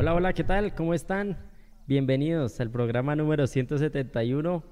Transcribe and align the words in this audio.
Hola, 0.00 0.14
hola, 0.14 0.32
¿qué 0.32 0.44
tal? 0.44 0.74
¿Cómo 0.74 0.94
están? 0.94 1.36
Bienvenidos 1.86 2.58
al 2.58 2.70
programa 2.70 3.14
número 3.16 3.46
171. 3.46 4.64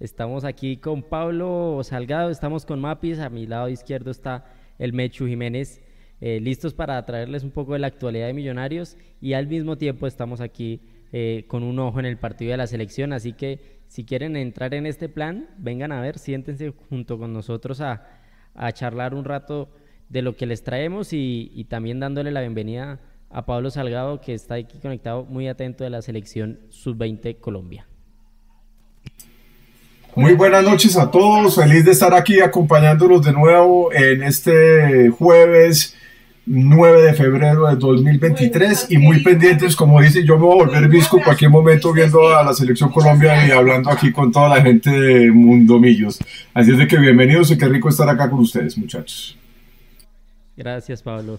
Estamos 0.00 0.44
aquí 0.44 0.76
con 0.76 1.02
Pablo 1.02 1.80
Salgado, 1.82 2.28
estamos 2.28 2.66
con 2.66 2.82
Mapis, 2.82 3.20
a 3.20 3.30
mi 3.30 3.46
lado 3.46 3.70
izquierdo 3.70 4.10
está 4.10 4.44
el 4.78 4.92
Mechu 4.92 5.26
Jiménez, 5.26 5.80
eh, 6.20 6.40
listos 6.40 6.74
para 6.74 7.02
traerles 7.06 7.42
un 7.42 7.52
poco 7.52 7.72
de 7.72 7.78
la 7.78 7.86
actualidad 7.86 8.26
de 8.26 8.34
Millonarios 8.34 8.98
y 9.18 9.32
al 9.32 9.46
mismo 9.46 9.78
tiempo 9.78 10.06
estamos 10.06 10.42
aquí 10.42 10.82
eh, 11.10 11.46
con 11.48 11.62
un 11.62 11.78
ojo 11.78 11.98
en 11.98 12.04
el 12.04 12.18
partido 12.18 12.50
de 12.50 12.58
la 12.58 12.66
selección, 12.66 13.14
así 13.14 13.32
que 13.32 13.80
si 13.86 14.04
quieren 14.04 14.36
entrar 14.36 14.74
en 14.74 14.84
este 14.84 15.08
plan, 15.08 15.48
vengan 15.56 15.90
a 15.90 16.02
ver, 16.02 16.18
siéntense 16.18 16.74
junto 16.90 17.18
con 17.18 17.32
nosotros 17.32 17.80
a, 17.80 18.06
charlar 18.74 19.14
un 19.14 19.24
rato 19.24 19.70
de 20.10 20.20
lo 20.20 20.36
que 20.36 20.44
les 20.44 20.62
traemos 20.62 21.14
y, 21.14 21.50
y 21.54 21.64
también 21.64 21.98
dándole 21.98 22.30
la 22.30 22.42
bienvenida 22.42 22.92
a 22.92 23.15
Pablo 23.46 23.70
Salgado, 23.70 24.20
que 24.20 24.34
está 24.34 24.54
aquí 24.54 24.78
conectado 24.78 25.24
muy 25.24 25.48
atento 25.48 25.84
de 25.84 25.90
la 25.90 26.02
selección 26.02 26.60
Sub-20 26.70 27.38
Colombia. 27.40 27.86
Muy 30.14 30.32
buenas 30.32 30.64
noches 30.64 30.96
a 30.96 31.10
todos, 31.10 31.56
feliz 31.56 31.84
de 31.84 31.90
estar 31.90 32.14
aquí 32.14 32.40
acompañándolos 32.40 33.22
de 33.22 33.32
nuevo 33.32 33.92
en 33.92 34.22
este 34.22 35.10
jueves 35.10 35.94
9 36.46 37.02
de 37.02 37.12
febrero 37.12 37.66
de 37.66 37.76
2023 37.76 38.86
y 38.90 38.98
muy 38.98 39.22
pendientes, 39.22 39.76
como 39.76 40.00
dice, 40.00 40.24
yo 40.24 40.38
me 40.38 40.46
voy 40.46 40.60
a 40.60 40.64
volver 40.64 40.88
visco 40.88 41.20
cualquier 41.22 41.50
momento 41.50 41.92
viendo 41.92 42.34
a 42.34 42.44
la 42.44 42.54
selección 42.54 42.90
Colombia 42.90 43.46
y 43.46 43.50
hablando 43.50 43.90
aquí 43.90 44.12
con 44.12 44.32
toda 44.32 44.48
la 44.48 44.62
gente 44.62 44.88
de 44.88 45.30
Mundomillos. 45.32 46.18
Así 46.54 46.70
es 46.70 46.78
de 46.78 46.86
que 46.86 46.98
bienvenidos 46.98 47.50
y 47.50 47.58
qué 47.58 47.68
rico 47.68 47.88
estar 47.88 48.08
acá 48.08 48.30
con 48.30 48.38
ustedes, 48.38 48.78
muchachos. 48.78 49.36
Gracias, 50.56 51.02
Pablo. 51.02 51.38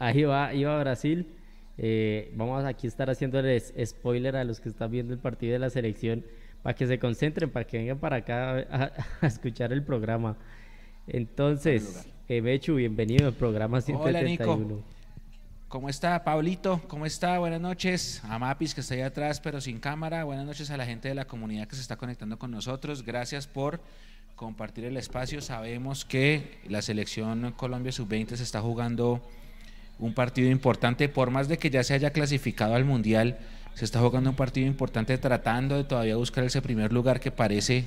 Ahí 0.00 0.22
va, 0.22 0.54
iba 0.54 0.80
Brasil. 0.80 1.26
Eh, 1.76 2.32
vamos 2.34 2.64
aquí 2.64 2.86
a 2.86 2.88
estar 2.88 3.10
haciéndoles 3.10 3.74
spoiler 3.84 4.34
a 4.34 4.44
los 4.44 4.58
que 4.58 4.70
están 4.70 4.90
viendo 4.90 5.12
el 5.12 5.20
partido 5.20 5.52
de 5.52 5.58
la 5.58 5.68
selección 5.68 6.24
para 6.62 6.74
que 6.74 6.86
se 6.86 6.98
concentren, 6.98 7.50
para 7.50 7.66
que 7.66 7.76
vengan 7.76 7.98
para 7.98 8.16
acá 8.16 8.92
a, 9.20 9.26
escuchar 9.26 9.74
el 9.74 9.82
programa. 9.82 10.38
Entonces, 11.06 12.08
eh, 12.28 12.40
Mechu, 12.40 12.76
bienvenido 12.76 13.26
al 13.26 13.34
programa 13.34 13.82
171. 13.82 14.50
Hola, 14.50 14.66
Nico. 14.66 14.84
¿Cómo 15.68 15.90
está, 15.90 16.24
Pablito? 16.24 16.80
¿Cómo 16.88 17.04
está? 17.04 17.38
Buenas 17.38 17.60
noches. 17.60 18.22
A 18.24 18.38
Mapis, 18.38 18.74
que 18.74 18.80
está 18.80 18.94
ahí 18.94 19.02
atrás, 19.02 19.38
pero 19.38 19.60
sin 19.60 19.80
cámara. 19.80 20.24
Buenas 20.24 20.46
noches 20.46 20.70
a 20.70 20.78
la 20.78 20.86
gente 20.86 21.08
de 21.08 21.14
la 21.14 21.26
comunidad 21.26 21.68
que 21.68 21.76
se 21.76 21.82
está 21.82 21.96
conectando 21.96 22.38
con 22.38 22.50
nosotros. 22.50 23.04
Gracias 23.04 23.46
por 23.46 23.82
compartir 24.34 24.86
el 24.86 24.96
espacio. 24.96 25.42
Sabemos 25.42 26.06
que 26.06 26.58
la 26.66 26.80
selección 26.80 27.52
Colombia 27.52 27.92
Sub-20 27.92 28.36
se 28.36 28.42
está 28.42 28.62
jugando 28.62 29.20
un 30.00 30.14
partido 30.14 30.50
importante, 30.50 31.08
por 31.08 31.30
más 31.30 31.48
de 31.48 31.58
que 31.58 31.70
ya 31.70 31.84
se 31.84 31.94
haya 31.94 32.10
clasificado 32.10 32.74
al 32.74 32.84
Mundial, 32.84 33.38
se 33.74 33.84
está 33.84 34.00
jugando 34.00 34.30
un 34.30 34.36
partido 34.36 34.66
importante 34.66 35.16
tratando 35.18 35.76
de 35.76 35.84
todavía 35.84 36.16
buscar 36.16 36.44
ese 36.44 36.60
primer 36.60 36.92
lugar 36.92 37.20
que 37.20 37.30
parece 37.30 37.84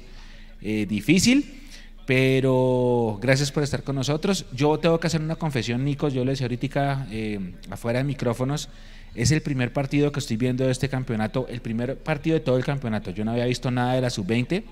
eh, 0.62 0.86
difícil. 0.88 1.60
Pero 2.06 3.18
gracias 3.22 3.52
por 3.52 3.64
estar 3.64 3.84
con 3.84 3.96
nosotros. 3.96 4.46
Yo 4.54 4.78
tengo 4.78 5.00
que 5.00 5.08
hacer 5.08 5.22
una 5.22 5.36
confesión, 5.36 5.86
Nico. 5.86 6.10
Yo 6.10 6.26
le 6.26 6.32
decía 6.32 6.46
ahorita 6.46 7.08
eh, 7.12 7.54
afuera 7.70 8.00
de 8.00 8.06
micrófonos. 8.06 8.70
Es 9.16 9.32
el 9.32 9.42
primer 9.42 9.72
partido 9.72 10.12
que 10.12 10.20
estoy 10.20 10.38
viendo 10.38 10.66
de 10.66 10.72
este 10.72 10.90
campeonato, 10.90 11.48
el 11.48 11.62
primer 11.62 11.98
partido 11.98 12.34
de 12.34 12.40
todo 12.42 12.58
el 12.58 12.66
campeonato. 12.66 13.12
Yo 13.12 13.24
no 13.24 13.32
había 13.32 13.46
visto 13.46 13.72
nada 13.72 13.94
de 13.94 14.02
la 14.02 14.10
sub-20. 14.10 14.64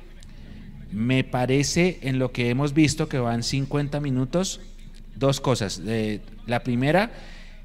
Me 0.92 1.24
parece 1.24 2.00
en 2.02 2.20
lo 2.20 2.34
que 2.34 2.50
hemos 2.50 2.74
visto 2.74 3.08
que 3.08 3.18
van 3.18 3.44
50 3.44 4.02
minutos 4.02 4.60
dos 5.16 5.40
cosas. 5.40 5.82
la 6.48 6.64
primera, 6.64 7.12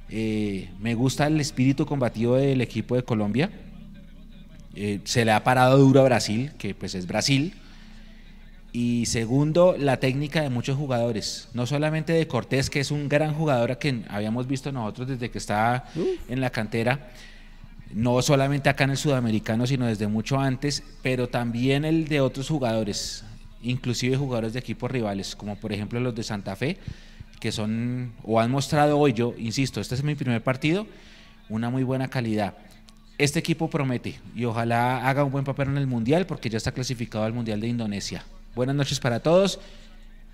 eh, 0.08 0.70
me 0.78 0.94
gusta 0.94 1.27
el 1.27 1.41
espíritu 1.41 1.87
combativo 1.87 2.37
del 2.37 2.60
equipo 2.60 2.94
de 2.94 3.03
Colombia. 3.03 3.50
Eh, 4.75 5.00
se 5.04 5.25
le 5.25 5.32
ha 5.32 5.43
parado 5.43 5.78
duro 5.78 6.00
a 6.00 6.04
Brasil, 6.04 6.53
que 6.59 6.75
pues 6.75 6.94
es 6.94 7.06
Brasil. 7.06 7.54
Y 8.72 9.06
segundo, 9.06 9.75
la 9.78 9.98
técnica 9.98 10.43
de 10.43 10.50
muchos 10.50 10.76
jugadores. 10.76 11.48
No 11.54 11.66
solamente 11.66 12.12
de 12.12 12.28
Cortés, 12.28 12.69
que 12.69 12.81
es 12.81 12.91
un 12.91 13.09
gran 13.09 13.32
jugador 13.34 13.72
a 13.72 13.76
quien 13.76 14.04
habíamos 14.10 14.47
visto 14.47 14.70
nosotros 14.70 15.09
desde 15.09 15.31
que 15.31 15.38
estaba 15.38 15.84
en 16.28 16.41
la 16.41 16.50
cantera. 16.50 17.10
No 17.94 18.20
solamente 18.20 18.69
acá 18.69 18.84
en 18.84 18.91
el 18.91 18.97
sudamericano, 18.97 19.66
sino 19.66 19.87
desde 19.87 20.09
mucho 20.09 20.38
antes, 20.38 20.82
pero 21.03 21.28
también 21.28 21.84
el 21.84 22.06
de 22.09 22.20
otros 22.20 22.49
jugadores, 22.49 23.25
inclusive 23.62 24.16
jugadores 24.16 24.53
de 24.53 24.59
equipos 24.59 24.91
rivales, 24.91 25.37
como 25.37 25.56
por 25.56 25.72
ejemplo 25.72 25.99
los 26.00 26.15
de 26.15 26.22
Santa 26.22 26.54
Fe, 26.54 26.76
que 27.41 27.52
son 27.52 28.12
o 28.22 28.41
han 28.41 28.50
mostrado 28.50 28.98
hoy, 28.98 29.12
yo 29.12 29.34
insisto, 29.38 29.80
este 29.80 29.94
es 29.94 30.02
mi 30.02 30.14
primer 30.14 30.42
partido, 30.42 30.86
una 31.48 31.70
muy 31.70 31.82
buena 31.82 32.08
calidad. 32.08 32.54
Este 33.19 33.38
equipo 33.38 33.70
promete 33.70 34.19
y 34.34 34.44
ojalá 34.44 35.08
haga 35.08 35.24
un 35.24 35.32
buen 35.32 35.44
papel 35.44 35.69
en 35.69 35.78
el 35.78 35.86
Mundial 35.86 36.26
porque 36.26 36.50
ya 36.50 36.58
está 36.58 36.72
clasificado 36.72 37.25
al 37.25 37.32
Mundial 37.32 37.60
de 37.60 37.69
Indonesia. 37.69 38.25
Buenas 38.54 38.76
noches 38.76 39.00
para 39.00 39.20
todos. 39.20 39.58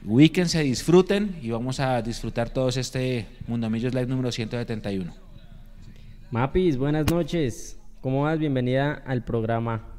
Weekend 0.04 0.48
se 0.48 0.62
disfruten 0.62 1.36
y 1.40 1.50
vamos 1.50 1.78
a 1.78 2.02
disfrutar 2.02 2.50
todos 2.50 2.76
este 2.76 3.26
Mundo 3.46 3.70
Millos 3.70 3.94
Live 3.94 4.06
número 4.06 4.32
171. 4.32 5.14
Mapis, 6.32 6.76
buenas 6.76 7.08
noches. 7.10 7.78
¿Cómo 8.00 8.22
vas? 8.22 8.38
Bienvenida 8.38 9.02
al 9.06 9.22
programa. 9.22 9.91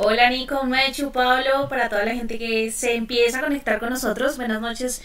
Hola 0.00 0.30
Nico, 0.30 0.62
Mechu, 0.62 1.10
Pablo, 1.10 1.68
para 1.68 1.88
toda 1.88 2.04
la 2.04 2.14
gente 2.14 2.38
que 2.38 2.70
se 2.70 2.94
empieza 2.94 3.40
a 3.40 3.42
conectar 3.42 3.80
con 3.80 3.90
nosotros. 3.90 4.36
Buenas 4.36 4.60
noches 4.60 5.02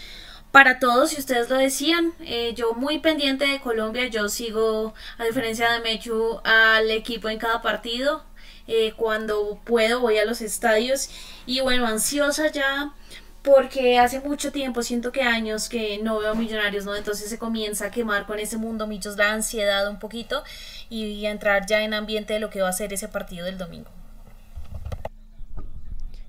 para 0.52 0.78
todos, 0.78 1.10
si 1.10 1.18
ustedes 1.18 1.50
lo 1.50 1.56
decían. 1.56 2.12
Eh, 2.20 2.52
yo 2.54 2.74
muy 2.74 3.00
pendiente 3.00 3.44
de 3.44 3.60
Colombia, 3.60 4.06
yo 4.06 4.28
sigo, 4.28 4.94
a 5.18 5.24
diferencia 5.24 5.72
de 5.72 5.80
Mechu, 5.80 6.40
al 6.44 6.92
equipo 6.92 7.28
en 7.28 7.38
cada 7.38 7.60
partido. 7.60 8.24
Eh, 8.68 8.92
cuando 8.96 9.60
puedo 9.64 9.98
voy 9.98 10.18
a 10.18 10.24
los 10.24 10.40
estadios 10.40 11.10
y 11.44 11.60
bueno, 11.60 11.88
ansiosa 11.88 12.52
ya 12.52 12.94
porque 13.42 13.98
hace 13.98 14.20
mucho 14.20 14.52
tiempo, 14.52 14.84
siento 14.84 15.10
que 15.10 15.22
años 15.22 15.68
que 15.68 15.98
no 15.98 16.20
veo 16.20 16.36
millonarios, 16.36 16.84
¿no? 16.84 16.94
Entonces 16.94 17.28
se 17.28 17.38
comienza 17.38 17.86
a 17.86 17.90
quemar 17.90 18.26
con 18.26 18.38
ese 18.38 18.58
mundo, 18.58 18.86
michos, 18.86 19.16
la 19.16 19.32
ansiedad 19.32 19.88
un 19.88 19.98
poquito 19.98 20.44
y 20.88 21.26
entrar 21.26 21.66
ya 21.66 21.82
en 21.82 21.94
ambiente 21.94 22.34
de 22.34 22.40
lo 22.40 22.48
que 22.48 22.62
va 22.62 22.68
a 22.68 22.72
ser 22.72 22.92
ese 22.92 23.08
partido 23.08 23.44
del 23.46 23.58
domingo. 23.58 23.90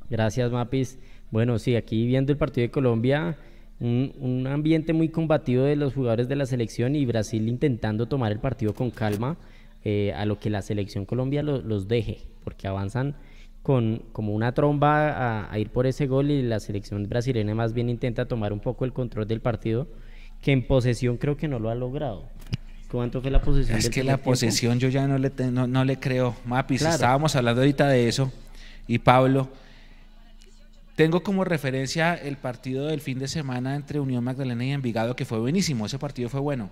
Gracias, 0.09 0.51
Mapis. 0.51 0.99
Bueno, 1.31 1.59
sí, 1.59 1.75
aquí 1.75 2.05
viendo 2.05 2.31
el 2.31 2.37
partido 2.37 2.65
de 2.67 2.71
Colombia, 2.71 3.37
un, 3.79 4.47
ambiente 4.47 4.93
muy 4.93 5.09
combativo 5.09 5.63
de 5.63 5.75
los 5.75 5.93
jugadores 5.93 6.27
de 6.27 6.35
la 6.35 6.45
selección 6.45 6.95
y 6.95 7.05
Brasil 7.05 7.47
intentando 7.47 8.07
tomar 8.07 8.31
el 8.31 8.39
partido 8.39 8.73
con 8.73 8.91
calma, 8.91 9.37
eh, 9.83 10.13
a 10.13 10.25
lo 10.25 10.39
que 10.39 10.49
la 10.49 10.61
selección 10.61 11.05
Colombia 11.05 11.43
los 11.43 11.87
deje, 11.87 12.19
porque 12.43 12.67
avanzan 12.67 13.15
con 13.61 14.03
como 14.11 14.33
una 14.33 14.53
tromba 14.53 15.51
a, 15.51 15.59
ir 15.59 15.69
por 15.71 15.87
ese 15.87 16.05
gol 16.05 16.29
y 16.29 16.43
la 16.43 16.59
selección 16.59 17.09
brasileña 17.09 17.55
más 17.55 17.73
bien 17.73 17.89
intenta 17.89 18.27
tomar 18.27 18.53
un 18.53 18.59
poco 18.59 18.85
el 18.85 18.93
control 18.93 19.27
del 19.27 19.41
partido, 19.41 19.87
que 20.41 20.51
en 20.51 20.65
posesión 20.67 21.17
creo 21.17 21.35
que 21.35 21.47
no 21.47 21.59
lo 21.59 21.69
ha 21.69 21.75
logrado. 21.75 22.29
¿Cuánto 22.91 23.21
fue 23.21 23.31
la 23.31 23.41
posesión? 23.41 23.77
Es 23.77 23.89
que 23.89 24.03
la 24.03 24.17
posesión 24.17 24.79
yo 24.79 24.89
ya 24.89 25.07
no 25.07 25.17
le, 25.17 25.31
no, 25.51 25.83
le 25.83 25.97
creo. 25.97 26.35
Mapis, 26.45 26.83
estábamos 26.83 27.35
hablando 27.35 27.61
ahorita 27.61 27.87
de 27.89 28.07
eso 28.07 28.31
y 28.87 28.99
Pablo 28.99 29.49
tengo 30.95 31.23
como 31.23 31.43
referencia 31.43 32.15
el 32.15 32.37
partido 32.37 32.87
del 32.87 33.01
fin 33.01 33.19
de 33.19 33.27
semana 33.27 33.75
entre 33.75 33.99
Unión 33.99 34.23
Magdalena 34.23 34.65
y 34.65 34.71
Envigado, 34.71 35.15
que 35.15 35.25
fue 35.25 35.39
buenísimo, 35.39 35.85
ese 35.85 35.99
partido 35.99 36.29
fue 36.29 36.39
bueno. 36.39 36.69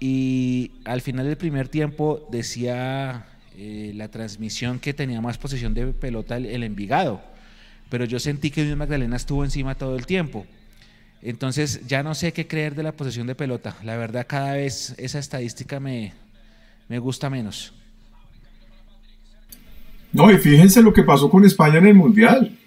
Y 0.00 0.72
al 0.84 1.00
final 1.00 1.26
del 1.26 1.36
primer 1.36 1.68
tiempo 1.68 2.26
decía 2.30 3.26
eh, 3.56 3.92
la 3.94 4.08
transmisión 4.08 4.80
que 4.80 4.94
tenía 4.94 5.20
más 5.20 5.38
posesión 5.38 5.74
de 5.74 5.86
pelota 5.88 6.38
el, 6.38 6.62
Envigado, 6.64 7.20
pero 7.88 8.04
yo 8.04 8.18
sentí 8.18 8.50
que 8.50 8.62
Unión 8.62 8.78
Magdalena 8.78 9.16
estuvo 9.16 9.44
encima 9.44 9.76
todo 9.76 9.96
el 9.96 10.06
tiempo. 10.06 10.46
Entonces 11.22 11.86
ya 11.86 12.02
no 12.02 12.14
sé 12.14 12.32
qué 12.32 12.46
creer 12.48 12.74
de 12.74 12.82
la 12.82 12.92
posesión 12.92 13.26
de 13.26 13.34
pelota. 13.34 13.76
La 13.84 13.96
verdad 13.96 14.26
cada 14.26 14.54
vez 14.54 14.94
esa 14.96 15.18
estadística 15.18 15.78
me, 15.78 16.14
me 16.88 16.98
gusta 16.98 17.30
menos. 17.30 17.74
No, 20.12 20.32
y 20.32 20.38
fíjense 20.38 20.82
lo 20.82 20.92
que 20.92 21.04
pasó 21.04 21.30
con 21.30 21.44
España 21.44 21.78
en 21.78 21.86
el 21.86 21.94
Mundial. 21.94 22.58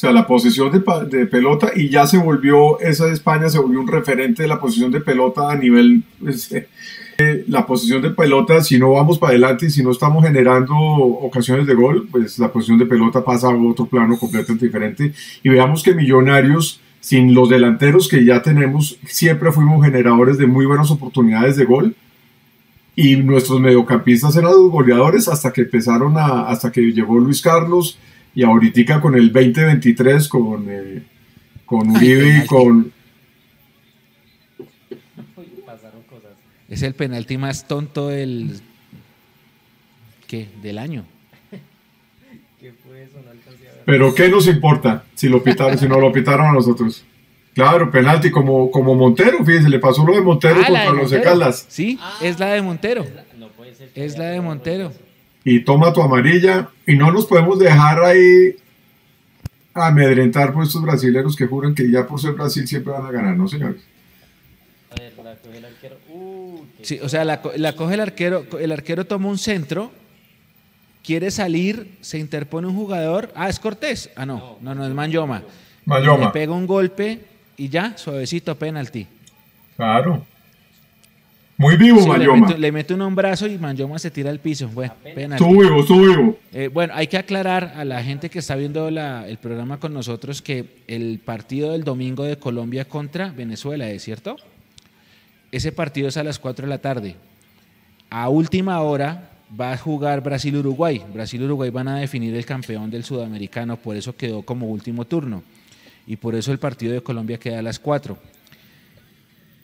O 0.00 0.06
sea, 0.06 0.12
la 0.12 0.26
posesión 0.26 0.72
de, 0.72 1.26
pelota 1.26 1.72
y 1.76 1.90
ya 1.90 2.06
se 2.06 2.16
volvió, 2.16 2.80
esa 2.80 3.04
de 3.04 3.12
España 3.12 3.50
se 3.50 3.58
volvió 3.58 3.80
un 3.80 3.86
referente 3.86 4.44
de 4.44 4.48
la 4.48 4.58
posición 4.58 4.90
de 4.90 5.02
pelota 5.02 5.50
a 5.50 5.56
nivel, 5.56 6.02
pues, 6.18 6.50
eh, 6.52 7.44
la 7.48 7.66
posición 7.66 8.00
de 8.00 8.08
pelota, 8.08 8.62
si 8.64 8.78
no 8.78 8.92
vamos 8.92 9.18
para 9.18 9.32
adelante 9.32 9.66
y 9.66 9.70
si 9.70 9.82
no 9.82 9.90
estamos 9.90 10.24
generando 10.24 10.74
ocasiones 10.74 11.66
de 11.66 11.74
gol, 11.74 12.08
pues 12.10 12.38
la 12.38 12.50
posición 12.50 12.78
de 12.78 12.86
pelota 12.86 13.22
pasa 13.22 13.48
a 13.48 13.50
otro 13.54 13.84
plano 13.84 14.18
completamente 14.18 14.64
diferente. 14.64 15.12
Y 15.42 15.50
veamos 15.50 15.82
que 15.82 15.94
Millonarios, 15.94 16.80
sin 17.00 17.34
los 17.34 17.50
delanteros 17.50 18.08
que 18.08 18.24
ya 18.24 18.40
tenemos, 18.40 18.98
siempre 19.04 19.52
fuimos 19.52 19.84
generadores 19.84 20.38
de 20.38 20.46
muy 20.46 20.64
buenas 20.64 20.90
oportunidades 20.90 21.56
de 21.56 21.66
gol. 21.66 21.94
Y 22.96 23.16
nuestros 23.16 23.60
mediocampistas 23.60 24.34
eran 24.34 24.52
los 24.52 24.70
goleadores 24.70 25.28
hasta 25.28 25.52
que 25.52 25.60
empezaron 25.60 26.16
a, 26.16 26.48
hasta 26.48 26.72
que 26.72 26.80
llegó 26.80 27.18
Luis 27.18 27.42
Carlos 27.42 27.98
y 28.34 28.42
ahorita 28.42 29.00
con 29.00 29.14
el 29.14 29.32
2023, 29.32 30.28
con, 30.28 30.66
eh, 30.68 31.02
con 31.66 31.90
Uribe 31.90 32.42
y 32.42 32.46
con... 32.46 32.92
Es 36.68 36.82
el 36.82 36.94
penalti 36.94 37.36
más 37.36 37.66
tonto 37.66 38.08
del. 38.08 38.60
¿Qué? 40.28 40.48
Del 40.62 40.78
año. 40.78 41.04
¿Qué 42.60 42.72
fue 42.72 43.02
eso? 43.02 43.18
No 43.24 43.30
alcancé 43.30 43.68
a 43.68 43.72
ver. 43.72 43.82
Pero 43.84 44.14
¿qué 44.14 44.28
nos 44.28 44.46
importa 44.46 45.04
si 45.14 45.28
lo 45.28 45.42
pitaron, 45.42 45.76
si 45.76 45.88
no 45.88 45.98
lo 45.98 46.12
pitaron 46.12 46.46
a 46.46 46.52
nosotros? 46.52 47.04
Claro, 47.54 47.90
penalti 47.90 48.30
como, 48.30 48.70
como 48.70 48.94
Montero, 48.94 49.44
fíjense, 49.44 49.68
le 49.68 49.80
pasó 49.80 50.06
lo 50.06 50.14
de 50.14 50.20
Montero 50.20 50.60
Ah, 50.64 50.70
la 50.70 50.80
de 50.82 50.86
contra 50.86 51.02
los 51.02 51.10
de 51.10 51.16
Montero. 51.16 51.40
Caldas. 51.40 51.66
Sí, 51.68 51.98
es 52.22 52.38
la 52.38 52.46
de 52.52 52.62
Montero. 52.62 53.04
No 53.36 53.48
puede 53.48 53.74
ser. 53.74 53.90
Es 53.96 54.16
la 54.16 54.26
de 54.26 54.40
Montero. 54.40 54.92
Y 55.44 55.60
toma 55.64 55.92
tu 55.92 56.02
amarilla. 56.02 56.68
Y 56.86 56.96
no 56.96 57.10
nos 57.12 57.26
podemos 57.26 57.58
dejar 57.58 58.02
ahí 58.04 58.56
amedrentar 59.74 60.52
por 60.52 60.64
estos 60.64 60.82
brasileños 60.82 61.36
que 61.36 61.46
juran 61.46 61.74
que 61.74 61.90
ya 61.90 62.06
por 62.06 62.20
ser 62.20 62.32
Brasil 62.32 62.66
siempre 62.66 62.92
van 62.92 63.06
a 63.06 63.10
ganar, 63.10 63.36
¿no, 63.36 63.48
señores? 63.48 63.80
A 64.90 65.00
ver, 65.00 65.12
la 65.24 65.36
coge 65.36 65.58
el 65.58 65.64
arquero. 65.64 65.96
Uh, 66.08 66.60
Sí, 66.82 66.98
o 67.02 67.08
sea, 67.08 67.24
la, 67.24 67.40
co- 67.42 67.52
la 67.56 67.74
coge 67.76 67.94
el 67.94 68.00
arquero, 68.00 68.46
el 68.58 68.72
arquero 68.72 69.04
toma 69.06 69.28
un 69.28 69.38
centro, 69.38 69.92
quiere 71.04 71.30
salir, 71.30 71.96
se 72.00 72.18
interpone 72.18 72.66
un 72.66 72.74
jugador. 72.74 73.30
Ah, 73.34 73.48
es 73.48 73.60
Cortés. 73.60 74.10
Ah, 74.16 74.26
no, 74.26 74.58
no, 74.60 74.74
no, 74.74 74.86
es 74.86 74.92
Manyoma. 74.92 75.38
Le 75.40 75.44
Mayoma. 75.86 76.32
pega 76.32 76.52
un 76.52 76.66
golpe 76.66 77.20
y 77.56 77.68
ya, 77.68 77.96
suavecito, 77.96 78.54
penalti. 78.56 79.06
Claro. 79.76 80.24
Muy 81.60 81.76
vivo, 81.76 82.00
Sí, 82.00 82.08
Mayoma. 82.08 82.46
mete, 82.48 82.58
le 82.58 82.72
mete 82.72 82.94
un 82.94 83.02
hombrazo 83.02 83.46
y 83.46 83.58
Manyoma 83.58 83.98
se 83.98 84.10
tira 84.10 84.30
al 84.30 84.38
piso. 84.38 84.66
Bueno. 84.68 84.94
Estuvo 85.04 85.60
vivo, 85.60 85.80
estuvo 85.80 86.00
vivo. 86.06 86.38
Eh, 86.54 86.70
bueno, 86.72 86.94
hay 86.96 87.06
que 87.06 87.18
aclarar 87.18 87.74
a 87.76 87.84
la 87.84 88.02
gente 88.02 88.30
que 88.30 88.38
está 88.38 88.54
viendo 88.56 88.90
la- 88.90 89.28
el 89.28 89.36
programa 89.36 89.78
con 89.78 89.92
nosotros 89.92 90.40
que 90.40 90.64
el 90.86 91.18
partido 91.22 91.72
del 91.72 91.84
domingo 91.84 92.24
de 92.24 92.38
Colombia 92.38 92.86
contra 92.86 93.28
Venezuela, 93.28 93.90
¿es 93.90 94.02
cierto? 94.02 94.36
Ese 95.52 95.70
partido 95.70 96.08
es 96.08 96.16
a 96.16 96.24
las 96.24 96.38
4 96.38 96.64
de 96.64 96.70
la 96.70 96.78
tarde. 96.78 97.16
A 98.08 98.30
última 98.30 98.80
hora 98.80 99.28
va 99.60 99.72
a 99.72 99.76
jugar 99.76 100.22
Brasil-Uruguay. 100.22 101.02
Brasil-Uruguay 101.12 101.68
van 101.68 101.88
a 101.88 101.98
definir 101.98 102.34
el 102.34 102.46
campeón 102.46 102.90
del 102.90 103.04
sudamericano, 103.04 103.76
por 103.76 103.96
eso 103.96 104.16
quedó 104.16 104.40
como 104.40 104.66
último 104.68 105.04
turno. 105.04 105.42
Y 106.06 106.16
por 106.16 106.34
eso 106.34 106.52
el 106.52 106.58
partido 106.58 106.94
de 106.94 107.02
Colombia 107.02 107.36
queda 107.38 107.58
a 107.58 107.62
las 107.62 107.78
4. 107.78 108.16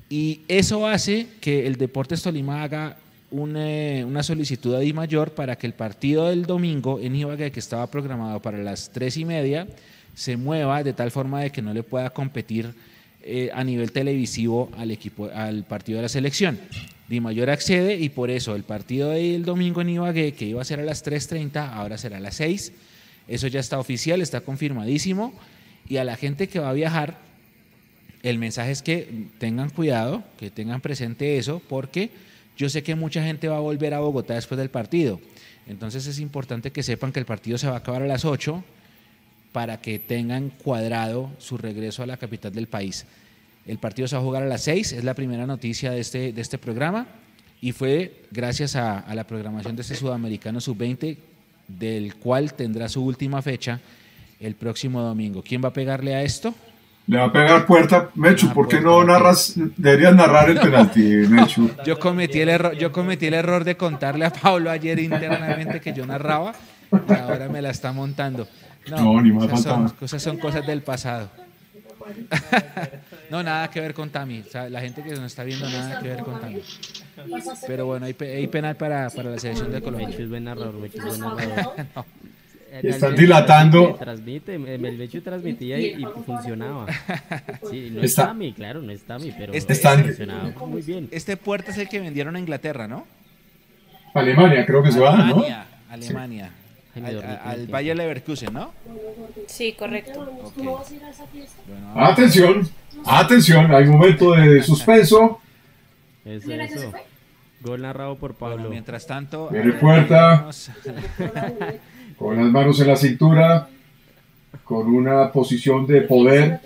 Y 0.08 0.40
eso 0.48 0.86
hace 0.86 1.26
que 1.40 1.66
el 1.66 1.76
Deportes 1.76 2.22
Tolima 2.22 2.62
haga 2.62 2.96
un, 3.30 3.56
una 3.56 4.22
solicitud 4.22 4.74
a 4.74 4.80
Di 4.80 4.92
Mayor 4.92 5.32
para 5.32 5.56
que 5.56 5.66
el 5.66 5.72
partido 5.72 6.28
del 6.28 6.46
domingo 6.46 7.00
en 7.00 7.16
Ibagué, 7.16 7.50
que 7.50 7.60
estaba 7.60 7.86
programado 7.88 8.40
para 8.40 8.58
las 8.58 8.90
tres 8.90 9.16
y 9.16 9.24
media, 9.24 9.66
se 10.14 10.36
mueva 10.36 10.82
de 10.82 10.92
tal 10.92 11.10
forma 11.10 11.40
de 11.40 11.50
que 11.50 11.62
no 11.62 11.74
le 11.74 11.82
pueda 11.82 12.10
competir 12.10 12.74
eh, 13.22 13.50
a 13.52 13.64
nivel 13.64 13.90
televisivo 13.90 14.70
al 14.78 14.92
equipo, 14.92 15.28
al 15.34 15.64
partido 15.64 15.98
de 15.98 16.02
la 16.02 16.08
selección. 16.08 16.60
Di 17.08 17.20
Mayor 17.20 17.50
accede 17.50 17.96
y 17.96 18.08
por 18.08 18.30
eso 18.30 18.54
el 18.54 18.62
partido 18.62 19.10
del 19.10 19.44
domingo 19.44 19.80
en 19.80 19.90
Ibagué, 19.90 20.32
que 20.32 20.44
iba 20.44 20.62
a 20.62 20.64
ser 20.64 20.80
a 20.80 20.84
las 20.84 21.04
3.30, 21.04 21.72
ahora 21.72 21.98
será 21.98 22.18
a 22.18 22.20
las 22.20 22.36
6. 22.36 22.72
Eso 23.28 23.48
ya 23.48 23.60
está 23.60 23.78
oficial, 23.78 24.22
está 24.22 24.40
confirmadísimo. 24.40 25.34
Y 25.88 25.96
a 25.98 26.04
la 26.04 26.16
gente 26.16 26.48
que 26.48 26.60
va 26.60 26.70
a 26.70 26.72
viajar, 26.72 27.18
el 28.22 28.38
mensaje 28.38 28.70
es 28.70 28.82
que 28.82 29.26
tengan 29.38 29.70
cuidado, 29.70 30.24
que 30.38 30.50
tengan 30.50 30.80
presente 30.80 31.38
eso, 31.38 31.62
porque 31.68 32.10
yo 32.56 32.68
sé 32.68 32.82
que 32.82 32.94
mucha 32.94 33.22
gente 33.22 33.48
va 33.48 33.56
a 33.56 33.60
volver 33.60 33.94
a 33.94 34.00
Bogotá 34.00 34.34
después 34.34 34.58
del 34.58 34.70
partido. 34.70 35.20
Entonces 35.66 36.06
es 36.06 36.18
importante 36.20 36.70
que 36.70 36.82
sepan 36.82 37.12
que 37.12 37.20
el 37.20 37.26
partido 37.26 37.58
se 37.58 37.66
va 37.66 37.74
a 37.74 37.78
acabar 37.78 38.02
a 38.02 38.06
las 38.06 38.24
8 38.24 38.64
para 39.52 39.80
que 39.80 39.98
tengan 39.98 40.50
cuadrado 40.50 41.30
su 41.38 41.58
regreso 41.58 42.02
a 42.02 42.06
la 42.06 42.16
capital 42.16 42.52
del 42.52 42.66
país. 42.66 43.06
El 43.66 43.78
partido 43.78 44.06
se 44.06 44.16
va 44.16 44.22
a 44.22 44.24
jugar 44.24 44.42
a 44.42 44.46
las 44.46 44.62
6, 44.62 44.92
es 44.92 45.04
la 45.04 45.14
primera 45.14 45.46
noticia 45.46 45.90
de 45.90 46.00
este, 46.00 46.32
de 46.32 46.40
este 46.40 46.56
programa 46.56 47.06
y 47.60 47.72
fue 47.72 48.22
gracias 48.30 48.76
a, 48.76 49.00
a 49.00 49.14
la 49.14 49.26
programación 49.26 49.74
de 49.74 49.82
este 49.82 49.96
Sudamericano 49.96 50.60
Sub-20, 50.60 51.16
del 51.66 52.14
cual 52.16 52.54
tendrá 52.54 52.88
su 52.88 53.04
última 53.04 53.42
fecha 53.42 53.80
el 54.38 54.54
próximo 54.54 55.00
domingo. 55.00 55.42
¿Quién 55.42 55.64
va 55.64 55.68
a 55.68 55.72
pegarle 55.72 56.14
a 56.14 56.22
esto? 56.22 56.54
Le 57.06 57.18
va 57.18 57.24
a 57.24 57.32
pegar 57.32 57.66
puerta. 57.66 58.10
Mechu, 58.14 58.48
Ah, 58.50 58.54
¿por 58.54 58.66
qué 58.68 58.78
puerta, 58.78 58.90
no 58.90 59.04
narras? 59.04 59.54
Deberías 59.76 60.14
narrar 60.14 60.50
el 60.50 60.58
penalti, 60.58 61.00
Mechu. 61.28 61.70
Yo 61.84 61.98
cometí 61.98 62.40
el 62.40 62.48
error, 62.48 62.72
yo 62.72 62.90
cometí 62.90 63.26
el 63.26 63.34
error 63.34 63.62
de 63.64 63.76
contarle 63.76 64.24
a 64.24 64.30
Pablo 64.30 64.70
ayer 64.70 64.98
internamente 64.98 65.80
que 65.80 65.92
yo 65.92 66.04
narraba 66.04 66.52
y 66.90 67.12
ahora 67.12 67.48
me 67.48 67.62
la 67.62 67.70
está 67.70 67.92
montando. 67.92 68.48
No, 68.90 69.20
ni 69.20 69.32
más 69.32 69.46
esas 69.46 69.62
son, 69.62 69.92
esas 70.00 70.22
son 70.22 70.38
cosas 70.38 70.66
del 70.66 70.82
pasado. 70.82 71.28
no, 73.30 73.42
nada 73.42 73.68
que 73.68 73.80
ver 73.80 73.94
con 73.94 74.10
Tami. 74.10 74.40
O 74.40 74.44
sea, 74.50 74.68
la 74.68 74.80
gente 74.80 75.02
que 75.02 75.10
nos 75.10 75.24
está 75.24 75.42
viendo, 75.44 75.68
nada 75.68 76.00
que 76.00 76.08
ver 76.08 76.22
con 76.22 76.40
Tami. 76.40 76.60
Pero 77.66 77.86
bueno, 77.86 78.06
hay, 78.06 78.16
hay 78.20 78.46
penal 78.46 78.76
para, 78.76 79.10
para 79.10 79.30
la 79.30 79.38
selección 79.38 79.72
de 79.72 79.80
Colombia. 79.82 80.08
Mechu 80.08 80.22
es 80.22 80.28
buen 80.28 80.44
narrador, 80.44 80.74
Mechu 80.74 80.98
es 80.98 81.04
buen 81.04 81.20
narrador. 81.36 81.74
Eh, 81.76 81.84
Están 82.70 83.12
el- 83.12 83.16
dilatando. 83.18 83.90
el- 83.90 83.96
Transmite, 83.96 84.54
el 84.54 84.84
el 84.84 84.98
Mechu 84.98 85.20
transmitía 85.20 85.78
y, 85.78 86.02
y 86.02 86.04
funcionaba. 86.24 86.86
Sí, 87.70 87.90
no 87.92 88.02
Está- 88.02 88.22
está 88.22 88.34
mi, 88.34 88.52
claro, 88.52 88.82
no 88.82 88.92
está 88.92 89.18
mi, 89.18 89.32
pero 89.32 89.52
Este- 89.52 89.72
Están- 89.72 90.04
funcionaba 90.04 90.50
muy 90.66 90.82
bien. 90.82 91.08
Este 91.12 91.36
puerta 91.36 91.70
es 91.70 91.78
el 91.78 91.88
que 91.88 92.00
vendieron 92.00 92.36
a 92.36 92.38
Inglaterra, 92.38 92.86
¿no? 92.88 93.06
Alemania, 94.14 94.64
creo 94.66 94.82
que 94.82 94.92
se 94.92 95.00
va, 95.00 95.16
¿no? 95.16 95.44
Alemania, 95.90 96.50
me 96.94 97.08
Al. 97.08 97.66
Bayer 97.68 97.96
Leverkusen, 97.96 98.52
¿no? 98.52 98.72
Sí, 99.46 99.72
correcto. 99.78 100.24
Bueno, 100.56 100.82
Atención, 101.94 102.68
atención, 103.04 103.72
hay 103.74 103.84
momento 103.86 104.32
de 104.32 104.62
suspenso. 104.62 105.40
Eso, 106.24 106.50
eso. 106.52 106.92
Gol 107.60 107.82
narrado 107.82 108.16
por 108.16 108.36
Bueno, 108.38 108.56
Pablo. 108.56 108.70
mientras 108.70 109.06
tanto. 109.06 109.48
Viene 109.50 109.72
puerta. 109.74 110.48
Con 112.18 112.36
las 112.36 112.46
manos 112.46 112.80
en 112.80 112.86
la 112.88 112.96
cintura, 112.96 113.68
con 114.64 114.86
una 114.94 115.30
posición 115.32 115.86
de 115.86 116.02
poder. 116.02 116.60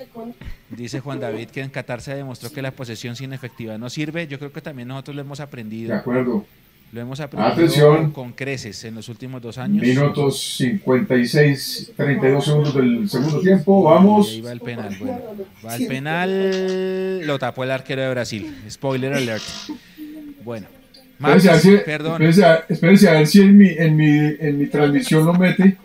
Dice 0.70 1.00
Juan 1.00 1.18
David 1.18 1.48
que 1.48 1.60
en 1.60 1.70
Qatar 1.70 2.00
se 2.00 2.14
demostró 2.14 2.50
que 2.52 2.62
la 2.62 2.70
posesión 2.70 3.16
sin 3.16 3.32
efectividad 3.32 3.78
no 3.78 3.90
sirve. 3.90 4.26
Yo 4.28 4.38
creo 4.38 4.52
que 4.52 4.60
también 4.60 4.86
nosotros 4.88 5.16
lo 5.16 5.22
hemos 5.22 5.38
De 5.38 5.44
aprendido. 5.44 5.94
acuerdo. 5.96 6.44
Lo 6.92 7.00
hemos 7.00 7.20
aprendido 7.20 7.52
Atención. 7.52 8.10
con 8.10 8.32
creces 8.32 8.82
en 8.84 8.96
los 8.96 9.08
últimos 9.08 9.40
dos 9.42 9.58
años. 9.58 9.80
Minutos 9.82 10.56
56, 10.56 11.92
32 11.96 12.44
segundos 12.44 12.74
del 12.74 13.08
segundo 13.08 13.40
tiempo. 13.40 13.82
Y 13.82 13.86
ahí 13.86 13.94
Vamos. 13.94 14.42
va 14.44 14.52
el 14.52 14.60
penal. 14.60 14.96
Bueno, 14.98 15.20
va 15.64 15.76
el 15.76 15.86
penal. 15.86 17.26
Lo 17.26 17.38
tapó 17.38 17.62
el 17.64 17.70
arquero 17.70 18.02
de 18.02 18.10
Brasil. 18.10 18.56
Spoiler 18.68 19.12
alert. 19.14 19.42
Bueno. 20.44 20.66
Espérense 21.20 21.48
a 21.48 21.52
ver 21.52 21.60
si, 21.60 21.76
perdón. 21.78 22.12
espérense 22.12 22.44
a- 22.44 22.64
espérense 22.68 23.08
a 23.08 23.12
ver 23.12 23.26
si 23.26 23.40
en 23.42 23.56
mi, 23.58 23.68
en, 23.68 23.96
mi, 23.96 24.08
en 24.40 24.58
mi 24.58 24.66
transmisión 24.68 25.26
lo 25.26 25.34
mete. 25.34 25.76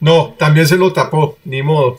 No, 0.00 0.34
también 0.38 0.66
se 0.66 0.76
lo 0.76 0.92
tapó, 0.92 1.38
ni 1.44 1.62
modo. 1.62 1.96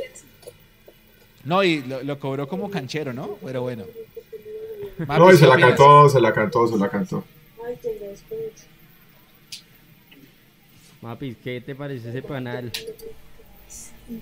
No, 1.46 1.64
y 1.64 1.82
lo, 1.84 2.04
lo 2.04 2.20
cobró 2.20 2.48
como 2.48 2.70
canchero, 2.70 3.14
¿no? 3.14 3.38
Pero 3.46 3.62
bueno. 3.62 3.86
No, 5.08 5.32
y 5.32 5.36
se 5.36 5.40
¿qué 5.42 5.48
la 5.48 5.54
opinas? 5.54 5.70
cantó, 5.70 6.10
se 6.10 6.20
la 6.22 6.34
cantó, 6.34 6.68
se 6.68 6.78
la 6.78 6.90
cantó. 6.90 7.24
Mapis, 11.02 11.38
¿qué 11.44 11.62
te 11.62 11.76
parece 11.76 12.10
ese 12.10 12.22
penal? 12.22 12.72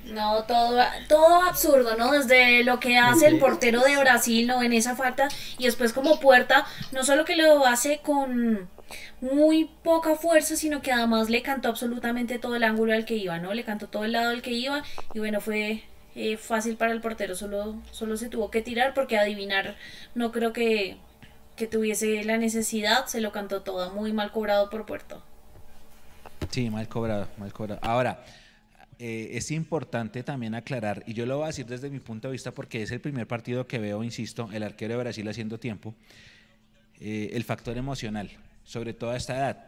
No, 0.06 0.44
todo, 0.44 0.80
todo 1.08 1.42
absurdo, 1.44 1.96
¿no? 1.98 2.12
Desde 2.12 2.64
lo 2.64 2.80
que 2.80 2.98
hace 2.98 3.28
el 3.28 3.40
portero 3.40 3.82
de 3.82 3.98
Brasil, 3.98 4.46
¿no? 4.46 4.62
En 4.62 4.74
esa 4.74 4.96
falta. 4.96 5.28
Y 5.58 5.66
después 5.66 5.92
como 5.92 6.20
puerta, 6.20 6.66
no 6.92 7.04
solo 7.04 7.26
que 7.26 7.36
lo 7.36 7.66
hace 7.66 8.00
con 8.00 8.70
muy 9.22 9.70
poca 9.84 10.16
fuerza, 10.16 10.56
sino 10.56 10.82
que 10.82 10.92
además 10.92 11.30
le 11.30 11.42
cantó 11.42 11.70
absolutamente 11.70 12.40
todo 12.40 12.56
el 12.56 12.64
ángulo 12.64 12.94
al 12.94 13.06
que 13.06 13.16
iba, 13.16 13.40
¿no? 13.40 13.54
Le 13.54 13.64
cantó 13.64 13.88
todo 13.88 14.06
el 14.06 14.12
lado 14.12 14.30
al 14.30 14.42
que 14.42 14.52
iba. 14.52 14.84
Y 15.14 15.20
bueno, 15.20 15.42
fue 15.42 15.84
eh, 16.16 16.38
fácil 16.38 16.78
para 16.78 16.92
el 16.92 17.02
portero. 17.02 17.36
Solo, 17.36 17.76
solo 17.92 18.18
se 18.18 18.30
tuvo 18.30 18.52
que 18.52 18.62
tirar 18.62 18.94
porque 18.94 19.18
adivinar 19.18 19.76
no 20.14 20.32
creo 20.32 20.54
que, 20.54 20.98
que 21.56 21.68
tuviese 21.68 22.24
la 22.24 22.38
necesidad. 22.38 23.08
Se 23.08 23.20
lo 23.20 23.32
cantó 23.32 23.62
todo. 23.62 23.92
Muy 23.92 24.14
mal 24.14 24.32
cobrado 24.32 24.70
por 24.70 24.86
puerto. 24.86 25.24
Sí, 26.50 26.70
mal 26.70 26.88
cobrado, 26.88 27.28
mal 27.38 27.54
cobrado. 27.54 27.80
Ahora, 27.84 28.20
eh, 29.04 29.36
es 29.36 29.50
importante 29.50 30.22
también 30.22 30.54
aclarar, 30.54 31.04
y 31.08 31.16
yo 31.16 31.26
lo 31.26 31.38
voy 31.38 31.46
a 31.46 31.48
decir 31.48 31.66
desde 31.66 31.90
mi 31.90 32.00
punto 32.00 32.28
de 32.28 32.34
vista 32.34 32.52
porque 32.52 32.84
es 32.84 32.92
el 32.92 33.00
primer 33.00 33.26
partido 33.26 33.66
que 33.66 33.80
veo, 33.80 34.04
insisto, 34.04 34.48
el 34.54 34.62
arquero 34.62 34.94
de 34.94 35.00
Brasil 35.00 35.28
haciendo 35.28 35.60
tiempo, 35.60 35.96
eh, 37.00 37.32
el 37.34 37.44
factor 37.44 37.76
emocional, 37.80 38.30
sobre 38.64 38.94
todo 38.94 39.10
a 39.10 39.18
esta 39.18 39.36
edad, 39.36 39.66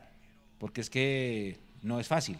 porque 0.59 0.81
es 0.81 0.89
que 0.91 1.57
no 1.81 1.99
es 1.99 2.07
fácil. 2.07 2.37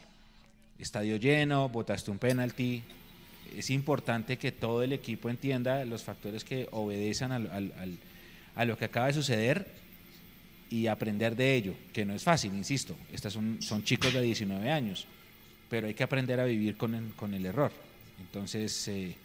Estadio 0.78 1.16
lleno, 1.16 1.68
botaste 1.68 2.12
un 2.12 2.20
penalti. 2.20 2.84
Es 3.58 3.72
importante 3.72 4.38
que 4.38 4.52
todo 4.52 4.84
el 4.84 4.94
equipo 4.94 5.32
entienda 5.32 5.86
los 5.86 6.04
factores 6.04 6.44
que 6.44 6.68
obedecen 6.70 7.32
a 7.32 8.66
lo 8.66 8.78
que 8.78 8.86
acaba 8.86 9.08
de 9.08 9.14
suceder 9.14 9.66
y 10.70 10.86
aprender 10.86 11.36
de 11.36 11.56
ello, 11.56 11.74
que 11.92 12.06
no 12.06 12.14
es 12.14 12.24
fácil, 12.24 12.54
insisto. 12.54 12.96
Estas 13.12 13.34
son 13.34 13.84
chicos 13.84 14.14
de 14.14 14.22
19 14.22 14.70
años, 14.70 15.08
pero 15.74 15.88
hay 15.88 15.96
que 15.96 16.04
aprender 16.04 16.40
a 16.40 16.46
vivir 16.46 16.78
con 16.78 16.94
el, 16.94 17.16
con 17.16 17.34
el 17.34 17.48
error. 17.48 17.72
Entonces, 18.20 18.88
eh, 18.90 19.16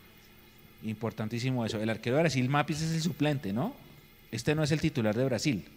importantísimo 0.83 1.67
eso. 1.67 1.79
El 1.79 1.91
arquero 1.91 2.17
de 2.17 2.23
Brasil, 2.23 2.49
Mapis, 2.49 2.81
es 2.81 2.93
el 2.95 3.03
suplente, 3.03 3.53
¿no? 3.53 3.75
Este 4.33 4.55
no 4.55 4.63
es 4.63 4.73
el 4.73 4.81
titular 4.81 5.15
de 5.15 5.27
Brasil. 5.27 5.69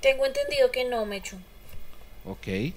Tengo 0.00 0.24
entendido 0.24 0.70
que 0.72 0.86
no, 0.86 1.04
Mechu. 1.04 1.36
Ok. 2.24 2.72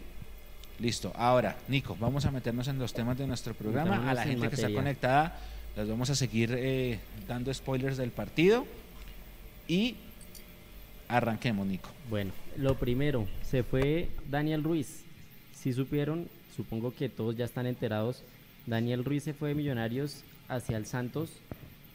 Listo. 0.80 1.14
Ahora, 1.16 1.56
Nico, 1.70 1.96
vamos 1.98 2.26
a 2.26 2.32
meternos 2.32 2.68
en 2.68 2.80
los 2.80 2.92
temas 2.92 3.18
de 3.18 3.28
nuestro 3.28 3.54
programa. 3.54 4.10
A 4.10 4.14
la 4.14 4.24
gente 4.24 4.50
que 4.50 4.56
está 4.56 4.74
conectada, 4.74 5.40
les 5.78 5.88
vamos 5.88 6.10
a 6.10 6.16
seguir 6.16 6.54
eh, 6.54 7.00
dando 7.30 7.54
spoilers 7.54 7.96
del 7.96 8.12
partido. 8.12 8.68
Y 9.70 9.96
arranquemos, 11.10 11.68
Nico. 11.68 11.90
Bueno, 12.10 12.32
lo 12.56 12.76
primero, 12.76 13.28
se 13.44 13.64
fue 13.64 14.08
Daniel 14.30 14.64
Ruiz. 14.64 15.04
Si 15.54 15.74
supieron, 15.74 16.30
supongo 16.56 16.94
que 16.96 17.10
todos 17.10 17.36
ya 17.36 17.44
están 17.44 17.66
enterados. 17.66 18.24
Daniel 18.66 19.04
Ruiz 19.04 19.24
se 19.24 19.34
fue 19.34 19.50
de 19.50 19.56
Millonarios 19.56 20.24
hacia 20.48 20.78
el 20.78 20.86
Santos. 20.86 21.32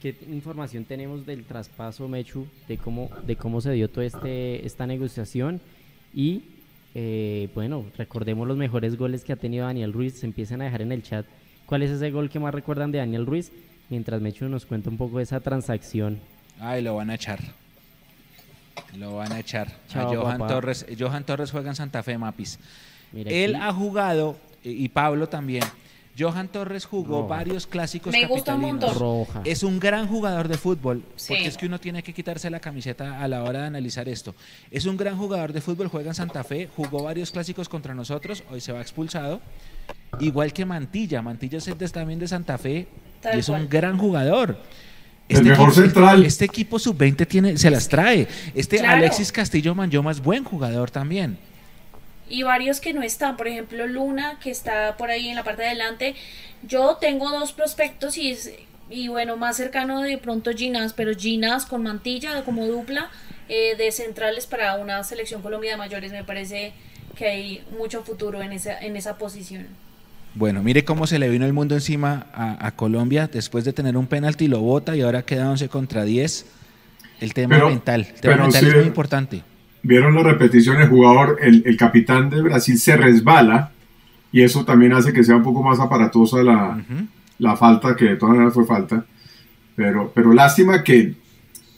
¿Qué 0.03 0.15
información 0.29 0.85
tenemos 0.85 1.25
del 1.25 1.45
traspaso 1.45 2.09
Mechu, 2.09 2.47
de 2.69 2.77
cómo, 2.77 3.09
de 3.27 3.37
cómo 3.37 3.63
se 3.63 3.73
dio 3.73 3.89
toda 3.89 4.05
este, 4.05 4.67
esta 4.67 4.87
negociación? 4.87 5.61
Y 6.13 6.43
eh, 6.95 7.49
bueno, 7.55 7.87
recordemos 7.97 8.47
los 8.47 8.59
mejores 8.59 8.99
goles 8.99 9.25
que 9.25 9.33
ha 9.33 9.37
tenido 9.37 9.65
Daniel 9.65 9.95
Ruiz. 9.95 10.15
Se 10.15 10.27
empiezan 10.27 10.61
a 10.61 10.65
dejar 10.65 10.83
en 10.83 10.93
el 10.93 11.03
chat 11.03 11.25
cuál 11.65 11.83
es 11.83 11.91
ese 11.91 12.11
gol 12.11 12.29
que 12.29 12.39
más 12.39 12.53
recuerdan 12.53 12.93
de 12.93 12.99
Daniel 12.99 13.25
Ruiz. 13.25 13.51
Mientras 13.89 14.21
Mechu 14.21 14.49
nos 14.49 14.67
cuenta 14.67 14.91
un 14.91 14.99
poco 14.99 15.19
de 15.19 15.23
esa 15.23 15.41
transacción. 15.41 16.19
Ay, 16.61 16.83
lo 16.83 16.97
van 16.97 17.11
a 17.11 17.15
echar. 17.15 17.41
Lo 18.97 19.17
van 19.17 19.33
a 19.33 19.41
echar. 19.41 19.73
Johan 19.93 20.47
Torres. 20.47 20.87
Johan 20.99 21.25
Torres 21.25 21.51
juega 21.51 21.71
en 21.71 21.77
Santa 21.77 22.03
Fe, 22.03 22.19
Mapis. 22.19 22.59
Él 23.15 23.57
ha 23.57 23.73
jugado, 23.73 24.37
y 24.63 24.89
Pablo 24.89 25.29
también. 25.29 25.65
Johan 26.17 26.49
Torres 26.49 26.87
jugó 26.87 27.27
varios 27.27 27.67
clásicos 27.67 28.13
Me 28.13 28.23
capitalinos. 28.23 28.97
Roja. 28.97 29.43
Es 29.45 29.65
un 29.65 29.81
gran 29.81 30.07
jugador 30.07 30.47
de 30.47 30.57
fútbol, 30.57 31.03
porque 31.27 31.47
es 31.47 31.57
que 31.57 31.67
uno 31.67 31.81
tiene 31.81 32.03
que 32.03 32.13
quitarse 32.13 32.51
la 32.51 32.61
camiseta 32.61 33.21
a 33.21 33.27
la 33.27 33.43
hora 33.43 33.63
de 33.63 33.67
analizar 33.67 34.09
esto. 34.09 34.35
Es 34.71 34.87
un 34.87 34.97
gran 34.97 35.17
jugador 35.17 35.53
de 35.53 35.61
fútbol, 35.61 35.89
juega 35.89 36.11
en 36.11 36.15
Santa 36.15 36.45
Fe, 36.45 36.69
jugó 36.75 37.03
varios 37.03 37.33
clásicos 37.33 37.69
contra 37.69 37.95
nosotros, 37.95 38.45
hoy 38.51 38.61
se 38.61 38.73
va 38.73 38.81
expulsado. 38.81 39.41
Igual 40.21 40.53
que 40.53 40.65
Mantilla, 40.65 41.21
Mantilla 41.21 41.59
es 41.59 41.93
también 41.93 42.21
de 42.21 42.29
Santa 42.29 42.59
Fe 42.59 42.87
y 43.35 43.39
es 43.39 43.49
un 43.49 43.69
gran 43.69 43.99
jugador. 43.99 44.57
Este 45.29 45.43
el 45.43 45.51
mejor 45.51 45.75
central. 45.75 46.25
Este 46.25 46.45
equipo 46.45 46.79
sub-20 46.79 47.27
tiene, 47.27 47.57
se 47.57 47.71
las 47.71 47.89
trae. 47.89 48.29
Este 48.55 48.81
Alexis 48.81 49.33
Castillo 49.33 49.75
Manyoma 49.75 50.11
es 50.11 50.21
buen 50.21 50.45
jugador 50.45 50.91
también. 50.91 51.39
Y 52.29 52.43
varios 52.43 52.81
que 52.81 52.93
no 52.93 53.03
están, 53.03 53.37
por 53.37 53.49
ejemplo 53.49 53.87
Luna, 53.87 54.39
que 54.43 54.51
está 54.51 54.97
por 54.97 55.11
ahí 55.11 55.29
en 55.29 55.37
la 55.37 55.45
parte 55.45 55.63
de 55.63 55.69
adelante. 55.69 56.15
Yo 56.63 56.97
tengo 57.01 57.31
dos 57.31 57.53
prospectos 57.53 58.17
y, 58.17 58.37
y 58.91 59.09
bueno, 59.09 59.37
más 59.37 59.57
cercano 59.57 60.03
de 60.03 60.19
pronto 60.19 60.53
Ginas, 60.53 60.93
pero 60.93 61.15
Ginas 61.15 61.67
con 61.67 61.83
mantilla 61.83 62.43
como 62.45 62.67
dupla 62.67 63.11
eh, 63.49 63.77
de 63.77 63.93
centrales 63.93 64.47
para 64.47 64.77
una 64.77 65.03
selección 65.05 65.43
Colombia 65.43 65.73
de 65.73 65.77
mayores. 65.77 66.13
Me 66.13 66.25
parece 66.25 66.73
que 67.17 67.29
hay 67.29 67.65
mucho 67.79 68.03
futuro 68.03 68.43
en 68.43 68.53
esa, 68.53 68.79
en 68.79 68.97
esa 68.97 69.17
posición. 69.17 69.69
Bueno, 70.35 70.63
mire 70.63 70.85
cómo 70.85 71.07
se 71.07 71.19
le 71.19 71.29
vino 71.29 71.47
el 71.47 71.53
mundo 71.53 71.77
encima 71.77 72.27
a, 72.35 72.73
Colombia 72.73 73.31
después 73.33 73.65
de 73.65 73.73
tener 73.73 73.97
un 73.97 74.07
penalti, 74.07 74.49
lo 74.49 74.61
bota 74.61 74.97
y 74.97 75.03
ahora 75.03 75.23
queda 75.23 75.49
11 75.51 75.69
contra 75.69 76.05
10. 76.05 76.47
El 77.21 77.33
tema 77.33 77.57
mental, 77.69 78.09
el 78.13 78.21
tema 78.21 78.37
mental 78.39 78.67
es 78.67 78.75
muy 78.75 78.85
importante. 78.85 79.43
Vieron 79.83 80.15
la 80.15 80.25
repetición, 80.25 80.81
el 80.81 80.89
jugador, 80.89 81.39
el, 81.41 81.77
capitán 81.77 82.31
de 82.31 82.43
Brasil 82.43 82.77
se 82.79 82.97
resbala 82.97 83.71
y 84.33 84.43
eso 84.43 84.65
también 84.65 84.93
hace 84.93 85.13
que 85.13 85.23
sea 85.23 85.37
un 85.37 85.45
poco 85.45 85.63
más 85.63 85.79
aparatosa 85.79 86.43
la, 86.43 86.83
la 87.39 87.57
falta, 87.57 87.95
que 87.95 88.07
de 88.07 88.17
todas 88.17 88.35
maneras 88.35 88.55
fue 88.55 88.67
falta. 88.67 89.05
Pero, 89.77 90.11
pero 90.13 90.33
lástima 90.33 90.83
que, 90.83 91.15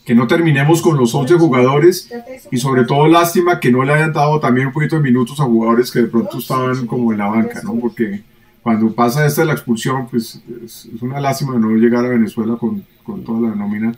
que 0.03 0.15
no 0.15 0.25
terminemos 0.25 0.81
con 0.81 0.97
los 0.97 1.13
11 1.13 1.35
jugadores 1.35 2.09
y 2.49 2.57
sobre 2.57 2.85
todo 2.85 3.07
lástima 3.07 3.59
que 3.59 3.71
no 3.71 3.83
le 3.83 3.93
hayan 3.93 4.13
dado 4.13 4.39
también 4.39 4.67
un 4.67 4.73
poquito 4.73 4.95
de 4.95 5.03
minutos 5.03 5.39
a 5.39 5.43
jugadores 5.43 5.91
que 5.91 5.99
de 5.99 6.07
pronto 6.07 6.39
estaban 6.39 6.87
como 6.87 7.11
en 7.11 7.19
la 7.19 7.27
banca, 7.27 7.61
¿no? 7.63 7.75
Porque 7.75 8.23
cuando 8.67 8.91
pasa 8.91 9.25
esta 9.25 9.45
la 9.45 9.53
expulsión, 9.53 10.09
pues 10.09 10.41
es, 10.65 10.89
una 10.99 11.21
lástima 11.21 11.57
no 11.57 11.69
llegar 11.69 12.03
a 12.03 12.09
Venezuela 12.09 12.57
con, 12.57 12.83
con, 13.01 13.23
toda 13.23 13.47
la 13.47 13.55
nómina. 13.55 13.93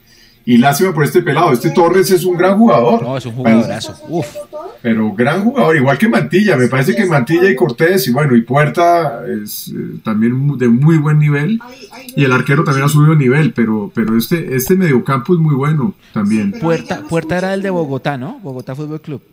Y 0.46 0.58
lástima 0.58 0.94
por 0.94 1.06
este 1.06 1.24
pelado. 1.24 1.52
Este 1.52 1.72
Torres 1.72 2.12
es 2.12 2.24
un 2.24 2.38
gran 2.38 2.56
jugador. 2.56 3.02
No, 3.02 3.18
es 3.18 3.26
un 3.26 3.34
jugadorazo. 3.34 3.96
Uf. 4.10 4.28
Pero 4.84 5.12
gran 5.14 5.44
jugador, 5.44 5.76
igual 5.76 5.98
que 5.98 6.08
Mantilla. 6.08 6.56
Me 6.56 6.68
parece 6.68 6.96
que 6.96 7.04
Mantilla 7.08 7.50
y 7.50 7.56
Cortés 7.56 8.08
y 8.10 8.12
bueno, 8.12 8.36
y 8.36 8.44
Puerta 8.44 9.24
es 9.44 9.70
eh, 9.70 10.02
también 10.04 10.56
de 10.60 10.68
muy 10.68 11.00
buen 11.00 11.18
nivel. 11.18 11.60
Y 12.16 12.24
el 12.24 12.32
arquero 12.32 12.64
también 12.64 12.86
ha 12.86 12.90
subido 12.90 13.16
nivel, 13.16 13.54
pero, 13.54 13.92
pero 13.96 14.16
este, 14.16 14.56
este 14.56 14.76
mediocampo 14.76 15.34
es 15.34 15.40
muy 15.40 15.56
bueno 15.56 15.96
también. 16.14 16.52
Puerta, 16.52 17.02
Puerta 17.10 17.40
era 17.40 17.56
el 17.56 17.64
de 17.64 17.72
Bogotá, 17.72 18.20
¿no? 18.20 18.38
Bogotá 18.44 18.76
Fútbol 18.76 19.02
Club. 19.02 19.24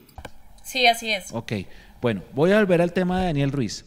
Sí, 0.64 0.86
así 0.86 1.12
es. 1.12 1.26
Ok. 1.32 1.52
Bueno, 2.00 2.22
voy 2.34 2.52
a 2.52 2.58
volver 2.58 2.80
al 2.80 2.94
tema 2.94 3.20
de 3.20 3.26
Daniel 3.26 3.52
Ruiz. 3.52 3.84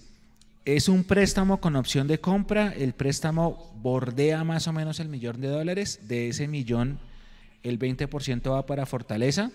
Es 0.66 0.90
un 0.90 1.04
préstamo 1.04 1.60
con 1.62 1.76
opción 1.76 2.08
de 2.08 2.20
compra. 2.20 2.74
El 2.74 2.94
préstamo 2.94 3.72
bordea 3.82 4.44
más 4.44 4.68
o 4.68 4.74
menos 4.74 5.00
el 5.00 5.10
millón 5.10 5.42
de 5.42 5.48
dólares. 5.48 6.02
De 6.08 6.28
ese 6.28 6.48
millón, 6.48 7.00
el 7.64 7.80
20% 7.80 8.52
va 8.52 8.66
para 8.66 8.86
Fortaleza. 8.86 9.52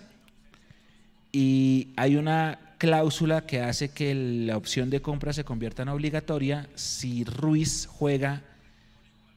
Y 1.31 1.89
hay 1.97 2.17
una 2.17 2.59
cláusula 2.79 3.47
que 3.47 3.61
hace 3.61 3.91
que 3.91 4.15
la 4.15 4.57
opción 4.57 4.91
de 4.91 5.03
compra 5.03 5.33
se 5.33 5.45
convierta 5.45 5.83
en 5.83 5.89
obligatoria 5.89 6.69
si 6.75 7.25
Ruiz 7.25 7.87
juega 7.87 8.43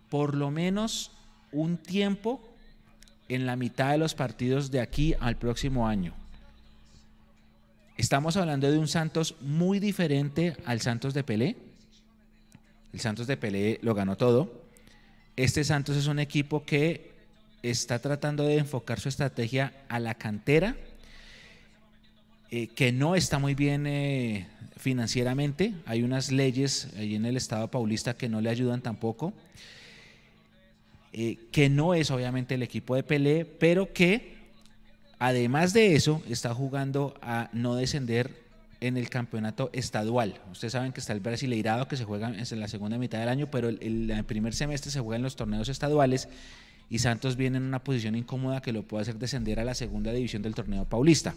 por 0.09 0.35
lo 0.35 0.51
menos 0.51 1.11
un 1.51 1.77
tiempo 1.77 2.41
en 3.29 3.45
la 3.45 3.55
mitad 3.55 3.91
de 3.91 3.97
los 3.97 4.15
partidos 4.15 4.71
de 4.71 4.79
aquí 4.79 5.15
al 5.19 5.37
próximo 5.37 5.87
año. 5.87 6.13
Estamos 7.97 8.37
hablando 8.37 8.71
de 8.71 8.77
un 8.77 8.87
Santos 8.87 9.33
muy 9.41 9.79
diferente 9.79 10.55
al 10.65 10.81
Santos 10.81 11.15
de 11.15 11.23
Pelé. 11.23 11.55
El 12.93 12.99
Santos 12.99 13.25
de 13.25 13.37
Pelé 13.37 13.79
lo 13.81 13.95
ganó 13.95 14.15
todo. 14.15 14.61
Este 15.35 15.63
Santos 15.63 15.97
es 15.97 16.05
un 16.05 16.19
equipo 16.19 16.63
que 16.63 17.09
está 17.63 17.97
tratando 17.97 18.43
de 18.43 18.59
enfocar 18.59 18.99
su 18.99 19.09
estrategia 19.09 19.73
a 19.89 19.99
la 19.99 20.13
cantera, 20.13 20.75
eh, 22.51 22.67
que 22.67 22.91
no 22.91 23.15
está 23.15 23.39
muy 23.39 23.55
bien 23.55 23.87
eh, 23.87 24.45
financieramente. 24.77 25.73
Hay 25.87 26.03
unas 26.03 26.31
leyes 26.31 26.89
ahí 26.97 27.15
en 27.15 27.25
el 27.25 27.35
Estado 27.35 27.71
paulista 27.71 28.15
que 28.15 28.29
no 28.29 28.41
le 28.41 28.51
ayudan 28.51 28.81
tampoco. 28.81 29.33
Eh, 31.13 31.39
que 31.51 31.67
no 31.67 31.95
es 31.95 32.11
obviamente 32.11 32.53
el 32.53 32.61
equipo 32.61 32.95
de 32.95 33.01
Pelé, 33.01 33.43
pero 33.43 33.91
que 33.91 34.36
además 35.19 35.73
de 35.73 35.95
eso 35.95 36.21
está 36.29 36.53
jugando 36.53 37.13
a 37.21 37.49
no 37.53 37.75
descender 37.75 38.47
en 38.79 38.97
el 38.97 39.09
campeonato 39.09 39.69
estadual. 39.73 40.35
Ustedes 40.51 40.73
saben 40.73 40.91
que 40.91 40.99
está 40.99 41.13
el 41.13 41.19
Brasileirado 41.19 41.87
que 41.87 41.97
se 41.97 42.05
juega 42.05 42.27
en 42.29 42.59
la 42.59 42.67
segunda 42.67 42.97
mitad 42.97 43.19
del 43.19 43.29
año, 43.29 43.47
pero 43.49 43.69
el, 43.69 44.23
primer 44.27 44.53
semestre 44.53 44.91
se 44.91 44.99
juega 44.99 45.15
en 45.15 45.23
los 45.23 45.35
torneos 45.35 45.69
estaduales 45.69 46.29
y 46.89 46.99
Santos 46.99 47.35
viene 47.35 47.57
en 47.57 47.63
una 47.63 47.83
posición 47.83 48.15
incómoda 48.15 48.61
que 48.61 48.71
lo 48.71 48.83
puede 48.83 49.01
hacer 49.01 49.17
descender 49.17 49.59
a 49.59 49.65
la 49.65 49.73
segunda 49.73 50.11
división 50.11 50.41
del 50.41 50.55
torneo 50.55 50.85
paulista. 50.85 51.33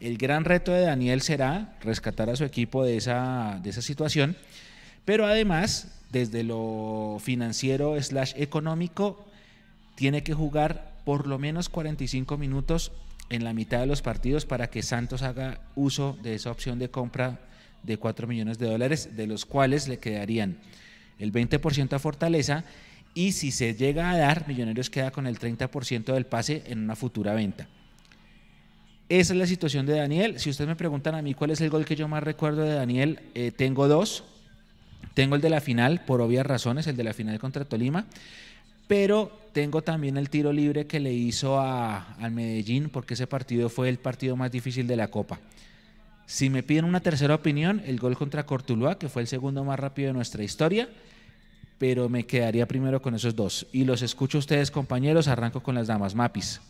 El 0.00 0.16
gran 0.16 0.44
reto 0.44 0.72
de 0.72 0.82
Daniel 0.82 1.22
será 1.22 1.76
rescatar 1.82 2.30
a 2.30 2.36
su 2.36 2.44
equipo 2.44 2.84
de 2.84 2.96
esa, 2.96 3.58
de 3.62 3.70
esa 3.70 3.82
situación, 3.82 4.36
pero 5.04 5.26
además, 5.26 5.88
desde 6.12 6.44
lo 6.44 7.18
financiero 7.20 8.00
slash 8.00 8.34
económico, 8.36 9.26
tiene 9.96 10.22
que 10.22 10.34
jugar 10.34 10.92
por 11.04 11.26
lo 11.26 11.38
menos 11.38 11.68
45 11.68 12.38
minutos 12.38 12.92
en 13.30 13.44
la 13.44 13.52
mitad 13.52 13.80
de 13.80 13.86
los 13.86 14.02
partidos 14.02 14.46
para 14.46 14.70
que 14.70 14.82
Santos 14.82 15.22
haga 15.22 15.60
uso 15.74 16.18
de 16.22 16.34
esa 16.34 16.50
opción 16.50 16.78
de 16.78 16.90
compra 16.90 17.40
de 17.82 17.98
4 17.98 18.26
millones 18.26 18.58
de 18.58 18.66
dólares, 18.66 19.16
de 19.16 19.26
los 19.26 19.44
cuales 19.44 19.88
le 19.88 19.98
quedarían 19.98 20.58
el 21.18 21.32
20% 21.32 21.92
a 21.92 21.98
Fortaleza 21.98 22.64
y 23.14 23.32
si 23.32 23.50
se 23.50 23.74
llega 23.74 24.10
a 24.10 24.16
dar, 24.16 24.46
Millonarios 24.46 24.90
queda 24.90 25.10
con 25.10 25.26
el 25.26 25.38
30% 25.38 26.12
del 26.12 26.26
pase 26.26 26.62
en 26.66 26.78
una 26.80 26.96
futura 26.96 27.34
venta. 27.34 27.66
Esa 29.08 29.32
es 29.32 29.38
la 29.38 29.46
situación 29.46 29.86
de 29.86 29.96
Daniel. 29.96 30.38
Si 30.38 30.50
ustedes 30.50 30.68
me 30.68 30.76
preguntan 30.76 31.14
a 31.14 31.22
mí 31.22 31.34
cuál 31.34 31.50
es 31.50 31.60
el 31.60 31.70
gol 31.70 31.84
que 31.84 31.96
yo 31.96 32.08
más 32.08 32.22
recuerdo 32.22 32.62
de 32.62 32.74
Daniel, 32.74 33.20
eh, 33.34 33.50
tengo 33.50 33.88
dos. 33.88 34.24
Tengo 35.14 35.34
el 35.34 35.40
de 35.40 35.50
la 35.50 35.60
final, 35.60 36.04
por 36.04 36.20
obvias 36.20 36.46
razones, 36.46 36.86
el 36.86 36.96
de 36.96 37.04
la 37.04 37.14
final 37.14 37.38
contra 37.38 37.64
Tolima, 37.64 38.06
pero 38.88 39.30
tengo 39.52 39.82
también 39.82 40.16
el 40.16 40.30
tiro 40.30 40.52
libre 40.52 40.86
que 40.86 40.98
le 40.98 41.12
hizo 41.12 41.60
a, 41.60 42.14
al 42.14 42.32
Medellín, 42.32 42.88
porque 42.88 43.14
ese 43.14 43.26
partido 43.26 43.68
fue 43.68 43.88
el 43.88 43.98
partido 43.98 44.34
más 44.34 44.50
difícil 44.50 44.86
de 44.86 44.96
la 44.96 45.08
Copa. 45.08 45.38
Si 46.26 46.50
me 46.50 46.62
piden 46.62 46.84
una 46.84 47.00
tercera 47.00 47.34
opinión, 47.34 47.82
el 47.86 47.98
gol 47.98 48.16
contra 48.16 48.44
Cortuluá, 48.44 48.98
que 48.98 49.08
fue 49.08 49.22
el 49.22 49.28
segundo 49.28 49.64
más 49.64 49.78
rápido 49.78 50.08
de 50.08 50.14
nuestra 50.14 50.42
historia, 50.42 50.88
pero 51.78 52.08
me 52.08 52.26
quedaría 52.26 52.66
primero 52.66 53.00
con 53.00 53.14
esos 53.14 53.36
dos. 53.36 53.66
Y 53.72 53.84
los 53.84 54.02
escucho 54.02 54.38
ustedes, 54.38 54.70
compañeros, 54.70 55.28
arranco 55.28 55.62
con 55.62 55.74
las 55.74 55.86
damas. 55.86 56.14
Mapis. 56.14 56.60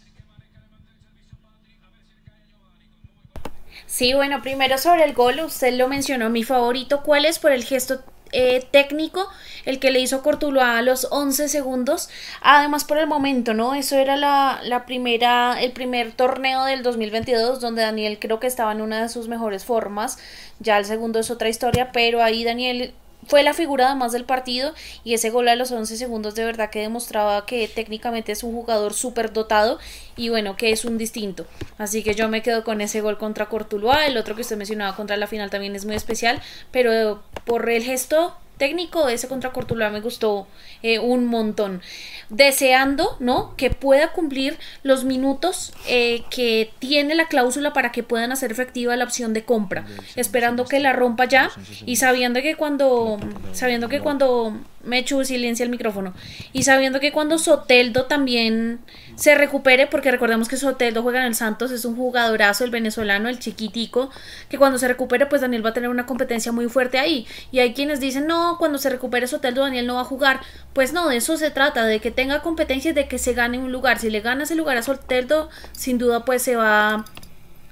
Sí, 3.87 4.13
bueno, 4.13 4.43
primero 4.43 4.77
sobre 4.77 5.05
el 5.05 5.15
gol, 5.15 5.41
usted 5.41 5.77
lo 5.77 5.89
mencionó, 5.89 6.29
mi 6.31 6.45
favorito, 6.45 7.03
¿cuál 7.03 7.25
es 7.25 7.39
por 7.39 7.53
el 7.53 7.65
gesto 7.65 8.05
eh, 8.33 8.67
técnico 8.71 9.29
el 9.65 9.79
que 9.79 9.91
le 9.91 10.01
hizo 10.01 10.23
Cortuluá 10.23 10.79
a 10.79 10.83
los 10.83 11.09
11 11.11 11.49
segundos. 11.49 12.09
Además, 12.41 12.85
por 12.85 12.99
el 12.99 13.07
momento, 13.07 13.55
¿no? 13.55 13.75
Eso 13.75 13.97
era 13.97 14.17
la, 14.17 14.61
la, 14.65 14.87
primera, 14.87 15.61
el 15.61 15.73
primer 15.73 16.13
torneo 16.13 16.65
del 16.65 16.83
2022 16.83 17.61
donde 17.61 17.83
Daniel 17.83 18.19
creo 18.21 18.41
que 18.41 18.47
estaba 18.47 18.73
en 18.73 18.81
una 18.81 19.03
de 19.03 19.09
sus 19.09 19.29
mejores 19.29 19.65
formas. 19.65 20.19
Ya 20.61 20.79
el 20.79 20.85
segundo 20.85 21.19
es 21.21 21.31
otra 21.31 21.49
historia, 21.49 21.93
pero 21.93 22.23
ahí 22.23 22.45
Daniel 22.45 22.95
fue 23.29 23.43
la 23.43 23.55
figura 23.55 23.87
además 23.87 24.13
del 24.13 24.25
partido 24.25 24.75
y 25.05 25.15
ese 25.15 25.31
gol 25.31 25.49
a 25.49 25.55
los 25.55 25.71
11 25.71 25.97
segundos 25.97 26.35
de 26.35 26.45
verdad 26.45 26.71
que 26.71 26.81
demostraba 26.81 27.47
que 27.47 27.69
técnicamente 27.69 28.33
es 28.33 28.43
un 28.43 28.53
jugador 28.53 28.95
súper 28.95 29.33
dotado 29.33 29.79
y 30.17 30.31
bueno, 30.31 30.57
que 30.57 30.73
es 30.73 30.85
un 30.85 30.99
distinto. 30.99 31.47
Así 31.77 32.03
que 32.03 32.15
yo 32.15 32.29
me 32.29 32.43
quedo 32.43 32.65
con 32.65 32.81
ese 32.81 33.01
gol 33.01 33.19
contra 33.19 33.47
Cortuluá, 33.47 34.07
el 34.07 34.17
otro 34.17 34.35
que 34.35 34.41
usted 34.43 34.57
mencionaba 34.57 34.97
contra 34.97 35.17
la 35.17 35.27
final 35.27 35.51
también 35.51 35.77
es 35.77 35.85
muy 35.85 35.95
especial, 35.95 36.41
pero 36.73 37.23
por 37.45 37.69
el 37.71 37.85
gesto 37.85 38.37
técnico 38.59 39.09
ese 39.09 39.29
contra 39.29 39.53
Cortuluá 39.53 39.91
me 39.91 40.01
gustó 40.01 40.47
eh, 40.83 40.99
un 40.99 41.27
montón. 41.27 41.81
Deseando, 42.29 43.17
¿no? 43.21 43.55
Que 43.57 43.71
pueda 43.71 44.13
cumplir 44.13 44.59
los 44.83 45.05
minutos 45.05 45.73
eh, 45.87 46.25
que 46.31 46.71
tiene 46.79 47.15
la 47.15 47.29
cláusula 47.29 47.73
para 47.73 47.91
que 47.91 48.03
puedan 48.03 48.33
hacer 48.33 48.53
efectiva 48.53 48.97
la 48.97 49.05
opción 49.05 49.33
de 49.33 49.45
compra. 49.45 49.87
Esperando 50.17 50.67
que 50.67 50.81
la 50.81 50.93
rompa 50.93 51.25
ya 51.25 51.51
y 51.87 51.97
sabiendo 51.97 52.43
que 52.43 52.55
cuando, 52.57 53.19
sabiendo 53.53 53.89
que 53.89 54.01
cuando 54.01 54.59
Mechu 54.89 55.25
silencia 55.25 55.63
el 55.63 55.71
micrófono. 55.71 56.15
Y 56.53 56.65
sabiendo 56.65 56.99
que 56.99 57.13
cuando 57.13 57.39
Soteldo 57.39 58.07
también 58.07 58.81
se 59.15 59.35
recupere, 59.35 59.87
porque 59.87 60.11
recordemos 60.11 60.49
que 60.49 60.57
Soteldo 60.57 61.03
juega 61.03 61.21
en 61.21 61.27
el 61.27 61.35
Santos, 61.35 61.71
es 61.71 61.85
un 61.85 61.97
jugadorazo, 61.97 62.65
el 62.65 62.71
venezolano, 62.71 63.29
el 63.29 63.39
chiquitico, 63.39 64.11
que 64.49 64.59
cuando 64.59 64.79
se 64.79 64.89
recupere, 64.89 65.27
pues 65.27 65.43
Daniel 65.43 65.65
va 65.65 65.71
a 65.71 65.75
tener 65.75 65.91
una 65.91 66.07
competencia 66.07 66.51
muy 66.53 66.69
fuerte 66.69 66.99
ahí. 66.99 67.27
Y 67.53 67.61
hay 67.61 67.75
quienes 67.75 68.01
dicen, 68.01 68.27
no, 68.27 68.57
cuando 68.59 68.79
se 68.79 68.91
recupere 68.91 69.27
Soteldo, 69.27 69.63
Daniel 69.63 69.87
no 69.87 69.97
va 69.97 70.01
a 70.01 70.05
jugar. 70.05 70.41
Pues 70.73 70.93
no, 70.93 71.09
de 71.09 71.17
eso 71.17 71.37
se 71.37 71.51
trata, 71.51 71.85
de 71.85 72.01
que 72.01 72.11
tenga 72.11 72.43
competencia 72.43 72.91
y 72.91 72.95
de 72.95 73.09
que 73.09 73.19
se 73.19 73.35
gane 73.35 73.59
un 73.59 73.73
lugar. 73.73 73.99
Si 73.99 74.11
le 74.11 74.21
gana 74.21 74.45
ese 74.45 74.55
lugar 74.55 74.77
a 74.77 74.83
Soteldo, 74.83 75.49
sin 75.73 75.99
duda, 75.99 76.25
pues 76.25 76.43
se 76.43 76.57
va 76.57 77.05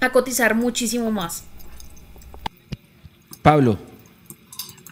a 0.00 0.10
cotizar 0.10 0.54
muchísimo 0.54 1.10
más. 1.10 1.44
Pablo, 3.42 3.78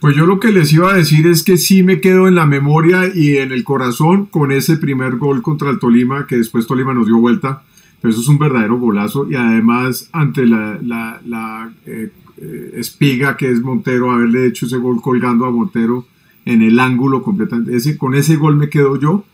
pues 0.04 0.16
yo 0.16 0.26
lo 0.26 0.38
que 0.38 0.52
les 0.52 0.70
iba 0.70 0.92
a 0.92 0.96
decir 0.98 1.26
es 1.26 1.42
que 1.42 1.56
sí 1.56 1.82
me 1.82 1.98
quedo 1.98 2.28
en 2.28 2.34
la 2.34 2.44
memoria 2.44 3.10
y 3.14 3.38
en 3.38 3.52
el 3.52 3.64
corazón 3.64 4.26
con 4.26 4.52
ese 4.52 4.76
primer 4.76 5.16
gol 5.16 5.40
contra 5.40 5.70
el 5.70 5.78
Tolima, 5.78 6.26
que 6.26 6.36
después 6.36 6.66
Tolima 6.66 6.92
nos 6.92 7.06
dio 7.06 7.16
vuelta, 7.16 7.62
pero 8.02 8.12
eso 8.12 8.20
es 8.20 8.28
un 8.28 8.38
verdadero 8.38 8.78
golazo 8.78 9.26
y 9.30 9.34
además 9.34 10.10
ante 10.12 10.44
la, 10.44 11.70
eh, 11.86 12.10
eh, 12.36 12.70
espiga 12.74 13.38
que 13.38 13.50
es 13.50 13.62
Montero, 13.62 14.12
haberle 14.12 14.46
hecho 14.46 14.66
ese 14.66 14.76
gol 14.76 15.00
colgando 15.00 15.46
a 15.46 15.50
Montero 15.50 16.04
en 16.44 16.60
el 16.60 16.78
ángulo 16.80 17.22
completamente, 17.22 17.74
ese, 17.74 17.96
con 17.96 18.14
ese 18.14 18.36
gol 18.36 18.56
me 18.56 18.68
quedo 18.68 19.00
yo. 19.00 19.24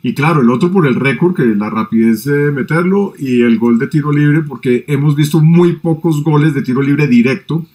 Y 0.00 0.14
claro, 0.14 0.42
el 0.42 0.50
otro 0.50 0.70
por 0.70 0.86
el 0.86 0.94
récord, 0.94 1.34
que 1.34 1.42
la 1.42 1.70
rapidez 1.70 2.22
de 2.22 2.52
meterlo, 2.52 3.14
y 3.18 3.42
el 3.42 3.58
gol 3.58 3.80
de 3.80 3.88
tiro 3.88 4.12
libre, 4.12 4.42
porque 4.42 4.84
hemos 4.86 5.16
visto 5.16 5.40
muy 5.40 5.72
pocos 5.72 6.22
goles 6.22 6.54
de 6.54 6.62
tiro 6.62 6.82
libre 6.82 7.08
directo 7.08 7.66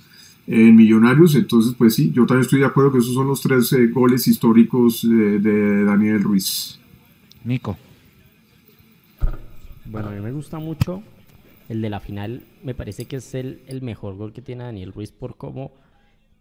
en 0.50 0.76
Millonarios. 0.76 1.36
Entonces, 1.36 1.76
pues 1.78 1.96
sí, 1.96 2.12
yo 2.12 2.26
también 2.26 2.42
estoy 2.42 2.60
de 2.60 2.66
acuerdo 2.66 2.92
que 2.92 2.98
esos 2.98 3.14
son 3.14 3.28
los 3.28 3.42
tres 3.42 3.72
eh, 3.74 3.88
goles 3.88 4.28
históricos 4.28 5.08
de, 5.08 5.84
Daniel 5.84 6.22
Ruiz. 6.24 6.80
Nico. 7.44 7.78
Bueno, 9.86 10.10
a 10.10 10.12
mí 10.12 10.20
me 10.20 10.32
gusta 10.32 10.60
mucho 10.60 11.04
el 11.70 11.82
de 11.82 11.90
la 11.90 12.00
final. 12.00 12.44
Me 12.64 12.74
parece 12.74 13.06
que 13.06 13.18
es 13.18 13.36
el, 13.36 13.62
el 13.68 13.82
mejor 13.82 14.16
gol 14.16 14.34
que 14.34 14.42
tiene 14.42 14.64
Daniel 14.64 14.92
Ruiz 14.92 15.12
por 15.12 15.38
cómo 15.38 15.72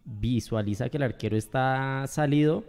visualiza 0.04 0.88
que 0.88 0.96
el 0.96 1.02
arquero 1.02 1.36
está 1.36 2.06
salido 2.06 2.64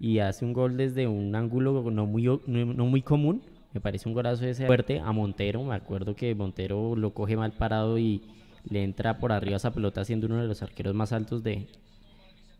y 0.00 0.18
hace 0.18 0.44
un 0.44 0.52
gol 0.52 0.76
desde 0.76 1.06
un 1.06 1.34
ángulo 1.36 1.88
no 1.90 2.06
muy, 2.06 2.24
no, 2.24 2.86
muy 2.86 3.02
común. 3.02 3.42
Me 3.72 3.80
parece 3.80 4.08
un 4.08 4.14
golazo 4.14 4.44
ese 4.44 4.66
fuerte 4.66 4.98
a 4.98 5.12
Montero. 5.12 5.62
Me 5.62 5.76
acuerdo 5.76 6.16
que 6.16 6.34
Montero 6.34 6.96
lo 6.96 7.14
coge 7.14 7.36
mal 7.36 7.52
parado 7.52 7.98
y, 7.98 8.22
le 8.68 8.84
entra 8.84 9.18
por 9.18 9.32
arriba 9.32 9.56
esa 9.56 9.72
pelota 9.72 10.04
siendo 10.04 10.26
uno 10.26 10.40
de 10.40 10.48
los 10.48 10.62
arqueros 10.62 10.94
más 10.94 11.12
altos 11.12 11.42
de, 11.42 11.66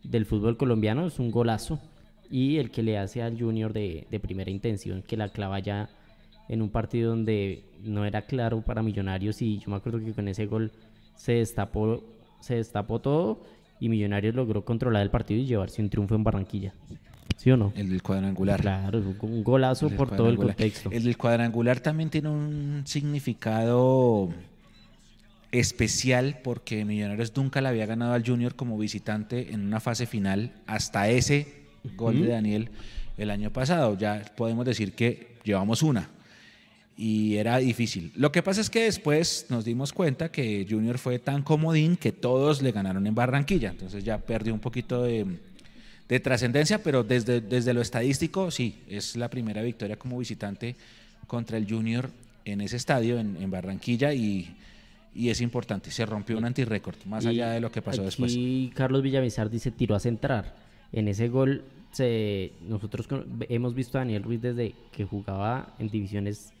del 0.03 0.25
fútbol 0.25 0.57
colombiano, 0.57 1.05
es 1.05 1.19
un 1.19 1.31
golazo. 1.31 1.79
Y 2.29 2.57
el 2.57 2.71
que 2.71 2.81
le 2.81 2.97
hace 2.97 3.21
al 3.21 3.37
Junior 3.37 3.73
de, 3.73 4.07
primera 4.21 4.49
intención, 4.49 5.01
que 5.01 5.17
la 5.17 5.29
clava 5.29 5.59
ya 5.59 5.89
en 6.47 6.61
un 6.61 6.69
partido 6.69 7.11
donde 7.11 7.65
no 7.83 8.05
era 8.05 8.23
claro 8.23 8.61
para 8.61 8.81
Millonarios 8.81 9.41
y 9.41 9.59
yo 9.59 9.69
me 9.69 9.75
acuerdo 9.77 9.99
que 9.99 10.13
con 10.13 10.27
ese 10.27 10.45
gol 10.45 10.71
se 11.15 11.33
destapó, 11.33 12.03
se 12.39 12.55
destapó 12.55 12.99
todo 12.99 13.41
y 13.79 13.89
Millonarios 13.89 14.33
logró 14.33 14.63
controlar 14.63 15.01
el 15.01 15.09
partido 15.09 15.41
y 15.41 15.45
llevarse 15.45 15.81
un 15.81 15.89
triunfo 15.89 16.15
en 16.15 16.23
Barranquilla. 16.23 16.73
¿Sí 17.35 17.51
o 17.51 17.57
no? 17.57 17.73
El 17.75 17.89
del 17.89 18.03
cuadrangular. 18.03 18.61
Claro, 18.61 19.01
un 19.21 19.43
golazo 19.43 19.89
por 19.89 20.15
todo 20.15 20.29
el 20.29 20.37
contexto. 20.37 20.91
El 20.91 21.03
del 21.03 21.17
cuadrangular 21.17 21.79
también 21.79 22.09
tiene 22.09 22.29
un 22.29 22.83
significado 22.85 24.29
especial 25.51 26.39
porque 26.43 26.85
Millonarios 26.85 27.35
nunca 27.35 27.61
le 27.61 27.67
había 27.67 27.85
ganado 27.85 28.13
al 28.13 28.25
Junior 28.25 28.55
como 28.55 28.77
visitante 28.77 29.51
en 29.51 29.61
una 29.61 29.79
fase 29.79 30.05
final 30.05 30.53
hasta 30.65 31.09
ese 31.09 31.47
gol 31.95 32.21
de 32.21 32.29
Daniel 32.29 32.69
el 33.17 33.29
año 33.29 33.51
pasado. 33.51 33.97
Ya 33.97 34.23
podemos 34.37 34.65
decir 34.65 34.93
que 34.93 35.35
llevamos 35.43 35.83
una 35.83 36.09
y 36.97 37.37
era 37.37 37.57
difícil. 37.57 38.11
Lo 38.15 38.31
que 38.31 38.43
pasa 38.43 38.61
es 38.61 38.69
que 38.69 38.83
después 38.83 39.47
nos 39.49 39.65
dimos 39.65 39.91
cuenta 39.91 40.31
que 40.31 40.65
Junior 40.69 40.97
fue 40.97 41.19
tan 41.19 41.41
comodín 41.41 41.97
que 41.97 42.11
todos 42.11 42.61
le 42.61 42.71
ganaron 42.71 43.07
en 43.07 43.15
Barranquilla, 43.15 43.71
entonces 43.71 44.03
ya 44.03 44.19
perdió 44.19 44.53
un 44.53 44.59
poquito 44.59 45.03
de, 45.03 45.25
trascendencia, 46.21 46.83
pero 46.83 47.03
desde, 47.05 47.39
desde 47.39 47.73
lo 47.73 47.79
estadístico 47.79 48.51
sí, 48.51 48.83
es 48.89 49.15
la 49.15 49.29
primera 49.29 49.61
victoria 49.61 49.95
como 49.95 50.17
visitante 50.17 50.75
contra 51.25 51.57
el 51.57 51.65
Junior 51.67 52.11
en 52.43 52.59
ese 52.59 52.75
estadio, 52.75 53.17
en, 53.17 53.37
en 53.41 53.49
Barranquilla 53.49 54.13
y 54.13 54.57
y 55.13 55.29
es 55.29 55.41
importante, 55.41 55.91
se 55.91 56.05
rompió 56.05 56.37
un 56.37 56.45
antirécord, 56.45 56.95
más 57.05 57.25
allá 57.25 57.51
de 57.51 57.59
lo 57.59 57.71
que 57.71 57.81
pasó 57.81 58.03
después. 58.03 58.33
Y 58.35 58.71
Carlos 58.73 59.01
Villamizar 59.01 59.49
dice 59.49 59.71
tiró 59.71 59.95
a 59.95 59.99
centrar. 59.99 60.55
En 60.93 61.07
ese 61.07 61.27
gol 61.27 61.63
se, 61.91 62.53
nosotros 62.61 63.07
hemos 63.49 63.75
visto 63.75 63.97
a 63.97 64.01
Daniel 64.01 64.23
Ruiz 64.23 64.41
desde 64.41 64.73
que 64.91 65.05
jugaba 65.05 65.75
en 65.79 65.89
divisiones, 65.89 66.53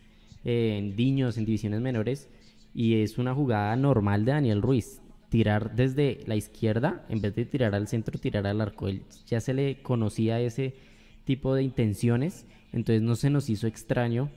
eh, 0.43 0.75
en 0.77 0.95
Diños, 0.95 1.37
en 1.37 1.45
divisiones 1.45 1.81
menores, 1.81 2.27
y 2.73 3.01
es 3.01 3.17
una 3.17 3.33
jugada 3.33 3.75
normal 3.75 4.25
de 4.25 4.33
Daniel 4.33 4.61
Ruiz. 4.61 5.01
Tirar 5.29 5.75
desde 5.75 6.19
la 6.25 6.35
izquierda, 6.35 7.05
en 7.07 7.21
vez 7.21 7.33
de 7.35 7.45
tirar 7.45 7.73
al 7.73 7.87
centro, 7.87 8.19
tirar 8.19 8.45
al 8.45 8.59
arco. 8.59 8.89
Él 8.89 9.03
ya 9.27 9.39
se 9.39 9.53
le 9.53 9.81
conocía 9.81 10.41
ese 10.41 10.75
tipo 11.23 11.55
de 11.55 11.63
intenciones, 11.63 12.45
entonces 12.73 13.01
no 13.01 13.15
se 13.15 13.29
nos 13.29 13.49
hizo 13.49 13.65
extraño 13.67 14.29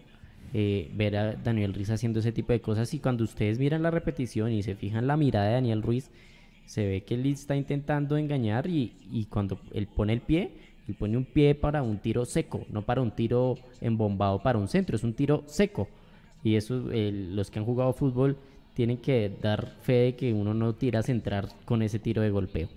eh, 0.57 0.89
ver 0.95 1.17
a 1.17 1.33
Daniel 1.35 1.75
Ruiz 1.75 1.91
haciendo 1.91 2.21
ese 2.21 2.31
tipo 2.31 2.53
de 2.53 2.61
cosas 2.61 2.95
y 2.95 3.01
cuando 3.01 3.25
ustedes 3.25 3.59
miran 3.59 3.83
la 3.83 3.91
repetición 3.91 4.53
y 4.53 4.63
se 4.63 4.77
fijan 4.77 5.09
la 5.09 5.17
mirada 5.17 5.49
de 5.49 5.55
Daniel 5.55 5.83
Ruiz, 5.83 6.11
se 6.65 6.87
ve 6.87 7.03
que 7.03 7.15
él 7.15 7.27
está 7.27 7.57
intentando 7.57 8.17
engañar 8.17 8.69
y, 8.69 8.93
y 9.11 9.25
cuando 9.25 9.61
él 9.73 9.89
pone 9.89 10.13
el 10.13 10.21
pie, 10.21 10.53
él 10.87 10.95
pone 10.95 11.17
un 11.17 11.25
pie 11.25 11.57
para 11.57 11.83
un 11.83 11.99
tiro 11.99 12.25
seco, 12.25 12.65
no 12.71 12.83
para 12.83 13.03
un 13.03 13.11
tiro 13.11 13.59
embombado 13.81 14.43
para 14.43 14.59
un 14.59 14.69
centro, 14.69 14.95
es 14.95 15.03
un 15.03 15.15
tiro 15.15 15.43
seco. 15.47 15.89
Y 16.45 16.55
eso, 16.55 16.85
los 16.93 17.51
que 17.51 17.59
han 17.59 17.65
jugado 17.65 17.93
fútbol 17.93 18.37
tienen 18.75 18.99
que 18.99 19.37
dar 19.43 19.73
fe 19.83 19.93
de 19.93 20.15
que 20.15 20.33
uno 20.33 20.55
no 20.55 20.75
tira 20.75 21.01
a 21.01 21.03
centrar 21.03 21.49
con 21.65 21.83
ese 21.83 21.99
tiro 21.99 22.23
de 22.23 22.31
golpeo. 22.31 22.69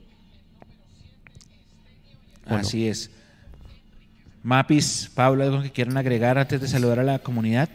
Así 2.46 2.88
es. 2.88 3.12
Mapis, 4.48 5.12
Pablo, 5.14 5.44
¿algo 5.44 5.62
que 5.62 5.72
quieran 5.72 5.98
agregar 5.98 6.38
antes 6.38 6.62
de 6.62 6.70
saludar 6.70 7.00
a 7.00 7.04
la 7.04 7.20
comunidad? 7.20 7.68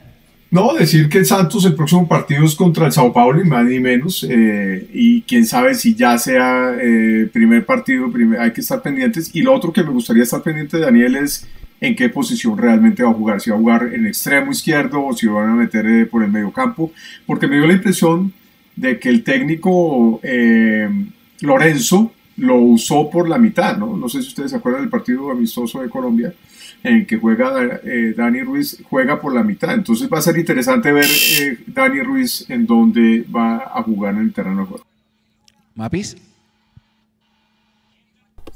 No, 0.51 0.73
decir 0.73 1.11
que 1.11 1.23
Santos 1.23 1.67
el 1.67 1.75
próximo 1.75 2.09
partido 2.09 2.47
es 2.47 2.55
contra 2.55 2.87
el 2.87 2.93
Sao 2.93 3.13
Paulo, 3.13 3.45
ni 3.45 3.51
más 3.51 3.67
ni 3.67 3.79
menos, 3.79 4.27
eh, 4.27 4.89
y 4.91 5.21
quién 5.23 5.45
sabe 5.45 5.75
si 5.75 5.95
ya 5.95 6.17
sea 6.17 6.75
eh, 6.81 7.29
primer 7.31 7.67
partido, 7.67 8.11
hay 8.41 8.53
que 8.53 8.63
estar 8.63 8.81
pendientes. 8.81 9.31
Y 9.35 9.43
lo 9.43 9.53
otro 9.53 9.71
que 9.71 9.83
me 9.83 9.91
gustaría 9.91 10.23
estar 10.23 10.43
pendiente, 10.43 10.79
Daniel, 10.79 11.17
es 11.17 11.47
en 11.79 11.95
qué 11.95 12.09
posición 12.09 12.57
realmente 12.57 13.03
va 13.03 13.11
a 13.11 13.15
jugar, 13.15 13.43
si 13.43 13.51
va 13.51 13.57
a 13.57 13.59
jugar 13.59 13.91
en 13.93 14.07
extremo 14.07 14.51
izquierdo 14.51 15.05
o 15.05 15.13
si 15.13 15.27
van 15.27 15.51
a 15.51 15.55
meter 15.55 15.87
eh, 15.87 16.07
por 16.07 16.25
el 16.25 16.33
medio 16.33 16.53
campo, 16.53 16.91
porque 17.27 17.49
me 17.49 17.57
dio 17.57 17.67
la 17.67 17.75
impresión 17.75 18.33
de 18.77 18.99
que 18.99 19.11
el 19.11 19.25
técnico 19.25 20.23
Lorenzo 21.43 22.13
lo 22.37 22.57
usó 22.57 23.11
por 23.11 23.29
la 23.29 23.39
mitad, 23.39 23.77
¿no? 23.77 23.97
No 23.97 24.09
sé 24.09 24.23
si 24.23 24.29
ustedes 24.29 24.51
se 24.51 24.57
acuerdan 24.57 24.83
del 24.83 24.91
partido 24.91 25.31
amistoso 25.31 25.81
de 25.81 25.91
Colombia, 25.91 26.35
en 26.83 27.07
que 27.07 27.19
juega 27.19 27.81
eh, 27.85 28.15
Dani 28.17 28.43
Ruiz, 28.43 28.83
juega 28.89 29.21
por 29.21 29.35
la 29.35 29.43
mitad. 29.43 29.75
Entonces 29.75 30.09
va 30.13 30.19
a 30.19 30.23
ser 30.23 30.39
interesante 30.39 30.93
ver 30.93 31.07
eh, 31.07 31.59
Dani 31.67 32.01
Ruiz 32.01 32.49
en 32.49 32.67
dónde 32.67 33.25
va 33.35 33.71
a 33.75 33.83
jugar 33.83 34.15
en 34.15 34.21
el 34.23 34.33
terreno 34.33 34.63
de 34.63 34.67
juego. 34.67 34.87
¿Mapis? 35.75 36.17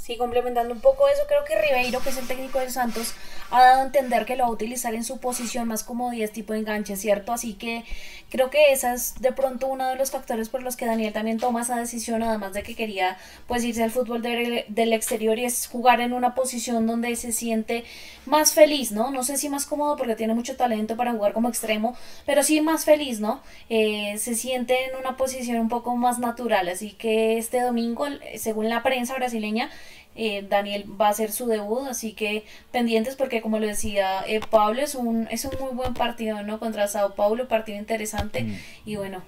Sí, 0.07 0.17
complementando 0.17 0.73
un 0.73 0.79
poco 0.81 1.09
eso, 1.09 1.23
creo 1.27 1.45
que 1.45 1.61
Ribeiro, 1.61 1.99
que 2.01 2.11
es 2.11 2.17
el 2.17 2.29
técnico 2.29 2.61
del 2.61 2.71
Santos, 2.71 3.13
ha 3.51 3.61
dado 3.61 3.81
a 3.81 3.87
entender 3.87 4.25
que 4.25 4.37
lo 4.37 4.45
va 4.45 4.51
a 4.51 4.53
utilizar 4.53 4.95
en 4.95 5.03
su 5.03 5.19
posición 5.19 5.67
más 5.67 5.83
como 5.83 6.13
10 6.13 6.31
tipo 6.31 6.53
de 6.53 6.61
enganche, 6.61 6.95
¿cierto? 6.95 7.33
Así 7.33 7.55
que 7.55 7.83
creo 8.31 8.49
que 8.49 8.71
esa 8.71 8.95
es 8.95 9.21
de 9.21 9.33
pronto 9.33 9.67
uno 9.67 9.89
de 9.89 9.97
los 9.97 10.13
factores 10.13 10.49
por 10.49 10.63
los 10.63 10.77
que 10.77 10.87
Daniel 10.87 11.13
también 11.13 11.39
toma 11.39 11.63
esa 11.63 11.77
decisión, 11.77 12.23
además 12.23 12.53
de 12.53 12.63
que 12.63 12.77
quería 12.77 13.17
pues 13.49 13.65
irse 13.65 13.83
al 13.83 13.91
fútbol 13.91 14.23
del 14.23 14.93
exterior 14.93 15.41
y 15.41 15.45
es 15.45 15.67
jugar 15.67 16.01
en 16.01 16.13
una 16.13 16.37
posición 16.37 16.87
donde 16.87 17.17
se 17.17 17.33
siente 17.33 17.83
más 18.27 18.53
feliz, 18.53 18.93
¿no? 18.93 19.11
No 19.11 19.25
sé 19.25 19.37
si 19.37 19.49
más 19.49 19.67
cómodo 19.67 19.97
porque 19.97 20.15
tiene 20.15 20.35
mucho 20.35 20.57
talento 20.57 20.97
para 20.97 21.13
jugar 21.13 21.33
como 21.33 21.49
extremo, 21.49 21.97
pero 22.27 22.45
sí 22.45 22.61
más 22.61 22.85
feliz, 22.85 23.19
¿no? 23.19 23.43
Eh, 23.71 24.17
se 24.19 24.37
siente 24.37 24.85
en 24.85 24.97
una 24.97 25.17
posición 25.17 25.59
un 25.59 25.69
poco 25.69 25.97
más 25.97 26.21
natural, 26.21 26.69
así 26.69 26.93
que 26.93 27.39
este 27.39 27.61
domingo, 27.61 28.07
según 28.37 28.69
la 28.69 28.85
prensa 28.85 29.15
brasileña, 29.15 29.69
eh, 30.17 30.47
Daniel 30.49 30.85
va 31.01 31.09
a 31.09 31.11
hacer 31.11 31.31
su 31.31 31.47
debut, 31.47 31.87
así 31.89 32.13
que 32.13 32.45
pendientes 32.73 33.17
porque 33.17 33.41
como 33.41 33.59
lo 33.59 33.67
decía 33.67 34.23
eh, 34.27 34.41
Pablo, 34.51 34.81
es 34.81 34.95
un, 34.95 35.29
es 35.31 35.45
un 35.45 35.53
muy 35.61 35.75
buen 35.75 35.95
partido, 35.95 36.43
¿no? 36.43 36.59
Contra 36.59 36.89
Sao 36.89 37.15
Paulo, 37.15 37.49
partido 37.49 37.79
interesante 37.79 38.45
mm. 38.45 38.57
y 38.87 38.97
bueno, 38.97 39.23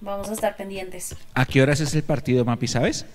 vamos 0.00 0.28
a 0.28 0.32
estar 0.32 0.56
pendientes. 0.56 1.16
¿A 1.34 1.46
qué 1.46 1.62
horas 1.62 1.80
es 1.80 1.94
el 1.94 2.02
partido, 2.02 2.44
Mapi, 2.44 2.66
sabes? 2.68 3.06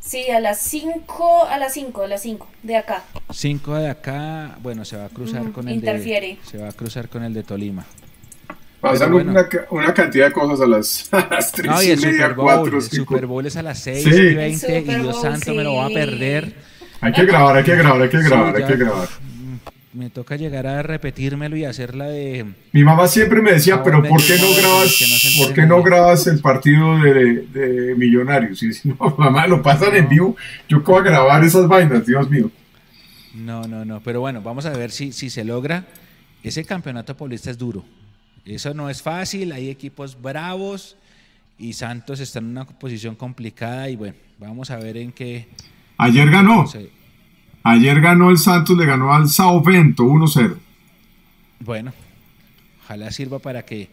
Sí, 0.00 0.28
a 0.30 0.40
las 0.40 0.58
5, 0.58 1.44
a 1.44 1.58
las 1.58 1.74
5, 1.74 2.02
a 2.02 2.08
las 2.08 2.22
5 2.22 2.48
de 2.64 2.76
acá. 2.76 3.04
5 3.30 3.74
de 3.76 3.88
acá, 3.88 4.58
bueno, 4.60 4.84
se 4.84 4.96
va 4.96 5.04
a 5.04 5.08
cruzar 5.08 5.52
con 5.52 5.68
el 5.68 5.76
interfiere. 5.76 6.38
de 6.42 6.50
se 6.50 6.58
va 6.58 6.68
a 6.68 6.72
cruzar 6.72 7.08
con 7.08 7.22
el 7.22 7.32
de 7.32 7.44
Tolima. 7.44 7.86
Pasan 8.80 9.14
una, 9.14 9.48
una, 9.70 9.94
cantidad 9.94 10.26
de 10.26 10.32
cosas 10.32 10.60
a 10.60 10.66
las, 10.66 11.08
3 11.52 11.66
no, 11.70 11.80
y, 11.80 11.90
el 11.90 12.00
Super 12.00 12.34
Bowl, 12.34 12.74
El 12.74 12.82
Super 12.82 13.26
Bowl 13.26 13.46
es 13.46 13.56
a 13.56 13.62
las 13.62 13.78
6 13.78 14.06
y 14.06 14.34
20 14.34 14.78
y 14.80 14.82
Dios 14.82 15.20
santo 15.20 15.54
me 15.54 15.62
lo 15.62 15.76
va 15.76 15.86
a 15.86 15.90
perder. 15.90 16.71
Hay 17.02 17.12
que 17.12 17.26
grabar, 17.26 17.56
hay 17.56 17.64
que 17.64 17.74
grabar, 17.74 18.00
hay 18.00 18.08
que 18.08 18.22
grabar, 18.22 18.56
hay 18.56 18.64
que 18.64 18.76
grabar. 18.76 19.08
Me 19.92 20.08
toca 20.08 20.36
llegar 20.36 20.68
a 20.68 20.82
repetírmelo 20.82 21.56
y 21.56 21.64
hacerla 21.64 22.06
de. 22.06 22.46
Mi 22.70 22.84
mamá 22.84 23.08
siempre 23.08 23.42
me 23.42 23.52
decía, 23.52 23.82
pero 23.82 24.04
¿por 24.04 24.24
qué 24.24 24.38
no 24.38 24.54
grabas, 24.56 25.36
¿por 25.36 25.52
qué 25.52 25.66
no 25.66 25.82
grabas 25.82 26.28
el 26.28 26.38
partido 26.38 26.96
de, 27.00 27.46
de 27.48 27.94
Millonarios? 27.96 28.62
Y 28.62 28.68
decía, 28.68 28.94
no, 28.98 29.14
mamá, 29.18 29.48
lo 29.48 29.60
pasan 29.60 29.96
en 29.96 30.08
vivo. 30.08 30.36
Yo 30.68 30.78
a 30.96 31.02
grabar 31.02 31.42
esas 31.42 31.66
vainas, 31.66 32.06
Dios 32.06 32.30
mío. 32.30 32.50
No, 33.34 33.66
no, 33.66 33.84
no. 33.84 34.00
Pero 34.00 34.20
bueno, 34.20 34.40
vamos 34.40 34.64
a 34.66 34.70
ver 34.70 34.92
si, 34.92 35.10
si 35.10 35.28
se 35.28 35.44
logra. 35.44 35.84
Ese 36.44 36.64
campeonato 36.64 37.16
paulista 37.16 37.50
es 37.50 37.58
duro. 37.58 37.84
Eso 38.44 38.74
no 38.74 38.88
es 38.88 39.02
fácil. 39.02 39.50
Hay 39.50 39.70
equipos 39.70 40.20
bravos 40.22 40.96
y 41.58 41.72
Santos 41.72 42.20
está 42.20 42.38
en 42.38 42.46
una 42.46 42.64
posición 42.64 43.16
complicada. 43.16 43.88
Y 43.88 43.96
bueno, 43.96 44.14
vamos 44.38 44.70
a 44.70 44.76
ver 44.76 44.96
en 44.96 45.10
qué 45.10 45.48
Ayer 46.02 46.30
ganó. 46.30 46.64
Ayer 47.62 48.00
ganó 48.00 48.30
el 48.30 48.38
Santos, 48.38 48.76
le 48.76 48.86
ganó 48.86 49.14
al 49.14 49.28
Sao 49.28 49.62
Bento 49.62 50.04
1-0. 50.04 50.56
Bueno, 51.60 51.92
ojalá 52.82 53.10
sirva 53.12 53.38
para 53.38 53.64
que, 53.64 53.88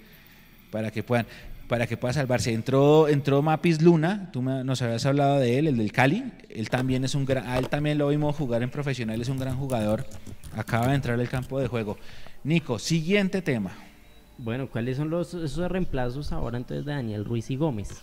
para 0.71 0.89
que 0.89 1.03
puedan 1.03 1.27
para 1.67 1.85
que 1.85 1.97
pueda 1.97 2.13
salvarse. 2.13 2.51
Entró, 2.51 3.07
entró 3.07 3.43
Mapis 3.43 3.79
Luna, 3.83 4.31
tú 4.33 4.41
nos 4.41 4.81
habías 4.81 5.05
hablado 5.05 5.37
de 5.37 5.59
él, 5.59 5.67
el 5.67 5.77
del 5.77 5.91
Cali. 5.91 6.23
Él 6.49 6.67
también 6.67 7.03
es 7.05 7.13
un 7.13 7.25
gran, 7.25 7.47
a 7.47 7.59
él 7.59 7.69
también 7.69 7.99
lo 7.99 8.07
vimos 8.07 8.35
jugar 8.35 8.63
en 8.63 8.71
profesional, 8.71 9.21
es 9.21 9.29
un 9.29 9.37
gran 9.37 9.55
jugador. 9.55 10.07
Acaba 10.57 10.87
de 10.87 10.95
entrar 10.95 11.19
al 11.19 11.29
campo 11.29 11.59
de 11.59 11.67
juego. 11.67 11.97
Nico, 12.43 12.79
siguiente 12.79 13.43
tema. 13.43 13.69
Bueno, 14.39 14.67
¿cuáles 14.67 14.97
son 14.97 15.11
los 15.11 15.35
esos 15.35 15.69
reemplazos 15.69 16.31
ahora 16.31 16.57
entonces 16.57 16.85
de 16.85 16.93
Daniel 16.93 17.23
Ruiz 17.23 17.51
y 17.51 17.55
Gómez? 17.55 18.01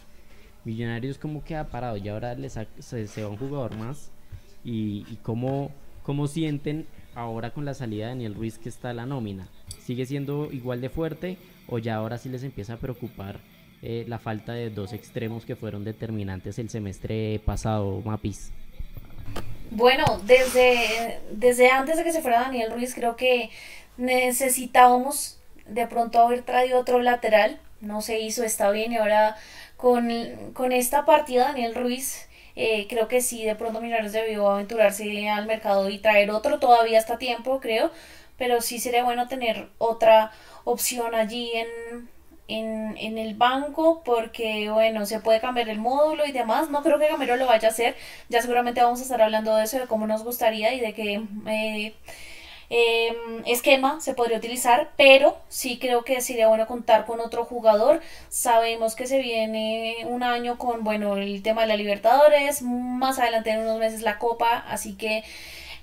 Millonarios 0.66 1.16
como 1.16 1.44
queda 1.44 1.68
parado 1.68 1.96
y 1.96 2.08
ahora 2.08 2.34
les 2.34 2.58
se, 2.80 3.22
va 3.22 3.28
un 3.28 3.36
jugador 3.36 3.76
más 3.76 4.10
y, 4.64 5.04
cómo, 5.22 5.70
cómo, 6.02 6.26
sienten 6.26 6.88
ahora 7.14 7.50
con 7.50 7.64
la 7.64 7.72
salida 7.72 8.06
de 8.06 8.10
Daniel 8.10 8.34
Ruiz 8.34 8.58
que 8.58 8.68
está 8.68 8.92
la 8.92 9.06
nómina. 9.06 9.48
¿Sigue 9.80 10.04
siendo 10.06 10.48
igual 10.50 10.80
de 10.80 10.88
fuerte 10.88 11.38
o 11.68 11.78
ya 11.78 11.94
ahora 11.94 12.18
sí 12.18 12.28
les 12.30 12.42
empieza 12.42 12.72
a 12.72 12.76
preocupar 12.78 13.38
eh, 13.80 14.04
la 14.08 14.18
falta 14.18 14.54
de 14.54 14.70
dos 14.70 14.92
extremos 14.92 15.44
que 15.44 15.54
fueron 15.54 15.84
determinantes 15.84 16.58
el 16.58 16.68
semestre 16.68 17.40
pasado, 17.44 18.02
Mapis? 18.04 18.50
Bueno, 19.70 20.20
desde, 20.24 21.20
desde 21.30 21.70
antes 21.70 21.96
de 21.96 22.02
que 22.02 22.10
se 22.10 22.22
fuera 22.22 22.40
Daniel 22.40 22.72
Ruiz 22.72 22.92
creo 22.92 23.14
que 23.14 23.50
necesitábamos 23.96 25.38
de 25.68 25.86
pronto 25.86 26.18
haber 26.18 26.42
traído 26.42 26.80
otro 26.80 27.02
lateral. 27.02 27.60
No 27.80 28.00
se 28.00 28.18
hizo, 28.18 28.42
está 28.42 28.70
bien 28.72 28.90
y 28.90 28.96
ahora 28.96 29.36
con, 29.76 30.10
con 30.54 30.72
esta 30.72 31.04
partida, 31.04 31.46
Daniel 31.46 31.74
Ruiz, 31.74 32.28
eh, 32.56 32.86
creo 32.88 33.08
que 33.08 33.20
sí, 33.20 33.44
de 33.44 33.54
pronto 33.54 33.80
Millonarios 33.80 34.12
debió 34.12 34.48
aventurarse 34.48 35.28
al 35.28 35.46
mercado 35.46 35.90
y 35.90 35.98
traer 35.98 36.30
otro, 36.30 36.58
todavía 36.58 36.98
está 36.98 37.18
tiempo, 37.18 37.60
creo, 37.60 37.90
pero 38.38 38.60
sí 38.62 38.78
sería 38.78 39.04
bueno 39.04 39.28
tener 39.28 39.68
otra 39.78 40.32
opción 40.64 41.14
allí 41.14 41.52
en, 41.54 42.08
en, 42.48 42.96
en, 42.98 43.18
el 43.18 43.34
banco 43.34 44.02
porque 44.04 44.70
bueno 44.70 45.06
se 45.06 45.20
puede 45.20 45.40
cambiar 45.40 45.68
el 45.68 45.78
módulo 45.78 46.26
y 46.26 46.32
demás. 46.32 46.70
No 46.70 46.82
creo 46.82 46.98
que 46.98 47.08
Gamero 47.08 47.36
lo 47.36 47.46
vaya 47.46 47.68
a 47.68 47.70
hacer. 47.70 47.96
Ya 48.28 48.42
seguramente 48.42 48.82
vamos 48.82 49.00
a 49.00 49.02
estar 49.04 49.22
hablando 49.22 49.56
de 49.56 49.64
eso 49.64 49.78
de 49.78 49.86
cómo 49.86 50.06
nos 50.06 50.24
gustaría 50.24 50.74
y 50.74 50.80
de 50.80 50.92
que 50.94 51.22
eh, 51.46 51.94
Em, 52.68 53.42
esquema 53.46 54.00
se 54.00 54.14
podría 54.14 54.38
utilizar, 54.38 54.90
pero 54.96 55.36
sí 55.48 55.78
creo 55.78 56.04
que 56.04 56.20
sería 56.20 56.48
bueno 56.48 56.66
contar 56.66 57.06
con 57.06 57.20
otro 57.20 57.44
jugador. 57.44 58.00
Sabemos 58.28 58.96
que 58.96 59.06
se 59.06 59.20
viene 59.20 59.98
un 60.06 60.22
año 60.22 60.58
con, 60.58 60.82
bueno, 60.82 61.16
el 61.16 61.42
tema 61.42 61.62
de 61.62 61.68
la 61.68 61.76
Libertadores, 61.76 62.62
más 62.62 63.18
adelante 63.18 63.50
en 63.50 63.60
unos 63.60 63.78
meses 63.78 64.02
la 64.02 64.18
Copa, 64.18 64.64
así 64.68 64.94
que 64.94 65.22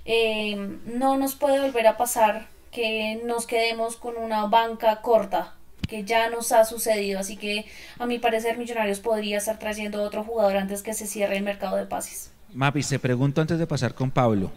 em, 0.05 0.81
no 0.85 1.17
nos 1.17 1.35
puede 1.35 1.61
volver 1.61 1.87
a 1.87 1.97
pasar 1.97 2.47
que 2.71 3.21
nos 3.23 3.47
quedemos 3.47 3.95
con 3.95 4.17
una 4.17 4.45
banca 4.47 5.01
corta 5.01 5.55
que 5.87 6.03
ya 6.03 6.29
nos 6.29 6.51
ha 6.51 6.65
sucedido, 6.65 7.19
así 7.19 7.37
que 7.37 7.65
a 7.99 8.05
mi 8.05 8.17
parecer 8.17 8.57
Millonarios 8.57 8.99
podría 8.99 9.37
estar 9.37 9.59
trayendo 9.59 10.01
otro 10.01 10.23
jugador 10.23 10.57
antes 10.57 10.81
que 10.81 10.93
se 10.93 11.07
cierre 11.07 11.37
el 11.37 11.43
mercado 11.43 11.75
de 11.75 11.85
pases. 11.85 12.31
Mapi, 12.53 12.81
te 12.83 12.99
pregunto 12.99 13.41
antes 13.41 13.59
de 13.59 13.67
pasar 13.67 13.93
con 13.93 14.09
Pablo. 14.09 14.51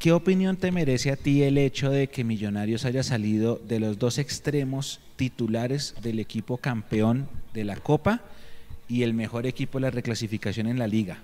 ¿Qué 0.00 0.12
opinión 0.12 0.56
te 0.56 0.72
merece 0.72 1.12
a 1.12 1.16
ti 1.16 1.42
el 1.42 1.58
hecho 1.58 1.90
de 1.90 2.08
que 2.08 2.24
Millonarios 2.24 2.86
haya 2.86 3.02
salido 3.02 3.56
de 3.56 3.80
los 3.80 3.98
dos 3.98 4.16
extremos 4.16 4.98
titulares 5.16 5.94
del 6.00 6.20
equipo 6.20 6.56
campeón 6.56 7.28
de 7.52 7.64
la 7.64 7.76
Copa 7.76 8.22
y 8.88 9.02
el 9.02 9.12
mejor 9.12 9.46
equipo 9.46 9.76
de 9.76 9.82
la 9.82 9.90
reclasificación 9.90 10.68
en 10.68 10.78
la 10.78 10.86
liga? 10.86 11.18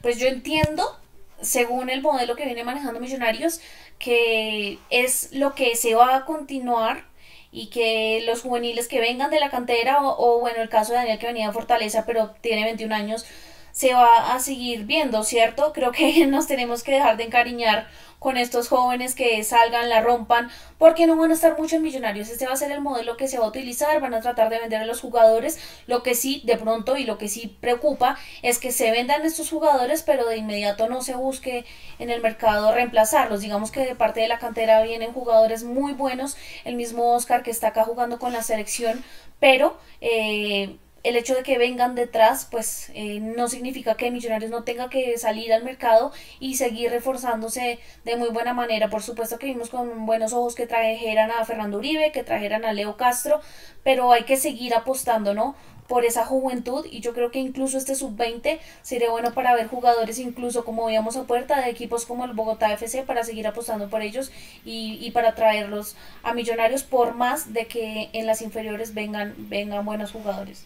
Pues 0.00 0.18
yo 0.18 0.28
entiendo, 0.28 0.98
según 1.42 1.90
el 1.90 2.00
modelo 2.00 2.36
que 2.36 2.46
viene 2.46 2.64
manejando 2.64 3.00
Millonarios, 3.00 3.60
que 3.98 4.78
es 4.88 5.34
lo 5.34 5.54
que 5.54 5.76
se 5.76 5.94
va 5.94 6.16
a 6.16 6.24
continuar 6.24 7.04
y 7.52 7.66
que 7.66 8.24
los 8.24 8.40
juveniles 8.40 8.88
que 8.88 8.98
vengan 8.98 9.30
de 9.30 9.40
la 9.40 9.50
cantera 9.50 9.98
o, 10.00 10.40
bueno, 10.40 10.62
el 10.62 10.70
caso 10.70 10.92
de 10.92 11.00
Daniel 11.00 11.18
que 11.18 11.26
venía 11.26 11.48
de 11.48 11.52
Fortaleza 11.52 12.06
pero 12.06 12.30
tiene 12.40 12.64
21 12.64 12.94
años, 12.94 13.26
se 13.72 13.94
va 13.94 14.34
a 14.34 14.38
seguir 14.38 14.84
viendo, 14.84 15.24
¿cierto? 15.24 15.72
Creo 15.72 15.92
que 15.92 16.26
nos 16.28 16.46
tenemos 16.46 16.82
que 16.82 16.92
dejar 16.92 17.16
de 17.16 17.24
encariñar 17.24 17.88
con 18.22 18.36
estos 18.36 18.68
jóvenes 18.68 19.16
que 19.16 19.42
salgan, 19.42 19.88
la 19.88 20.00
rompan, 20.00 20.48
porque 20.78 21.08
no 21.08 21.16
van 21.16 21.32
a 21.32 21.34
estar 21.34 21.58
muchos 21.58 21.80
millonarios. 21.80 22.28
Este 22.28 22.46
va 22.46 22.52
a 22.52 22.56
ser 22.56 22.70
el 22.70 22.80
modelo 22.80 23.16
que 23.16 23.26
se 23.26 23.36
va 23.36 23.46
a 23.46 23.48
utilizar, 23.48 24.00
van 24.00 24.14
a 24.14 24.20
tratar 24.20 24.48
de 24.48 24.60
vender 24.60 24.80
a 24.80 24.86
los 24.86 25.00
jugadores. 25.00 25.58
Lo 25.88 26.04
que 26.04 26.14
sí, 26.14 26.40
de 26.44 26.56
pronto, 26.56 26.96
y 26.96 27.04
lo 27.04 27.18
que 27.18 27.28
sí 27.28 27.56
preocupa, 27.60 28.16
es 28.42 28.58
que 28.58 28.70
se 28.70 28.92
vendan 28.92 29.26
estos 29.26 29.50
jugadores, 29.50 30.02
pero 30.02 30.24
de 30.26 30.36
inmediato 30.36 30.88
no 30.88 31.02
se 31.02 31.16
busque 31.16 31.64
en 31.98 32.10
el 32.10 32.22
mercado 32.22 32.72
reemplazarlos. 32.72 33.40
Digamos 33.40 33.72
que 33.72 33.84
de 33.84 33.96
parte 33.96 34.20
de 34.20 34.28
la 34.28 34.38
cantera 34.38 34.82
vienen 34.82 35.12
jugadores 35.12 35.64
muy 35.64 35.92
buenos, 35.92 36.36
el 36.64 36.76
mismo 36.76 37.14
Oscar 37.14 37.42
que 37.42 37.50
está 37.50 37.68
acá 37.68 37.82
jugando 37.82 38.20
con 38.20 38.32
la 38.32 38.42
selección, 38.42 39.02
pero... 39.40 39.76
Eh, 40.00 40.78
el 41.02 41.16
hecho 41.16 41.34
de 41.34 41.42
que 41.42 41.58
vengan 41.58 41.94
detrás, 41.94 42.46
pues 42.50 42.90
eh, 42.94 43.18
no 43.20 43.48
significa 43.48 43.96
que 43.96 44.10
Millonarios 44.10 44.50
no 44.50 44.62
tenga 44.62 44.88
que 44.88 45.18
salir 45.18 45.52
al 45.52 45.64
mercado 45.64 46.12
y 46.38 46.56
seguir 46.56 46.90
reforzándose 46.90 47.80
de 48.04 48.16
muy 48.16 48.28
buena 48.28 48.54
manera. 48.54 48.88
Por 48.88 49.02
supuesto 49.02 49.38
que 49.38 49.46
vimos 49.46 49.68
con 49.68 50.06
buenos 50.06 50.32
ojos 50.32 50.54
que 50.54 50.66
trajeran 50.66 51.30
a 51.30 51.44
Fernando 51.44 51.78
Uribe, 51.78 52.12
que 52.12 52.22
trajeran 52.22 52.64
a 52.64 52.72
Leo 52.72 52.96
Castro, 52.96 53.40
pero 53.82 54.12
hay 54.12 54.24
que 54.24 54.36
seguir 54.36 54.74
apostando, 54.74 55.34
¿no? 55.34 55.56
por 55.88 56.04
esa 56.06 56.24
juventud 56.24 56.86
y 56.90 57.00
yo 57.00 57.12
creo 57.12 57.30
que 57.30 57.38
incluso 57.38 57.76
este 57.76 57.94
sub-20 57.94 58.60
sería 58.80 59.10
bueno 59.10 59.34
para 59.34 59.54
ver 59.54 59.68
jugadores 59.68 60.18
incluso 60.18 60.64
como 60.64 60.86
veíamos 60.86 61.16
a 61.16 61.24
puerta 61.24 61.60
de 61.60 61.68
equipos 61.68 62.06
como 62.06 62.24
el 62.24 62.32
Bogotá 62.32 62.72
FC 62.72 63.02
para 63.02 63.24
seguir 63.24 63.46
apostando 63.46 63.90
por 63.90 64.00
ellos 64.00 64.32
y, 64.64 64.98
y, 65.02 65.10
para 65.10 65.34
traerlos 65.34 65.96
a 66.22 66.32
millonarios 66.32 66.82
por 66.82 67.14
más 67.14 67.52
de 67.52 67.66
que 67.66 68.08
en 68.14 68.26
las 68.26 68.40
inferiores 68.40 68.94
vengan, 68.94 69.34
vengan 69.36 69.84
buenos 69.84 70.12
jugadores. 70.12 70.64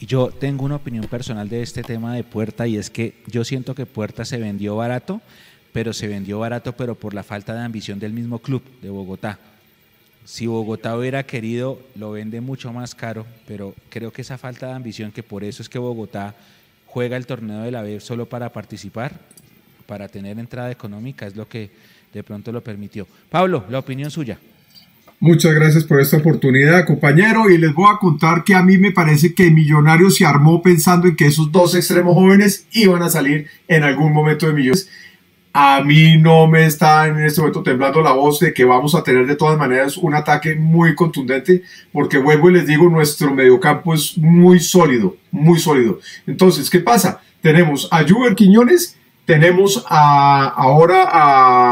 Y 0.00 0.06
yo 0.06 0.30
tengo 0.30 0.64
una 0.64 0.76
opinión 0.76 1.06
personal 1.06 1.48
de 1.48 1.62
este 1.62 1.82
tema 1.82 2.14
de 2.14 2.22
Puerta 2.22 2.66
y 2.68 2.76
es 2.76 2.88
que 2.88 3.14
yo 3.26 3.44
siento 3.44 3.74
que 3.74 3.84
Puerta 3.84 4.24
se 4.24 4.38
vendió 4.38 4.76
barato, 4.76 5.20
pero 5.72 5.92
se 5.92 6.06
vendió 6.06 6.38
barato 6.38 6.76
pero 6.76 6.94
por 6.94 7.14
la 7.14 7.24
falta 7.24 7.52
de 7.54 7.60
ambición 7.60 7.98
del 7.98 8.12
mismo 8.12 8.38
club 8.38 8.62
de 8.80 8.90
Bogotá. 8.90 9.40
Si 10.24 10.46
Bogotá 10.46 10.96
hubiera 10.96 11.24
querido, 11.24 11.80
lo 11.96 12.12
vende 12.12 12.40
mucho 12.40 12.72
más 12.72 12.94
caro, 12.94 13.26
pero 13.46 13.74
creo 13.88 14.12
que 14.12 14.22
esa 14.22 14.38
falta 14.38 14.68
de 14.68 14.74
ambición, 14.74 15.10
que 15.10 15.22
por 15.22 15.42
eso 15.42 15.62
es 15.62 15.68
que 15.68 15.78
Bogotá 15.78 16.34
juega 16.86 17.16
el 17.16 17.26
torneo 17.26 17.62
de 17.62 17.72
la 17.72 17.82
B 17.82 17.98
solo 17.98 18.28
para 18.28 18.52
participar, 18.52 19.18
para 19.86 20.06
tener 20.06 20.38
entrada 20.38 20.70
económica, 20.70 21.26
es 21.26 21.34
lo 21.34 21.48
que 21.48 21.70
de 22.12 22.22
pronto 22.22 22.52
lo 22.52 22.62
permitió. 22.62 23.06
Pablo, 23.30 23.64
la 23.68 23.78
opinión 23.78 24.10
suya. 24.10 24.38
Muchas 25.20 25.52
gracias 25.52 25.82
por 25.82 26.00
esta 26.00 26.18
oportunidad, 26.18 26.86
compañero. 26.86 27.50
Y 27.50 27.58
les 27.58 27.74
voy 27.74 27.92
a 27.92 27.98
contar 27.98 28.44
que 28.44 28.54
a 28.54 28.62
mí 28.62 28.78
me 28.78 28.92
parece 28.92 29.34
que 29.34 29.50
Millonarios 29.50 30.14
se 30.14 30.24
armó 30.24 30.62
pensando 30.62 31.08
en 31.08 31.16
que 31.16 31.26
esos 31.26 31.50
dos 31.50 31.74
extremos 31.74 32.14
jóvenes 32.14 32.68
iban 32.70 33.02
a 33.02 33.08
salir 33.08 33.48
en 33.66 33.82
algún 33.82 34.12
momento 34.12 34.46
de 34.46 34.52
Millonarios. 34.52 34.88
A 35.52 35.82
mí 35.82 36.18
no 36.18 36.46
me 36.46 36.66
está 36.66 37.08
en 37.08 37.18
este 37.18 37.40
momento 37.40 37.64
temblando 37.64 38.00
la 38.00 38.12
voz 38.12 38.38
de 38.38 38.54
que 38.54 38.64
vamos 38.64 38.94
a 38.94 39.02
tener 39.02 39.26
de 39.26 39.34
todas 39.34 39.58
maneras 39.58 39.96
un 39.96 40.14
ataque 40.14 40.54
muy 40.54 40.94
contundente, 40.94 41.62
porque 41.92 42.18
vuelvo 42.18 42.50
y 42.50 42.52
les 42.52 42.66
digo, 42.68 42.88
nuestro 42.88 43.34
mediocampo 43.34 43.94
es 43.94 44.16
muy 44.18 44.60
sólido, 44.60 45.16
muy 45.32 45.58
sólido. 45.58 45.98
Entonces, 46.28 46.70
¿qué 46.70 46.78
pasa? 46.78 47.22
Tenemos 47.40 47.88
a 47.90 48.06
Juber 48.06 48.36
Quiñones, 48.36 48.96
tenemos 49.24 49.84
ahora 49.88 51.08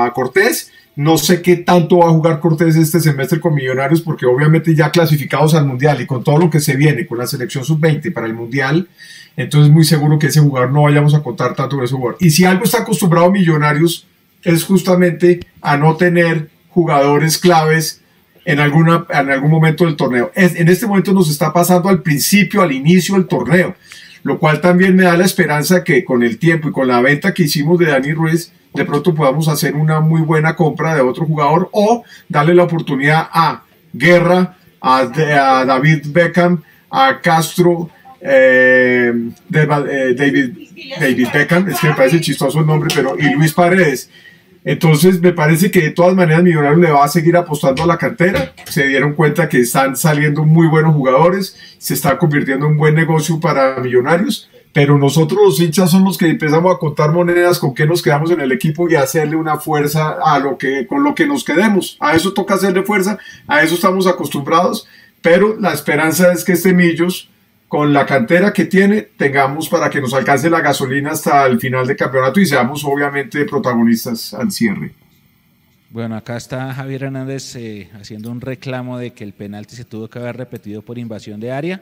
a 0.04 0.12
Cortés, 0.14 0.72
no 0.96 1.18
sé 1.18 1.42
qué 1.42 1.56
tanto 1.56 1.98
va 1.98 2.06
a 2.06 2.10
jugar 2.10 2.40
Cortés 2.40 2.74
este 2.74 3.00
semestre 3.00 3.38
con 3.38 3.54
Millonarios, 3.54 4.00
porque 4.00 4.24
obviamente 4.24 4.74
ya 4.74 4.90
clasificados 4.90 5.54
al 5.54 5.66
Mundial 5.66 6.00
y 6.00 6.06
con 6.06 6.24
todo 6.24 6.38
lo 6.38 6.50
que 6.50 6.58
se 6.58 6.74
viene 6.74 7.06
con 7.06 7.18
la 7.18 7.26
selección 7.26 7.64
sub-20 7.64 8.12
para 8.14 8.26
el 8.26 8.32
Mundial, 8.32 8.88
entonces 9.36 9.70
muy 9.70 9.84
seguro 9.84 10.18
que 10.18 10.28
ese 10.28 10.40
jugador 10.40 10.72
no 10.72 10.82
vayamos 10.82 11.14
a 11.14 11.22
contar 11.22 11.54
tanto 11.54 11.76
de 11.76 11.84
ese 11.84 11.94
jugador. 11.94 12.16
Y 12.18 12.30
si 12.30 12.46
algo 12.46 12.64
está 12.64 12.78
acostumbrado 12.78 13.30
Millonarios 13.30 14.06
es 14.42 14.64
justamente 14.64 15.40
a 15.60 15.76
no 15.76 15.96
tener 15.96 16.48
jugadores 16.70 17.36
claves 17.36 18.00
en, 18.46 18.58
alguna, 18.60 19.04
en 19.10 19.30
algún 19.30 19.50
momento 19.50 19.84
del 19.84 19.96
torneo. 19.96 20.32
en 20.34 20.68
este 20.68 20.86
momento 20.86 21.12
nos 21.12 21.28
está 21.28 21.52
pasando 21.52 21.90
al 21.90 22.00
principio, 22.00 22.62
al 22.62 22.72
inicio 22.72 23.16
del 23.16 23.26
torneo, 23.26 23.74
lo 24.22 24.38
cual 24.38 24.62
también 24.62 24.96
me 24.96 25.02
da 25.02 25.16
la 25.16 25.26
esperanza 25.26 25.84
que 25.84 26.04
con 26.04 26.22
el 26.22 26.38
tiempo 26.38 26.68
y 26.68 26.72
con 26.72 26.88
la 26.88 27.02
venta 27.02 27.34
que 27.34 27.42
hicimos 27.42 27.78
de 27.78 27.86
Dani 27.86 28.12
Ruiz, 28.12 28.52
de 28.76 28.84
pronto 28.84 29.14
podamos 29.14 29.48
hacer 29.48 29.74
una 29.74 30.00
muy 30.00 30.20
buena 30.20 30.54
compra 30.54 30.94
de 30.94 31.00
otro 31.00 31.26
jugador 31.26 31.68
o 31.72 32.04
darle 32.28 32.54
la 32.54 32.64
oportunidad 32.64 33.28
a 33.32 33.64
Guerra, 33.92 34.56
a, 34.80 35.04
David 35.06 36.06
Beckham, 36.08 36.62
a 36.90 37.20
Castro, 37.20 37.90
eh, 38.20 39.12
eh, 39.52 40.14
David, 40.16 40.50
David 41.00 41.28
Beckham, 41.32 41.68
es 41.68 41.80
que 41.80 41.88
me 41.88 41.94
parece 41.94 42.20
chistoso 42.20 42.60
el 42.60 42.66
nombre, 42.66 42.90
pero 42.94 43.16
y 43.18 43.34
Luis 43.34 43.52
Paredes. 43.52 44.10
Entonces 44.64 45.20
me 45.20 45.32
parece 45.32 45.70
que 45.70 45.80
de 45.80 45.90
todas 45.90 46.14
maneras 46.14 46.42
Millonarios 46.42 46.80
le 46.80 46.90
va 46.90 47.04
a 47.04 47.08
seguir 47.08 47.36
apostando 47.36 47.84
a 47.84 47.86
la 47.86 47.98
cantera. 47.98 48.52
Se 48.64 48.86
dieron 48.86 49.14
cuenta 49.14 49.48
que 49.48 49.60
están 49.60 49.96
saliendo 49.96 50.44
muy 50.44 50.66
buenos 50.66 50.94
jugadores, 50.94 51.56
se 51.78 51.94
está 51.94 52.18
convirtiendo 52.18 52.66
en 52.66 52.72
un 52.72 52.78
buen 52.78 52.94
negocio 52.94 53.38
para 53.38 53.78
Millonarios 53.78 54.50
pero 54.76 54.98
nosotros 54.98 55.40
los 55.42 55.58
hinchas 55.58 55.90
somos 55.90 56.06
los 56.06 56.18
que 56.18 56.28
empezamos 56.28 56.70
a 56.70 56.78
contar 56.78 57.10
monedas 57.10 57.58
con 57.58 57.72
qué 57.72 57.86
nos 57.86 58.02
quedamos 58.02 58.30
en 58.30 58.42
el 58.42 58.52
equipo 58.52 58.86
y 58.90 58.94
hacerle 58.94 59.34
una 59.34 59.56
fuerza 59.56 60.18
a 60.22 60.38
lo 60.38 60.58
que 60.58 60.86
con 60.86 61.02
lo 61.02 61.14
que 61.14 61.26
nos 61.26 61.44
quedemos. 61.44 61.96
A 61.98 62.14
eso 62.14 62.34
toca 62.34 62.56
hacerle 62.56 62.82
fuerza, 62.82 63.16
a 63.46 63.62
eso 63.62 63.74
estamos 63.74 64.06
acostumbrados, 64.06 64.86
pero 65.22 65.56
la 65.58 65.72
esperanza 65.72 66.30
es 66.30 66.44
que 66.44 66.52
este 66.52 66.74
Millos 66.74 67.30
con 67.68 67.94
la 67.94 68.04
cantera 68.04 68.52
que 68.52 68.66
tiene 68.66 69.00
tengamos 69.00 69.70
para 69.70 69.88
que 69.88 70.02
nos 70.02 70.12
alcance 70.12 70.50
la 70.50 70.60
gasolina 70.60 71.12
hasta 71.12 71.46
el 71.46 71.58
final 71.58 71.86
del 71.86 71.96
campeonato 71.96 72.38
y 72.38 72.44
seamos 72.44 72.84
obviamente 72.84 73.46
protagonistas 73.46 74.34
al 74.34 74.52
cierre. 74.52 74.92
Bueno, 75.88 76.16
acá 76.16 76.36
está 76.36 76.74
Javier 76.74 77.04
Hernández 77.04 77.56
eh, 77.56 77.88
haciendo 77.98 78.30
un 78.30 78.42
reclamo 78.42 78.98
de 78.98 79.14
que 79.14 79.24
el 79.24 79.32
penalti 79.32 79.74
se 79.74 79.86
tuvo 79.86 80.08
que 80.08 80.18
haber 80.18 80.36
repetido 80.36 80.82
por 80.82 80.98
invasión 80.98 81.40
de 81.40 81.50
área. 81.50 81.80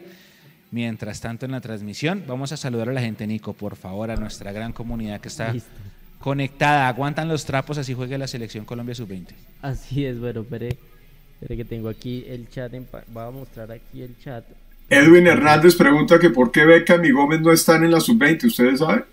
Mientras 0.74 1.20
tanto, 1.20 1.46
en 1.46 1.52
la 1.52 1.60
transmisión, 1.60 2.24
vamos 2.26 2.50
a 2.50 2.56
saludar 2.56 2.88
a 2.88 2.92
la 2.92 3.00
gente, 3.00 3.28
Nico, 3.28 3.52
por 3.52 3.76
favor, 3.76 4.10
a 4.10 4.16
nuestra 4.16 4.50
gran 4.50 4.72
comunidad 4.72 5.20
que 5.20 5.28
está 5.28 5.54
conectada. 6.18 6.88
Aguantan 6.88 7.28
los 7.28 7.44
trapos, 7.44 7.78
así 7.78 7.94
juegue 7.94 8.18
la 8.18 8.26
selección 8.26 8.64
Colombia 8.64 8.92
Sub-20. 8.92 9.28
Así 9.62 10.04
es, 10.04 10.18
bueno, 10.18 10.40
espere, 10.40 10.76
que 11.46 11.64
tengo 11.64 11.88
aquí 11.88 12.24
el 12.26 12.50
chat. 12.50 12.72
Voy 12.72 13.22
a 13.22 13.30
mostrar 13.30 13.70
aquí 13.70 14.02
el 14.02 14.18
chat. 14.18 14.44
Edwin 14.90 15.28
Hernández 15.28 15.76
pregunta 15.76 16.18
que 16.18 16.30
por 16.30 16.50
qué 16.50 16.64
Beckham 16.64 17.04
y 17.04 17.12
Gómez 17.12 17.40
no 17.40 17.52
están 17.52 17.84
en 17.84 17.92
la 17.92 18.00
Sub-20, 18.00 18.46
¿ustedes 18.46 18.80
saben? 18.80 19.04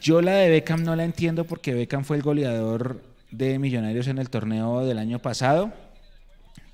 Yo 0.00 0.22
la 0.22 0.36
de 0.36 0.50
Beckham 0.50 0.84
no 0.84 0.94
la 0.94 1.02
entiendo 1.02 1.42
porque 1.42 1.74
Beckham 1.74 2.04
fue 2.04 2.18
el 2.18 2.22
goleador 2.22 3.02
de 3.32 3.58
Millonarios 3.58 4.06
en 4.06 4.18
el 4.18 4.30
torneo 4.30 4.86
del 4.86 4.98
año 4.98 5.18
pasado 5.18 5.72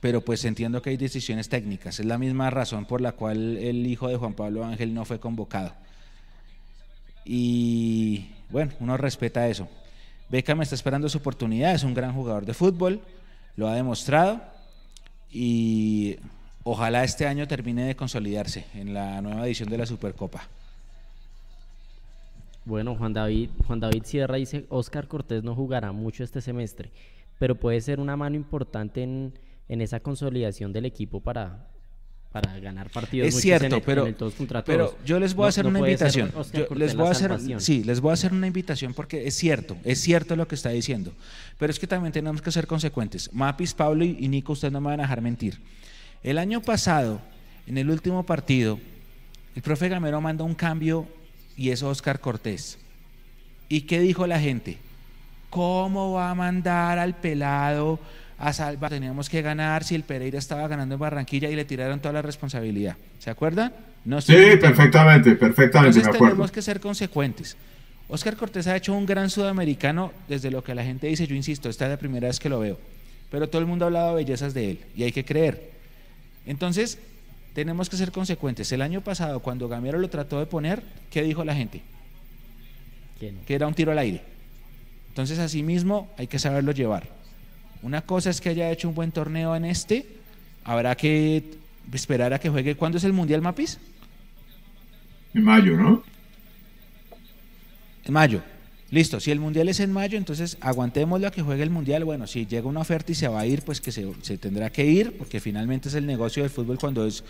pero 0.04 0.20
pues 0.20 0.44
entiendo 0.44 0.82
que 0.82 0.90
hay 0.90 0.98
decisiones 0.98 1.48
técnicas. 1.48 1.98
Es 1.98 2.04
la 2.04 2.18
misma 2.18 2.50
razón 2.50 2.84
por 2.84 3.00
la 3.00 3.12
cual 3.12 3.56
el 3.56 3.86
hijo 3.86 4.06
de 4.06 4.16
Juan 4.16 4.34
Pablo 4.34 4.62
Ángel 4.62 4.92
no 4.92 5.06
fue 5.06 5.18
convocado. 5.18 5.72
Y 7.24 8.26
bueno, 8.50 8.72
uno 8.80 8.98
respeta 8.98 9.48
eso. 9.48 9.66
Beckham 10.28 10.60
está 10.60 10.74
esperando 10.74 11.08
su 11.08 11.16
oportunidad, 11.16 11.72
es 11.72 11.84
un 11.84 11.94
gran 11.94 12.12
jugador 12.12 12.44
de 12.44 12.52
fútbol, 12.52 13.00
lo 13.56 13.66
ha 13.66 13.76
demostrado 13.76 14.42
y 15.32 16.18
ojalá 16.64 17.02
este 17.02 17.26
año 17.26 17.48
termine 17.48 17.86
de 17.86 17.96
consolidarse 17.96 18.66
en 18.74 18.92
la 18.92 19.22
nueva 19.22 19.46
edición 19.46 19.70
de 19.70 19.78
la 19.78 19.86
Supercopa. 19.86 20.46
Bueno, 22.66 22.94
Juan 22.94 23.14
David, 23.14 23.48
Juan 23.66 23.80
David 23.80 24.02
Sierra 24.04 24.36
dice, 24.36 24.66
Oscar 24.68 25.08
Cortés 25.08 25.42
no 25.42 25.54
jugará 25.54 25.92
mucho 25.92 26.22
este 26.24 26.42
semestre, 26.42 26.90
pero 27.38 27.54
puede 27.54 27.80
ser 27.80 28.00
una 28.00 28.18
mano 28.18 28.36
importante 28.36 29.02
en, 29.02 29.32
en 29.68 29.80
esa 29.80 30.00
consolidación 30.00 30.72
del 30.72 30.84
equipo 30.84 31.20
para, 31.20 31.68
para 32.34 32.58
ganar 32.58 32.90
partidos. 32.90 33.28
Es 33.28 33.40
cierto, 33.40 33.80
pero, 33.80 34.12
pero 34.66 34.98
yo 35.04 35.20
les 35.20 35.34
voy 35.34 35.46
a 35.46 35.48
hacer 35.50 35.66
una 35.66 35.78
invitación. 35.78 36.32
les 36.74 36.96
voy 36.96 37.06
a 37.06 37.10
hacer, 37.10 37.60
sí, 37.60 37.84
les 37.84 38.00
voy 38.00 38.10
a 38.10 38.14
hacer 38.14 38.32
una 38.32 38.48
invitación 38.48 38.92
porque 38.92 39.26
es 39.26 39.36
cierto, 39.36 39.76
es 39.84 40.00
cierto 40.00 40.34
lo 40.34 40.48
que 40.48 40.56
está 40.56 40.70
diciendo. 40.70 41.12
Pero 41.58 41.70
es 41.70 41.78
que 41.78 41.86
también 41.86 42.12
tenemos 42.12 42.42
que 42.42 42.50
ser 42.50 42.66
consecuentes. 42.66 43.32
Mapis, 43.32 43.72
Pablo 43.72 44.04
y, 44.04 44.28
Nico, 44.28 44.52
ustedes 44.52 44.72
no 44.72 44.80
me 44.80 44.88
van 44.88 45.00
a 45.00 45.04
dejar 45.04 45.20
mentir. 45.20 45.60
El 46.24 46.38
año 46.38 46.60
pasado, 46.60 47.20
en 47.66 47.78
el 47.78 47.88
último 47.88 48.26
partido, 48.26 48.80
el 49.54 49.62
profe 49.62 49.88
Gamero 49.88 50.20
manda 50.20 50.42
un 50.42 50.56
cambio 50.56 51.06
y 51.56 51.70
es 51.70 51.84
Oscar 51.84 52.18
Cortés. 52.18 52.78
¿Y 53.68 53.82
qué 53.82 54.00
dijo 54.00 54.26
la 54.26 54.40
gente? 54.40 54.78
¿Cómo 55.50 56.14
va 56.14 56.30
a 56.30 56.34
mandar 56.34 56.98
al 56.98 57.14
pelado? 57.14 58.00
A 58.38 58.52
salvar, 58.52 58.90
teníamos 58.90 59.28
que 59.28 59.42
ganar 59.42 59.84
si 59.84 59.94
el 59.94 60.02
Pereira 60.02 60.38
estaba 60.38 60.66
ganando 60.68 60.94
en 60.94 61.00
Barranquilla 61.00 61.48
y 61.50 61.56
le 61.56 61.64
tiraron 61.64 62.00
toda 62.00 62.14
la 62.14 62.22
responsabilidad. 62.22 62.96
¿Se 63.18 63.30
acuerdan? 63.30 63.72
No 64.04 64.20
sí, 64.20 64.34
perfectamente, 64.60 65.36
perfectamente. 65.36 65.98
Entonces 65.98 66.20
tenemos 66.20 66.50
que 66.50 66.62
ser 66.62 66.80
consecuentes. 66.80 67.56
Oscar 68.08 68.36
Cortés 68.36 68.66
ha 68.66 68.76
hecho 68.76 68.92
un 68.92 69.06
gran 69.06 69.30
sudamericano 69.30 70.12
desde 70.28 70.50
lo 70.50 70.62
que 70.62 70.74
la 70.74 70.84
gente 70.84 71.06
dice, 71.06 71.26
yo 71.26 71.34
insisto, 71.34 71.68
esta 71.68 71.86
es 71.86 71.90
la 71.92 71.96
primera 71.96 72.28
vez 72.28 72.38
que 72.38 72.50
lo 72.50 72.60
veo, 72.60 72.78
pero 73.30 73.48
todo 73.48 73.62
el 73.62 73.66
mundo 73.66 73.86
ha 73.86 73.88
hablado 73.88 74.14
bellezas 74.14 74.52
de 74.52 74.72
él 74.72 74.80
y 74.94 75.04
hay 75.04 75.12
que 75.12 75.24
creer. 75.24 75.70
Entonces, 76.44 76.98
tenemos 77.54 77.88
que 77.88 77.96
ser 77.96 78.12
consecuentes. 78.12 78.70
El 78.72 78.82
año 78.82 79.00
pasado, 79.00 79.40
cuando 79.40 79.68
Gamero 79.68 79.98
lo 79.98 80.10
trató 80.10 80.38
de 80.38 80.46
poner, 80.46 80.82
¿qué 81.10 81.22
dijo 81.22 81.44
la 81.44 81.54
gente? 81.54 81.80
Que 83.18 83.54
era 83.54 83.66
un 83.66 83.74
tiro 83.74 83.92
al 83.92 83.98
aire. 83.98 84.22
Entonces, 85.08 85.38
así 85.38 85.62
mismo 85.62 86.10
hay 86.18 86.26
que 86.26 86.38
saberlo 86.38 86.72
llevar. 86.72 87.08
Una 87.84 88.00
cosa 88.00 88.30
es 88.30 88.40
que 88.40 88.48
haya 88.48 88.70
hecho 88.70 88.88
un 88.88 88.94
buen 88.94 89.12
torneo 89.12 89.54
en 89.54 89.66
este, 89.66 90.06
habrá 90.64 90.96
que 90.96 91.44
esperar 91.92 92.32
a 92.32 92.38
que 92.38 92.48
juegue. 92.48 92.76
¿Cuándo 92.76 92.96
es 92.96 93.04
el 93.04 93.12
Mundial 93.12 93.42
Mapis? 93.42 93.78
En 95.34 95.44
mayo, 95.44 95.76
¿no? 95.76 96.02
En 98.06 98.14
mayo. 98.14 98.40
Listo, 98.90 99.20
si 99.20 99.30
el 99.30 99.38
Mundial 99.38 99.68
es 99.68 99.80
en 99.80 99.92
mayo, 99.92 100.16
entonces 100.16 100.56
aguantémoslo 100.62 101.26
a 101.26 101.30
que 101.30 101.42
juegue 101.42 101.62
el 101.62 101.68
Mundial. 101.68 102.04
Bueno, 102.04 102.26
si 102.26 102.46
llega 102.46 102.66
una 102.66 102.80
oferta 102.80 103.12
y 103.12 103.14
se 103.16 103.28
va 103.28 103.40
a 103.40 103.46
ir, 103.46 103.60
pues 103.60 103.82
que 103.82 103.92
se, 103.92 104.10
se 104.22 104.38
tendrá 104.38 104.70
que 104.70 104.86
ir, 104.86 105.18
porque 105.18 105.38
finalmente 105.38 105.90
es 105.90 105.94
el 105.94 106.06
negocio 106.06 106.42
del 106.42 106.48
fútbol 106.48 106.78
cuando 106.78 107.06
es 107.06 107.22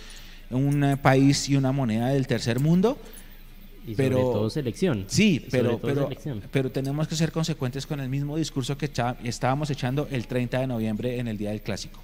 un 0.50 0.96
país 1.02 1.48
y 1.48 1.56
una 1.56 1.72
moneda 1.72 2.10
del 2.10 2.28
tercer 2.28 2.60
mundo 2.60 2.96
pero, 3.96 4.16
todo 4.18 4.50
selección. 4.50 5.04
Sí, 5.08 5.44
pero, 5.50 5.78
pero, 5.78 6.08
pero 6.50 6.70
tenemos 6.70 7.06
que 7.06 7.16
ser 7.16 7.32
consecuentes 7.32 7.86
con 7.86 8.00
el 8.00 8.08
mismo 8.08 8.36
discurso 8.36 8.78
que 8.78 8.90
estábamos 9.24 9.70
echando 9.70 10.08
el 10.10 10.26
30 10.26 10.60
de 10.60 10.66
noviembre 10.66 11.18
en 11.18 11.28
el 11.28 11.36
Día 11.36 11.50
del 11.50 11.60
Clásico. 11.60 12.00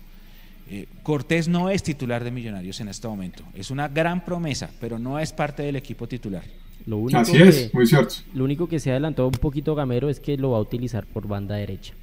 Eh, 0.69 0.87
Cortés 1.03 1.49
no 1.49 1.71
es 1.71 1.83
titular 1.83 2.23
de 2.23 2.31
Millonarios 2.31 2.81
en 2.81 2.89
este 2.89 3.09
momento. 3.09 3.43
Es 3.55 3.71
una 3.71 3.89
gran 3.89 4.25
promesa, 4.25 4.71
pero 4.79 4.99
no 4.99 5.19
es 5.19 5.33
parte 5.33 5.63
del 5.63 5.77
equipo 5.77 6.07
titular. 6.07 6.45
Lo 6.87 6.99
único 6.99 7.19
Así 7.19 7.37
es, 7.37 7.73
muy 7.75 7.87
cierto. 7.87 8.15
Lo 8.35 8.45
único 8.45 8.69
que 8.69 8.79
se 8.79 8.91
adelantó 8.91 9.27
un 9.27 9.33
poquito 9.33 9.75
Gamero 9.75 10.09
es 10.09 10.21
que 10.21 10.37
lo 10.37 10.51
va 10.51 10.59
a 10.59 10.61
utilizar 10.61 11.07
por 11.07 11.27
banda 11.27 11.57
derecha. 11.57 11.95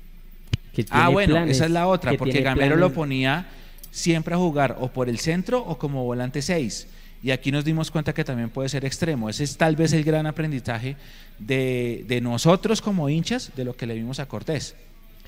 ah, 0.89 1.09
bueno, 1.09 1.37
esa 1.45 1.65
es 1.65 1.71
la 1.71 1.87
otra, 1.87 2.13
porque 2.17 2.41
Gamero 2.41 2.75
lo 2.75 2.91
ponía 2.91 3.47
siempre 3.91 4.35
a 4.35 4.37
jugar 4.37 4.77
o 4.79 4.89
por 4.89 5.07
el 5.07 5.19
centro 5.19 5.63
o 5.63 5.77
como 5.77 6.03
volante 6.03 6.41
6 6.41 6.87
y 7.23 7.31
aquí 7.31 7.51
nos 7.51 7.65
dimos 7.65 7.89
cuenta 7.89 8.13
que 8.13 8.23
también 8.23 8.49
puede 8.49 8.69
ser 8.69 8.85
extremo. 8.85 9.29
Ese 9.29 9.43
es 9.43 9.57
tal 9.57 9.75
vez 9.75 9.93
el 9.93 10.03
gran 10.03 10.27
aprendizaje 10.27 10.95
de, 11.39 12.05
de 12.07 12.21
nosotros 12.21 12.81
como 12.81 13.09
hinchas 13.09 13.51
de 13.55 13.65
lo 13.65 13.75
que 13.75 13.87
le 13.87 13.95
vimos 13.95 14.19
a 14.19 14.27
Cortés. 14.27 14.75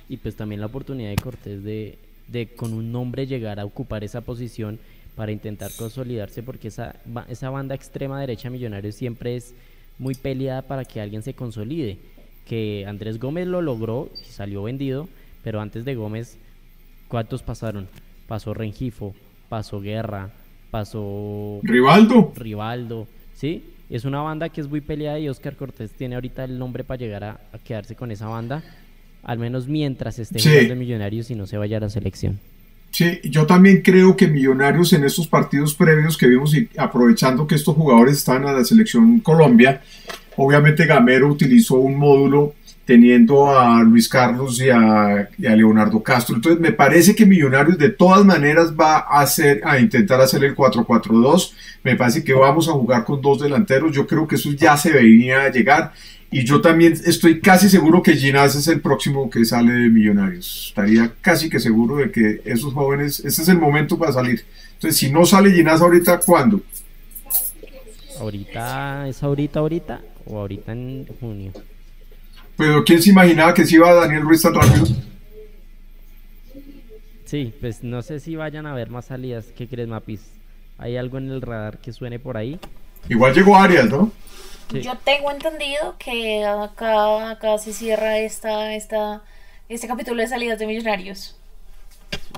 Y 0.08 0.17
pues 0.17 0.36
también 0.36 0.62
la 0.62 0.67
oportunidad 0.67 1.10
de 1.10 1.15
Cortés 1.15 1.63
de, 1.63 1.97
de 2.28 2.47
con 2.47 2.73
un 2.73 2.91
nombre 2.91 3.28
llegar 3.28 3.60
a 3.60 3.65
ocupar 3.65 4.04
esa 4.04 4.21
posición 4.21 4.80
para 5.15 5.32
intentar 5.32 5.71
consolidarse 5.78 6.43
porque 6.43 6.69
esa, 6.69 6.95
esa 7.28 7.49
banda 7.49 7.75
extrema 7.75 8.21
derecha 8.21 8.49
Millonarios 8.49 8.95
siempre 8.95 9.36
es 9.36 9.54
muy 9.97 10.15
peleada 10.15 10.62
para 10.62 10.86
que 10.86 11.02
alguien 11.02 11.23
se 11.23 11.34
consolide. 11.34 11.97
Que 12.45 12.86
Andrés 12.88 13.19
Gómez 13.19 13.47
lo 13.47 13.62
logró 13.62 14.10
y 14.28 14.32
salió 14.32 14.63
vendido, 14.63 15.10
pero 15.43 15.60
antes 15.60 15.86
de 15.86 15.95
Gómez, 15.95 16.38
¿cuántos 17.08 17.43
pasaron? 17.43 17.88
Pasó 18.28 18.54
Rengifo, 18.54 19.13
pasó 19.49 19.82
Guerra, 19.82 20.32
pasó 20.69 21.60
Rivaldo. 21.63 22.34
Rivaldo, 22.36 23.08
¿sí? 23.34 23.63
Es 23.89 24.05
una 24.05 24.21
banda 24.21 24.49
que 24.49 24.62
es 24.62 24.69
muy 24.69 24.82
peleada 24.82 25.19
y 25.19 25.29
Oscar 25.29 25.55
Cortés 25.55 25.91
tiene 25.91 26.15
ahorita 26.15 26.43
el 26.43 26.60
nombre 26.60 26.84
para 26.84 26.99
llegar 26.99 27.23
a, 27.23 27.39
quedarse 27.63 27.95
con 27.95 28.12
esa 28.12 28.27
banda, 28.27 28.63
al 29.23 29.39
menos 29.39 29.67
mientras 29.67 30.19
esté 30.19 30.39
jugando 30.39 30.75
Millonarios 30.75 31.32
y 31.32 31.36
no 31.36 31.47
se 31.47 31.58
vaya 31.58 31.77
a 31.77 31.79
la 31.82 31.89
selección. 31.89 32.39
Sí, 32.91 33.19
yo 33.23 33.45
también 33.45 33.82
creo 33.82 34.15
que 34.15 34.27
Millonarios 34.27 34.93
en 34.93 35.03
estos 35.03 35.27
partidos 35.27 35.73
previos 35.73 36.17
que 36.17 36.27
vimos 36.27 36.55
y 36.55 36.69
aprovechando 36.77 37.47
que 37.47 37.55
estos 37.55 37.75
jugadores 37.75 38.17
están 38.17 38.45
a 38.45 38.53
la 38.53 38.63
selección 38.63 39.19
Colombia, 39.19 39.82
obviamente 40.36 40.86
Gamero 40.86 41.27
utilizó 41.27 41.75
un 41.75 41.97
módulo 41.97 42.53
teniendo 42.89 43.56
a 43.56 43.84
Luis 43.84 44.10
Carlos 44.10 44.60
y 44.60 44.71
a, 44.71 45.30
Leonardo 45.38 46.02
Castro. 46.02 46.38
Entonces 46.38 46.60
me 46.60 46.71
parece 46.71 47.13
que 47.13 47.23
Millonarios 47.23 47.78
de 47.78 47.89
todas 47.89 48.25
maneras 48.25 48.73
va 48.73 48.97
a 48.97 49.21
hacer, 49.21 49.62
a 49.63 49.78
intentar 49.78 50.19
hacer 50.19 50.43
el 50.43 50.56
4-4-2. 50.56 51.52
Me 51.84 51.95
parece 51.95 52.23
que 52.23 52.34
vamos 52.34 52.67
a 52.67 52.71
jugar 52.71 53.06
con 53.06 53.21
dos 53.21 53.41
delanteros. 53.41 53.95
Yo 53.95 54.08
creo 54.08 54.28
que 54.28 54.38
eso 54.38 54.52
ya 54.54 54.75
se 54.75 54.91
venía 54.91 55.43
a 55.43 55.52
llegar. 55.52 55.93
Y 56.32 56.43
yo 56.43 56.62
también 56.62 56.93
estoy 57.06 57.39
casi 57.41 57.69
seguro 57.69 58.02
que 58.02 58.15
Ginás 58.15 58.56
es 58.56 58.67
el 58.67 58.82
próximo 58.82 59.30
que 59.30 59.45
sale 59.45 59.71
de 59.71 59.89
Millonarios. 59.89 60.69
Estaría 60.69 61.13
casi 61.21 61.47
que 61.47 61.60
seguro 61.60 61.97
de 61.97 62.10
que 62.10 62.41
esos 62.43 62.73
jóvenes, 62.73 63.19
ese 63.19 63.43
es 63.43 63.49
el 63.49 63.60
momento 63.60 63.99
para 63.99 64.13
salir. 64.13 64.43
Entonces, 64.73 64.97
si 64.97 65.12
no 65.12 65.28
sale 65.28 65.52
Ginás 65.52 65.80
ahorita, 65.80 66.21
¿cuándo? 66.25 66.63
Ahorita, 68.19 69.08
¿es 69.08 69.21
ahorita, 69.21 69.60
ahorita 69.60 70.02
o 70.25 70.39
ahorita 70.39 70.71
en 70.71 71.06
junio? 71.19 71.52
Pero 72.60 72.84
¿quién 72.84 73.02
se 73.02 73.12
imaginaba 73.12 73.54
que 73.54 73.65
se 73.65 73.76
iba 73.76 73.93
Daniel 73.93 74.24
Ruiz 74.24 74.41
tan 74.41 74.54
rápido? 74.54 74.86
Sí, 77.24 77.54
pues 77.62 77.86
no 77.86 78.02
sé 78.02 78.19
si 78.19 78.36
vayan 78.36 78.65
a 78.65 78.74
haber 78.74 78.89
más 78.89 79.06
salidas. 79.06 79.45
¿Qué 79.56 79.65
crees, 79.65 79.88
Mapis? 79.88 80.30
¿Hay 80.78 80.98
algo 80.98 81.19
en 81.19 81.30
el 81.30 81.41
radar 81.41 81.78
que 81.78 81.93
suene 81.93 82.19
por 82.19 82.36
ahí? 82.36 82.60
Igual 83.08 83.34
llegó 83.34 83.56
Arias, 83.56 83.86
¿no? 83.86 84.12
Yo 84.74 84.93
tengo 85.06 85.32
entendido 85.32 85.95
que 85.98 86.43
acá, 86.43 87.32
acá 87.32 87.58
se 87.60 87.72
cierra 87.72 88.19
esta, 88.19 88.76
esta, 88.76 89.24
este 89.69 89.88
capítulo 89.88 90.22
de 90.22 90.28
salidas 90.28 90.60
de 90.60 90.67
millonarios. 90.67 91.38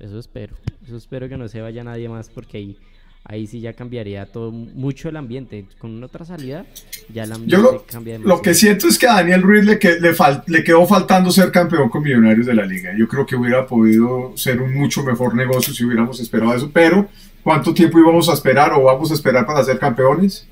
Eso 0.04 0.20
espero. 0.20 0.56
Eso 0.86 0.98
espero 0.98 1.30
que 1.30 1.38
no 1.38 1.48
se 1.48 1.62
vaya 1.62 1.84
nadie 1.84 2.08
más 2.08 2.30
porque 2.30 2.58
ahí, 2.60 2.78
ahí 3.24 3.48
sí 3.48 3.62
ya 3.62 3.74
cambiaría 3.74 4.26
todo 4.26 4.52
mucho 4.52 5.10
el 5.10 5.18
ambiente. 5.18 5.66
Con 5.78 6.04
otra 6.04 6.26
salida 6.26 6.66
ya 7.10 7.24
el 7.24 7.32
ambiente 7.32 7.58
lo, 7.58 7.86
cambia 7.86 8.20
Lo 8.20 8.42
que 8.42 8.54
siento 8.54 8.88
es 8.88 8.98
que 8.98 9.08
a 9.08 9.16
Daniel 9.16 9.42
Ruiz 9.42 9.66
le, 9.66 9.80
que, 9.80 10.00
le, 10.00 10.14
le 10.48 10.64
quedó 10.64 10.86
faltando 10.86 11.32
ser 11.32 11.52
campeón 11.52 11.90
con 11.90 12.04
Millonarios 12.04 12.46
de 12.46 12.54
la 12.54 12.66
liga. 12.66 12.92
Yo 12.98 13.08
creo 13.08 13.26
que 13.26 13.36
hubiera 13.36 13.66
podido 13.66 14.36
ser 14.36 14.62
un 14.62 14.74
mucho 14.74 15.04
mejor 15.04 15.36
negocio 15.36 15.74
si 15.74 15.86
hubiéramos 15.86 16.20
esperado 16.20 16.56
eso. 16.56 16.70
Pero, 16.74 17.08
¿cuánto 17.44 17.74
tiempo 17.74 18.00
íbamos 18.00 18.30
a 18.30 18.34
esperar 18.34 18.74
o 18.74 18.84
vamos 18.84 19.12
a 19.12 19.14
esperar 19.14 19.46
para 19.46 19.64
ser 19.64 19.80
campeones? 19.80 20.48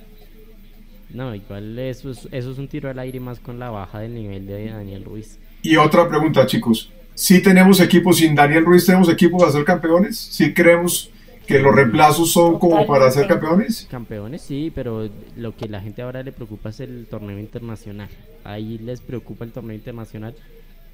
No, 1.10 1.34
igual 1.34 1.77
eso 1.79 2.12
es, 2.12 2.27
eso 2.32 2.51
es 2.51 2.58
un 2.60 2.67
tiro 2.67 2.89
al 2.89 2.99
aire 2.99 3.19
más 3.19 3.39
con 3.39 3.58
la 3.58 3.71
baja 3.71 3.99
del 3.99 4.13
nivel 4.13 4.45
de 4.45 4.69
Daniel 4.69 5.03
Ruiz. 5.03 5.39
Y 5.62 5.75
otra 5.75 6.08
pregunta, 6.08 6.45
chicos. 6.45 6.91
Si 7.15 7.41
tenemos 7.41 7.82
equipo 7.82 8.13
sin 8.13 8.34
Daniel 8.36 8.63
Ruiz, 8.63 8.86
tenemos 8.86 9.10
equipo 9.10 9.38
para 9.38 9.51
ser 9.51 9.65
campeones? 9.65 10.17
¿Si 10.17 10.53
creemos 10.53 11.12
que 11.49 11.57
los 11.57 11.75
reemplazos 11.75 12.31
son 12.31 12.59
como 12.59 12.85
para 12.85 13.09
ser 13.09 13.25
campeones? 13.25 13.88
Campeones 13.89 14.43
sí, 14.43 14.71
pero 14.73 15.09
lo 15.35 15.57
que 15.57 15.67
la 15.67 15.81
gente 15.81 16.03
ahora 16.03 16.21
le 16.21 16.31
preocupa 16.31 16.69
es 16.69 16.79
el 16.79 17.07
torneo 17.09 17.39
internacional. 17.39 18.07
Ahí 18.43 18.77
les 18.77 19.01
preocupa 19.01 19.45
el 19.45 19.51
torneo 19.51 19.75
internacional 19.75 20.35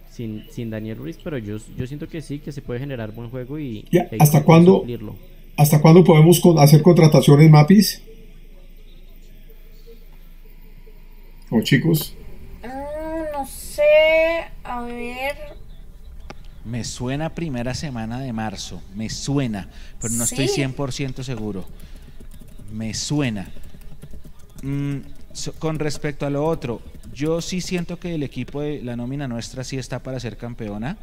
sin, 0.10 0.46
sin 0.50 0.70
Daniel 0.70 0.96
Ruiz, 0.96 1.18
pero 1.22 1.38
yo, 1.38 1.58
yo 1.76 1.88
siento 1.88 2.08
que 2.08 2.22
sí, 2.22 2.39
que 2.39 2.54
se 2.54 2.62
puede 2.62 2.80
generar 2.80 3.12
buen 3.12 3.30
juego 3.30 3.60
y... 3.60 3.86
¿Hasta 4.18 4.44
cuándo? 4.46 4.86
¿Hasta 5.58 5.82
cuándo 5.82 6.06
podemos 6.06 6.41
hacer 6.58 6.82
contrataciones 6.82 7.52
MAPIS? 7.52 8.02
¿O 11.50 11.62
chicos? 11.62 12.15
Mm, 12.63 13.34
no 13.34 13.46
sé, 13.46 13.82
a 14.63 14.82
ver. 14.84 15.64
Me 16.65 16.84
suena 16.84 17.30
primera 17.30 17.75
semana 17.75 18.19
de 18.19 18.34
marzo, 18.34 18.82
me 18.95 19.08
suena, 19.10 19.69
pero 20.01 20.15
no 20.15 20.23
estoy 20.23 20.47
100% 20.47 21.21
seguro. 21.21 21.63
Me 22.73 22.95
suena. 22.95 23.47
Mm, 24.63 24.97
con 25.60 25.78
respecto 25.78 26.25
a 26.25 26.32
lo 26.32 26.43
otro, 26.43 26.82
yo 27.13 27.39
sí 27.41 27.62
siento 27.62 27.99
que 27.99 28.15
el 28.15 28.23
equipo 28.23 28.62
de 28.62 28.82
la 28.82 28.95
nómina 28.95 29.28
nuestra 29.28 29.63
sí 29.63 29.78
está 29.78 29.99
para 29.99 30.19
ser 30.19 30.38
campeona. 30.38 30.97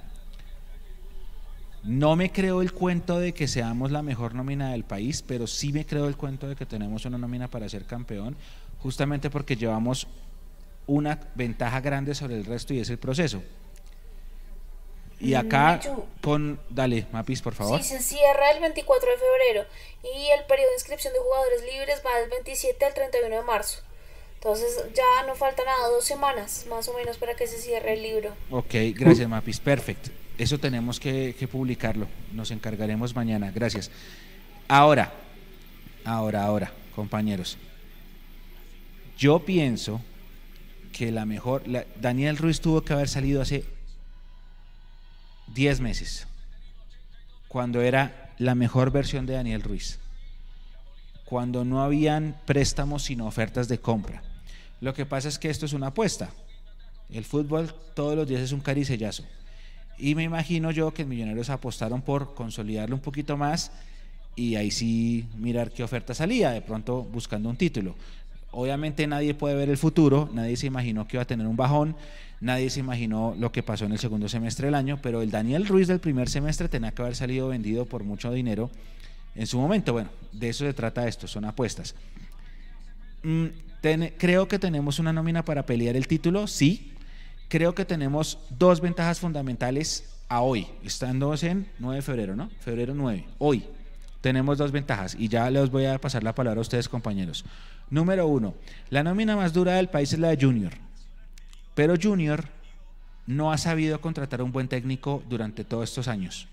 No 1.85 2.17
me 2.17 2.33
creo 2.33 2.61
el 2.61 2.73
cuento 2.73 3.21
de 3.21 3.33
que 3.33 3.47
seamos 3.47 3.93
la 3.93 4.03
mejor 4.03 4.35
nómina 4.35 4.73
del 4.73 4.83
país, 4.83 5.23
pero 5.23 5.47
sí 5.47 5.73
me 5.73 5.87
creo 5.87 6.09
el 6.09 6.17
cuento 6.17 6.49
de 6.49 6.57
que 6.57 6.67
tenemos 6.67 7.05
una 7.05 7.19
nómina 7.19 7.49
para 7.49 7.69
ser 7.69 7.85
campeón, 7.85 8.37
justamente 8.79 9.31
porque 9.31 9.55
llevamos 9.55 10.09
una 10.89 11.21
ventaja 11.37 11.81
grande 11.81 12.17
sobre 12.17 12.37
el 12.37 12.45
resto 12.45 12.75
y 12.75 12.81
es 12.81 12.91
el 12.91 12.99
proceso. 12.99 13.43
Y 15.23 15.35
mm, 15.35 15.37
acá 15.37 15.81
con, 16.21 16.59
dale, 16.69 17.07
Mapis, 17.13 17.41
por 17.41 17.55
favor. 17.55 17.81
Sí, 17.81 17.97
se 17.97 18.03
cierra 18.03 18.51
el 18.51 18.61
24 18.61 19.09
de 19.09 19.17
febrero 19.17 19.69
y 20.03 20.29
el 20.31 20.45
periodo 20.47 20.69
de 20.71 20.75
inscripción 20.75 21.13
de 21.13 21.21
jugadores 21.21 21.63
libres 21.63 22.03
va 22.05 22.19
del 22.21 22.29
27 22.29 22.85
al 22.85 22.93
31 22.93 23.37
de 23.37 23.43
marzo. 23.43 23.81
Entonces 24.35 24.85
ya 24.93 25.25
no 25.29 25.37
falta 25.37 25.65
nada, 25.65 25.89
dos 25.89 26.05
semanas 26.05 26.67
más 26.69 26.89
o 26.89 26.95
menos 26.95 27.17
para 27.17 27.35
que 27.35 27.47
se 27.47 27.59
cierre 27.59 27.93
el 27.95 28.03
libro. 28.03 28.35
Ok, 28.51 28.75
gracias 28.95 29.29
Mapis, 29.29 29.61
perfecto. 29.61 30.11
Eso 30.37 30.59
tenemos 30.59 30.99
que, 30.99 31.37
que 31.39 31.47
publicarlo, 31.47 32.09
nos 32.33 32.51
encargaremos 32.51 33.15
mañana, 33.15 33.53
gracias. 33.55 33.93
Ahora, 34.67 35.13
ahora, 36.05 36.45
ahora, 36.45 36.73
compañeros. 36.97 37.57
Yo 39.17 39.39
pienso 39.45 40.01
que 40.93 41.13
la 41.13 41.25
mejor, 41.25 41.63
Daniel 42.01 42.37
Ruiz 42.37 42.61
tuvo 42.61 42.83
que 42.83 42.93
haber 42.93 43.09
salido 43.09 43.41
hace 43.41 43.65
10 45.55 45.81
meses, 45.81 46.27
cuando 47.49 47.83
era 47.83 48.33
la 48.39 48.55
mejor 48.55 48.91
versión 48.91 49.27
de 49.27 49.35
Daniel 49.35 49.63
Ruiz, 49.63 49.99
cuando 51.25 51.65
no 51.65 51.83
habían 51.83 52.37
préstamos 52.47 53.03
sino 53.05 53.27
ofertas 53.27 53.69
de 53.69 53.79
compra. 53.79 54.23
Lo 54.81 54.95
que 54.95 55.07
pasa 55.07 55.29
es 55.29 55.39
que 55.39 55.51
esto 55.51 55.67
es 55.67 55.73
una 55.73 55.89
apuesta. 55.89 56.31
El 57.11 57.25
fútbol 57.25 57.73
todos 57.95 58.17
los 58.17 58.27
días 58.27 58.41
es 58.41 58.53
un 58.53 58.61
caricellazo. 58.61 59.25
Y 59.99 60.15
me 60.15 60.25
imagino 60.25 60.71
yo 60.71 60.93
que 60.93 61.05
Millonarios 61.05 61.51
apostaron 61.51 62.03
por 62.03 62.35
consolidarlo 62.35 62.97
un 62.97 63.03
poquito 63.03 63.37
más 63.37 63.71
y 64.35 64.57
ahí 64.57 64.71
sí 64.71 65.27
mirar 65.37 65.71
qué 65.71 65.83
oferta 65.85 66.15
salía, 66.15 66.51
de 66.51 66.63
pronto 66.63 67.03
buscando 67.03 67.49
un 67.49 67.57
título. 67.57 67.95
Obviamente 68.53 69.07
nadie 69.07 69.35
puede 69.35 69.55
ver 69.55 69.71
el 69.71 69.79
futuro, 69.79 70.29
nadie 70.33 70.57
se 70.57 70.67
imaginó 70.67 71.09
que 71.09 71.17
iba 71.17 71.23
a 71.23 71.27
tener 71.27 71.47
un 71.47 71.57
bajón, 71.57 71.97
nadie 72.41 72.69
se 72.71 72.81
imaginó 72.81 73.35
lo 73.39 73.51
que 73.51 73.63
pasó 73.63 73.87
en 73.87 73.93
el 73.93 73.99
segundo 73.99 74.29
semestre 74.29 74.67
del 74.67 74.75
año, 74.75 74.99
pero 75.03 75.23
el 75.23 75.31
Daniel 75.31 75.67
Ruiz 75.67 75.89
del 75.89 76.01
primer 76.01 76.29
semestre 76.29 76.69
tenía 76.69 76.93
que 76.93 77.01
haber 77.01 77.17
salido 77.17 77.49
vendido 77.49 77.87
por 77.87 78.05
mucho 78.05 78.31
dinero 78.31 78.71
en 79.35 79.47
su 79.47 79.59
momento. 79.59 79.95
Bueno, 79.95 80.11
de 80.33 80.51
eso 80.51 80.67
se 80.67 80.75
trata 80.75 81.09
esto, 81.09 81.27
son 81.27 81.47
apuestas. 81.47 81.95
Mm, 83.23 83.47
creo 84.19 84.47
que 84.49 84.59
tenemos 84.59 84.99
una 84.99 85.13
nómina 85.13 85.45
para 85.45 85.65
pelear 85.65 85.97
el 85.97 86.07
título, 86.07 86.47
sí. 86.47 86.93
Creo 87.49 87.75
que 87.75 87.85
tenemos 87.85 88.39
dos 88.51 88.81
ventajas 88.81 89.21
fundamentales 89.21 90.13
a 90.29 90.41
hoy, 90.41 90.67
estando 90.85 91.35
en 91.43 91.69
9 91.79 91.97
de 91.97 92.03
febrero, 92.03 92.37
¿no? 92.37 92.51
Febrero 92.61 92.95
9, 92.95 93.27
hoy. 93.39 93.65
Tenemos 94.21 94.57
dos 94.57 94.73
ventajas 94.73 95.17
y 95.19 95.29
ya 95.29 95.51
les 95.51 95.71
voy 95.71 95.85
a 95.85 96.01
pasar 96.01 96.23
la 96.23 96.35
palabra 96.35 96.61
a 96.61 96.63
ustedes, 96.63 96.89
compañeros. 96.89 97.45
Número 97.91 98.27
uno, 98.27 98.55
la 98.91 99.03
nómina 99.03 99.37
más 99.37 99.53
dura 99.53 99.75
del 99.75 99.89
país 99.89 100.13
es 100.13 100.19
la 100.19 100.29
de 100.29 100.39
Junior. 100.45 100.73
Pero 101.75 101.95
Junior 102.01 102.45
no 103.27 103.53
ha 103.53 103.59
sabido 103.59 104.01
contratar 104.01 104.43
un 104.43 104.53
buen 104.53 104.69
técnico 104.69 105.23
durante 105.29 105.65
todos 105.65 105.89
estos 105.89 106.09
años. 106.09 106.49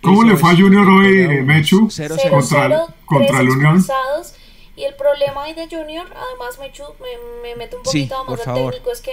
¿Cómo 0.00 0.22
le 0.22 0.36
fue 0.36 0.50
a 0.50 0.56
Junior 0.56 0.86
hoy, 0.86 1.42
Mechu? 1.42 1.88
contra, 2.30 2.86
contra 3.04 3.40
el 3.40 3.48
Unión. 3.48 3.84
Y 4.76 4.84
el 4.84 4.94
problema 4.94 5.44
hoy 5.44 5.54
de 5.54 5.68
Junior, 5.68 6.06
además 6.06 6.58
Mechu, 6.60 6.84
me, 7.00 7.48
me 7.48 7.56
meto 7.56 7.78
un 7.78 7.82
poquito 7.82 8.24
más 8.24 8.46
al 8.46 8.54
técnico, 8.54 8.92
es 8.92 9.00
que 9.00 9.12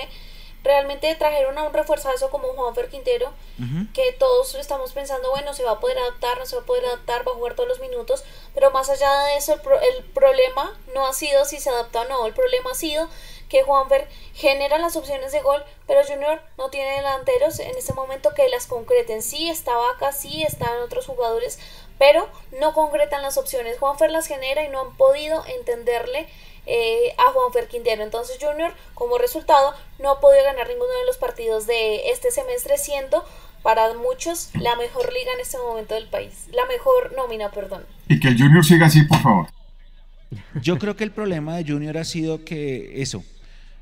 realmente 0.64 1.14
trajeron 1.16 1.58
a 1.58 1.64
un 1.64 1.74
refuerzazo 1.74 2.30
como 2.30 2.48
Juanfer 2.50 2.90
Quintero, 2.90 3.32
que 3.94 4.14
todos 4.14 4.56
estamos 4.56 4.94
pensando, 4.94 5.30
bueno, 5.30 5.54
se 5.54 5.64
va 5.64 5.72
a 5.72 5.80
poder 5.80 5.98
adaptar, 5.98 6.38
no 6.38 6.46
se 6.46 6.56
va 6.56 6.62
a 6.62 6.66
poder 6.66 6.86
adaptar, 6.86 7.28
va 7.28 7.34
a 7.34 7.36
jugar 7.36 7.56
todos 7.56 7.70
los 7.70 7.80
minutos, 7.80 8.24
pero 8.54 8.72
más 8.72 8.90
allá 8.90 9.12
de 9.26 9.38
eso, 9.38 9.54
el, 9.54 9.60
el 9.96 10.04
problema 10.06 10.78
no 10.94 11.06
ha 11.06 11.14
sido 11.14 11.46
si 11.46 11.60
se 11.60 11.70
adapta 11.70 12.02
o 12.02 12.06
no, 12.06 12.26
el 12.26 12.34
problema 12.34 12.72
ha 12.72 12.76
sido 12.76 13.10
que 13.54 13.62
Juanfer 13.62 14.08
genera 14.34 14.80
las 14.80 14.96
opciones 14.96 15.32
de 15.32 15.42
gol, 15.42 15.64
pero 15.86 16.04
Junior 16.04 16.42
no 16.58 16.72
tiene 16.72 16.96
delanteros 16.96 17.60
en 17.60 17.78
este 17.78 17.94
momento 17.94 18.34
que 18.34 18.50
las 18.50 18.66
concreten. 18.66 19.22
Sí, 19.22 19.48
está 19.48 19.76
Vaca, 19.76 20.12
sí, 20.12 20.42
están 20.42 20.82
otros 20.82 21.06
jugadores, 21.06 21.60
pero 22.00 22.28
no 22.60 22.74
concretan 22.74 23.22
las 23.22 23.38
opciones. 23.38 23.78
Juanfer 23.78 24.10
las 24.10 24.26
genera 24.26 24.64
y 24.64 24.70
no 24.70 24.82
han 24.82 24.98
podido 24.98 25.46
entenderle 25.46 26.28
eh, 26.66 27.14
a 27.18 27.32
Juanfer 27.32 27.68
Quintero. 27.68 28.04
Entonces 28.04 28.38
Junior, 28.40 28.74
como 28.94 29.18
resultado, 29.18 29.74
no 30.00 30.12
ha 30.12 30.20
podido 30.20 30.44
ganar 30.44 30.68
ninguno 30.68 30.92
de 30.92 31.06
los 31.06 31.18
partidos 31.18 31.68
de 31.68 32.10
este 32.10 32.32
semestre, 32.32 32.78
siendo 32.78 33.26
para 33.62 33.94
muchos 33.94 34.50
la 34.60 34.76
mejor 34.76 35.12
liga 35.14 35.32
en 35.34 35.40
este 35.42 35.58
momento 35.58 35.96
del 35.96 36.08
país. 36.08 36.48
La 36.52 36.66
mejor 36.66 37.14
nómina, 37.16 37.50
perdón. 37.50 37.86
Y 38.10 38.20
que 38.20 38.28
el 38.30 38.38
Junior 38.38 38.66
siga 38.66 38.88
así, 38.88 39.04
por 39.04 39.22
favor. 39.22 39.48
Yo 40.62 40.78
creo 40.80 40.96
que 40.96 41.04
el 41.04 41.12
problema 41.12 41.56
de 41.58 41.72
Junior 41.72 41.98
ha 41.98 42.04
sido 42.04 42.44
que 42.44 43.02
eso, 43.02 43.24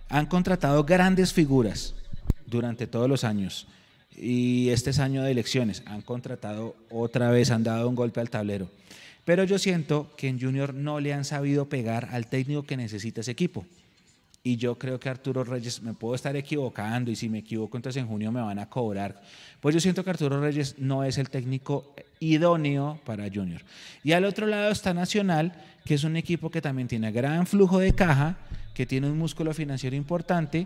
han 0.09 0.25
contratado 0.25 0.83
grandes 0.83 1.33
figuras 1.33 1.95
durante 2.45 2.87
todos 2.87 3.07
los 3.07 3.23
años 3.23 3.67
y 4.17 4.69
este 4.69 4.89
es 4.89 4.99
año 4.99 5.23
de 5.23 5.31
elecciones, 5.31 5.83
han 5.85 6.01
contratado 6.01 6.75
otra 6.89 7.31
vez, 7.31 7.49
han 7.49 7.63
dado 7.63 7.87
un 7.87 7.95
golpe 7.95 8.19
al 8.19 8.29
tablero. 8.29 8.67
Pero 9.25 9.43
yo 9.43 9.59
siento 9.59 10.11
que 10.17 10.27
en 10.27 10.39
Junior 10.39 10.73
no 10.73 10.99
le 10.99 11.13
han 11.13 11.25
sabido 11.25 11.69
pegar 11.69 12.09
al 12.11 12.27
técnico 12.27 12.63
que 12.63 12.77
necesita 12.77 13.21
ese 13.21 13.31
equipo. 13.31 13.65
Y 14.43 14.57
yo 14.57 14.79
creo 14.79 14.99
que 14.99 15.07
Arturo 15.07 15.43
Reyes, 15.43 15.83
me 15.83 15.93
puedo 15.93 16.15
estar 16.15 16.35
equivocando 16.35 17.11
y 17.11 17.15
si 17.15 17.29
me 17.29 17.39
equivoco 17.39 17.77
entonces 17.77 18.01
en 18.01 18.07
junio 18.07 18.31
me 18.31 18.41
van 18.41 18.57
a 18.57 18.67
cobrar. 18.67 19.21
Pues 19.59 19.75
yo 19.75 19.79
siento 19.79 20.03
que 20.03 20.09
Arturo 20.09 20.41
Reyes 20.41 20.79
no 20.79 21.03
es 21.03 21.19
el 21.19 21.29
técnico 21.29 21.93
idóneo 22.19 22.99
para 23.05 23.29
Junior. 23.31 23.61
Y 24.03 24.13
al 24.13 24.25
otro 24.25 24.47
lado 24.47 24.71
está 24.71 24.95
Nacional, 24.95 25.53
que 25.85 25.93
es 25.93 26.03
un 26.03 26.15
equipo 26.15 26.49
que 26.49 26.61
también 26.61 26.87
tiene 26.87 27.11
gran 27.11 27.45
flujo 27.45 27.77
de 27.77 27.93
caja, 27.93 28.39
que 28.73 28.87
tiene 28.87 29.11
un 29.11 29.17
músculo 29.19 29.53
financiero 29.53 29.95
importante, 29.95 30.65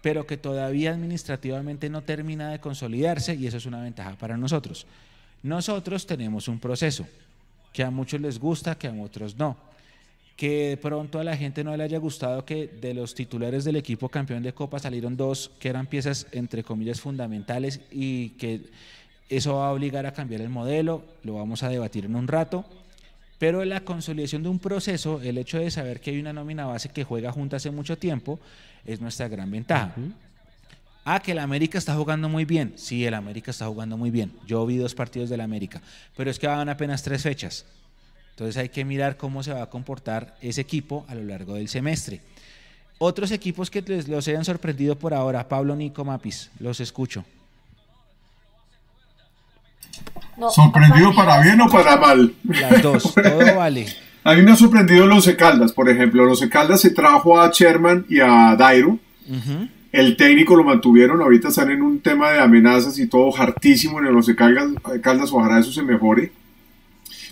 pero 0.00 0.26
que 0.26 0.38
todavía 0.38 0.92
administrativamente 0.92 1.90
no 1.90 2.02
termina 2.02 2.50
de 2.50 2.60
consolidarse 2.60 3.34
y 3.34 3.46
eso 3.46 3.58
es 3.58 3.66
una 3.66 3.82
ventaja 3.82 4.16
para 4.16 4.38
nosotros. 4.38 4.86
Nosotros 5.42 6.06
tenemos 6.06 6.48
un 6.48 6.58
proceso 6.58 7.06
que 7.72 7.82
a 7.82 7.90
muchos 7.90 8.20
les 8.20 8.38
gusta, 8.38 8.76
que 8.76 8.88
a 8.88 8.92
otros 8.92 9.36
no. 9.36 9.56
Que 10.36 10.70
de 10.70 10.76
pronto 10.76 11.18
a 11.18 11.24
la 11.24 11.36
gente 11.36 11.62
no 11.62 11.76
le 11.76 11.84
haya 11.84 11.98
gustado 11.98 12.44
que 12.44 12.66
de 12.66 12.94
los 12.94 13.14
titulares 13.14 13.64
del 13.64 13.76
equipo 13.76 14.08
campeón 14.08 14.42
de 14.42 14.54
Copa 14.54 14.78
salieron 14.78 15.16
dos 15.16 15.50
que 15.58 15.68
eran 15.68 15.86
piezas 15.86 16.26
entre 16.32 16.64
comillas 16.64 17.00
fundamentales 17.00 17.80
y 17.90 18.30
que 18.30 18.62
eso 19.28 19.56
va 19.56 19.68
a 19.68 19.72
obligar 19.72 20.04
a 20.06 20.12
cambiar 20.12 20.40
el 20.40 20.48
modelo, 20.48 21.04
lo 21.22 21.34
vamos 21.34 21.62
a 21.62 21.68
debatir 21.68 22.04
en 22.04 22.16
un 22.16 22.28
rato. 22.28 22.64
Pero 23.38 23.64
la 23.64 23.80
consolidación 23.80 24.42
de 24.42 24.48
un 24.48 24.58
proceso, 24.58 25.20
el 25.20 25.38
hecho 25.38 25.58
de 25.58 25.70
saber 25.70 26.00
que 26.00 26.10
hay 26.10 26.20
una 26.20 26.32
nómina 26.32 26.66
base 26.66 26.90
que 26.90 27.02
juega 27.02 27.32
junta 27.32 27.56
hace 27.56 27.70
mucho 27.70 27.98
tiempo, 27.98 28.38
es 28.84 29.00
nuestra 29.00 29.28
gran 29.28 29.50
ventaja. 29.50 29.94
Ah, 31.04 31.20
que 31.20 31.32
el 31.32 31.38
América 31.40 31.78
está 31.78 31.94
jugando 31.94 32.28
muy 32.28 32.44
bien. 32.44 32.74
Sí, 32.76 33.04
el 33.04 33.14
América 33.14 33.50
está 33.50 33.66
jugando 33.66 33.96
muy 33.96 34.10
bien. 34.10 34.32
Yo 34.46 34.64
vi 34.66 34.76
dos 34.76 34.94
partidos 34.94 35.30
del 35.30 35.40
América, 35.40 35.80
pero 36.16 36.30
es 36.30 36.38
que 36.38 36.46
van 36.46 36.68
apenas 36.68 37.02
tres 37.02 37.22
fechas. 37.22 37.64
Entonces 38.30 38.56
hay 38.56 38.68
que 38.68 38.84
mirar 38.84 39.16
cómo 39.16 39.42
se 39.42 39.52
va 39.52 39.62
a 39.62 39.70
comportar 39.70 40.36
ese 40.40 40.60
equipo 40.60 41.04
a 41.08 41.14
lo 41.14 41.24
largo 41.24 41.54
del 41.54 41.68
semestre. 41.68 42.20
Otros 42.98 43.32
equipos 43.32 43.68
que 43.68 43.82
les, 43.82 44.06
los 44.06 44.26
hayan 44.28 44.44
sorprendido 44.44 44.96
por 44.96 45.12
ahora, 45.12 45.48
Pablo 45.48 45.74
Nico 45.74 46.04
Mapis, 46.04 46.50
los 46.60 46.78
escucho. 46.80 47.24
¿Sorprendido 50.54 51.14
para 51.14 51.40
bien 51.40 51.60
o 51.60 51.68
para 51.68 51.96
mal? 51.96 52.32
Las 52.44 52.82
dos, 52.82 53.14
todo 53.22 53.56
vale. 53.56 53.86
A 54.24 54.34
mí 54.34 54.42
me 54.42 54.52
ha 54.52 54.56
sorprendido 54.56 55.06
los 55.06 55.28
Caldas, 55.30 55.72
por 55.72 55.90
ejemplo. 55.90 56.24
Los 56.24 56.40
Caldas 56.46 56.80
se 56.80 56.90
trajo 56.90 57.40
a 57.40 57.50
Sherman 57.50 58.06
y 58.08 58.20
a 58.20 58.54
Dairo. 58.56 58.98
El 59.92 60.16
técnico 60.16 60.56
lo 60.56 60.64
mantuvieron, 60.64 61.20
ahorita 61.20 61.48
están 61.48 61.70
en 61.70 61.82
un 61.82 62.00
tema 62.00 62.30
de 62.30 62.40
amenazas 62.40 62.98
y 62.98 63.06
todo 63.08 63.36
hartísimo 63.36 63.98
en 63.98 64.06
los 64.06 64.26
Caldas, 64.30 64.70
Caldas, 65.02 65.30
ojalá 65.32 65.60
eso 65.60 65.70
se 65.70 65.82
mejore. 65.82 66.32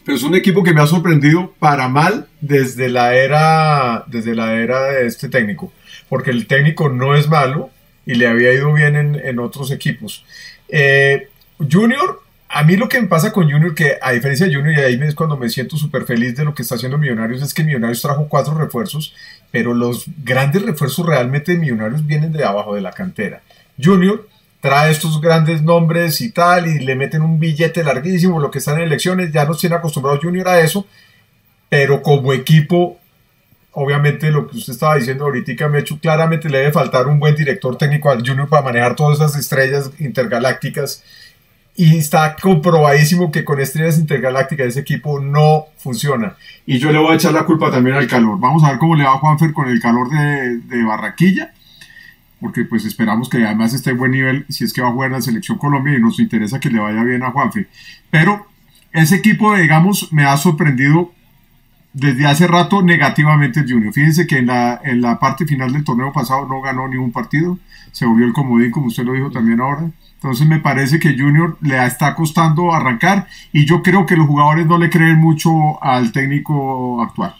Pero 0.05 0.17
es 0.17 0.23
un 0.23 0.35
equipo 0.35 0.63
que 0.63 0.75
me 0.75 0.83
ha 0.83 0.87
sorprendido 0.87 1.55
para 1.59 1.89
mal 1.89 2.29
desde 2.41 2.91
la 2.91 3.15
era, 3.15 4.05
desde 4.09 4.35
la 4.35 4.55
era 4.61 4.83
de 4.91 5.07
este 5.07 5.31
técnico, 5.31 5.73
porque 6.11 6.31
el 6.31 6.47
técnico 6.47 6.91
no 6.91 7.15
es 7.15 7.29
malo 7.31 7.71
y 8.05 8.15
le 8.15 8.27
había 8.27 8.53
ido 8.53 8.73
bien 8.75 8.95
en, 8.97 9.39
otros 9.39 9.71
equipos. 9.71 10.25
Eh, 10.69 11.29
Junior, 11.59 12.23
a 12.53 12.65
mí 12.65 12.77
lo 12.77 12.89
que 12.89 13.01
me 13.01 13.07
pasa 13.07 13.33
con 13.33 13.49
Junior, 13.49 13.77
que 13.77 13.97
a 14.03 14.11
diferencia 14.11 14.45
de 14.45 14.55
Junior, 14.55 14.75
y 14.75 14.81
ahí 14.81 15.01
es 15.03 15.15
cuando 15.15 15.37
me 15.37 15.49
siento 15.49 15.77
súper 15.77 16.05
feliz 16.05 16.35
de 16.35 16.45
lo 16.45 16.53
que 16.53 16.63
está 16.63 16.75
haciendo 16.75 16.99
Millonarios, 16.99 17.43
es 17.43 17.55
que 17.55 17.63
Millonarios 17.63 18.03
trajo 18.03 18.27
cuatro 18.29 18.55
refuerzos, 18.55 19.15
pero 19.53 19.73
los 19.73 20.07
grandes 20.25 20.63
refuerzos 20.63 21.07
realmente 21.07 21.53
de 21.53 21.59
Millonarios 21.59 22.05
vienen 22.05 22.33
de 22.33 22.45
abajo 22.45 22.75
de 22.75 22.81
la 22.81 22.91
cantera. 22.91 23.41
Junior 23.81 24.29
trae 24.61 24.91
estos 24.91 25.21
grandes 25.21 25.63
nombres 25.63 26.21
y 26.21 26.33
tal, 26.33 26.67
y 26.67 26.81
le 26.81 26.97
meten 26.97 27.23
un 27.23 27.39
billete 27.39 27.85
larguísimo, 27.85 28.41
lo 28.41 28.51
que 28.51 28.59
están 28.59 28.79
en 28.79 28.89
elecciones, 28.89 29.31
ya 29.31 29.45
nos 29.45 29.61
tiene 29.61 29.77
acostumbrado 29.77 30.19
Junior 30.21 30.49
a 30.49 30.59
eso, 30.59 30.89
pero 31.69 32.03
como 32.03 32.33
equipo, 32.33 32.99
obviamente 33.71 34.29
lo 34.33 34.49
que 34.49 34.57
usted 34.57 34.73
estaba 34.73 34.97
diciendo 34.97 35.25
ahorita, 35.25 35.69
Mechu, 35.69 36.01
claramente 36.01 36.51
le 36.51 36.59
debe 36.59 36.73
faltar 36.73 37.07
un 37.07 37.21
buen 37.21 37.37
director 37.37 37.79
técnico 37.79 38.11
al 38.11 38.27
Junior 38.27 38.49
para 38.49 38.63
manejar 38.63 38.97
todas 38.97 39.19
esas 39.19 39.37
estrellas 39.37 39.93
intergalácticas 40.01 41.05
y 41.81 41.97
está 41.97 42.37
comprobadísimo 42.37 43.33
que 43.33 43.43
con 43.43 43.59
estrellas 43.59 43.99
intergalácticas 43.99 44.67
ese 44.67 44.81
equipo 44.81 45.19
no 45.19 45.65
funciona. 45.79 46.37
Y 46.67 46.79
yo 46.79 46.93
le 46.93 46.99
voy 46.99 47.13
a 47.13 47.15
echar 47.15 47.33
la 47.33 47.47
culpa 47.47 47.71
también 47.71 47.97
al 47.97 48.07
calor. 48.07 48.39
Vamos 48.39 48.63
a 48.63 48.69
ver 48.69 48.79
cómo 48.79 48.97
le 48.97 49.05
va 49.05 49.15
a 49.15 49.19
Juanfer 49.19 49.55
con 49.55 49.67
el 49.67 49.81
calor 49.81 50.11
de, 50.11 50.59
de 50.59 50.85
Barranquilla, 50.85 51.55
porque 52.39 52.67
pues 52.67 52.85
esperamos 52.85 53.31
que 53.31 53.47
además 53.47 53.73
esté 53.73 53.93
en 53.93 53.97
buen 53.97 54.13
nivel 54.13 54.45
si 54.51 54.65
es 54.65 54.75
que 54.75 54.83
va 54.83 54.89
a 54.89 54.93
jugar 54.93 55.11
la 55.11 55.23
selección 55.23 55.57
Colombia 55.57 55.97
y 55.97 56.03
nos 56.03 56.21
interesa 56.21 56.61
que 56.61 56.69
le 56.69 56.81
vaya 56.81 57.03
bien 57.03 57.23
a 57.23 57.31
Juanfer. 57.31 57.67
Pero 58.11 58.47
ese 58.93 59.17
equipo, 59.17 59.57
digamos, 59.57 60.13
me 60.13 60.25
ha 60.25 60.37
sorprendido 60.37 61.15
desde 61.93 62.27
hace 62.27 62.47
rato 62.47 62.83
negativamente 62.83 63.61
el 63.61 63.71
Junior. 63.71 63.93
Fíjense 63.93 64.27
que 64.27 64.39
en 64.39 64.47
la, 64.47 64.81
en 64.85 65.01
la 65.01 65.19
parte 65.19 65.47
final 65.47 65.73
del 65.73 65.85
torneo 65.85 66.13
pasado 66.13 66.47
no 66.47 66.61
ganó 66.61 66.87
ningún 66.89 67.13
partido, 67.13 67.59
se 67.91 68.07
volvió 68.07 68.27
el 68.27 68.33
comodín, 68.33 68.71
como 68.71 68.87
usted 68.87 69.05
lo 69.05 69.13
dijo 69.13 69.31
también 69.31 69.61
ahora. 69.61 69.91
Entonces 70.15 70.47
me 70.47 70.61
parece 70.61 70.99
que 70.99 71.19
Junior 71.19 71.57
le 71.63 71.85
está 71.85 72.15
costando 72.15 72.73
arrancar 72.73 73.27
y 73.53 73.65
yo 73.65 73.83
creo 73.83 74.05
que 74.07 74.17
los 74.17 74.27
jugadores 74.27 74.67
no 74.67 74.79
le 74.79 74.91
creen 74.91 75.19
mucho 75.19 75.83
al 75.83 76.13
técnico 76.13 77.03
actual. 77.03 77.35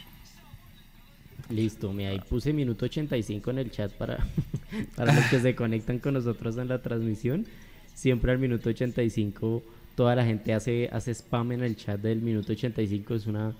Listo, 1.51 1.93
me 1.93 2.07
ahí 2.07 2.21
puse 2.21 2.53
minuto 2.53 2.87
85 2.87 3.51
en 3.51 3.59
el 3.59 3.71
chat 3.71 3.93
para, 3.93 4.27
para 4.97 5.13
los 5.13 5.25
que 5.27 5.41
se 5.41 5.55
conectan 5.55 5.99
con 5.99 6.15
nosotros 6.15 6.57
en 6.57 6.69
la 6.69 6.81
transmisión. 6.81 7.47
Siempre 7.95 8.33
al 8.33 8.39
minuto 8.39 8.71
85 8.71 9.63
toda 9.95 10.15
la 10.15 10.25
gente 10.25 10.55
hace, 10.55 10.89
hace 10.93 11.11
spam 11.11 11.53
en 11.53 11.63
el 11.63 11.77
chat 11.77 12.01
del 12.01 12.23
minuto 12.23 12.53
85, 12.53 13.15
es 13.15 13.27
una 13.27 13.53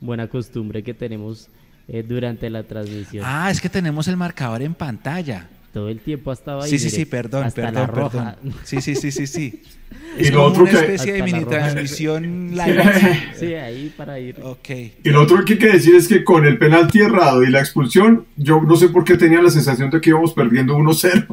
buena 0.00 0.28
costumbre 0.28 0.82
que 0.82 0.94
tenemos 0.94 1.48
eh, 1.88 2.02
durante 2.02 2.50
la 2.50 2.62
transmisión. 2.62 3.24
Ah, 3.26 3.50
es 3.50 3.60
que 3.60 3.68
tenemos 3.68 4.08
el 4.08 4.16
marcador 4.16 4.62
en 4.62 4.74
pantalla 4.74 5.48
todo 5.76 5.90
el 5.90 6.00
tiempo 6.00 6.30
ha 6.30 6.32
estado 6.32 6.62
ahí. 6.62 6.70
Sí, 6.70 6.78
sí, 6.78 6.88
sí, 6.88 7.04
perdón, 7.04 7.52
perdón, 7.54 7.90
perdón. 7.92 8.34
Sí, 8.64 8.80
sí, 8.80 8.94
sí, 8.94 9.10
sí, 9.10 9.26
sí. 9.26 9.62
Es 10.18 10.30
y 10.30 10.32
lo 10.32 10.44
otro 10.44 10.62
una 10.62 10.72
especie 10.72 11.12
de 11.12 11.22
mini 11.22 11.44
transmisión 11.44 12.52
live. 12.52 12.82
Sí, 13.38 13.52
ahí 13.52 13.92
para 13.94 14.18
ir. 14.18 14.36
Ok. 14.42 14.70
Y 15.04 15.10
lo 15.10 15.20
otro 15.22 15.44
que 15.44 15.52
hay 15.52 15.58
que 15.58 15.72
decir 15.72 15.94
es 15.94 16.08
que 16.08 16.24
con 16.24 16.46
el 16.46 16.56
penalti 16.56 17.00
errado 17.00 17.42
y 17.42 17.50
la 17.50 17.60
expulsión, 17.60 18.24
yo 18.36 18.62
no 18.62 18.74
sé 18.76 18.88
por 18.88 19.04
qué 19.04 19.18
tenía 19.18 19.42
la 19.42 19.50
sensación 19.50 19.90
de 19.90 20.00
que 20.00 20.08
íbamos 20.08 20.32
perdiendo 20.32 20.78
1-0. 20.78 21.26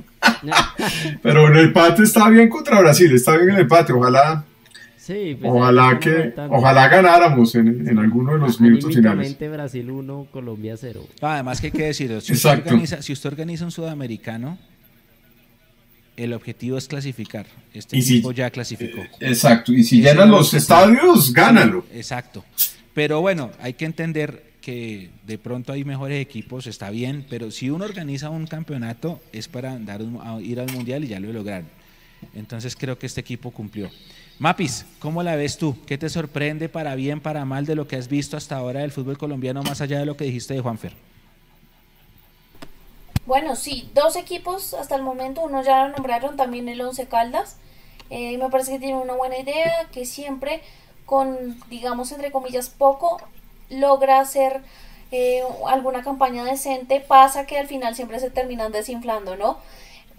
Pero 1.24 1.48
en 1.48 1.56
el 1.56 1.66
empate 1.68 2.04
está 2.04 2.28
bien 2.30 2.50
contra 2.50 2.82
Brasil, 2.82 3.16
está 3.16 3.38
bien 3.38 3.52
el 3.52 3.62
empate. 3.62 3.94
Ojalá 3.94 4.44
pues, 5.06 5.38
ojalá 5.44 6.00
que 6.00 6.34
ojalá 6.50 6.88
ganáramos 6.88 7.56
en, 7.56 7.88
en, 7.88 8.00
alguno 8.00 8.34
de 8.34 8.40
los 8.40 8.62
minutos 8.62 8.96
finales. 8.96 9.38
Brasil 9.38 9.90
1, 9.90 10.28
Colombia 10.32 10.76
0. 10.78 11.06
además 11.22 11.60
que 11.60 11.68
hay 11.68 11.72
que 11.72 11.84
decirlo, 11.84 12.22
si 12.22 12.34
usted, 12.34 12.50
organiza, 12.50 13.02
si 13.02 13.12
usted 13.12 13.28
organiza 13.28 13.66
un 13.66 13.72
sudamericano, 13.72 14.58
el 16.16 16.32
objetivo 16.34 16.78
es 16.78 16.88
clasificar. 16.88 17.46
Este 17.74 17.98
equipo 17.98 18.32
ya 18.32 18.50
clasificó. 18.50 19.02
Eh, 19.02 19.10
exacto, 19.20 19.74
y 19.74 19.84
si 19.84 20.02
llenan 20.02 20.32
los 20.32 20.54
estadios, 20.54 21.34
gánalo. 21.34 21.86
Exacto. 21.94 22.46
Pero 22.94 23.20
bueno, 23.22 23.52
hay 23.60 23.74
que 23.74 23.86
entender 23.86 24.54
que 24.62 25.10
de 25.28 25.38
pronto 25.38 25.74
hay 25.74 25.84
mejores 25.84 26.22
equipos, 26.22 26.68
está 26.68 26.90
bien, 26.90 27.26
pero 27.30 27.52
si 27.52 27.70
uno 27.70 27.84
organiza 27.84 28.30
un 28.30 28.48
campeonato 28.48 29.20
es 29.34 29.50
para 29.50 29.78
dar 29.80 30.02
ir 30.42 30.62
al 30.62 30.72
mundial 30.72 31.04
y 31.04 31.08
ya 31.08 31.20
lo 31.20 31.34
lograron. 31.34 31.68
Entonces 32.34 32.76
creo 32.78 32.98
que 32.98 33.06
este 33.06 33.20
equipo 33.20 33.52
cumplió. 33.52 33.90
Mapis, 34.40 34.86
¿cómo 35.00 35.24
la 35.24 35.36
ves 35.36 35.58
tú? 35.58 35.78
¿Qué 35.86 35.98
te 35.98 36.10
sorprende 36.10 36.68
para 36.68 36.96
bien, 36.96 37.22
para 37.22 37.46
mal 37.46 37.66
de 37.66 37.76
lo 37.76 37.88
que 37.88 37.96
has 37.96 38.08
visto 38.08 38.36
hasta 38.36 38.58
ahora 38.58 38.82
del 38.82 38.92
fútbol 38.92 39.18
colombiano, 39.18 39.64
más 39.64 39.80
allá 39.80 40.00
de 40.00 40.06
lo 40.06 40.18
que 40.18 40.26
dijiste 40.26 40.54
de 40.54 40.62
Juanfer? 40.62 40.94
Bueno, 43.26 43.56
sí, 43.56 43.90
dos 43.94 44.16
equipos 44.16 44.74
hasta 44.74 44.96
el 44.96 45.02
momento, 45.02 45.42
uno 45.42 45.64
ya 45.64 45.88
lo 45.88 45.94
nombraron, 45.96 46.36
también 46.36 46.68
el 46.68 46.82
Once 46.82 47.08
Caldas. 47.08 47.58
Eh, 48.10 48.38
me 48.38 48.50
parece 48.50 48.74
que 48.74 48.80
tiene 48.80 48.98
una 48.98 49.14
buena 49.14 49.38
idea, 49.38 49.88
que 49.92 50.06
siempre 50.06 50.62
con, 51.06 51.58
digamos, 51.70 52.12
entre 52.12 52.32
comillas, 52.32 52.70
poco, 52.70 53.22
logra 53.70 54.20
hacer 54.20 54.62
eh, 55.12 55.42
alguna 55.68 56.04
campaña 56.04 56.44
decente, 56.44 57.00
pasa 57.00 57.46
que 57.46 57.58
al 57.58 57.68
final 57.68 57.96
siempre 57.96 58.20
se 58.20 58.30
terminan 58.30 58.72
desinflando, 58.72 59.36
¿no? 59.36 59.60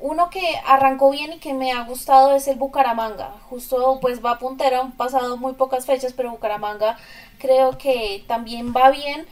Uno 0.04 0.28
que 0.28 0.60
arrancó 0.66 1.10
bien 1.10 1.32
y 1.32 1.38
que 1.38 1.54
me 1.54 1.72
ha 1.72 1.82
gustado 1.84 2.34
es 2.34 2.46
el 2.46 2.56
Bucaramanga. 2.56 3.36
Justo 3.48 4.00
pues 4.02 4.22
va 4.22 4.32
a 4.32 4.38
puntera, 4.38 4.80
han 4.80 4.92
pasado 4.92 5.38
muy 5.38 5.54
pocas 5.54 5.86
fechas, 5.86 6.12
pero 6.12 6.30
Bucaramanga 6.30 6.98
creo 7.38 7.78
que 7.78 8.22
también 8.28 8.74
va 8.76 8.90
bien. 8.90 9.26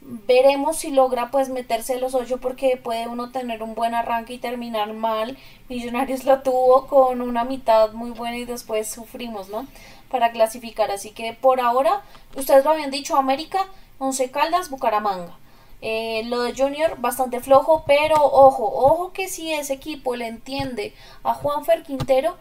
Veremos 0.00 0.78
si 0.78 0.90
logra 0.90 1.30
pues 1.30 1.48
meterse 1.48 2.00
los 2.00 2.16
ocho 2.16 2.38
porque 2.38 2.76
puede 2.76 3.06
uno 3.06 3.30
tener 3.30 3.62
un 3.62 3.76
buen 3.76 3.94
arranque 3.94 4.32
y 4.32 4.38
terminar 4.38 4.92
mal. 4.94 5.38
Millonarios 5.68 6.24
lo 6.24 6.42
tuvo 6.42 6.88
con 6.88 7.20
una 7.22 7.44
mitad 7.44 7.92
muy 7.92 8.10
buena 8.10 8.36
y 8.36 8.46
después 8.46 8.90
sufrimos, 8.90 9.48
¿no? 9.48 9.68
Para 10.10 10.32
clasificar. 10.32 10.90
Así 10.90 11.12
que 11.12 11.34
por 11.34 11.60
ahora, 11.60 12.02
ustedes 12.34 12.64
lo 12.64 12.72
habían 12.72 12.90
dicho, 12.90 13.16
América, 13.16 13.64
Once 14.00 14.28
Caldas, 14.32 14.70
Bucaramanga. 14.70 15.34
Eh, 15.82 16.22
lo 16.26 16.42
de 16.42 16.54
Junior 16.54 16.98
bastante 17.00 17.40
flojo, 17.40 17.84
pero 17.86 18.16
ojo, 18.16 18.64
ojo 18.64 19.12
que 19.12 19.28
si 19.28 19.52
ese 19.52 19.74
equipo 19.74 20.16
le 20.16 20.26
entiende 20.26 20.94
a 21.22 21.34
Juanfer 21.34 21.82
Quintero, 21.82 22.36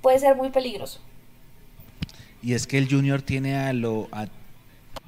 puede 0.00 0.18
ser 0.18 0.36
muy 0.36 0.50
peligroso. 0.50 1.00
Y 2.42 2.54
es 2.54 2.66
que 2.66 2.78
el 2.78 2.88
Junior 2.88 3.20
tiene 3.20 3.56
a, 3.56 3.72
lo, 3.72 4.08
a 4.12 4.26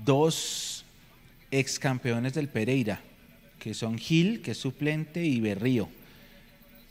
dos 0.04 0.84
ex 1.50 1.78
campeones 1.78 2.34
del 2.34 2.48
Pereira, 2.48 3.00
que 3.58 3.74
son 3.74 3.98
Gil, 3.98 4.42
que 4.42 4.52
es 4.52 4.58
suplente, 4.58 5.24
y 5.24 5.40
Berrío. 5.40 5.88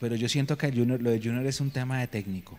Pero 0.00 0.16
yo 0.16 0.28
siento 0.28 0.56
que 0.56 0.66
el 0.66 0.88
lo 0.88 1.10
de 1.10 1.18
Junior 1.18 1.46
es 1.46 1.60
un 1.60 1.70
tema 1.70 2.00
de 2.00 2.06
técnico. 2.06 2.58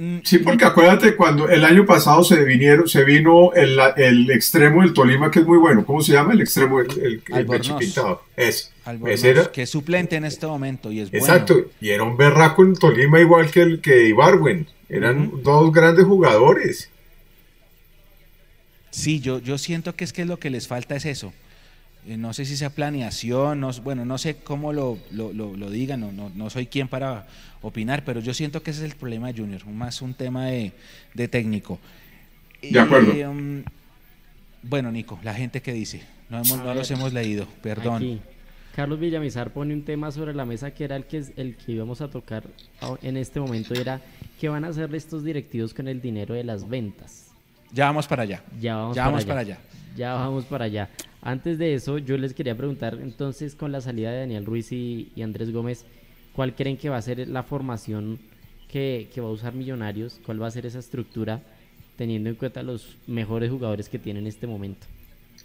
Mm, 0.00 0.20
sí, 0.24 0.38
porque 0.38 0.64
acuérdate 0.64 1.14
cuando 1.14 1.46
el 1.50 1.62
año 1.62 1.84
pasado 1.84 2.24
se 2.24 2.42
vinieron, 2.42 2.88
se 2.88 3.04
vino 3.04 3.52
el, 3.52 3.78
el, 3.98 4.30
extremo 4.30 4.80
del 4.80 4.94
Tolima 4.94 5.30
que 5.30 5.40
es 5.40 5.46
muy 5.46 5.58
bueno. 5.58 5.84
¿Cómo 5.84 6.00
se 6.00 6.14
llama 6.14 6.32
el 6.32 6.40
extremo? 6.40 6.80
El, 6.80 7.22
el, 7.28 7.46
Es. 8.34 8.72
Era, 9.22 9.52
que 9.52 9.60
es 9.60 9.68
suplente 9.68 10.16
en 10.16 10.24
este 10.24 10.46
momento 10.46 10.90
y 10.90 11.00
es 11.00 11.12
Exacto. 11.12 11.66
Y 11.82 11.90
era 11.90 12.02
un 12.04 12.16
berraco 12.16 12.62
en 12.62 12.76
Tolima 12.76 13.20
igual 13.20 13.50
que 13.50 13.60
el 13.60 13.82
que 13.82 14.08
Ibarwen. 14.08 14.68
Eran 14.88 15.42
dos 15.42 15.70
grandes 15.70 16.06
jugadores. 16.06 16.88
Sí, 18.88 19.20
yo, 19.20 19.38
yo 19.38 19.58
siento 19.58 19.94
que 19.96 20.04
es 20.04 20.14
que 20.14 20.24
lo 20.24 20.38
que 20.38 20.48
les 20.48 20.66
falta 20.66 20.96
es 20.96 21.04
eso. 21.04 21.34
Eh, 22.06 22.16
no 22.16 22.32
sé 22.32 22.44
si 22.46 22.56
sea 22.56 22.70
planeación, 22.70 23.60
no, 23.60 23.70
bueno, 23.82 24.04
no 24.04 24.16
sé 24.16 24.36
cómo 24.36 24.72
lo, 24.72 24.98
lo, 25.10 25.32
lo, 25.32 25.70
digan, 25.70 26.00
no, 26.00 26.12
no, 26.12 26.30
no, 26.34 26.48
soy 26.48 26.66
quien 26.66 26.88
para 26.88 27.26
opinar, 27.60 28.04
pero 28.04 28.20
yo 28.20 28.32
siento 28.32 28.62
que 28.62 28.70
ese 28.70 28.86
es 28.86 28.92
el 28.92 28.96
problema 28.96 29.28
de 29.28 29.38
Junior, 29.38 29.66
más 29.66 30.00
un 30.00 30.14
tema 30.14 30.46
de, 30.46 30.72
de 31.12 31.28
técnico. 31.28 31.78
De 32.62 32.80
acuerdo. 32.80 33.12
Um, 33.30 33.62
bueno, 34.62 34.90
Nico, 34.90 35.18
la 35.22 35.34
gente 35.34 35.60
que 35.60 35.72
dice, 35.72 36.02
no, 36.28 36.38
hemos, 36.38 36.58
no 36.58 36.74
los 36.74 36.90
hemos 36.90 37.12
leído, 37.12 37.46
perdón. 37.62 38.20
Carlos 38.74 39.00
Villamizar 39.00 39.52
pone 39.52 39.74
un 39.74 39.84
tema 39.84 40.10
sobre 40.12 40.32
la 40.32 40.44
mesa 40.44 40.72
que 40.72 40.84
era 40.84 40.96
el 40.96 41.04
que, 41.04 41.24
el 41.36 41.56
que 41.56 41.72
íbamos 41.72 42.00
a 42.00 42.08
tocar 42.08 42.44
en 43.02 43.16
este 43.16 43.40
momento, 43.40 43.74
era 43.74 44.00
qué 44.40 44.48
van 44.48 44.64
a 44.64 44.68
hacer 44.68 44.94
estos 44.94 45.24
directivos 45.24 45.74
con 45.74 45.88
el 45.88 46.00
dinero 46.00 46.34
de 46.34 46.44
las 46.44 46.68
ventas. 46.68 47.29
Ya 47.72 47.86
vamos 47.86 48.06
para 48.06 48.22
allá. 48.22 48.42
Ya 48.60 48.76
vamos, 48.76 49.24
para, 49.24 49.40
allá. 49.40 49.58
Ya 49.96 50.14
vamos 50.14 50.44
para 50.44 50.64
allá. 50.64 50.88
Antes 51.22 51.58
de 51.58 51.74
eso, 51.74 51.98
yo 51.98 52.16
les 52.16 52.34
quería 52.34 52.56
preguntar, 52.56 52.98
entonces, 53.00 53.54
con 53.54 53.72
la 53.72 53.80
salida 53.80 54.10
de 54.10 54.20
Daniel 54.20 54.46
Ruiz 54.46 54.72
y, 54.72 55.12
Andrés 55.22 55.52
Gómez, 55.52 55.84
¿cuál 56.34 56.54
creen 56.54 56.76
que 56.76 56.88
va 56.88 56.96
a 56.96 57.02
ser 57.02 57.28
la 57.28 57.42
formación 57.42 58.18
que, 58.68 59.08
va 59.18 59.28
a 59.28 59.30
usar 59.30 59.54
Millonarios? 59.54 60.20
¿Cuál 60.24 60.42
va 60.42 60.48
a 60.48 60.50
ser 60.50 60.66
esa 60.66 60.78
estructura, 60.78 61.42
teniendo 61.96 62.30
en 62.30 62.36
cuenta 62.36 62.62
los 62.62 62.96
mejores 63.06 63.50
jugadores 63.50 63.88
que 63.88 63.98
tiene 63.98 64.18
en 64.20 64.26
este 64.26 64.46
momento? 64.46 64.86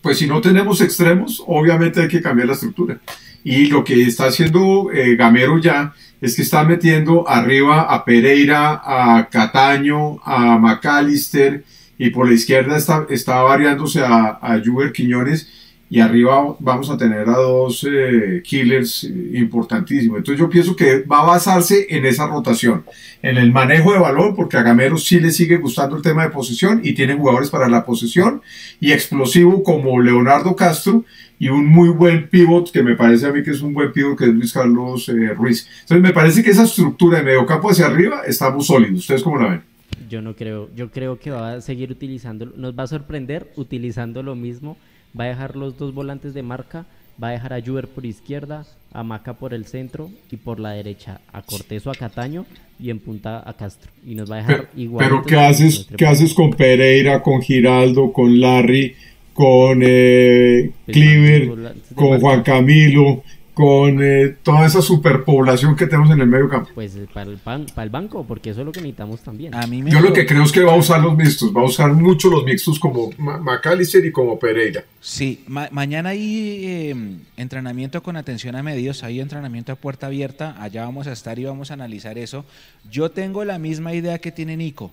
Pues 0.02 0.18
si 0.18 0.28
no 0.28 0.42
tenemos 0.42 0.82
extremos, 0.82 1.44
obviamente 1.46 2.02
hay 2.02 2.08
que 2.08 2.22
cambiar 2.22 2.48
la 2.48 2.54
estructura. 2.54 3.00
Y 3.44 3.68
lo 3.68 3.84
que 3.84 4.02
está 4.04 4.28
haciendo 4.28 4.92
eh, 4.92 5.16
Gamero 5.16 5.60
ya 5.60 5.94
es 6.22 6.36
que 6.36 6.42
está 6.42 6.64
metiendo 6.64 7.28
arriba 7.28 7.82
a 7.82 8.04
Pereira, 8.06 8.82
a 8.84 9.30
Cataño, 9.30 10.20
a 10.24 10.58
McAllister 10.58 11.64
y 11.98 12.10
por 12.10 12.28
la 12.28 12.34
izquierda 12.34 12.78
está, 12.78 13.06
está 13.10 13.42
variándose 13.42 14.02
a, 14.02 14.40
a 14.42 14.62
Juber 14.64 14.92
Quiñones 14.92 15.50
y 15.90 16.00
arriba 16.00 16.56
vamos 16.60 16.90
a 16.90 16.98
tener 16.98 17.30
a 17.30 17.38
dos 17.38 17.88
eh, 17.90 18.42
killers 18.44 19.04
importantísimos. 19.04 20.18
Entonces 20.18 20.40
yo 20.40 20.50
pienso 20.50 20.76
que 20.76 21.04
va 21.04 21.20
a 21.20 21.26
basarse 21.26 21.86
en 21.90 22.06
esa 22.06 22.28
rotación, 22.28 22.84
en 23.22 23.38
el 23.38 23.52
manejo 23.52 23.94
de 23.94 24.00
balón, 24.00 24.36
porque 24.36 24.58
a 24.58 24.64
Gamero 24.64 24.98
sí 24.98 25.20
le 25.20 25.32
sigue 25.32 25.58
gustando 25.58 25.96
el 25.96 26.02
tema 26.02 26.24
de 26.24 26.32
posesión 26.32 26.82
y 26.84 26.94
tiene 26.94 27.14
jugadores 27.14 27.50
para 27.50 27.70
la 27.70 27.86
posesión 27.86 28.42
y 28.80 28.92
explosivo 28.92 29.64
como 29.64 30.02
Leonardo 30.02 30.56
Castro 30.56 31.06
y 31.38 31.50
un 31.50 31.68
muy 31.68 31.90
buen 31.90 32.30
pivot 32.30 32.72
que 32.72 32.82
me 32.82 32.96
parece 32.96 33.28
a 33.28 33.32
mí 33.32 33.44
que 33.44 33.52
es 33.52 33.62
un 33.62 33.74
buen 33.74 33.92
pivot 33.92 34.18
que 34.18 34.26
es 34.26 34.34
Luis 34.34 34.54
Carlos 34.54 35.08
eh, 35.10 35.34
Ruiz. 35.36 35.68
Entonces 35.82 36.02
me 36.02 36.14
parece 36.14 36.44
que 36.44 36.50
esa 36.50 36.64
estructura 36.64 37.20
de 37.20 37.26
medio 37.26 37.46
campo 37.46 37.70
hacia 37.70 37.86
arriba 37.86 38.24
estamos 38.26 38.68
sólidos. 38.68 39.00
¿Ustedes 39.00 39.22
cómo 39.22 39.38
la 39.38 39.50
ven? 39.50 39.75
Yo 40.10 40.22
no 40.22 40.36
creo, 40.36 40.70
yo 40.76 40.92
creo 40.92 41.20
que 41.20 41.32
va 41.32 41.54
a 41.54 41.62
seguir 41.62 41.92
utilizando, 41.92 42.46
nos 42.56 42.78
va 42.78 42.84
a 42.84 42.88
sorprender 42.88 43.52
utilizando 43.56 44.24
lo 44.24 44.36
mismo, 44.36 44.78
va 45.18 45.26
a 45.26 45.28
dejar 45.28 45.56
los 45.56 45.78
dos 45.78 45.94
volantes 45.94 46.34
de 46.34 46.44
marca, 46.44 46.86
va 47.22 47.30
a 47.30 47.32
dejar 47.32 47.54
a 47.54 47.62
Juber 47.62 47.88
por 47.88 48.06
izquierda, 48.06 48.66
a 48.92 49.04
Maca 49.04 49.34
por 49.34 49.54
el 49.54 49.66
centro 49.66 50.10
y 50.32 50.38
por 50.38 50.60
la 50.60 50.72
derecha 50.72 51.20
a 51.32 51.42
Cortés 51.42 51.86
o 51.86 51.92
a 51.92 51.96
Cataño 51.96 52.46
y 52.80 52.90
en 52.90 53.00
punta 53.00 53.44
a 53.48 53.54
Castro. 53.54 53.92
Y 54.06 54.16
nos 54.16 54.32
va 54.32 54.36
a 54.36 54.40
dejar 54.40 54.70
igual. 54.76 55.06
Pero 55.06 55.24
¿qué 55.24 55.36
haces, 55.36 55.88
¿qué 55.98 56.06
haces 56.06 56.34
con 56.34 56.52
Pereira, 56.52 57.22
con 57.22 57.42
Giraldo, 57.42 58.12
con 58.14 58.40
Larry, 58.40 58.96
con 59.34 59.82
eh, 59.82 60.72
Cliver, 60.86 61.52
con 61.94 62.20
Juan 62.20 62.44
Camilo? 62.44 63.24
Con 63.56 64.04
eh, 64.04 64.36
toda 64.44 64.66
esa 64.66 64.82
superpoblación 64.82 65.78
que 65.78 65.88
tenemos 65.88 66.12
en 66.12 66.20
el 66.20 66.28
medio 66.28 66.50
campo. 66.50 66.70
Pues 66.76 66.96
eh, 66.98 67.08
para 67.12 67.32
el, 67.32 67.38
pan, 67.38 67.66
para 67.74 67.86
el 67.86 67.90
banco, 67.90 68.26
porque 68.28 68.50
eso 68.50 68.60
es 68.60 68.66
lo 68.66 68.74
que 68.74 68.82
necesitamos 68.82 69.22
también. 69.22 69.56
A 69.56 69.66
mí 69.66 69.82
Yo 69.88 70.02
lo 70.02 70.12
que 70.12 70.26
creo 70.26 70.44
es 70.44 70.52
que 70.52 70.62
va 70.62 70.74
a 70.74 70.76
usar 70.76 71.02
los 71.02 71.16
mixtos, 71.16 71.56
va 71.56 71.62
a 71.62 71.64
usar 71.64 71.94
mucho 71.94 72.30
los 72.30 72.44
mixtos 72.44 72.78
como 72.78 73.12
McAllister 73.18 74.06
y 74.06 74.12
como 74.12 74.38
Pereira. 74.38 74.84
Sí, 75.00 75.46
mañana 75.48 76.10
hay 76.10 76.90
em, 76.90 77.20
entrenamiento 77.38 78.04
con 78.04 78.18
atención 78.18 78.58
a 78.58 78.62
medios, 78.62 79.04
hay 79.04 79.22
entrenamiento 79.22 79.72
a 79.72 79.76
puerta 79.78 80.08
abierta, 80.08 80.62
allá 80.62 80.84
vamos 80.84 81.08
a 81.08 81.14
estar 81.14 81.40
y 81.40 81.46
vamos 81.46 81.72
a 81.72 81.76
analizar 81.76 82.18
eso. 82.18 82.44
Yo 82.92 83.10
tengo 83.12 83.46
la 83.46 83.58
misma 83.58 83.94
idea 83.94 84.20
que 84.20 84.34
tiene 84.34 84.58
Nico. 84.58 84.92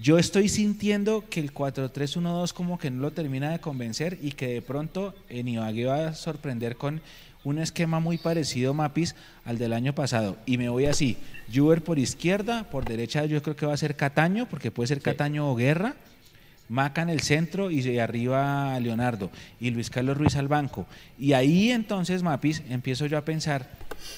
Yo 0.00 0.16
estoy 0.16 0.48
sintiendo 0.48 1.24
que 1.28 1.40
el 1.40 1.52
4-3-1-2 1.52 2.52
como 2.52 2.78
que 2.78 2.88
no 2.88 3.02
lo 3.02 3.10
termina 3.10 3.50
de 3.50 3.58
convencer 3.58 4.16
y 4.22 4.30
que 4.30 4.46
de 4.46 4.62
pronto 4.62 5.12
en 5.28 5.48
Ibagué 5.48 5.86
va 5.86 6.08
a 6.08 6.14
sorprender 6.14 6.76
con 6.76 7.00
un 7.48 7.58
esquema 7.58 7.98
muy 7.98 8.18
parecido, 8.18 8.74
Mapis, 8.74 9.14
al 9.44 9.58
del 9.58 9.72
año 9.72 9.94
pasado. 9.94 10.36
Y 10.44 10.58
me 10.58 10.68
voy 10.68 10.86
así, 10.86 11.16
Juber 11.52 11.82
por 11.82 11.98
izquierda, 11.98 12.64
por 12.64 12.84
derecha 12.84 13.24
yo 13.24 13.42
creo 13.42 13.56
que 13.56 13.66
va 13.66 13.72
a 13.72 13.78
ser 13.78 13.96
Cataño, 13.96 14.46
porque 14.48 14.70
puede 14.70 14.88
ser 14.88 15.00
Cataño 15.00 15.50
o 15.50 15.56
Guerra, 15.56 15.94
Maca 16.68 17.00
en 17.00 17.08
el 17.08 17.20
centro 17.20 17.70
y 17.70 17.80
de 17.80 18.02
arriba 18.02 18.78
Leonardo, 18.80 19.30
y 19.58 19.70
Luis 19.70 19.88
Carlos 19.88 20.18
Ruiz 20.18 20.36
al 20.36 20.48
banco. 20.48 20.86
Y 21.18 21.32
ahí 21.32 21.70
entonces, 21.70 22.22
Mapis, 22.22 22.62
empiezo 22.68 23.06
yo 23.06 23.16
a 23.16 23.24
pensar, 23.24 23.70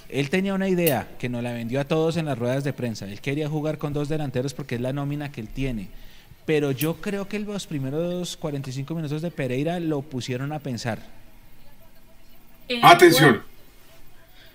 él 0.08 0.28
tenía 0.28 0.54
una 0.54 0.68
idea 0.68 1.08
que 1.18 1.28
nos 1.28 1.44
la 1.44 1.52
vendió 1.52 1.80
a 1.80 1.84
todos 1.84 2.16
en 2.16 2.26
las 2.26 2.36
ruedas 2.36 2.64
de 2.64 2.72
prensa, 2.72 3.06
él 3.06 3.20
quería 3.20 3.48
jugar 3.48 3.78
con 3.78 3.92
dos 3.92 4.08
delanteros 4.08 4.54
porque 4.54 4.74
es 4.74 4.80
la 4.80 4.92
nómina 4.92 5.30
que 5.30 5.40
él 5.40 5.48
tiene. 5.48 5.88
Pero 6.46 6.72
yo 6.72 7.00
creo 7.00 7.28
que 7.28 7.38
los 7.38 7.68
primeros 7.68 8.36
45 8.36 8.92
minutos 8.96 9.22
de 9.22 9.30
Pereira 9.30 9.78
lo 9.78 10.02
pusieron 10.02 10.52
a 10.52 10.58
pensar 10.58 11.19
eh, 12.70 12.80
Atención. 12.82 13.42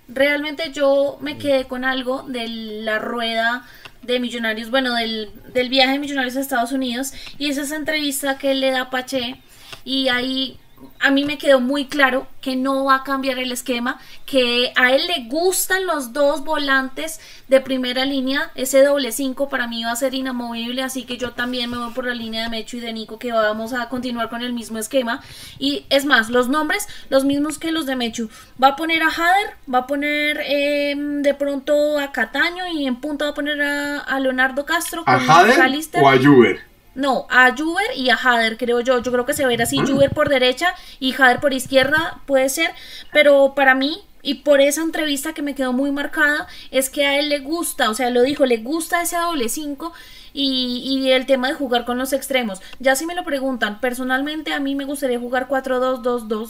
realmente 0.08 0.72
yo 0.72 1.18
me 1.22 1.38
quedé 1.38 1.66
con 1.66 1.84
algo 1.84 2.24
de 2.24 2.48
la 2.48 3.00
rueda 3.00 3.66
de 4.02 4.20
Millonarios, 4.20 4.70
bueno, 4.70 4.94
del, 4.96 5.32
del 5.54 5.70
viaje 5.70 5.94
de 5.94 6.00
Millonarios 6.00 6.38
a 6.38 6.42
Estados 6.42 6.72
Unidos, 6.72 7.14
y 7.38 7.50
es 7.50 7.58
esa 7.58 7.76
entrevista 7.76 8.38
que 8.38 8.54
le 8.54 8.72
da 8.72 8.90
Pache, 8.90 9.42
y 9.84 10.08
ahí 10.10 10.58
a 11.00 11.12
mí 11.12 11.24
me 11.24 11.38
quedó 11.38 11.60
muy 11.60 11.86
claro 11.86 12.28
que 12.42 12.56
no 12.56 12.86
va 12.86 12.96
a 12.96 13.04
cambiar 13.04 13.38
el 13.40 13.52
esquema, 13.52 14.00
que 14.26 14.72
a 14.76 14.92
él 14.92 15.02
le 15.08 15.28
gustan 15.30 15.86
los 15.86 16.14
dos 16.14 16.44
volantes 16.44 17.20
de 17.48 17.62
primera 17.62 18.06
línea, 18.06 18.52
ese 18.56 18.84
doble 18.84 19.12
5 19.12 19.50
para 19.50 19.68
mí 19.68 19.84
va 19.84 19.92
a 19.92 19.96
ser 19.96 20.14
inamovible, 20.14 20.82
así 20.82 21.04
que 21.04 21.18
yo 21.18 21.32
también 21.32 21.70
me 21.70 21.78
voy 21.78 21.94
por 21.94 22.06
la 22.06 22.14
línea 22.14 22.44
de 22.44 22.50
Mecho 22.50 22.78
y 22.78 22.80
de 22.80 22.92
Nico 22.92 23.20
que 23.20 23.32
vamos 23.32 23.74
a 23.74 23.88
continuar 23.90 24.30
con 24.30 24.42
el 24.42 24.54
mismo 24.54 24.78
esquema. 24.78 25.22
Y 25.60 25.86
es 25.90 26.06
más, 26.06 26.30
los 26.30 26.50
nombres, 26.50 26.88
los 27.10 27.24
mismos 27.24 27.58
que 27.58 27.72
los 27.72 27.86
de 27.86 27.96
Mechu. 27.96 28.30
Va 28.62 28.70
a 28.70 28.76
poner 28.76 29.04
a 29.04 29.10
Hader, 29.10 29.56
va 29.72 29.80
a 29.80 29.88
poner 29.88 30.42
em, 30.46 31.22
de 31.22 31.34
pronto 31.34 32.00
a 32.00 32.12
Cataño 32.12 32.68
y 32.68 32.88
en 32.88 32.96
punto 32.98 33.26
va 33.26 33.32
a 33.32 33.36
poner 33.36 33.62
a, 33.62 34.20
Leonardo 34.20 34.66
Castro. 34.66 35.04
¿A 35.06 35.16
Hader 35.16 35.60
o 36.02 36.10
a 36.10 36.18
Juber? 36.18 36.75
No, 36.96 37.28
a 37.30 37.54
Juber 37.56 37.86
y 37.96 38.10
a 38.10 38.16
Hader, 38.16 38.58
creo 38.58 38.80
yo. 38.80 39.02
Yo 39.02 39.12
creo 39.12 39.26
que 39.26 39.34
se 39.34 39.46
ve 39.46 39.62
así, 39.62 39.78
Juber 39.86 40.12
por 40.12 40.30
derecha 40.30 40.74
y 41.00 41.14
Hader 41.14 41.40
por 41.40 41.54
izquierda, 41.54 42.22
puede 42.26 42.50
ser. 42.50 42.72
Pero 43.12 43.54
para 43.54 43.76
mí, 43.76 44.02
y 44.24 44.36
por 44.36 44.62
esa 44.62 44.82
entrevista 44.82 45.34
que 45.34 45.42
me 45.42 45.54
quedó 45.54 45.74
muy 45.74 45.92
marcada, 45.92 46.48
es 46.72 46.90
que 46.90 47.06
a 47.06 47.20
él 47.20 47.30
le 47.30 47.40
gusta, 47.40 47.90
o 47.90 47.94
sea, 47.94 48.10
lo 48.10 48.24
dijo, 48.24 48.46
le 48.46 48.58
gusta 48.58 49.02
ese 49.02 49.18
doble 49.18 49.50
5 49.50 49.94
y, 50.34 50.82
y, 50.84 51.12
el 51.12 51.26
tema 51.26 51.48
de 51.48 51.54
jugar 51.54 51.86
con 51.86 51.98
los 51.98 52.12
extremos. 52.12 52.60
Ya 52.80 52.96
si 52.96 53.06
me 53.06 53.14
lo 53.14 53.24
preguntan, 53.24 53.80
personalmente 53.80 54.52
a 54.52 54.60
mí 54.60 54.74
me 54.74 54.86
gustaría 54.86 55.20
jugar 55.20 55.48
4-2-2-2. 55.48 56.50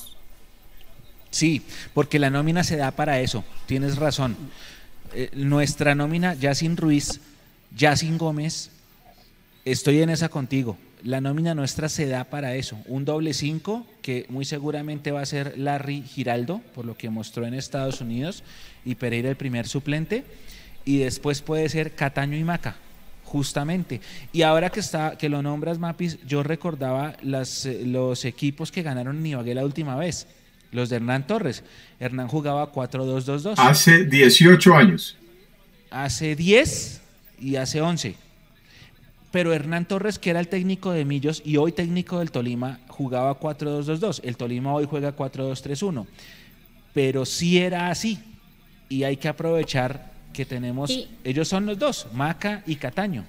Sí, 1.31 1.63
porque 1.93 2.17
la 2.17 2.29
nómina 2.29 2.63
se 2.63 2.77
da 2.77 2.91
para 2.91 3.19
eso, 3.19 3.43
tienes 3.65 3.97
razón. 3.97 4.37
eh, 5.13 5.29
nuestra 5.33 5.95
nómina, 5.95 6.33
ya 6.33 6.55
sin 6.55 6.77
Ruiz, 6.77 7.19
ya 7.75 7.95
sin 7.97 8.17
Gómez, 8.17 8.71
estoy 9.65 10.01
en 10.01 10.09
esa 10.09 10.29
contigo. 10.29 10.77
La 11.03 11.21
nómina 11.21 11.53
nuestra 11.53 11.89
se 11.89 12.07
da 12.07 12.23
para 12.23 12.55
eso. 12.55 12.77
Un 12.85 13.05
doble 13.05 13.33
5 13.33 13.85
que 14.01 14.25
muy 14.29 14.45
seguramente 14.45 15.11
va 15.11 15.21
a 15.21 15.25
ser 15.25 15.57
Larry 15.57 16.03
Giraldo, 16.03 16.61
por 16.73 16.85
lo 16.85 16.95
que 16.95 17.09
mostró 17.09 17.45
en 17.45 17.53
Estados 17.53 18.01
Unidos, 18.01 18.43
y 18.85 18.95
Pereira 18.95 19.29
el 19.29 19.35
primer 19.35 19.67
suplente. 19.67 20.23
Y 20.85 20.99
después 20.99 21.41
puede 21.41 21.67
ser 21.69 21.93
Cataño 21.93 22.37
y 22.37 22.43
Maca, 22.43 22.75
justamente. 23.23 24.01
Y 24.31 24.43
ahora 24.43 24.69
que, 24.69 24.79
está, 24.79 25.17
que 25.17 25.29
lo 25.29 25.41
nombras, 25.41 25.79
Mapis, 25.79 26.19
yo 26.25 26.43
recordaba 26.43 27.17
las, 27.21 27.65
eh, 27.65 27.83
los 27.85 28.23
equipos 28.25 28.71
que 28.71 28.83
ganaron 28.83 29.17
en 29.17 29.25
Ibagué 29.25 29.55
la 29.55 29.65
última 29.65 29.95
vez. 29.95 30.27
Los 30.71 30.89
de 30.89 30.97
Hernán 30.97 31.25
Torres. 31.25 31.63
Hernán 31.99 32.27
jugaba 32.27 32.71
4-2-2-2. 32.71 33.55
Hace 33.57 34.05
18 34.05 34.75
años. 34.75 35.17
Hace 35.89 36.35
10 36.35 37.01
y 37.39 37.55
hace 37.55 37.81
11 37.81 38.24
pero 39.35 39.51
Hernán 39.51 39.83
Torres, 39.83 40.17
que 40.17 40.29
era 40.29 40.39
el 40.39 40.47
técnico 40.47 40.93
de 40.93 41.03
Millos 41.03 41.41
y 41.43 41.57
hoy 41.57 41.73
técnico 41.73 42.19
del 42.19 42.31
Tolima, 42.31 42.79
jugaba 42.87 43.37
4-2-2-2. 43.37 44.21
El 44.23 44.37
Tolima 44.37 44.73
hoy 44.73 44.87
juega 44.89 45.13
4-2-3-1. 45.13 46.07
Pero 46.93 47.25
sí 47.25 47.59
era 47.59 47.89
así. 47.89 48.17
Y 48.87 49.03
hay 49.03 49.17
que 49.17 49.27
aprovechar 49.27 50.09
que 50.31 50.45
tenemos. 50.45 50.89
ellos 51.25 51.49
son 51.49 51.65
los 51.65 51.77
dos, 51.77 52.07
Maca 52.13 52.63
y 52.65 52.77
Cataño. 52.77 53.25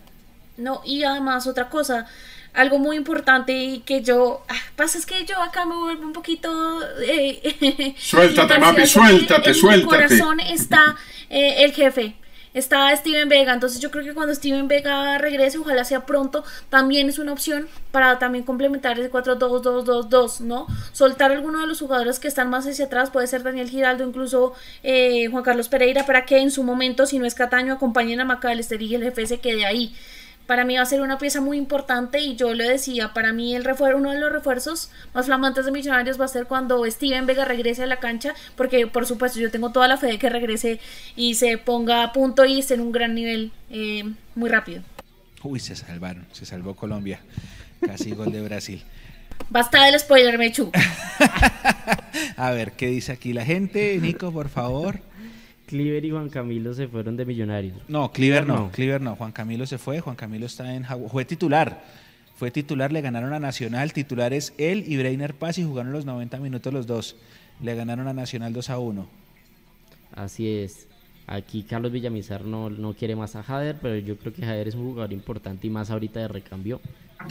No, 0.57 0.81
y 0.85 1.03
además 1.03 1.49
otra 1.49 1.69
cosa, 1.69 2.07
algo 2.55 2.79
muy 2.79 2.97
importante 2.97 3.53
y 3.53 3.81
que 3.81 4.01
yo. 4.01 4.45
Ah, 4.49 4.55
pasa 4.77 4.99
es 4.99 5.07
que 5.07 5.25
yo 5.25 5.43
acá 5.43 5.67
me 5.67 5.75
vuelvo 5.75 6.05
un 6.05 6.13
poquito. 6.13 6.83
Eh, 7.01 7.97
suéltate, 7.99 8.61
mami, 8.61 8.87
suéltate, 8.87 9.55
suéltate. 9.55 9.75
En 9.75 9.81
mi 9.81 10.19
corazón 10.19 10.39
está 10.39 10.95
eh, 11.29 11.65
el 11.65 11.73
jefe 11.73 12.15
está 12.59 12.95
Steven 12.97 13.29
Vega, 13.29 13.53
entonces 13.53 13.81
yo 13.81 13.91
creo 13.91 14.03
que 14.03 14.15
cuando 14.15 14.35
Steven 14.35 14.67
Vega 14.67 15.19
regrese, 15.19 15.59
ojalá 15.59 15.85
sea 15.85 16.07
pronto, 16.07 16.43
también 16.71 17.09
es 17.09 17.19
una 17.19 17.33
opción 17.33 17.69
para 17.93 18.19
también 18.19 18.45
complementar 18.45 18.99
ese 18.99 19.11
4-2-2-2-2, 19.13 20.41
¿no? 20.41 20.67
Soltar 20.93 21.33
alguno 21.33 21.61
de 21.61 21.67
los 21.67 21.81
jugadores 21.81 22.19
que 22.19 22.29
están 22.29 22.49
más 22.49 22.67
hacia 22.67 22.87
atrás, 22.87 23.11
puede 23.11 23.27
ser 23.27 23.43
Daniel 23.43 23.69
Giraldo, 23.69 24.05
incluso 24.05 24.55
eh, 24.83 25.27
Juan 25.31 25.45
Carlos 25.45 25.69
Pereira, 25.69 26.07
para 26.07 26.25
que 26.25 26.39
en 26.39 26.51
su 26.51 26.63
momento, 26.63 27.05
si 27.05 27.19
no 27.19 27.27
es 27.27 27.35
Cataño, 27.35 27.75
acompañen 27.75 28.21
a 28.21 28.25
Macalester 28.25 28.81
y 28.81 28.95
el 28.95 29.03
jefe 29.03 29.27
se 29.27 29.39
quede 29.39 29.67
ahí 29.67 29.95
para 30.47 30.65
mí 30.65 30.77
va 30.77 30.83
a 30.83 30.87
ser 30.87 31.01
una 31.01 31.19
pieza 31.19 31.41
muy 31.41 31.59
importante 31.59 32.21
y 32.21 32.37
yo 32.37 32.55
le 32.55 32.69
decía, 32.69 33.13
para 33.13 33.33
mí 33.33 33.55
el 33.55 33.67
uno 33.97 34.13
de 34.13 34.21
los 34.21 34.33
refuerzos 34.33 34.91
más 35.13 35.27
flamantes 35.27 35.65
de 35.65 35.73
Millonarios 35.73 36.21
va 36.21 36.25
a 36.25 36.29
ser 36.29 36.47
cuando 36.47 36.85
Steven 36.87 37.27
Vega 37.27 37.45
regrese 37.45 37.83
a 37.83 37.87
la 37.87 37.99
cancha, 37.99 38.35
porque 38.57 38.87
por 38.87 39.07
supuesto 39.07 39.41
yo 39.41 39.51
tengo 39.51 39.71
toda 39.71 39.89
la 39.89 39.97
fe 39.97 40.07
de 40.07 40.19
que 40.19 40.31
regrese 40.31 40.81
y 41.17 41.35
se 41.35 41.59
ponga 41.59 42.03
a 42.03 42.13
punto 42.13 42.45
y 42.45 42.61
esté 42.61 42.75
en 42.75 42.81
un 42.81 42.93
gran 42.93 43.15
nivel 43.15 43.53
eh, 43.71 44.05
muy 44.35 44.49
rápido. 44.49 44.83
Uy, 45.43 45.61
se 45.61 45.77
salvaron, 45.77 46.27
se 46.33 46.47
salvó 46.47 46.75
Colombia, 46.75 47.21
casi 47.81 48.13
gol 48.13 48.33
de 48.33 48.43
Brasil. 48.43 48.83
Basta 49.51 49.85
del 49.85 49.99
spoiler, 50.01 50.39
Mechu. 50.39 50.73
a 52.37 52.51
ver, 52.51 52.73
¿qué 52.73 52.87
dice 52.89 53.13
aquí 53.13 53.33
la 53.33 53.45
gente? 53.45 53.99
Nico, 54.01 54.33
por 54.33 54.49
favor. 54.49 55.01
Cliver 55.67 56.05
y 56.05 56.11
Juan 56.11 56.29
Camilo 56.29 56.73
se 56.75 56.87
fueron 56.87 57.17
de 57.17 57.27
Millonarios. 57.27 57.77
No, 57.89 58.13
Cliver 58.13 58.47
no, 58.47 58.71
Cliver 58.71 59.01
no. 59.01 59.17
Juan 59.17 59.33
Camilo 59.33 59.67
se 59.67 59.79
fue, 59.79 60.01
Juan 60.01 60.17
Camilo 60.17 60.47
está 60.47 60.75
en 60.75 60.85
Fue 61.11 61.25
titular. 61.25 61.83
Fue 62.37 62.51
titular, 62.51 62.93
le 62.93 63.01
ganaron 63.01 63.33
a 63.33 63.41
Nacional. 63.41 63.93
Titular 63.93 64.33
es 64.33 64.55
él 64.59 64.85
y 64.87 64.97
Breiner 64.97 65.35
Paz 65.35 65.59
y 65.59 65.65
jugaron 65.65 65.93
los 65.93 66.05
90 66.05 66.39
minutos 66.39 66.73
los 66.73 66.87
dos. 66.87 67.17
Le 67.63 67.75
ganaron 67.75 68.07
a 68.07 68.13
Nacional 68.13 68.53
2 68.53 68.71
a 68.71 68.79
1. 68.79 69.07
Así 70.15 70.49
es. 70.49 70.87
Aquí 71.27 71.65
Carlos 71.65 71.91
Villamizar 71.91 72.45
no, 72.45 72.71
no 72.71 72.95
quiere 72.95 73.17
más 73.17 73.35
a 73.35 73.43
Jader, 73.43 73.77
pero 73.83 73.97
yo 73.97 74.17
creo 74.17 74.33
que 74.33 74.43
Jader 74.43 74.69
es 74.69 74.77
un 74.77 74.85
jugador 74.85 75.13
importante 75.13 75.67
y 75.67 75.71
más 75.71 75.91
ahorita 75.91 76.21
de 76.21 76.29
recambio. 76.29 76.81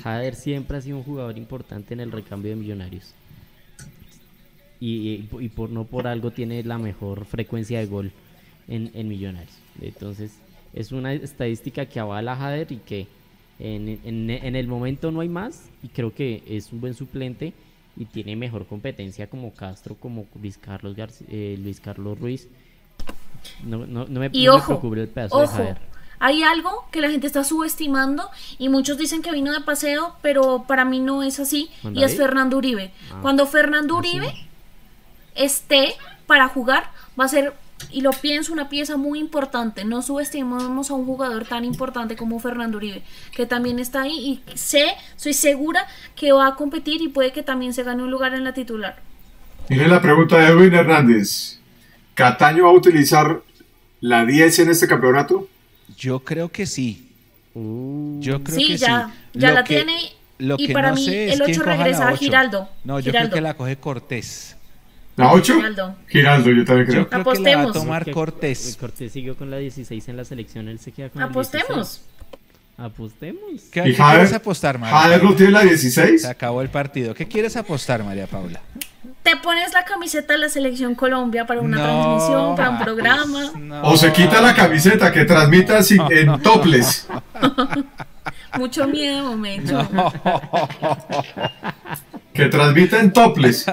Jader 0.03 0.35
siempre 0.35 0.77
ha 0.77 0.81
sido 0.81 0.97
un 0.97 1.03
jugador 1.03 1.37
importante 1.37 1.93
en 1.93 2.01
el 2.01 2.11
recambio 2.11 2.49
de 2.49 2.57
Millonarios. 2.57 3.13
Y, 4.81 5.29
y, 5.39 5.49
por, 5.49 5.69
no 5.69 5.85
por 5.85 6.05
algo 6.05 6.31
tiene 6.31 6.61
la 6.63 6.77
mejor 6.77 7.23
frecuencia 7.23 7.79
de 7.79 7.85
gol 7.85 8.11
en, 8.67 9.07
Millonarios. 9.07 9.53
Entonces, 9.81 10.31
es 10.73 10.91
una 10.91 11.13
estadística 11.13 11.85
que 11.85 11.99
avala 11.99 12.33
a 12.33 12.35
Jader 12.35 12.71
y 12.71 12.77
que 12.77 13.07
en, 13.59 13.99
en, 14.03 14.55
el 14.55 14.67
momento 14.67 15.11
no 15.11 15.21
hay 15.21 15.29
más 15.29 15.69
y 15.81 15.87
creo 15.87 16.13
que 16.13 16.43
es 16.47 16.71
un 16.73 16.81
buen 16.81 16.93
suplente 16.93 17.53
y 17.95 18.05
tiene 18.05 18.35
mejor 18.35 18.65
competencia 18.65 19.27
como 19.27 19.53
Castro, 19.53 19.95
como 19.95 20.25
Luis 20.41 20.57
Carlos, 20.57 20.95
eh, 21.29 21.57
Luis 21.61 21.79
Carlos 21.79 22.19
Ruiz. 22.19 22.47
No, 23.63 23.85
no, 23.85 24.05
no 24.05 24.19
me, 24.19 24.29
y 24.33 24.47
ojo, 24.47 24.81
el 24.95 25.07
pedazo 25.07 25.39
de 25.39 25.47
Jader. 25.47 25.77
Hay 26.19 26.43
algo 26.43 26.85
que 26.91 27.01
la 27.01 27.09
gente 27.09 27.27
está 27.27 27.43
subestimando 27.43 28.29
y 28.57 28.69
muchos 28.69 28.97
dicen 28.97 29.21
que 29.21 29.31
vino 29.31 29.51
de 29.51 29.61
paseo, 29.61 30.15
pero 30.21 30.65
para 30.67 30.85
mí 30.85 30.99
no 30.99 31.23
es 31.23 31.39
así 31.39 31.69
y 31.93 32.03
es 32.03 32.15
Fernando 32.15 32.57
Uribe. 32.57 32.91
Ah. 33.11 33.19
Cuando 33.21 33.45
Fernando 33.45 33.95
¿Ah, 33.95 33.99
Uribe 33.99 34.33
esté 35.35 35.93
para 36.25 36.47
jugar, 36.47 36.89
va 37.19 37.25
a 37.25 37.27
ser 37.27 37.53
y 37.91 38.01
lo 38.01 38.11
pienso 38.11 38.53
una 38.53 38.69
pieza 38.69 38.97
muy 38.97 39.19
importante. 39.19 39.85
No 39.85 40.01
subestimamos 40.01 40.89
a 40.89 40.93
un 40.93 41.05
jugador 41.05 41.45
tan 41.45 41.65
importante 41.65 42.15
como 42.15 42.39
Fernando 42.39 42.77
Uribe, 42.77 43.03
que 43.35 43.45
también 43.45 43.79
está 43.79 44.03
ahí 44.03 44.41
y 44.45 44.57
sé, 44.57 44.85
soy 45.15 45.33
segura 45.33 45.87
que 46.15 46.31
va 46.31 46.47
a 46.47 46.55
competir 46.55 47.01
y 47.01 47.09
puede 47.09 47.31
que 47.31 47.43
también 47.43 47.73
se 47.73 47.83
gane 47.83 48.03
un 48.03 48.11
lugar 48.11 48.33
en 48.33 48.43
la 48.43 48.53
titular. 48.53 48.97
Mire 49.69 49.87
la 49.87 50.01
pregunta 50.01 50.37
de 50.37 50.47
Edwin 50.47 50.73
Hernández. 50.73 51.59
¿Cataño 52.13 52.65
va 52.65 52.69
a 52.69 52.73
utilizar 52.73 53.41
la 53.99 54.25
10 54.25 54.59
en 54.59 54.69
este 54.69 54.87
campeonato? 54.87 55.47
Yo 55.97 56.19
creo 56.19 56.49
que 56.49 56.65
sí. 56.65 57.09
Uh. 57.53 58.19
Yo 58.21 58.43
creo 58.43 58.57
sí, 58.57 58.67
que 58.67 58.77
ya, 58.77 59.11
sí. 59.33 59.39
Ya 59.39 59.51
la 59.51 59.63
tiene. 59.63 59.97
y 60.37 60.73
para 60.73 60.93
mí 60.93 61.07
el 61.09 61.41
8 61.41 61.63
regresa 61.63 62.09
a 62.09 62.15
Giraldo. 62.15 62.69
No, 62.83 62.99
yo 62.99 63.11
creo 63.11 63.29
que 63.29 63.41
la 63.41 63.55
coge 63.55 63.77
Cortés. 63.77 64.54
¿La 65.15 65.31
8? 65.31 65.53
Giraldo. 66.07 66.51
yo 66.51 66.65
también 66.65 66.87
creo. 66.87 67.03
Yo 67.03 67.09
creo 67.09 67.21
Apostemos. 67.21 67.43
que 67.43 67.51
la 67.51 67.63
va 67.63 67.69
a 67.69 67.73
tomar 67.73 68.11
Cortés. 68.11 68.77
Cortés 68.79 69.11
siguió 69.11 69.35
con 69.37 69.49
la 69.49 69.57
16 69.57 70.09
en 70.09 70.17
la 70.17 70.25
selección, 70.25 70.67
él 70.67 70.79
se 70.79 70.91
queda 70.91 71.09
con 71.09 71.21
Apostemos. 71.21 72.01
Apostemos. 72.77 73.61
¿Qué, 73.71 73.93
quieres 73.93 74.33
apostar, 74.33 74.77
María? 74.77 74.97
¿Jader 74.97 75.23
no 75.23 75.33
tiene 75.33 75.53
la 75.53 75.61
16? 75.61 76.23
Se 76.23 76.27
acabó 76.27 76.61
el 76.61 76.69
partido. 76.69 77.13
¿Qué 77.13 77.25
quieres 77.25 77.55
apostar, 77.55 78.03
María 78.03 78.27
Paula? 78.27 78.59
Te 79.23 79.37
pones 79.37 79.73
la 79.73 79.85
camiseta 79.85 80.33
de 80.33 80.39
la 80.39 80.49
Selección 80.49 80.93
Colombia 80.93 81.47
para 81.47 81.61
una 81.61 81.81
transmisión, 81.81 82.55
para 82.55 82.69
un 82.71 82.79
programa. 82.79 83.51
O 83.83 83.95
se 83.95 84.11
quita 84.11 84.41
la 84.41 84.53
camiseta 84.53 85.11
que 85.11 85.23
transmita 85.23 85.79
en 86.11 86.41
toples. 86.41 87.07
Mucho 88.57 88.87
miedo, 88.87 89.23
momento. 89.23 89.87
que 92.33 92.45
transmita 92.47 92.99
en 92.99 93.13
toples. 93.13 93.65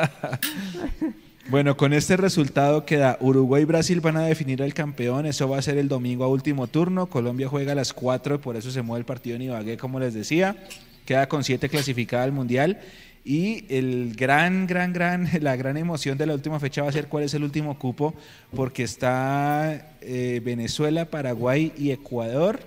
Bueno, 1.52 1.76
con 1.76 1.92
este 1.92 2.16
resultado 2.16 2.86
queda 2.86 3.18
Uruguay 3.20 3.64
y 3.64 3.66
Brasil 3.66 4.00
van 4.00 4.16
a 4.16 4.22
definir 4.24 4.62
al 4.62 4.72
campeón. 4.72 5.26
Eso 5.26 5.50
va 5.50 5.58
a 5.58 5.62
ser 5.62 5.76
el 5.76 5.86
domingo 5.86 6.24
a 6.24 6.28
último 6.28 6.66
turno. 6.66 7.08
Colombia 7.10 7.46
juega 7.46 7.72
a 7.72 7.74
las 7.74 7.92
4, 7.92 8.40
por 8.40 8.56
eso 8.56 8.70
se 8.70 8.80
mueve 8.80 9.00
el 9.00 9.04
partido 9.04 9.36
en 9.36 9.42
Ibagué, 9.42 9.76
como 9.76 10.00
les 10.00 10.14
decía. 10.14 10.56
Queda 11.04 11.28
con 11.28 11.44
7 11.44 11.68
clasificada 11.68 12.24
al 12.24 12.32
Mundial. 12.32 12.80
Y 13.22 13.66
el 13.68 14.14
gran, 14.16 14.66
gran, 14.66 14.94
gran, 14.94 15.28
la 15.42 15.54
gran 15.56 15.76
emoción 15.76 16.16
de 16.16 16.24
la 16.24 16.32
última 16.32 16.58
fecha 16.58 16.84
va 16.84 16.88
a 16.88 16.92
ser 16.92 17.08
cuál 17.08 17.24
es 17.24 17.34
el 17.34 17.44
último 17.44 17.78
cupo, 17.78 18.14
porque 18.56 18.84
está 18.84 19.92
eh, 20.00 20.40
Venezuela, 20.42 21.04
Paraguay 21.04 21.70
y 21.76 21.90
Ecuador 21.90 22.60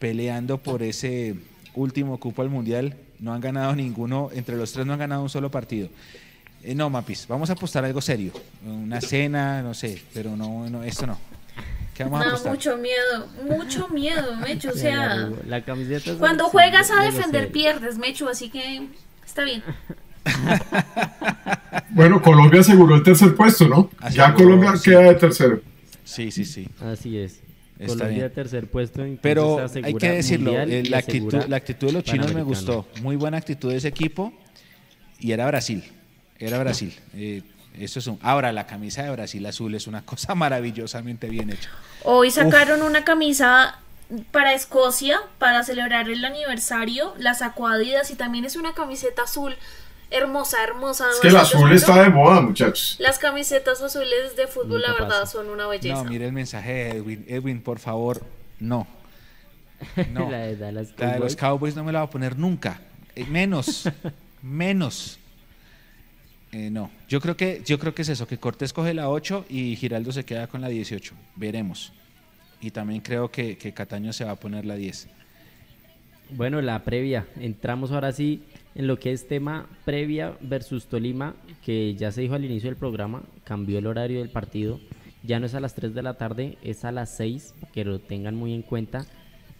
peleando 0.00 0.58
por 0.58 0.82
ese 0.82 1.36
último 1.76 2.18
cupo 2.18 2.42
al 2.42 2.50
Mundial. 2.50 2.96
No 3.20 3.32
han 3.32 3.40
ganado 3.40 3.76
ninguno, 3.76 4.30
entre 4.34 4.56
los 4.56 4.72
tres 4.72 4.84
no 4.84 4.94
han 4.94 4.98
ganado 4.98 5.22
un 5.22 5.30
solo 5.30 5.48
partido. 5.48 5.90
Eh, 6.62 6.74
no, 6.74 6.90
Mapis, 6.90 7.26
vamos 7.26 7.48
a 7.50 7.54
apostar 7.54 7.84
algo 7.84 8.00
serio. 8.00 8.32
Una 8.64 9.00
cena, 9.00 9.62
no 9.62 9.72
sé, 9.72 10.02
pero 10.12 10.36
no, 10.36 10.68
no 10.68 10.82
esto 10.82 11.06
no. 11.06 11.18
¿Qué 11.94 12.04
vamos 12.04 12.24
a 12.24 12.28
apostar? 12.28 12.52
mucho 12.52 12.76
miedo, 12.76 13.28
mucho 13.48 13.88
miedo, 13.88 14.36
Mechu. 14.36 14.70
O 14.70 14.72
sea, 14.74 15.30
la, 15.46 15.62
camiseta 15.62 16.14
cuando 16.18 16.44
juegas 16.44 16.90
a 16.90 17.02
defender 17.02 17.50
pierdes, 17.50 17.98
Mechu, 17.98 18.28
así 18.28 18.50
que 18.50 18.88
está 19.24 19.44
bien. 19.44 19.62
bueno, 21.90 22.20
Colombia 22.20 22.60
aseguró 22.60 22.94
el 22.94 23.02
tercer 23.02 23.34
puesto, 23.34 23.66
¿no? 23.66 23.90
ya 24.12 24.34
Colombia 24.34 24.74
queda 24.82 25.00
de 25.00 25.14
tercero. 25.14 25.60
Sí, 26.04 26.30
sí, 26.30 26.44
sí. 26.44 26.68
Así 26.80 27.16
es. 27.16 27.40
Colombia 27.86 28.30
tercer 28.30 28.68
puesto. 28.68 29.02
Pero 29.22 29.66
hay 29.82 29.94
que 29.94 30.10
decirlo, 30.10 30.52
eh, 30.60 30.84
la, 30.90 30.98
actitud, 30.98 31.44
la 31.48 31.56
actitud 31.56 31.86
de 31.86 31.92
los 31.94 32.04
chinos 32.04 32.34
me 32.34 32.42
gustó. 32.42 32.86
Muy 33.00 33.16
buena 33.16 33.38
actitud 33.38 33.70
de 33.70 33.78
ese 33.78 33.88
equipo 33.88 34.32
y 35.18 35.32
era 35.32 35.46
Brasil. 35.46 35.84
Era 36.40 36.58
Brasil. 36.58 36.98
Eh, 37.14 37.42
eso 37.78 38.00
es 38.00 38.06
un... 38.08 38.18
Ahora, 38.22 38.52
la 38.52 38.66
camisa 38.66 39.04
de 39.04 39.10
Brasil 39.10 39.44
azul 39.46 39.74
es 39.74 39.86
una 39.86 40.02
cosa 40.02 40.34
maravillosamente 40.34 41.28
bien 41.28 41.50
hecha. 41.50 41.70
Hoy 42.02 42.30
sacaron 42.30 42.82
una 42.82 43.04
camisa 43.04 43.78
para 44.32 44.54
Escocia 44.54 45.20
para 45.38 45.62
celebrar 45.62 46.08
el 46.10 46.24
aniversario, 46.24 47.14
la 47.18 47.34
sacó 47.34 47.68
Adidas 47.68 48.10
y 48.10 48.16
también 48.16 48.44
es 48.44 48.56
una 48.56 48.74
camiseta 48.74 49.22
azul 49.22 49.54
hermosa, 50.10 50.62
hermosa. 50.62 51.08
Es 51.10 51.20
que 51.20 51.28
el 51.28 51.36
azul 51.36 51.72
está 51.72 52.02
de 52.02 52.08
moda, 52.10 52.40
muchachos. 52.40 52.96
Las 52.98 53.18
camisetas 53.18 53.80
azules 53.80 54.36
de 54.36 54.46
fútbol, 54.46 54.82
la 54.82 54.92
verdad, 54.92 55.26
son 55.26 55.48
una 55.48 55.68
belleza. 55.68 56.02
No, 56.02 56.04
mire 56.04 56.26
el 56.26 56.32
mensaje 56.32 56.72
de 56.72 56.90
Edwin. 56.90 57.24
Edwin, 57.28 57.62
por 57.62 57.78
favor, 57.78 58.24
no. 58.58 58.86
No. 60.10 60.28
la, 60.30 60.38
de 60.38 61.18
los 61.18 61.36
Cowboys 61.36 61.74
no 61.74 61.84
me 61.84 61.92
la 61.92 62.00
voy 62.00 62.08
a 62.08 62.10
poner 62.10 62.36
nunca. 62.36 62.80
Eh, 63.14 63.24
menos. 63.24 63.88
menos. 64.42 65.19
Eh, 66.52 66.70
no, 66.70 66.90
yo 67.08 67.20
creo 67.20 67.36
que 67.36 67.62
yo 67.64 67.78
creo 67.78 67.94
que 67.94 68.02
es 68.02 68.08
eso, 68.08 68.26
que 68.26 68.38
Cortés 68.38 68.72
coge 68.72 68.92
la 68.92 69.08
8 69.08 69.46
y 69.48 69.76
Giraldo 69.76 70.10
se 70.10 70.24
queda 70.24 70.46
con 70.46 70.60
la 70.60 70.68
18. 70.68 71.14
Veremos. 71.36 71.92
Y 72.60 72.70
también 72.70 73.00
creo 73.00 73.30
que, 73.30 73.56
que 73.56 73.72
Cataño 73.72 74.12
se 74.12 74.24
va 74.24 74.32
a 74.32 74.36
poner 74.36 74.66
la 74.66 74.74
10. 74.74 75.08
Bueno, 76.30 76.60
la 76.60 76.84
previa. 76.84 77.26
Entramos 77.40 77.90
ahora 77.90 78.12
sí 78.12 78.42
en 78.74 78.86
lo 78.86 78.98
que 78.98 79.12
es 79.12 79.26
tema 79.26 79.66
previa 79.84 80.36
versus 80.40 80.86
Tolima, 80.86 81.34
que 81.64 81.94
ya 81.94 82.12
se 82.12 82.20
dijo 82.20 82.34
al 82.34 82.44
inicio 82.44 82.70
del 82.70 82.76
programa, 82.76 83.22
cambió 83.44 83.78
el 83.78 83.86
horario 83.86 84.20
del 84.20 84.30
partido. 84.30 84.80
Ya 85.22 85.40
no 85.40 85.46
es 85.46 85.54
a 85.54 85.60
las 85.60 85.74
3 85.74 85.94
de 85.94 86.02
la 86.02 86.14
tarde, 86.14 86.56
es 86.62 86.84
a 86.84 86.92
las 86.92 87.10
6, 87.16 87.54
que 87.72 87.84
lo 87.84 87.98
tengan 87.98 88.36
muy 88.36 88.54
en 88.54 88.62
cuenta. 88.62 89.06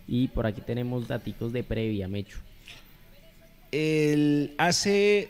Y 0.06 0.28
por 0.28 0.46
aquí 0.46 0.60
tenemos 0.60 1.08
datos 1.08 1.52
de 1.52 1.62
previa, 1.62 2.08
Mecho. 2.08 2.38
El, 3.72 4.54
hace 4.58 5.28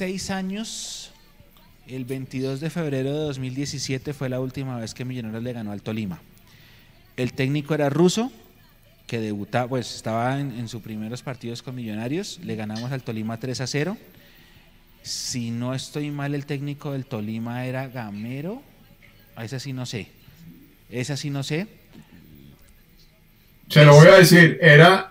seis 0.00 0.30
años, 0.30 1.10
el 1.86 2.06
22 2.06 2.60
de 2.60 2.70
febrero 2.70 3.12
de 3.12 3.18
2017 3.18 4.14
fue 4.14 4.30
la 4.30 4.40
última 4.40 4.78
vez 4.78 4.94
que 4.94 5.04
Millonarios 5.04 5.42
le 5.42 5.52
ganó 5.52 5.72
al 5.72 5.82
Tolima. 5.82 6.22
El 7.18 7.34
técnico 7.34 7.74
era 7.74 7.90
ruso, 7.90 8.32
que 9.06 9.20
debutaba, 9.20 9.68
pues 9.68 9.94
estaba 9.94 10.40
en, 10.40 10.68
sus 10.68 10.80
primeros 10.80 11.20
partidos 11.20 11.60
con 11.60 11.74
Millonarios, 11.74 12.40
le 12.42 12.56
ganamos 12.56 12.90
al 12.92 13.02
Tolima 13.02 13.36
3 13.36 13.60
a 13.60 13.66
0. 13.66 13.98
Si 15.02 15.50
no 15.50 15.74
estoy 15.74 16.10
mal, 16.10 16.34
el 16.34 16.46
técnico 16.46 16.92
del 16.92 17.04
Tolima 17.04 17.66
era 17.66 17.86
Gamero, 17.88 18.62
a 19.36 19.44
esa 19.44 19.60
sí 19.60 19.74
no 19.74 19.84
sé, 19.84 20.08
esa 20.88 21.18
sí 21.18 21.28
no 21.28 21.42
sé. 21.42 21.66
Se 23.68 23.84
lo 23.84 23.96
voy 23.96 24.06
a 24.06 24.14
decir, 24.14 24.58
era 24.62 25.10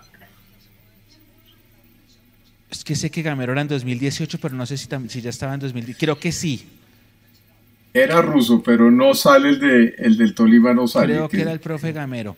es 2.70 2.84
que 2.84 2.94
sé 2.94 3.10
que 3.10 3.22
Gamero 3.22 3.52
era 3.52 3.62
en 3.62 3.68
2018, 3.68 4.38
pero 4.40 4.54
no 4.54 4.64
sé 4.66 4.76
si, 4.76 4.88
si 5.08 5.20
ya 5.20 5.30
estaba 5.30 5.54
en 5.54 5.60
2010. 5.60 5.98
Creo 5.98 6.18
que 6.18 6.32
sí. 6.32 6.66
Era 7.92 8.22
ruso, 8.22 8.62
pero 8.62 8.90
no 8.90 9.14
sale 9.14 9.48
el, 9.50 9.60
de, 9.60 9.94
el 9.98 10.16
del 10.16 10.34
Tolima, 10.34 10.72
no 10.72 10.86
sale. 10.86 11.14
Creo 11.14 11.28
que 11.28 11.40
era 11.40 11.52
el 11.52 11.60
profe 11.60 11.92
Gamero. 11.92 12.36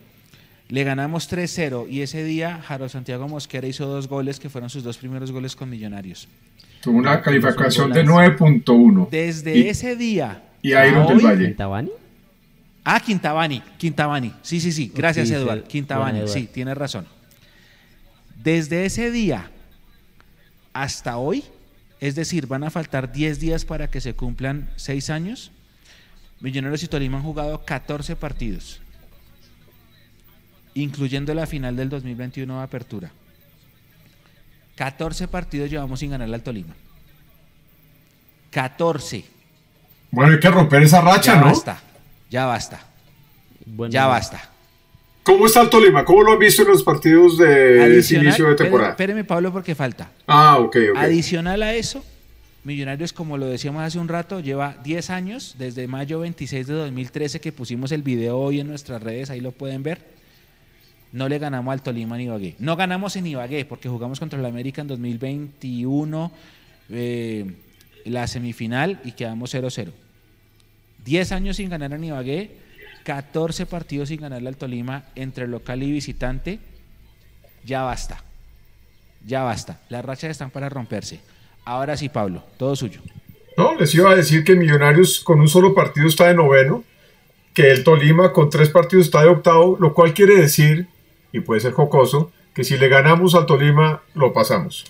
Le 0.69 0.83
ganamos 0.83 1.31
3-0 1.31 1.87
y 1.89 2.01
ese 2.01 2.23
día 2.23 2.59
Jaro 2.65 2.89
Santiago 2.89 3.27
Mosquera 3.27 3.67
hizo 3.67 3.85
dos 3.85 4.07
goles 4.07 4.39
que 4.39 4.49
fueron 4.49 4.71
sus 4.71 4.83
dos 4.83 4.97
primeros 4.97 5.31
goles 5.31 5.55
con 5.55 5.69
Millonarios. 5.69 6.27
Tuvo 6.81 6.97
una 6.97 7.21
calificación 7.21 7.91
de 7.91 8.03
9.1. 8.03 9.09
Desde 9.09 9.69
ese 9.69 9.95
día. 9.95 10.41
Y 10.63 10.69
Iron 10.69 11.07
del 11.07 11.23
Valle. 11.23 11.45
¿Quintabani? 11.45 11.91
Ah, 12.83 12.99
Quintabani, 12.99 13.61
Quintabani. 13.77 14.33
Sí, 14.41 14.59
sí, 14.59 14.71
sí. 14.71 14.91
Gracias, 14.93 15.29
Eduardo. 15.29 15.63
Quintabani, 15.65 16.27
sí, 16.27 16.49
tienes 16.51 16.75
razón. 16.75 17.05
Desde 18.43 18.85
ese 18.85 19.11
día 19.11 19.49
hasta 20.73 21.17
hoy, 21.17 21.43
es 21.99 22.15
decir, 22.15 22.47
van 22.47 22.63
a 22.63 22.69
faltar 22.69 23.11
10 23.11 23.39
días 23.39 23.65
para 23.65 23.89
que 23.89 24.01
se 24.01 24.15
cumplan 24.15 24.69
6 24.75 25.09
años, 25.09 25.51
Millonarios 26.39 26.83
y 26.83 26.87
Tolima 26.89 27.19
han 27.19 27.23
jugado 27.23 27.63
14 27.63 28.17
partidos, 28.17 28.81
incluyendo 30.73 31.33
la 31.33 31.47
final 31.47 31.77
del 31.77 31.89
2021 31.89 32.57
de 32.57 32.63
apertura. 32.63 33.11
14 34.75 35.29
partidos 35.29 35.69
llevamos 35.69 36.01
sin 36.01 36.11
ganarle 36.11 36.35
al 36.35 36.43
Tolima. 36.43 36.73
14. 38.51 39.23
Bueno, 40.11 40.33
hay 40.33 40.39
que 40.39 40.49
romper 40.49 40.83
esa 40.83 40.99
racha, 40.99 41.35
ya 41.35 41.39
¿no? 41.39 41.45
Basta, 41.45 41.79
ya 42.29 42.45
basta. 42.45 42.81
ya 43.89 44.07
basta. 44.07 44.52
¿Cómo 45.23 45.45
está 45.45 45.61
el 45.61 45.69
Tolima? 45.69 46.03
¿Cómo 46.03 46.21
lo 46.21 46.33
has 46.33 46.39
visto 46.39 46.63
en 46.63 46.67
los 46.67 46.83
partidos 46.83 47.37
de 47.37 48.03
inicio 48.11 48.49
de 48.49 48.55
temporada? 48.55 48.91
Espéreme, 48.91 49.23
Pablo, 49.23 49.51
porque 49.51 49.73
falta. 49.73 50.11
Ah, 50.27 50.57
ok, 50.59 50.75
ok. 50.91 50.97
Adicional 50.97 51.63
a 51.63 51.73
eso, 51.73 52.03
Millonarios, 52.65 53.11
como 53.11 53.37
lo 53.37 53.45
decíamos 53.47 53.83
hace 53.83 53.99
un 53.99 54.07
rato, 54.07 54.39
lleva 54.39 54.77
10 54.85 55.09
años, 55.09 55.55
desde 55.57 55.85
mayo 55.87 56.19
26 56.19 56.65
de 56.65 56.73
2013 56.73 57.41
que 57.41 57.51
pusimos 57.51 57.91
el 57.91 58.03
video 58.03 58.37
hoy 58.37 58.61
en 58.61 58.67
nuestras 58.67 59.03
redes, 59.03 59.29
ahí 59.29 59.41
lo 59.41 59.51
pueden 59.51 59.83
ver. 59.83 59.99
No 61.11 61.27
le 61.27 61.39
ganamos 61.39 61.73
al 61.73 61.81
Tolima 61.81 62.15
en 62.15 62.21
Ibagué. 62.21 62.55
No 62.59 62.77
ganamos 62.77 63.17
en 63.17 63.27
Ibagué 63.27 63.65
porque 63.65 63.89
jugamos 63.89 64.19
contra 64.19 64.39
el 64.39 64.45
América 64.45 64.81
en 64.81 64.87
2021, 64.87 66.31
eh, 66.89 67.51
la 68.05 68.27
semifinal 68.27 69.01
y 69.03 69.11
quedamos 69.11 69.53
0-0. 69.53 69.91
10 71.03 71.31
años 71.33 71.57
sin 71.57 71.69
ganar 71.69 71.91
en 71.91 72.03
Ibagué 72.05 72.62
14 73.03 73.65
partidos 73.65 74.09
sin 74.09 74.21
ganarle 74.21 74.49
al 74.49 74.57
Tolima 74.57 75.05
entre 75.15 75.47
local 75.47 75.83
y 75.83 75.91
visitante, 75.91 76.59
ya 77.65 77.83
basta. 77.83 78.23
Ya 79.25 79.43
basta. 79.43 79.81
Las 79.89 80.03
rachas 80.03 80.31
están 80.31 80.49
para 80.49 80.69
romperse. 80.69 81.19
Ahora 81.65 81.95
sí, 81.95 82.09
Pablo, 82.09 82.43
todo 82.57 82.75
suyo. 82.75 83.01
No, 83.55 83.75
les 83.75 83.93
iba 83.95 84.11
a 84.11 84.15
decir 84.15 84.43
que 84.43 84.55
Millonarios 84.55 85.19
con 85.19 85.39
un 85.39 85.47
solo 85.47 85.73
partido 85.73 86.07
está 86.07 86.27
de 86.27 86.33
noveno, 86.33 86.83
que 87.53 87.71
el 87.71 87.83
Tolima 87.83 88.33
con 88.33 88.49
tres 88.49 88.69
partidos 88.69 89.05
está 89.05 89.21
de 89.21 89.29
octavo, 89.29 89.77
lo 89.79 89.93
cual 89.93 90.13
quiere 90.13 90.35
decir, 90.35 90.87
y 91.31 91.39
puede 91.39 91.61
ser 91.61 91.73
jocoso, 91.73 92.31
que 92.53 92.63
si 92.63 92.77
le 92.77 92.89
ganamos 92.89 93.35
al 93.35 93.45
Tolima, 93.45 94.01
lo 94.15 94.33
pasamos. 94.33 94.85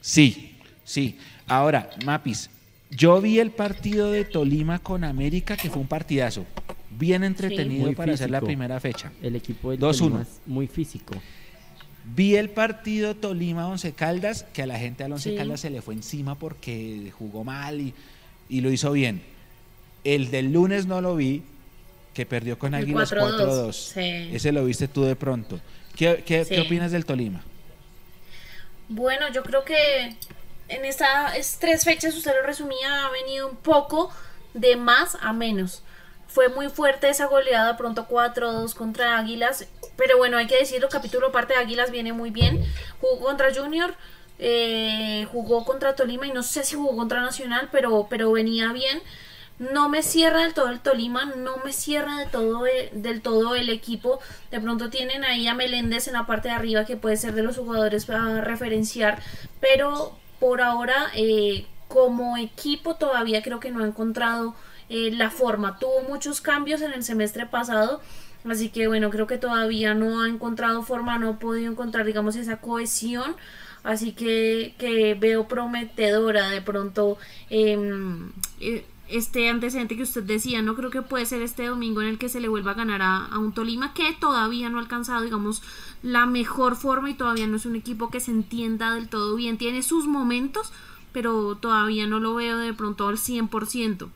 Sí, 0.00 0.56
sí. 0.84 1.18
Ahora, 1.46 1.90
Mapis, 2.04 2.50
yo 2.90 3.20
vi 3.20 3.40
el 3.40 3.50
partido 3.50 4.12
de 4.12 4.24
Tolima 4.24 4.78
con 4.78 5.04
América, 5.04 5.56
que 5.56 5.68
fue 5.68 5.80
un 5.80 5.88
partidazo 5.88 6.46
bien 6.90 7.24
entretenido 7.24 7.92
para 7.92 8.14
hacer 8.14 8.30
la 8.30 8.40
primera 8.40 8.80
fecha. 8.80 9.12
El 9.22 9.36
equipo 9.36 9.70
de 9.70 9.78
Tolima 9.78 10.22
es 10.22 10.40
muy 10.46 10.66
físico. 10.66 11.14
Vi 12.14 12.36
el 12.36 12.48
partido 12.48 13.14
Tolima-Once 13.14 13.92
Caldas, 13.92 14.44
que 14.52 14.62
a 14.62 14.66
la 14.66 14.78
gente 14.78 15.04
de 15.04 15.12
Once 15.12 15.34
Caldas 15.34 15.60
se 15.60 15.70
le 15.70 15.82
fue 15.82 15.94
encima 15.94 16.36
porque 16.36 17.12
jugó 17.18 17.44
mal 17.44 17.80
y, 17.80 17.94
y, 18.48 18.62
lo 18.62 18.70
hizo 18.72 18.92
bien. 18.92 19.22
El 20.04 20.30
del 20.30 20.52
lunes 20.52 20.86
no 20.86 21.02
lo 21.02 21.16
vi, 21.16 21.42
que 22.14 22.24
perdió 22.24 22.58
con 22.58 22.74
Águilas 22.74 23.12
4-2. 23.12 23.96
Ese 24.32 24.52
lo 24.52 24.64
viste 24.64 24.88
tú 24.88 25.04
de 25.04 25.16
pronto. 25.16 25.60
¿Qué, 25.94 26.22
qué, 26.24 26.46
¿Qué, 26.48 26.60
opinas 26.60 26.92
del 26.92 27.04
Tolima? 27.04 27.42
Bueno, 28.88 29.30
yo 29.32 29.42
creo 29.42 29.64
que 29.64 30.16
en 30.68 30.84
estas 30.84 31.58
tres 31.60 31.84
fechas, 31.84 32.16
usted 32.16 32.32
lo 32.40 32.46
resumía, 32.46 33.06
ha 33.06 33.10
venido 33.10 33.48
un 33.48 33.56
poco 33.56 34.10
de 34.54 34.76
más 34.76 35.16
a 35.20 35.32
menos. 35.32 35.82
Fue 36.28 36.48
muy 36.48 36.68
fuerte 36.68 37.08
esa 37.08 37.26
goleada, 37.26 37.76
pronto 37.76 38.06
4-2 38.08 38.74
contra 38.74 39.18
Águilas. 39.18 39.66
Pero 39.96 40.18
bueno, 40.18 40.36
hay 40.36 40.46
que 40.46 40.58
decirlo, 40.58 40.88
capítulo 40.88 41.32
parte 41.32 41.54
de 41.54 41.60
Águilas 41.60 41.90
viene 41.90 42.12
muy 42.12 42.30
bien. 42.30 42.64
Jugó 43.00 43.26
contra 43.26 43.52
Junior, 43.52 43.94
eh, 44.38 45.26
jugó 45.32 45.64
contra 45.64 45.96
Tolima 45.96 46.26
y 46.26 46.32
no 46.32 46.42
sé 46.42 46.62
si 46.64 46.76
jugó 46.76 46.96
contra 46.96 47.20
Nacional, 47.20 47.68
pero, 47.72 48.06
pero 48.08 48.30
venía 48.30 48.72
bien. 48.72 49.02
No 49.58 49.88
me 49.88 50.04
cierra 50.04 50.42
del 50.42 50.54
todo 50.54 50.68
el 50.68 50.78
Tolima, 50.78 51.24
no 51.36 51.56
me 51.64 51.72
cierra 51.72 52.26
todo 52.30 52.64
eh, 52.66 52.90
del 52.92 53.22
todo 53.22 53.56
el 53.56 53.70
equipo. 53.70 54.20
De 54.52 54.60
pronto 54.60 54.88
tienen 54.90 55.24
ahí 55.24 55.48
a 55.48 55.54
Meléndez 55.54 56.06
en 56.06 56.14
la 56.14 56.26
parte 56.26 56.48
de 56.48 56.54
arriba 56.54 56.84
que 56.84 56.96
puede 56.96 57.16
ser 57.16 57.34
de 57.34 57.42
los 57.42 57.56
jugadores 57.56 58.06
para 58.06 58.40
referenciar, 58.40 59.20
pero 59.60 60.16
por 60.38 60.60
ahora 60.60 61.10
eh, 61.16 61.66
como 61.88 62.36
equipo 62.36 62.94
todavía 62.96 63.42
creo 63.42 63.60
que 63.60 63.70
no 63.70 63.82
ha 63.82 63.86
encontrado 63.86 64.54
eh, 64.88 65.10
la 65.12 65.30
forma. 65.30 65.78
Tuvo 65.78 66.02
muchos 66.08 66.40
cambios 66.40 66.80
en 66.82 66.92
el 66.92 67.02
semestre 67.02 67.46
pasado. 67.46 68.00
Así 68.48 68.68
que 68.70 68.86
bueno, 68.86 69.10
creo 69.10 69.26
que 69.26 69.38
todavía 69.38 69.94
no 69.94 70.22
ha 70.22 70.28
encontrado 70.28 70.82
forma, 70.82 71.18
no 71.18 71.30
ha 71.30 71.38
podido 71.38 71.70
encontrar, 71.70 72.06
digamos, 72.06 72.36
esa 72.36 72.58
cohesión. 72.58 73.36
Así 73.82 74.12
que, 74.12 74.74
que 74.78 75.14
veo 75.14 75.48
prometedora 75.48 76.50
de 76.50 76.60
pronto 76.62 77.18
em, 77.48 78.30
eh, 78.60 78.84
este 79.08 79.48
antecedente 79.48 79.96
que 79.96 80.02
usted 80.02 80.22
decía. 80.22 80.62
No 80.62 80.74
creo 80.74 80.90
que 80.90 81.02
puede 81.02 81.26
ser 81.26 81.42
este 81.42 81.66
domingo 81.66 82.02
en 82.02 82.08
el 82.08 82.18
que 82.18 82.28
se 82.28 82.40
le 82.40 82.48
vuelva 82.48 82.72
a 82.72 82.74
ganar 82.74 83.02
a, 83.02 83.38
un 83.38 83.52
Tolima 83.52 83.94
que 83.94 84.12
todavía 84.20 84.68
no 84.68 84.78
ha 84.78 84.82
alcanzado, 84.82 85.22
digamos, 85.22 85.62
la 86.02 86.26
mejor 86.26 86.76
forma 86.76 87.10
y 87.10 87.14
todavía 87.14 87.46
no 87.46 87.56
es 87.56 87.66
un 87.66 87.76
equipo 87.76 88.10
que 88.10 88.20
se 88.20 88.30
entienda 88.30 88.94
del 88.94 89.08
todo 89.08 89.36
bien. 89.36 89.58
Tiene 89.58 89.82
sus 89.82 90.06
momentos, 90.06 90.72
pero 91.18 91.56
todavía 91.56 92.06
no 92.06 92.20
lo 92.20 92.36
veo 92.36 92.58
de 92.58 92.72
pronto 92.72 93.08
al 93.08 93.16
100%. 93.16 94.08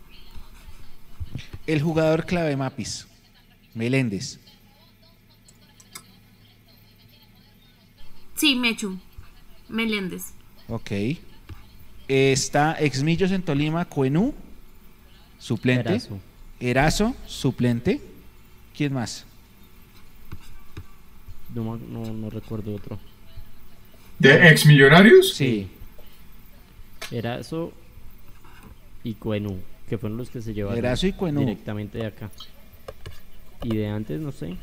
El 1.67 1.83
jugador 1.83 2.27
clave 2.27 2.57
Mapis, 2.57 3.09
Meléndez. 3.75 4.39
Sí, 8.37 8.55
Mechu, 8.55 9.01
Meléndez. 9.69 10.35
Ok. 10.69 10.93
Está 12.07 12.77
Exmillos 12.79 13.33
en 13.33 13.43
Tolima, 13.43 13.85
Cuenú, 13.87 14.33
suplente. 15.41 15.89
Erazo. 15.89 16.21
Erazo, 16.61 17.17
suplente. 17.27 18.01
¿Quién 18.77 18.93
más? 18.93 19.27
No, 21.53 21.77
no, 21.77 22.31
recuerdo 22.31 22.77
otro. 22.77 23.01
¿De 24.21 24.51
ex 24.51 24.65
millonarios? 24.67 25.35
Sí. 25.35 25.69
Erazo 27.13 27.73
y 29.05 29.15
Cuenú, 29.15 29.59
que 29.89 29.99
fueron 29.99 30.17
los 30.19 30.31
que 30.31 30.41
se 30.43 30.55
llevaron 30.55 30.79
Erazo 30.79 31.07
y 31.07 31.13
Cuenú. 31.13 31.41
directamente 31.41 31.99
de 31.99 32.07
acá. 32.07 32.31
Y 33.63 33.77
de 33.77 33.89
antes, 33.89 34.21
no 34.21 34.33
sé. 34.33 34.57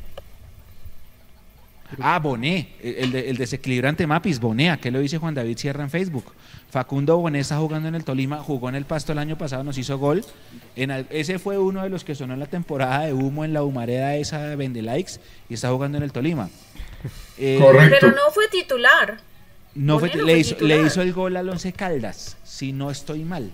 Ah, 2.00 2.20
Boné, 2.20 2.68
el, 2.82 3.10
de- 3.10 3.30
el 3.30 3.36
desequilibrante 3.36 4.06
Mapis, 4.06 4.38
Boné, 4.38 4.78
¿qué 4.80 4.92
lo 4.92 5.00
dice 5.00 5.18
Juan 5.18 5.34
David 5.34 5.56
Sierra 5.58 5.82
en 5.82 5.90
Facebook? 5.90 6.24
Facundo 6.70 7.16
Boné 7.16 7.40
está 7.40 7.58
jugando 7.58 7.88
en 7.88 7.96
el 7.96 8.04
Tolima, 8.04 8.38
jugó 8.38 8.68
en 8.68 8.76
el 8.76 8.84
Pasto 8.84 9.10
el 9.10 9.18
año 9.18 9.36
pasado, 9.36 9.64
nos 9.64 9.76
hizo 9.76 9.98
gol. 9.98 10.24
En 10.76 10.92
ese 11.10 11.40
fue 11.40 11.58
uno 11.58 11.82
de 11.82 11.88
los 11.88 12.04
que 12.04 12.14
sonó 12.14 12.34
en 12.34 12.40
la 12.40 12.46
temporada 12.46 13.06
de 13.06 13.12
humo 13.12 13.44
en 13.44 13.52
la 13.52 13.64
humareda 13.64 14.14
esa 14.14 14.38
de 14.46 14.54
Vende 14.54 14.82
Likes 14.82 15.14
y 15.48 15.54
está 15.54 15.70
jugando 15.70 15.98
en 15.98 16.04
el 16.04 16.12
Tolima. 16.12 16.48
Eh, 17.38 17.58
Correcto. 17.60 17.96
Pero 17.98 18.12
no 18.12 18.30
fue 18.32 18.46
titular. 18.48 19.18
No 19.74 19.98
fue- 19.98 20.14
no 20.14 20.24
le, 20.24 20.38
hizo, 20.38 20.54
titular. 20.56 20.78
le 20.78 20.86
hizo 20.86 21.02
el 21.02 21.12
gol 21.12 21.36
al 21.36 21.48
Once 21.48 21.72
Caldas, 21.72 22.36
si 22.44 22.72
no 22.72 22.90
estoy 22.90 23.24
mal, 23.24 23.50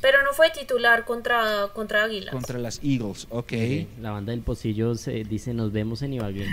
Pero 0.00 0.22
no 0.22 0.32
fue 0.32 0.48
titular 0.50 1.04
contra, 1.04 1.68
contra 1.74 2.04
Águilas. 2.04 2.32
contra 2.32 2.58
las 2.58 2.80
Eagles, 2.82 3.26
ok. 3.30 3.52
Eh, 3.52 3.86
La 4.00 4.12
banda 4.12 4.30
del 4.30 4.40
Pocillo 4.40 4.94
se 4.94 5.24
dice 5.24 5.52
nos 5.52 5.72
vemos 5.72 6.00
en 6.02 6.14
Ibagué. 6.14 6.46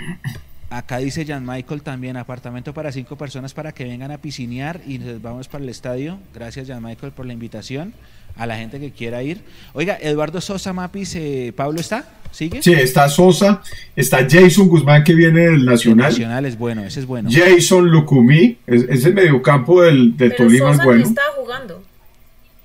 Acá 0.70 0.98
dice 0.98 1.24
Jan 1.24 1.46
Michael 1.46 1.80
también, 1.82 2.18
apartamento 2.18 2.74
para 2.74 2.92
cinco 2.92 3.16
personas 3.16 3.54
para 3.54 3.72
que 3.72 3.84
vengan 3.84 4.10
a 4.10 4.18
piscinear 4.18 4.82
y 4.86 4.98
nos 4.98 5.22
vamos 5.22 5.48
para 5.48 5.64
el 5.64 5.70
estadio. 5.70 6.18
Gracias 6.34 6.68
Jan 6.68 6.82
Michael 6.82 7.12
por 7.12 7.24
la 7.24 7.32
invitación. 7.32 7.94
A 8.38 8.46
la 8.46 8.56
gente 8.56 8.78
que 8.80 8.92
quiera 8.92 9.22
ir. 9.22 9.42
Oiga, 9.74 9.98
Eduardo 10.00 10.40
Sosa 10.40 10.72
Mapis, 10.72 11.14
eh, 11.16 11.52
¿Pablo 11.56 11.80
está? 11.80 12.08
¿Sigue? 12.30 12.62
Sí, 12.62 12.72
está 12.72 13.08
Sosa, 13.08 13.62
está 13.96 14.18
Jason 14.30 14.68
Guzmán 14.68 15.02
que 15.02 15.14
viene 15.14 15.40
del 15.40 15.64
Nacional, 15.64 16.10
Nacional 16.10 16.44
es 16.46 16.56
bueno, 16.58 16.84
ese 16.84 17.00
es 17.00 17.06
bueno. 17.06 17.30
Jason 17.32 17.88
Lucumí, 17.90 18.58
es, 18.66 18.84
es 18.88 19.04
el 19.06 19.14
mediocampo 19.14 19.82
del, 19.82 20.16
del 20.16 20.30
Pero 20.32 20.44
Tolima, 20.44 20.70
es 20.70 20.76
Sosa 20.76 20.84
bueno. 20.84 21.00
no 21.02 21.08
está 21.08 21.22
jugando. 21.36 21.84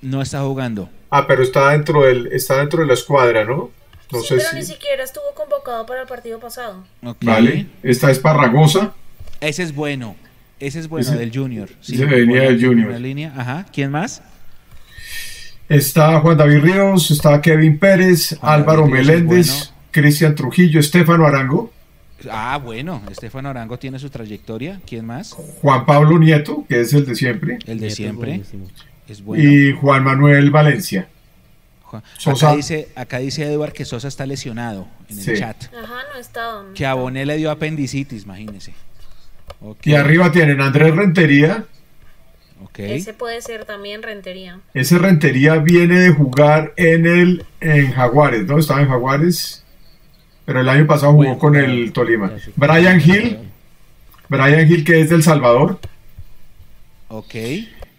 No 0.02 0.22
está 0.22 0.40
jugando. 0.42 0.90
Ah, 1.10 1.26
pero 1.26 1.42
está 1.42 1.70
dentro 1.70 2.02
del, 2.02 2.26
está 2.28 2.58
dentro 2.58 2.82
de 2.82 2.86
la 2.86 2.94
escuadra, 2.94 3.44
¿no? 3.44 3.70
No 4.12 4.20
sí, 4.20 4.28
sé 4.28 4.34
pero 4.36 4.48
si. 4.50 4.56
ni 4.56 4.64
siquiera 4.64 5.02
estuvo 5.02 5.24
convocado 5.34 5.86
para 5.86 6.02
el 6.02 6.06
partido 6.06 6.38
pasado. 6.38 6.84
Vale, 7.22 7.66
esta 7.82 8.10
es 8.10 8.18
Parragosa, 8.18 8.92
Ese 9.40 9.62
es 9.62 9.74
bueno. 9.74 10.14
Ese 10.60 10.78
es 10.78 10.88
bueno 10.88 11.08
Ese- 11.08 11.16
del 11.18 11.32
Junior. 11.34 11.68
ese 11.82 12.04
venía 12.04 12.42
del 12.42 12.64
Junior. 12.64 13.00
línea. 13.00 13.32
Ajá. 13.36 13.66
¿Quién 13.72 13.90
más? 13.90 14.22
Está 15.68 16.20
Juan 16.20 16.36
David 16.36 16.58
Ríos, 16.60 17.10
está 17.10 17.40
Kevin 17.40 17.78
Pérez, 17.78 18.36
Juan 18.40 18.52
Álvaro 18.52 18.80
David 18.82 18.92
Meléndez, 18.94 19.48
bueno. 19.50 19.74
Cristian 19.90 20.34
Trujillo, 20.34 20.80
Estefano 20.80 21.26
Arango, 21.26 21.72
Ah, 22.30 22.58
bueno. 22.62 23.02
Estefano 23.10 23.50
Arango 23.50 23.78
tiene 23.78 23.98
su 23.98 24.08
trayectoria. 24.08 24.80
¿Quién 24.86 25.04
más? 25.04 25.32
Juan 25.60 25.84
Pablo 25.84 26.18
Nieto, 26.18 26.64
que 26.66 26.80
es 26.80 26.94
el 26.94 27.04
de 27.04 27.14
siempre, 27.16 27.58
El 27.66 27.78
de 27.80 27.86
Nieto 27.88 27.94
siempre. 27.96 28.42
Es 29.06 29.22
bueno. 29.22 29.44
y 29.44 29.72
Juan 29.72 30.02
Manuel 30.04 30.50
Valencia. 30.50 31.08
Sosa. 32.16 32.48
Acá 32.48 32.56
dice, 32.56 32.88
acá 32.96 33.18
dice 33.18 33.44
Eduard 33.44 33.72
que 33.72 33.84
Sosa 33.84 34.08
está 34.08 34.24
lesionado 34.26 34.88
en 35.10 35.18
el 35.18 35.24
Sí. 35.24 35.34
chat. 35.38 35.64
Ajá, 35.66 35.94
no 36.14 36.18
está. 36.20 36.62
no 36.62 36.72
Que 36.74 36.86
a. 36.86 36.94
Bonet 36.94 37.26
le 37.26 37.36
dio 37.36 37.50
apendicitis, 37.50 38.22
imagínese. 38.24 38.72
Y 39.84 39.94
arriba 39.94 40.32
tienen 40.32 40.60
Andrés 40.62 40.96
Rentería. 40.96 41.66
Ok. 42.62 42.78
Ese 42.78 43.14
puede 43.14 43.40
ser 43.42 43.64
también 43.64 44.02
Rentería. 44.02 44.60
Ese 44.74 44.98
Rentería 44.98 45.56
viene 45.56 45.98
de 46.00 46.10
jugar 46.10 46.72
en 46.76 47.06
el 47.06 47.44
en 47.60 47.92
Jaguares, 47.92 48.46
¿no? 48.46 48.58
Estaba 48.58 48.80
en 48.82 48.88
Jaguares, 48.88 49.64
pero 50.44 50.60
el 50.60 50.68
año 50.68 50.86
pasado 50.86 51.12
jugó 51.12 51.24
Bueno, 51.24 51.38
con 51.38 51.56
el 51.56 51.92
Tolima. 51.92 52.32
Brian 52.56 53.00
Hill, 53.00 53.38
Brian 54.28 54.70
Hill 54.70 54.84
que 54.84 55.00
es 55.00 55.10
del 55.10 55.22
Salvador. 55.22 55.78
Ok. 57.08 57.34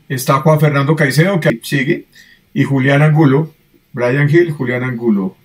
Está 0.09 0.41
Juan 0.41 0.59
Fernando 0.59 0.95
Caicedo, 0.95 1.39
que 1.39 1.59
sigue, 1.63 2.05
y 2.53 2.63
Julián 2.63 3.01
Angulo. 3.01 3.53
Brian 3.91 4.29
Hill, 4.29 4.51
Julián 4.51 4.83
Angulo. 4.83 5.35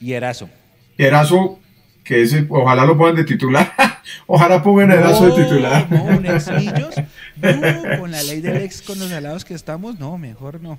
Y 0.00 0.12
Erazo. 0.12 0.48
Erazo, 0.96 1.58
que 2.04 2.22
ese, 2.22 2.46
ojalá 2.48 2.86
lo 2.86 2.96
pongan 2.96 3.16
de 3.16 3.24
titular. 3.24 3.72
ojalá 4.26 4.62
pongan 4.62 4.90
a 4.90 4.94
Erazo 4.94 5.26
de 5.34 5.44
titular. 5.44 5.90
No, 5.90 6.20
Nexillos. 6.20 6.94
No, 7.42 7.98
con 7.98 8.10
la 8.10 8.22
ley 8.22 8.40
del 8.40 8.58
ex, 8.58 8.82
con 8.82 8.98
los 8.98 9.10
alados 9.10 9.44
que 9.44 9.54
estamos, 9.54 9.98
no, 9.98 10.16
mejor 10.18 10.60
no. 10.60 10.78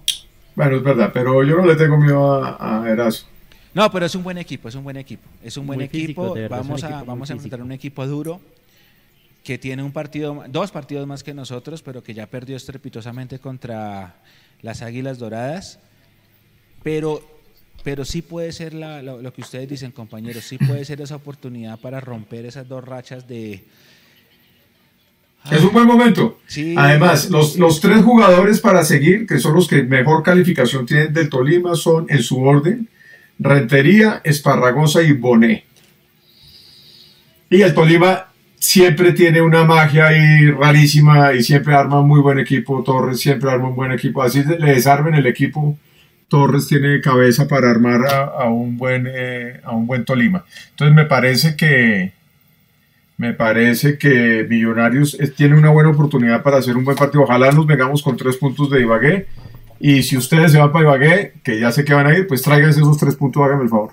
Bueno, 0.55 0.77
es 0.77 0.83
verdad, 0.83 1.09
pero 1.13 1.43
yo 1.43 1.57
no 1.57 1.65
le 1.65 1.75
tengo 1.75 1.97
miedo 1.97 2.43
a, 2.43 2.83
a 2.83 2.89
Erazo. 2.89 3.25
No, 3.73 3.91
pero 3.91 4.05
es 4.05 4.13
un 4.13 4.23
buen 4.23 4.37
equipo, 4.37 4.69
es 4.69 4.75
un 4.75 4.83
buen 4.83 4.97
equipo. 4.97 5.27
Es 5.43 5.57
un 5.57 5.65
buen 5.65 5.77
Muy 5.79 5.85
equipo. 5.85 6.05
físico, 6.23 6.35
de 6.35 6.41
verdad, 6.41 6.59
es 6.59 6.63
un 6.65 6.69
vamos 6.69 6.83
a, 6.83 7.03
vamos 7.03 7.29
a 7.31 7.33
enfrentar 7.33 7.61
un 7.61 7.71
equipo 7.71 8.05
duro 8.05 8.39
que 9.43 9.57
tiene 9.57 9.83
un 9.83 9.91
partido, 9.91 10.43
dos 10.47 10.71
partidos 10.71 11.05
más 11.07 11.23
que 11.23 11.33
nosotros, 11.33 11.81
pero 11.81 12.03
que 12.03 12.13
ya 12.13 12.27
perdió 12.27 12.55
estrepitosamente 12.55 13.39
contra 13.39 14.15
las 14.61 14.81
Águilas 14.83 15.17
Doradas. 15.17 15.79
Pero, 16.83 17.21
pero 17.83 18.05
sí 18.05 18.21
puede 18.21 18.51
ser 18.51 18.73
la- 18.73 19.01
lo, 19.01 19.21
lo 19.21 19.33
que 19.33 19.41
ustedes 19.41 19.67
dicen, 19.69 19.91
compañeros, 19.91 20.43
sí 20.43 20.57
puede 20.57 20.85
ser 20.85 21.01
esa 21.01 21.15
oportunidad 21.17 21.79
para 21.79 21.99
romper 21.99 22.45
esas 22.45 22.67
dos 22.67 22.83
rachas 22.83 23.27
de. 23.27 23.63
Es 25.51 25.61
un 25.61 25.73
buen 25.73 25.85
momento. 25.85 26.39
Sí. 26.47 26.73
Además, 26.77 27.29
los, 27.29 27.57
los 27.57 27.81
tres 27.81 28.01
jugadores 28.01 28.61
para 28.61 28.83
seguir, 28.85 29.27
que 29.27 29.39
son 29.39 29.53
los 29.55 29.67
que 29.67 29.83
mejor 29.83 30.23
calificación 30.23 30.85
tienen 30.85 31.13
del 31.13 31.27
Tolima, 31.29 31.75
son 31.75 32.05
en 32.09 32.23
su 32.23 32.41
orden, 32.41 32.87
Rentería, 33.39 34.21
Esparragosa 34.23 35.01
y 35.01 35.11
Boné. 35.11 35.65
Y 37.49 37.61
el 37.61 37.73
Tolima 37.73 38.27
siempre 38.57 39.11
tiene 39.11 39.41
una 39.41 39.65
magia 39.65 40.07
ahí 40.07 40.49
rarísima 40.49 41.33
y 41.33 41.43
siempre 41.43 41.75
arma 41.75 41.99
un 41.99 42.07
muy 42.07 42.21
buen 42.21 42.39
equipo. 42.39 42.81
Torres 42.81 43.19
siempre 43.19 43.51
arma 43.51 43.67
un 43.67 43.75
buen 43.75 43.91
equipo. 43.91 44.23
Así 44.23 44.41
le 44.43 44.73
desarmen 44.73 45.13
el 45.15 45.25
equipo. 45.27 45.77
Torres 46.33 46.65
tiene 46.65 46.99
cabeza 46.99 47.47
para 47.47 47.69
armar 47.69 48.07
a, 48.07 48.23
a 48.23 48.49
un, 48.49 48.75
buen, 48.75 49.05
eh, 49.07 49.61
a 49.63 49.75
un 49.75 49.85
buen 49.85 50.03
Tolima. 50.03 50.43
Entonces 50.71 50.95
me 50.95 51.05
parece 51.05 51.55
que, 51.55 52.11
me 53.17 53.33
parece 53.33 53.99
que 53.99 54.43
Millonarios 54.49 55.15
eh, 55.19 55.27
tiene 55.27 55.55
una 55.55 55.69
buena 55.69 55.91
oportunidad 55.91 56.41
para 56.41 56.57
hacer 56.57 56.75
un 56.75 56.85
buen 56.85 56.97
partido. 56.97 57.21
Ojalá 57.21 57.51
nos 57.51 57.67
vengamos 57.67 58.01
con 58.01 58.17
tres 58.17 58.37
puntos 58.37 58.71
de 58.71 58.81
Ibagué. 58.81 59.27
Y 59.79 60.01
si 60.01 60.17
ustedes 60.17 60.51
se 60.51 60.57
van 60.57 60.71
para 60.71 60.85
Ibagué, 60.85 61.33
que 61.43 61.59
ya 61.59 61.71
sé 61.71 61.85
que 61.85 61.93
van 61.93 62.07
a 62.07 62.17
ir, 62.17 62.25
pues 62.25 62.41
tráiganse 62.41 62.79
esos 62.79 62.97
tres 62.97 63.15
puntos, 63.15 63.43
háganme 63.43 63.65
el 63.65 63.69
favor. 63.69 63.91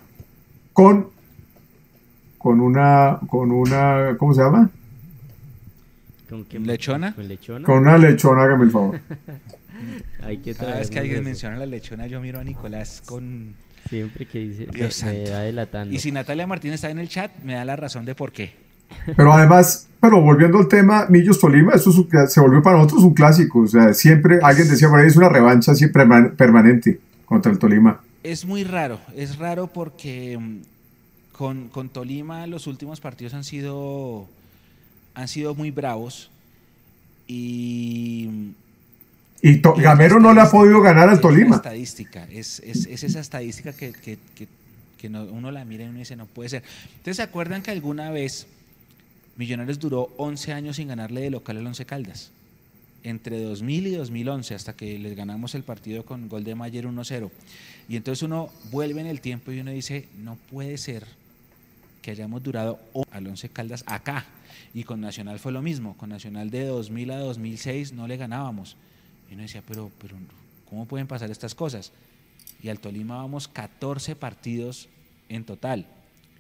Con, 0.72 1.09
con 2.38 2.59
una, 2.59 3.18
con 3.28 3.53
una, 3.53 4.16
¿cómo 4.16 4.32
se 4.32 4.41
llama? 4.41 4.70
¿Con 6.30 6.47
qué? 6.47 6.59
¿Lechona? 6.59 7.14
Con 7.14 7.28
lechona. 7.28 7.66
Con 7.66 7.80
una 7.80 7.99
lechona, 7.99 8.45
háganme 8.45 8.64
el 8.64 8.70
favor. 8.70 8.99
Hay 10.22 10.38
que 10.38 10.54
Cada 10.54 10.78
vez 10.78 10.90
que 10.90 10.98
alguien 10.98 11.16
eso. 11.18 11.24
menciona 11.24 11.56
la 11.56 11.66
lechona, 11.66 12.06
yo 12.06 12.20
miro 12.20 12.40
a 12.40 12.44
Nicolás 12.44 13.02
con. 13.06 13.54
Siempre 13.88 14.26
que 14.26 14.38
dice, 14.40 14.66
Dios 14.72 15.02
me, 15.04 15.12
me 15.12 15.30
va 15.30 15.38
delatando. 15.40 15.94
Y 15.94 15.98
si 15.98 16.12
Natalia 16.12 16.46
Martínez 16.46 16.76
está 16.76 16.90
en 16.90 16.98
el 16.98 17.08
chat, 17.08 17.30
me 17.42 17.54
da 17.54 17.64
la 17.64 17.76
razón 17.76 18.04
de 18.04 18.14
por 18.14 18.30
qué. 18.32 18.52
Pero 19.16 19.32
además, 19.32 19.88
pero 20.00 20.20
volviendo 20.20 20.58
al 20.58 20.68
tema 20.68 21.06
Millos 21.08 21.38
Tolima, 21.40 21.72
esto 21.74 21.90
es 21.90 21.96
un- 21.96 22.08
se 22.28 22.40
volvió 22.40 22.62
para 22.62 22.76
nosotros 22.78 23.02
un 23.04 23.14
clásico. 23.14 23.60
O 23.60 23.66
sea, 23.66 23.94
siempre, 23.94 24.38
alguien 24.42 24.68
decía 24.68 24.88
por 24.88 25.00
ahí, 25.00 25.06
es 25.06 25.16
una 25.16 25.28
revancha 25.28 25.74
siempre 25.74 26.04
perman- 26.04 26.34
permanente 26.36 27.00
contra 27.24 27.50
el 27.52 27.58
Tolima. 27.58 28.00
Es 28.22 28.44
muy 28.44 28.64
raro, 28.64 29.00
es 29.16 29.38
raro 29.38 29.68
porque 29.68 30.36
mm, 30.38 30.56
con, 31.32 31.68
con 31.68 31.88
Tolima 31.88 32.46
los 32.46 32.66
últimos 32.66 33.00
partidos 33.00 33.32
han 33.34 33.44
sido, 33.44 34.28
han 35.14 35.26
sido 35.28 35.54
muy 35.54 35.70
bravos 35.70 36.30
y... 37.26 38.28
Y 39.43 39.57
to- 39.59 39.74
Gamero 39.74 40.20
no 40.20 40.34
le 40.34 40.41
ha 40.43 40.51
podido 40.51 40.80
ganar 40.82 41.09
al 41.09 41.20
Tolima. 41.20 41.57
estadística, 41.57 42.24
es, 42.30 42.61
es- 42.61 42.86
es 42.86 43.03
esa 43.05 43.20
estadística 43.20 43.72
que, 43.72 43.93
que- 43.93 44.18
que- 44.34 44.49
que 44.99 45.09
no- 45.09 45.24
uno 45.24 45.51
la 45.51 45.64
mira 45.64 45.84
y 45.84 45.88
uno 45.88 45.99
dice, 45.99 46.14
no 46.16 46.26
puede 46.26 46.51
ser. 46.51 46.62
Entonces, 46.91 47.16
¿se 47.16 47.22
acuerdan 47.22 47.62
que 47.62 47.70
alguna 47.70 48.11
vez 48.11 48.47
Millonarios 49.36 49.78
duró 49.78 50.11
11 50.18 50.53
años 50.53 50.76
sin 50.76 50.88
ganarle 50.88 51.22
de 51.22 51.30
local 51.30 51.57
al 51.57 51.66
Once 51.66 51.86
Caldas? 51.86 52.30
Entre 53.03 53.41
2000 53.43 53.86
y 53.86 53.93
2011, 53.95 54.55
hasta 54.55 54.74
que 54.74 54.99
les 54.99 55.16
ganamos 55.16 55.55
el 55.55 55.62
partido 55.62 56.05
con 56.05 56.28
gol 56.28 56.45
de 56.45 56.55
Mayer 56.55 56.86
1-0. 56.86 57.30
Y 57.88 57.97
entonces 57.97 58.22
uno 58.22 58.51
vuelve 58.70 59.01
en 59.01 59.07
el 59.07 59.22
tiempo 59.22 59.53
y 59.53 59.61
uno 59.61 59.70
dice, 59.70 60.07
no 60.18 60.36
puede 60.51 60.76
ser 60.76 61.07
que 62.03 62.11
hayamos 62.11 62.43
durado 62.43 62.78
al 63.11 63.26
Once 63.26 63.49
Caldas 63.49 63.84
acá. 63.86 64.26
Y 64.74 64.84
con 64.84 65.01
Nacional 65.01 65.38
fue 65.38 65.51
lo 65.53 65.62
mismo. 65.62 65.97
Con 65.97 66.11
Nacional 66.11 66.51
de 66.51 66.66
2000 66.66 67.11
a 67.12 67.16
2006 67.20 67.95
no 67.95 68.07
le 68.07 68.18
ganábamos. 68.18 68.76
Y 69.31 69.35
uno 69.35 69.43
decía, 69.43 69.62
pero, 69.66 69.91
pero 70.01 70.16
¿cómo 70.68 70.87
pueden 70.87 71.07
pasar 71.07 71.31
estas 71.31 71.55
cosas? 71.55 71.93
Y 72.62 72.68
al 72.68 72.78
Tolima 72.81 73.16
vamos 73.16 73.49
14 73.49 74.16
partidos 74.16 74.89
en 75.28 75.45
total. 75.45 75.87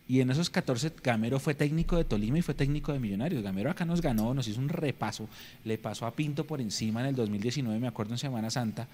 Y 0.08 0.20
en 0.20 0.30
esos 0.30 0.50
14, 0.50 0.90
Gamero 1.04 1.38
fue 1.38 1.54
técnico 1.54 1.96
de 1.96 2.04
Tolima 2.04 2.38
y 2.38 2.42
fue 2.42 2.54
técnico 2.54 2.92
de 2.92 2.98
Millonarios. 2.98 3.42
Gamero 3.44 3.70
acá 3.70 3.84
nos 3.84 4.00
ganó, 4.02 4.34
nos 4.34 4.48
hizo 4.48 4.58
un 4.60 4.68
repaso, 4.68 5.28
le 5.64 5.78
pasó 5.78 6.04
a 6.04 6.10
Pinto 6.16 6.44
por 6.44 6.60
encima 6.60 7.00
en 7.00 7.06
el 7.06 7.14
2019, 7.14 7.78
me 7.78 7.86
acuerdo 7.86 8.14
en 8.14 8.18
Semana 8.18 8.50
Santa, 8.50 8.88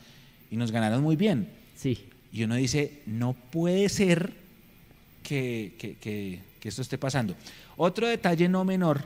y 0.51 0.57
nos 0.57 0.71
ganaron 0.73 1.03
muy 1.03 1.17
bien. 1.17 1.49
Sí, 1.75 2.05
Y 2.33 2.43
uno 2.45 2.55
dice, 2.57 3.01
no 3.07 3.33
puede 3.33 3.89
ser 3.89 4.35
que, 5.23 5.75
que- 5.79 5.95
que- 5.97 6.41
que 6.61 6.69
esto 6.69 6.83
esté 6.83 6.99
pasando. 6.99 7.35
Otro 7.79 8.07
detalle 8.09 8.49
no 8.49 8.65
menor, 8.65 9.05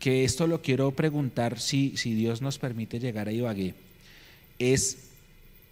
que 0.00 0.24
esto 0.24 0.46
lo 0.48 0.62
quiero 0.62 0.90
preguntar 0.90 1.60
si, 1.60 1.96
si 1.96 2.14
Dios 2.14 2.42
nos 2.42 2.58
permite 2.58 2.98
llegar 2.98 3.28
a 3.28 3.32
Ibagué, 3.32 3.74
es 4.62 5.10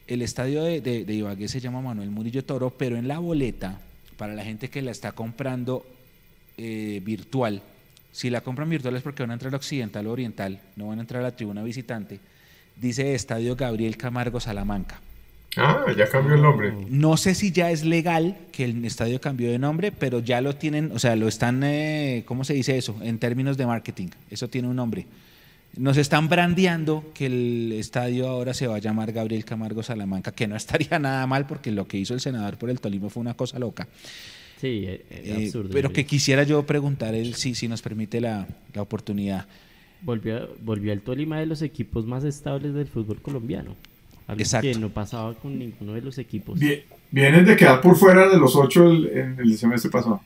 el 0.06 0.22
estadio 0.22 0.64
de, 0.64 0.80
de, 0.80 1.14
Ibagué 1.14 1.46
se 1.46 1.60
llama 1.60 1.80
Manuel 1.80 2.10
Murillo 2.10 2.44
Toro, 2.44 2.70
pero 2.70 2.96
en 2.96 3.06
la 3.06 3.20
boleta, 3.20 3.78
para 4.16 4.34
la 4.34 4.42
gente 4.42 4.68
que 4.68 4.82
la 4.82 4.90
está 4.90 5.12
comprando 5.12 5.86
eh, 6.58 7.00
virtual, 7.04 7.62
si 8.10 8.28
la 8.28 8.40
compran 8.40 8.68
virtual 8.68 8.96
es 8.96 9.02
porque 9.02 9.22
van 9.22 9.30
a 9.30 9.34
entrar 9.34 9.50
al 9.50 9.54
occidental 9.54 10.06
o 10.08 10.10
oriental, 10.10 10.60
no 10.74 10.88
van 10.88 10.98
a 10.98 11.02
entrar 11.02 11.20
a 11.20 11.26
la 11.26 11.36
tribuna 11.36 11.62
visitante, 11.62 12.18
dice 12.76 13.14
Estadio 13.14 13.54
Gabriel 13.54 13.96
Camargo 13.96 14.40
Salamanca. 14.40 15.00
Ah, 15.56 15.84
ya 15.96 16.08
cambió 16.08 16.34
el 16.34 16.42
nombre. 16.42 16.72
No 16.88 17.16
sé 17.16 17.34
si 17.34 17.50
ya 17.50 17.70
es 17.70 17.84
legal 17.84 18.36
que 18.52 18.64
el 18.64 18.84
estadio 18.84 19.20
cambió 19.20 19.50
de 19.50 19.58
nombre, 19.58 19.90
pero 19.90 20.20
ya 20.20 20.40
lo 20.40 20.54
tienen, 20.54 20.90
o 20.92 20.98
sea, 20.98 21.16
lo 21.16 21.28
están, 21.28 21.62
eh, 21.64 22.24
¿cómo 22.26 22.44
se 22.44 22.54
dice 22.54 22.78
eso? 22.78 22.96
En 23.02 23.18
términos 23.18 23.56
de 23.56 23.66
marketing, 23.66 24.08
eso 24.30 24.48
tiene 24.48 24.68
un 24.68 24.76
nombre. 24.76 25.06
Nos 25.76 25.96
están 25.96 26.28
brandeando 26.28 27.04
que 27.14 27.26
el 27.26 27.72
estadio 27.72 28.28
ahora 28.28 28.54
se 28.54 28.66
va 28.66 28.76
a 28.76 28.78
llamar 28.80 29.12
Gabriel 29.12 29.44
Camargo 29.44 29.82
Salamanca, 29.82 30.32
que 30.32 30.48
no 30.48 30.56
estaría 30.56 30.98
nada 30.98 31.26
mal 31.26 31.46
porque 31.46 31.70
lo 31.70 31.86
que 31.86 31.98
hizo 31.98 32.14
el 32.14 32.20
senador 32.20 32.58
por 32.58 32.70
el 32.70 32.80
Tolima 32.80 33.08
fue 33.08 33.20
una 33.20 33.34
cosa 33.34 33.58
loca. 33.58 33.88
Sí, 34.60 34.84
es 34.86 35.00
eh, 35.10 35.44
absurdo. 35.46 35.70
pero 35.72 35.90
que 35.90 36.04
quisiera 36.04 36.42
yo 36.42 36.66
preguntar 36.66 37.14
él 37.14 37.34
si, 37.34 37.54
si 37.54 37.66
nos 37.66 37.80
permite 37.80 38.20
la, 38.20 38.46
la 38.74 38.82
oportunidad. 38.82 39.46
Volvió, 40.02 40.48
volvió 40.62 40.92
al 40.92 41.00
Tolima 41.00 41.40
de 41.40 41.46
los 41.46 41.62
equipos 41.62 42.06
más 42.06 42.24
estables 42.24 42.74
del 42.74 42.86
fútbol 42.86 43.22
colombiano. 43.22 43.76
Algo 44.26 44.44
que 44.60 44.74
no 44.74 44.90
pasaba 44.90 45.34
con 45.34 45.58
ninguno 45.58 45.94
de 45.94 46.02
los 46.02 46.18
equipos. 46.18 46.58
vienen 47.10 47.44
de 47.44 47.56
quedar 47.56 47.80
por 47.80 47.96
fuera 47.96 48.28
de 48.28 48.38
los 48.38 48.54
ocho 48.54 48.92
en 48.92 49.36
el 49.38 49.58
semestre 49.58 49.90
pasado. 49.90 50.20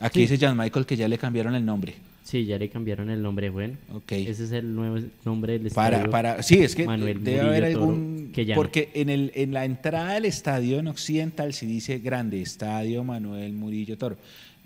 Aquí 0.00 0.20
dice 0.20 0.36
Jan 0.36 0.56
Michael 0.56 0.84
que 0.84 0.96
ya 0.96 1.08
le 1.08 1.16
cambiaron 1.16 1.54
el 1.54 1.64
nombre. 1.64 1.94
Sí, 2.24 2.44
ya 2.44 2.56
le 2.58 2.68
cambiaron 2.68 3.10
el 3.10 3.20
nombre, 3.20 3.50
bueno. 3.50 3.76
Okay. 3.92 4.26
Ese 4.26 4.44
es 4.44 4.52
el 4.52 4.74
nuevo 4.74 4.98
nombre 5.24 5.54
del 5.54 5.66
estadio. 5.66 5.98
Para, 5.98 6.10
para, 6.10 6.42
sí, 6.42 6.58
es 6.58 6.74
que 6.74 6.86
debe 6.86 7.40
haber 7.40 7.64
algún... 7.64 8.32
porque 8.54 8.90
en, 8.94 9.10
el, 9.10 9.32
en 9.34 9.52
la 9.52 9.64
entrada 9.64 10.14
del 10.14 10.24
estadio 10.24 10.78
en 10.78 10.88
Occidental 10.88 11.52
sí 11.52 11.66
dice 11.66 11.98
grande, 11.98 12.40
Estadio 12.40 13.02
Manuel 13.04 13.52
Murillo 13.52 13.98
Toro. 13.98 14.16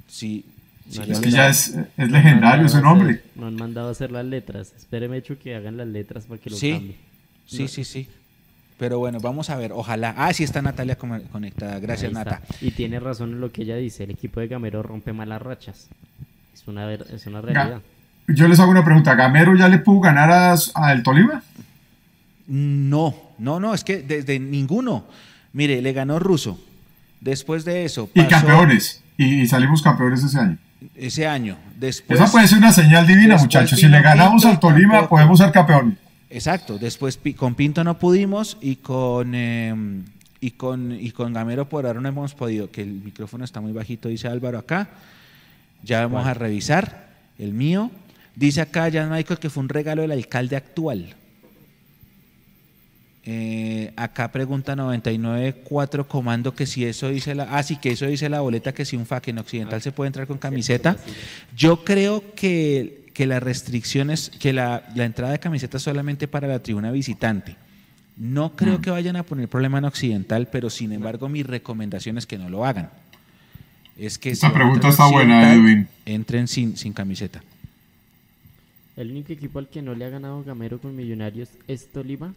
Sí, 0.07 0.45
es 0.91 1.21
que 1.21 1.31
ya 1.31 1.49
es, 1.49 1.75
es 1.97 2.11
legendario 2.11 2.67
ese 2.67 2.81
nombre. 2.81 3.23
no 3.35 3.47
han 3.47 3.57
mandado 3.57 3.89
a 3.89 3.93
hacer 3.93 4.13
las 4.13 4.25
letras. 4.25 4.73
Espéreme 4.77 5.17
hecho 5.17 5.39
que 5.39 5.55
hagan 5.55 5.77
las 5.77 5.89
letras 5.89 6.25
para 6.27 6.41
que 6.41 6.51
lo 6.51 6.57
cambie. 6.57 6.97
Sí, 7.47 7.69
sí, 7.69 7.85
sí. 7.85 8.09
Pero 8.79 8.99
bueno, 8.99 9.19
vamos 9.21 9.49
a 9.49 9.57
ver, 9.57 9.73
ojalá. 9.73 10.15
Ah, 10.17 10.33
sí 10.33 10.45
está 10.45 10.61
Natalia 10.61 10.97
conectada. 10.97 11.81
Gracias, 11.81 12.13
Nata. 12.13 12.43
Y 12.61 12.73
tiene 12.73 13.01
razón 13.01 13.33
en 13.33 13.41
lo 13.41 13.51
que 13.51 13.63
ella 13.63 13.77
dice. 13.77 14.05
El 14.05 14.11
equipo 14.11 14.41
de 14.41 14.49
Gamero 14.49 14.83
rompe 14.83 15.13
malas 15.13 15.41
rachas. 15.41 15.89
Es 16.57 16.67
una, 16.67 16.91
es 16.91 17.27
una 17.27 17.43
realidad. 17.43 17.83
Yo 18.29 18.49
les 18.49 18.59
hago 18.59 18.71
una 18.71 18.83
pregunta. 18.83 19.15
¿Gamero 19.15 19.55
ya 19.55 19.69
le 19.69 19.79
pudo 19.79 20.01
ganar 20.01 20.31
a, 20.31 20.93
El 20.93 21.03
Tolima? 21.03 21.43
No, 22.47 23.15
no, 23.39 23.61
no, 23.61 23.75
es 23.75 23.85
que 23.85 23.99
desde 23.99 24.41
ninguno. 24.41 25.05
Mire, 25.53 25.83
le 25.83 25.93
ganó 25.93 26.19
Ruso. 26.19 26.59
Después 27.21 27.67
de 27.67 27.85
eso. 27.85 28.09
y 28.15 28.25
campeones. 28.25 29.03
Y, 29.19 29.47
salimos 29.47 29.83
campeones 29.83 30.25
ese 30.25 30.39
año. 30.39 30.59
Ese 30.95 31.27
año. 31.27 31.59
Después, 31.79 32.19
Esa 32.19 32.33
puede 32.33 32.49
ser 32.49 32.57
una 32.59 32.73
señal 32.73 33.07
divina, 33.07 33.37
muchachos. 33.37 33.79
Si 33.79 33.87
le 33.87 34.01
ganamos 34.01 34.47
al 34.47 34.59
Tolima, 34.59 35.11
podemos 35.11 35.39
ser 35.39 35.53
campeones. 35.53 35.99
Exacto. 36.31 36.79
Después 36.79 37.21
con 37.37 37.55
Pinto 37.55 37.85
no 37.85 37.99
pudimos 37.99 38.57
y 38.63 38.77
con. 38.77 39.35
Em, 39.35 40.05
y 40.41 40.53
con, 40.53 40.93
y 40.93 41.11
con 41.11 41.35
Gamero 41.35 41.69
por 41.69 41.87
ahora 41.87 42.01
no 42.01 42.09
hemos 42.09 42.35
podido, 42.35 42.71
que 42.71 42.83
el 42.83 42.93
micrófono 42.93 43.45
está 43.45 43.61
muy 43.61 43.73
bajito, 43.73 44.09
dice 44.09 44.29
Álvaro 44.29 44.59
acá. 44.59 44.89
Ya 45.83 46.01
vamos 46.07 46.27
a 46.27 46.35
revisar 46.35 47.09
el 47.39 47.53
mío. 47.53 47.91
Dice 48.35 48.61
acá 48.61 48.91
Jan 48.93 49.11
Michael 49.11 49.39
que 49.39 49.51
fue 49.51 49.62
un 49.62 49.68
regalo 49.68 50.03
del 50.03 50.12
alcalde 50.12 50.57
actual. 50.57 51.14
Eh, 53.29 53.93
acá 53.97 54.31
pregunta 54.31 54.77
994 54.77 56.07
comando 56.07 56.55
que 56.55 56.64
si 56.64 56.85
eso 56.85 57.09
dice 57.09 57.35
la. 57.35 57.49
Ah, 57.51 57.62
sí, 57.64 57.77
que 57.77 57.91
eso 57.91 58.07
dice 58.07 58.29
la 58.29 58.41
boleta 58.41 58.72
que 58.72 58.85
si 58.85 58.97
un 58.97 59.05
FAC 59.05 59.29
en 59.29 59.39
Occidental 59.39 59.83
se 59.83 59.91
puede 59.91 60.07
entrar 60.07 60.29
con 60.29 60.39
camiseta. 60.39 60.97
Yo 61.57 61.83
creo 61.83 62.22
que, 62.37 63.11
que 63.12 63.27
la 63.27 63.41
restricción 63.41 64.11
es 64.11 64.31
que 64.31 64.53
la, 64.53 64.85
entrada 64.95 65.33
de 65.33 65.41
camiseta 65.41 65.79
es 65.79 65.83
solamente 65.83 66.29
para 66.29 66.47
la 66.47 66.61
tribuna 66.61 66.93
visitante. 66.93 67.57
No 68.16 68.55
creo 68.55 68.79
mm. 68.79 68.83
que 68.83 68.91
vayan 68.91 69.16
a 69.16 69.24
poner 69.24 69.49
problema 69.49 69.79
en 69.79 69.87
Occidental, 69.87 70.47
pero 70.47 70.70
sin 70.70 70.93
embargo 70.93 71.29
mi 71.29 71.43
recomendación 71.43 72.18
es 72.18 72.27
que 72.27 72.39
no 72.39 72.49
lo 72.49 72.64
hagan. 72.64 72.91
Es 73.99 74.18
que 74.18 74.30
Esta 74.30 74.53
pregunta 74.53 74.88
está 74.88 75.07
buena, 75.07 75.55
Edwin. 75.55 75.88
Entren 76.05 76.49
sin, 76.49 76.76
sin 76.76 76.92
camiseta. 76.92 77.42
¿El 78.97 79.11
único 79.11 79.32
equipo 79.32 79.59
al 79.59 79.68
que 79.68 79.82
no 79.82 79.94
le 79.94 80.05
ha 80.05 80.09
ganado 80.09 80.42
Gamero 80.42 80.78
con 80.78 80.97
Millonarios 80.97 81.49
es 81.68 81.90
Tolima? 81.92 82.34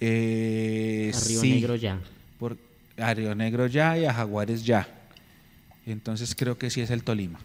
Eh, 0.00 1.12
a 1.14 1.28
Río 1.28 1.42
Negro 1.42 1.76
ya. 1.76 1.98
Por, 2.38 2.56
a 2.96 3.14
Río 3.14 3.34
Negro 3.34 3.66
ya 3.66 3.98
y 3.98 4.04
a 4.04 4.14
Jaguares 4.14 4.64
ya. 4.64 4.88
Entonces 5.86 6.34
creo 6.34 6.58
que 6.58 6.70
sí 6.70 6.80
es 6.80 6.90
el 6.90 7.02
Tolima. 7.02 7.40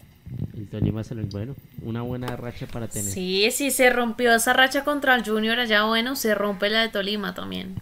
El 0.56 0.68
Tolima 0.68 1.02
es 1.02 1.12
el 1.12 1.26
bueno, 1.26 1.56
una 1.82 2.02
buena 2.02 2.36
racha 2.36 2.68
para 2.68 2.88
tener. 2.88 3.12
Sí, 3.12 3.50
sí, 3.52 3.72
se 3.72 3.90
rompió 3.90 4.34
esa 4.36 4.54
racha 4.54 4.84
contra 4.84 5.16
el 5.16 5.24
Junior 5.24 5.60
allá, 5.60 5.84
bueno, 5.86 6.16
se 6.16 6.36
rompe 6.36 6.70
la 6.70 6.82
de 6.82 6.90
Tolima 6.90 7.34
también. 7.34 7.76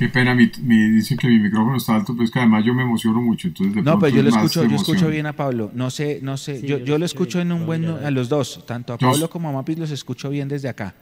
Qué 0.00 0.08
pena, 0.08 0.34
me 0.34 0.46
dicen 0.46 1.18
que 1.18 1.28
mi 1.28 1.38
micrófono 1.38 1.76
está 1.76 1.94
alto, 1.94 2.16
pues 2.16 2.30
que 2.30 2.38
además 2.38 2.64
yo 2.64 2.72
me 2.72 2.84
emociono 2.84 3.20
mucho. 3.20 3.48
Entonces 3.48 3.84
no, 3.84 3.98
pero 3.98 4.16
yo 4.16 4.22
lo 4.22 4.30
escucho, 4.30 4.64
yo 4.64 4.76
escucho 4.76 5.08
bien 5.08 5.26
a 5.26 5.34
Pablo. 5.34 5.70
No 5.74 5.90
sé, 5.90 6.20
no 6.22 6.38
sé, 6.38 6.66
yo, 6.66 6.78
yo, 6.78 6.96
lo 6.96 7.04
escucho 7.04 7.38
en 7.38 7.52
un 7.52 7.66
buen, 7.66 7.84
a 7.84 8.10
los 8.10 8.30
dos, 8.30 8.64
tanto 8.66 8.94
a 8.94 8.96
Pablo 8.96 9.28
como 9.28 9.50
a 9.50 9.52
Mapis 9.52 9.78
los 9.78 9.90
escucho 9.90 10.30
bien 10.30 10.48
desde 10.48 10.70
acá. 10.70 10.94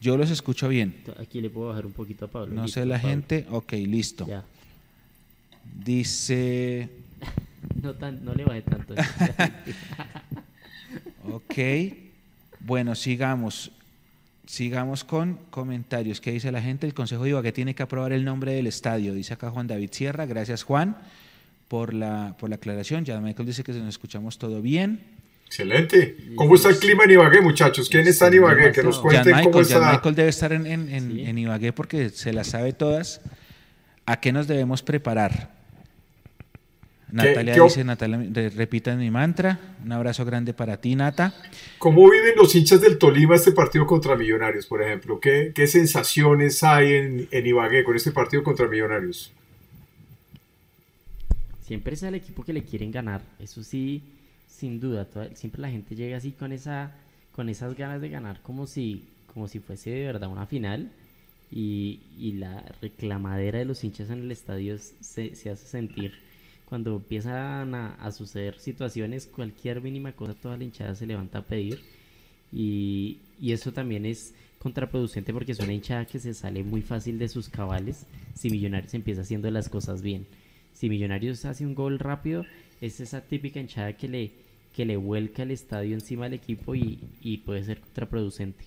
Yo 0.00 0.16
los 0.16 0.30
escucho 0.30 0.68
bien. 0.68 0.94
Aquí 1.20 1.40
le 1.40 1.50
puedo 1.50 1.70
bajar 1.70 1.86
un 1.86 1.92
poquito 1.92 2.26
a 2.26 2.28
Pablo. 2.28 2.54
No 2.54 2.68
sé 2.68 2.86
la 2.86 3.00
gente. 3.00 3.48
Ok, 3.50 3.72
listo. 3.72 4.24
Ya. 4.24 4.44
Dice. 5.84 6.88
no, 7.82 7.94
no 8.22 8.34
le 8.34 8.44
bajé 8.44 8.62
tanto. 8.62 8.94
ok. 11.32 11.58
Bueno, 12.60 12.94
sigamos. 12.94 13.72
Sigamos 14.52 15.02
con 15.02 15.38
comentarios. 15.48 16.20
¿Qué 16.20 16.30
dice 16.30 16.52
la 16.52 16.60
gente? 16.60 16.86
El 16.86 16.92
Consejo 16.92 17.24
de 17.24 17.42
que 17.42 17.52
tiene 17.52 17.74
que 17.74 17.82
aprobar 17.82 18.12
el 18.12 18.22
nombre 18.22 18.52
del 18.52 18.66
estadio. 18.66 19.14
Dice 19.14 19.32
acá 19.32 19.50
Juan 19.50 19.66
David 19.66 19.88
Sierra. 19.92 20.26
Gracias, 20.26 20.62
Juan, 20.62 20.98
por 21.68 21.94
la, 21.94 22.36
por 22.38 22.50
la 22.50 22.56
aclaración. 22.56 23.02
Ya 23.06 23.18
Michael 23.18 23.46
dice 23.46 23.64
que 23.64 23.72
nos 23.72 23.88
escuchamos 23.88 24.36
todo 24.36 24.60
bien. 24.60 25.00
Excelente. 25.46 26.34
¿Cómo 26.36 26.56
está 26.56 26.68
el 26.68 26.76
clima 26.76 27.04
en 27.04 27.12
Ibagué, 27.12 27.40
muchachos? 27.40 27.88
¿Quién 27.88 28.06
está 28.06 28.26
en 28.26 28.34
Ibagué? 28.34 28.72
Que 28.72 28.82
nos 28.82 28.98
cuenten 28.98 29.42
cómo 29.42 29.62
está. 29.62 29.90
Michael 29.90 30.14
debe 30.14 30.28
estar 30.28 30.52
en, 30.52 30.66
en, 30.66 31.38
Ibagué 31.38 31.72
porque 31.72 32.10
se 32.10 32.34
las 32.34 32.48
sabe 32.48 32.74
todas. 32.74 33.22
¿A 34.04 34.20
qué 34.20 34.32
nos 34.32 34.48
debemos 34.48 34.82
preparar? 34.82 35.61
Natalia 37.12 37.62
dice, 37.62 37.84
Natalia, 37.84 38.50
repita 38.56 38.96
mi 38.96 39.10
mantra. 39.10 39.58
Un 39.84 39.92
abrazo 39.92 40.24
grande 40.24 40.54
para 40.54 40.78
ti, 40.78 40.96
Nata. 40.96 41.34
¿Cómo 41.78 42.10
viven 42.10 42.34
los 42.36 42.54
hinchas 42.54 42.80
del 42.80 42.98
Tolima 42.98 43.36
este 43.36 43.52
partido 43.52 43.86
contra 43.86 44.16
Millonarios, 44.16 44.66
por 44.66 44.82
ejemplo? 44.82 45.20
¿Qué, 45.20 45.52
qué 45.54 45.66
sensaciones 45.66 46.62
hay 46.62 46.92
en, 46.94 47.28
en 47.30 47.46
Ibagué 47.46 47.84
con 47.84 47.94
este 47.94 48.12
partido 48.12 48.42
contra 48.42 48.66
Millonarios? 48.66 49.30
Siempre 51.66 51.94
es 51.94 52.02
el 52.02 52.14
equipo 52.14 52.42
que 52.42 52.52
le 52.52 52.64
quieren 52.64 52.90
ganar. 52.90 53.22
Eso 53.38 53.62
sí, 53.62 54.02
sin 54.48 54.80
duda, 54.80 55.06
siempre 55.34 55.60
la 55.60 55.70
gente 55.70 55.94
llega 55.94 56.16
así 56.16 56.32
con 56.32 56.52
esa 56.52 56.92
con 57.32 57.48
esas 57.48 57.76
ganas 57.76 58.00
de 58.00 58.10
ganar 58.10 58.40
como 58.42 58.66
si 58.66 59.04
como 59.32 59.48
si 59.48 59.58
fuese 59.58 59.90
de 59.90 60.04
verdad 60.04 60.28
una 60.28 60.46
final 60.46 60.90
y, 61.50 62.00
la 62.38 62.64
reclamadera 62.80 63.58
de 63.58 63.66
los 63.66 63.84
hinchas 63.84 64.08
en 64.08 64.20
el 64.20 64.32
estadio 64.32 64.78
se, 64.78 65.32
hace 65.32 65.56
sentir 65.56 66.14
cuando 66.72 66.96
empiezan 66.96 67.74
a, 67.74 68.10
suceder 68.12 68.58
situaciones 68.58 69.26
cualquier 69.26 69.82
mínima 69.82 70.12
cosa 70.12 70.32
toda 70.32 70.56
la 70.56 70.64
hinchada 70.64 70.94
se 70.94 71.04
levanta 71.04 71.40
a 71.40 71.42
pedir 71.42 71.82
y, 72.50 73.18
y 73.38 73.52
eso 73.52 73.74
también 73.74 74.06
es 74.06 74.32
contraproducente 74.58 75.34
porque 75.34 75.52
es 75.52 75.60
una 75.60 75.74
hinchada 75.74 76.06
que 76.06 76.18
se 76.18 76.32
sale 76.32 76.64
muy 76.64 76.80
fácil 76.80 77.18
de 77.18 77.28
sus 77.28 77.50
cabales 77.50 78.06
si 78.32 78.48
Millonarios 78.48 78.94
empieza 78.94 79.20
haciendo 79.20 79.50
las 79.50 79.68
cosas 79.68 80.00
bien 80.00 80.26
si 80.72 80.88
Millonarios 80.88 81.44
hace 81.44 81.66
un 81.66 81.74
gol 81.74 81.98
rápido 81.98 82.46
es 82.80 83.00
esa 83.00 83.20
típica 83.20 83.60
hinchada 83.60 83.92
que 83.92 84.08
le 84.08 84.32
que 84.74 84.86
le 84.86 84.96
vuelca 84.96 85.42
el 85.42 85.50
estadio 85.50 85.92
encima 85.92 86.24
al 86.24 86.32
equipo 86.32 86.74
y, 86.74 87.42
puede 87.44 87.62
ser 87.64 87.80
contraproducente. 87.80 88.64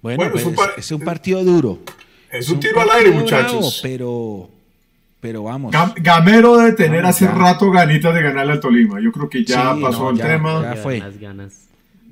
Bueno, 0.00 0.22
pues, 0.30 0.46
es, 0.76 0.92
un 0.92 1.00
partido 1.00 1.42
duro. 1.42 1.80
Es, 2.30 2.48
un, 2.48 2.60
tiro 2.60 2.80
al 2.80 2.90
aire, 2.90 3.10
muchachos. 3.10 3.80
pero, 3.82 4.48
pero 5.22 5.44
vamos. 5.44 5.72
Gamero 5.98 6.56
debe 6.56 6.72
tener 6.72 7.06
hace 7.06 7.28
rato 7.28 7.70
ganitas 7.70 8.12
de 8.12 8.22
ganarle 8.22 8.54
al 8.54 8.60
Tolima. 8.60 9.00
Yo 9.00 9.12
creo 9.12 9.30
que 9.30 9.44
ya 9.44 9.76
pasó 9.80 10.10
el 10.10 10.18
tema. 10.18 10.62
Ya 10.62 10.74
fue. 10.74 10.98
Las 10.98 11.16
ganas. 11.16 11.68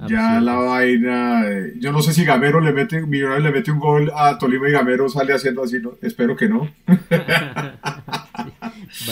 Ya 0.06 0.40
la 0.40 0.54
vaina. 0.54 1.42
Eh, 1.50 1.74
yo 1.80 1.90
no 1.90 2.02
sé 2.02 2.14
si 2.14 2.24
Gamero 2.24 2.60
le 2.60 2.70
mete, 2.72 3.02
Millonarios 3.02 3.42
le 3.42 3.50
mete 3.50 3.72
un 3.72 3.80
gol 3.80 4.12
a 4.14 4.38
Tolima 4.38 4.68
y 4.68 4.72
Gamero 4.72 5.08
sale 5.08 5.34
haciendo 5.34 5.64
así. 5.64 5.80
¿no? 5.80 5.94
Espero 6.00 6.36
que 6.36 6.48
no. 6.48 6.70
Va 6.86 7.74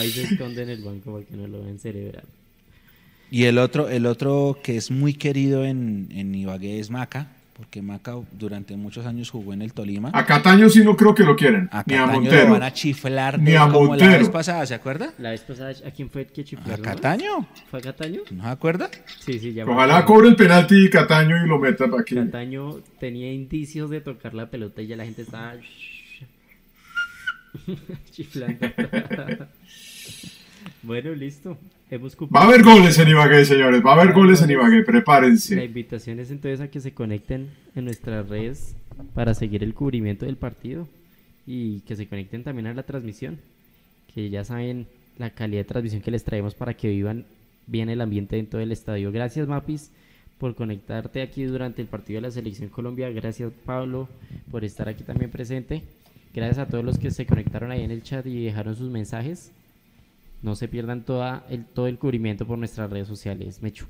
y 0.05 0.11
se 0.11 0.23
esconde 0.23 0.63
en 0.63 0.69
el 0.69 0.81
banco 0.81 1.11
para 1.11 1.25
que 1.25 1.35
no 1.35 1.47
lo 1.47 1.61
vean 1.61 1.77
cerebral. 1.77 2.23
Y 3.29 3.43
el 3.43 3.57
otro, 3.57 3.89
el 3.89 4.05
otro 4.05 4.59
que 4.63 4.77
es 4.77 4.91
muy 4.91 5.13
querido 5.13 5.65
en, 5.65 6.07
en 6.11 6.33
Ibagué 6.33 6.79
es 6.79 6.89
Maca, 6.89 7.33
porque 7.59 7.81
Maca 7.81 8.15
durante 8.31 8.77
muchos 8.77 9.05
años 9.05 9.29
jugó 9.29 9.51
en 9.51 9.61
el 9.61 9.73
Tolima. 9.73 10.11
A 10.13 10.25
Cataño 10.25 10.69
sí 10.69 10.81
no 10.81 10.95
creo 10.95 11.13
que 11.13 11.25
lo 11.25 11.35
quieren. 11.35 11.67
A 11.73 11.83
ni 11.85 11.95
a 11.95 12.05
Cataño 12.05 12.21
Montero. 12.21 12.45
lo 12.45 12.51
van 12.53 12.63
a 12.63 12.71
chiflar 12.71 13.37
Ni 13.37 13.53
a 13.53 13.67
como 13.67 13.97
la 13.97 14.17
vez 14.17 14.29
pasada, 14.29 14.65
¿se 14.65 14.73
acuerda? 14.73 15.13
La 15.17 15.31
vez 15.31 15.41
pasada, 15.41 15.73
¿a 15.85 15.91
quién 15.91 16.09
fue 16.09 16.21
el 16.21 16.27
que 16.27 16.45
chifló? 16.45 16.73
¿A 16.73 16.77
Cataño? 16.77 17.45
¿Fue 17.69 17.79
a 17.79 17.81
Cataño? 17.81 18.21
¿No 18.31 18.43
se 18.43 18.49
acuerda? 18.49 18.89
Sí, 19.19 19.39
sí, 19.39 19.51
ya 19.51 19.65
me 19.65 19.73
Ojalá 19.73 20.05
cobre 20.05 20.29
el 20.29 20.37
penalti 20.37 20.85
y 20.85 20.89
Cataño 20.89 21.35
y 21.43 21.49
lo 21.49 21.59
meta 21.59 21.89
para 21.89 22.01
aquí. 22.01 22.15
Cataño 22.15 22.77
tenía 22.97 23.29
indicios 23.29 23.89
de 23.89 23.99
tocar 23.99 24.33
la 24.33 24.49
pelota 24.49 24.81
y 24.81 24.87
ya 24.87 24.95
la 24.95 25.03
gente 25.03 25.23
estaba 25.23 25.55
chiflando. 28.11 28.67
bueno, 30.83 31.11
listo. 31.13 31.57
Hemos 31.91 32.13
Va 32.13 32.15
a 32.15 32.17
cumplido. 32.19 32.43
haber 32.43 32.63
goles 32.63 32.99
en 32.99 33.07
Ibagué, 33.07 33.45
señores. 33.45 33.81
Va 33.83 33.91
a 33.93 34.01
haber 34.01 34.13
goles 34.13 34.41
en 34.41 34.51
Ibagué. 34.51 34.79
La 34.79 34.85
Prepárense. 34.85 35.63
invitación 35.63 36.19
es 36.19 36.29
entonces 36.29 36.61
a 36.61 36.67
que 36.69 36.79
se 36.79 36.93
conecten 36.93 37.49
en 37.75 37.85
nuestras 37.85 38.29
redes 38.29 38.75
para 39.15 39.33
seguir 39.33 39.63
el 39.63 39.73
cubrimiento 39.73 40.25
del 40.25 40.35
partido 40.37 40.87
y 41.47 41.79
que 41.81 41.95
se 41.95 42.07
conecten 42.07 42.43
también 42.43 42.67
a 42.67 42.73
la 42.75 42.83
transmisión, 42.83 43.39
que 44.13 44.29
ya 44.29 44.43
saben 44.43 44.87
la 45.17 45.31
calidad 45.31 45.61
de 45.61 45.65
transmisión 45.65 46.01
que 46.01 46.11
les 46.11 46.23
traemos 46.23 46.53
para 46.53 46.75
que 46.75 46.89
vivan 46.89 47.25
bien 47.65 47.89
el 47.89 48.01
ambiente 48.01 48.35
dentro 48.35 48.59
del 48.59 48.71
estadio. 48.71 49.11
Gracias 49.11 49.47
Mapis 49.47 49.91
por 50.37 50.53
conectarte 50.55 51.21
aquí 51.23 51.43
durante 51.43 51.81
el 51.81 51.87
partido 51.87 52.17
de 52.21 52.27
la 52.27 52.31
selección 52.31 52.69
Colombia. 52.69 53.09
Gracias 53.09 53.51
Pablo 53.65 54.07
por 54.51 54.63
estar 54.63 54.87
aquí 54.89 55.03
también 55.03 55.31
presente. 55.31 55.81
Gracias 56.35 56.59
a 56.59 56.67
todos 56.67 56.85
los 56.85 56.99
que 56.99 57.09
se 57.09 57.25
conectaron 57.25 57.71
ahí 57.71 57.81
en 57.83 57.89
el 57.91 58.03
chat 58.03 58.25
y 58.27 58.45
dejaron 58.45 58.75
sus 58.75 58.89
mensajes. 58.91 59.51
No 60.41 60.55
se 60.55 60.67
pierdan 60.67 61.03
toda 61.03 61.43
el, 61.49 61.65
todo 61.65 61.87
el 61.87 61.97
cubrimiento 61.97 62.45
por 62.47 62.57
nuestras 62.57 62.89
redes 62.89 63.07
sociales. 63.07 63.61
Mechu. 63.61 63.85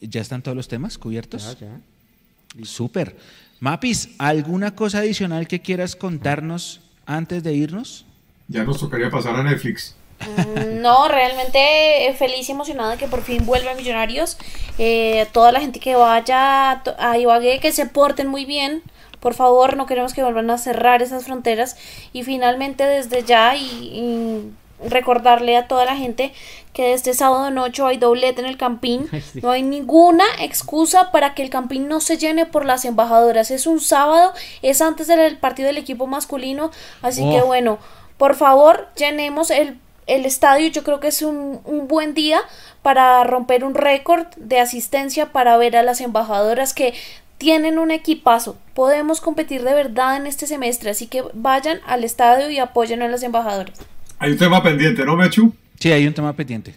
¿Ya 0.00 0.20
están 0.20 0.42
todos 0.42 0.56
los 0.56 0.68
temas 0.68 0.96
cubiertos? 0.96 1.58
Ya, 1.60 1.66
ya. 1.66 2.64
Súper. 2.64 3.16
Mapis, 3.60 4.10
¿alguna 4.18 4.74
cosa 4.74 4.98
adicional 5.00 5.46
que 5.46 5.60
quieras 5.60 5.94
contarnos 5.94 6.80
antes 7.04 7.42
de 7.42 7.52
irnos? 7.52 8.06
Ya 8.48 8.64
nos 8.64 8.80
tocaría 8.80 9.10
pasar 9.10 9.36
a 9.36 9.42
Netflix. 9.42 9.94
Mm, 10.20 10.80
No, 10.80 11.08
realmente 11.08 12.08
eh, 12.08 12.14
feliz 12.14 12.48
y 12.48 12.52
emocionada 12.52 12.96
que 12.96 13.06
por 13.06 13.22
fin 13.22 13.44
vuelvan 13.44 13.76
Millonarios. 13.76 14.38
Eh, 14.78 15.26
toda 15.32 15.52
la 15.52 15.60
gente 15.60 15.78
que 15.78 15.94
vaya 15.94 16.72
a 16.72 16.82
a 16.98 17.18
Ibagué, 17.18 17.60
que 17.60 17.72
se 17.72 17.86
porten 17.86 18.28
muy 18.28 18.46
bien. 18.46 18.82
Por 19.20 19.34
favor, 19.34 19.76
no 19.76 19.84
queremos 19.84 20.14
que 20.14 20.22
vuelvan 20.22 20.48
a 20.50 20.56
cerrar 20.56 21.02
esas 21.02 21.24
fronteras. 21.24 21.76
Y 22.14 22.22
finalmente 22.22 22.84
desde 22.84 23.22
ya 23.22 23.54
y, 23.56 23.64
y 23.64 24.50
recordarle 24.88 25.56
a 25.56 25.68
toda 25.68 25.84
la 25.84 25.96
gente 25.96 26.32
que 26.72 26.92
este 26.92 27.14
sábado 27.14 27.50
noche 27.50 27.82
hay 27.84 27.96
doblete 27.98 28.40
en 28.40 28.46
el 28.46 28.56
Campín. 28.56 29.08
Sí. 29.32 29.40
No 29.42 29.50
hay 29.50 29.62
ninguna 29.62 30.24
excusa 30.40 31.10
para 31.12 31.34
que 31.34 31.42
el 31.42 31.50
Campín 31.50 31.88
no 31.88 32.00
se 32.00 32.16
llene 32.18 32.46
por 32.46 32.64
las 32.64 32.84
embajadoras. 32.84 33.50
Es 33.50 33.66
un 33.66 33.80
sábado, 33.80 34.32
es 34.62 34.80
antes 34.80 35.06
del 35.06 35.36
partido 35.38 35.66
del 35.66 35.78
equipo 35.78 36.06
masculino. 36.06 36.70
Así 37.02 37.22
Oh. 37.24 37.30
que 37.32 37.42
bueno, 37.42 37.78
por 38.16 38.34
favor, 38.34 38.88
llenemos 38.96 39.50
el, 39.50 39.78
el 40.06 40.24
estadio. 40.26 40.68
Yo 40.68 40.82
creo 40.84 41.00
que 41.00 41.08
es 41.08 41.22
un, 41.22 41.60
un 41.64 41.86
buen 41.88 42.14
día 42.14 42.40
para 42.82 43.22
romper 43.24 43.64
un 43.64 43.74
récord 43.74 44.26
de 44.36 44.58
asistencia 44.60 45.32
para 45.32 45.56
ver 45.56 45.76
a 45.76 45.82
las 45.82 46.00
embajadoras 46.00 46.72
que 46.74 46.94
tienen 47.38 47.78
un 47.78 47.90
equipazo. 47.90 48.56
Podemos 48.74 49.20
competir 49.20 49.62
de 49.64 49.72
verdad 49.74 50.16
en 50.16 50.26
este 50.26 50.46
semestre. 50.46 50.90
Así 50.90 51.06
que 51.06 51.24
vayan 51.34 51.80
al 51.86 52.04
estadio 52.04 52.50
y 52.50 52.58
apoyen 52.58 53.02
a 53.02 53.08
las 53.08 53.22
embajadoras. 53.22 53.78
Hay 54.22 54.32
un 54.32 54.36
tema 54.36 54.62
pendiente, 54.62 55.02
¿no, 55.02 55.16
Mechu? 55.16 55.54
Sí, 55.78 55.90
hay 55.90 56.06
un 56.06 56.12
tema 56.12 56.34
pendiente. 56.34 56.74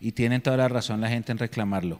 Y 0.00 0.12
tienen 0.12 0.40
toda 0.40 0.56
la 0.56 0.68
razón 0.68 1.00
la 1.00 1.08
gente 1.08 1.32
en 1.32 1.38
reclamarlo. 1.38 1.98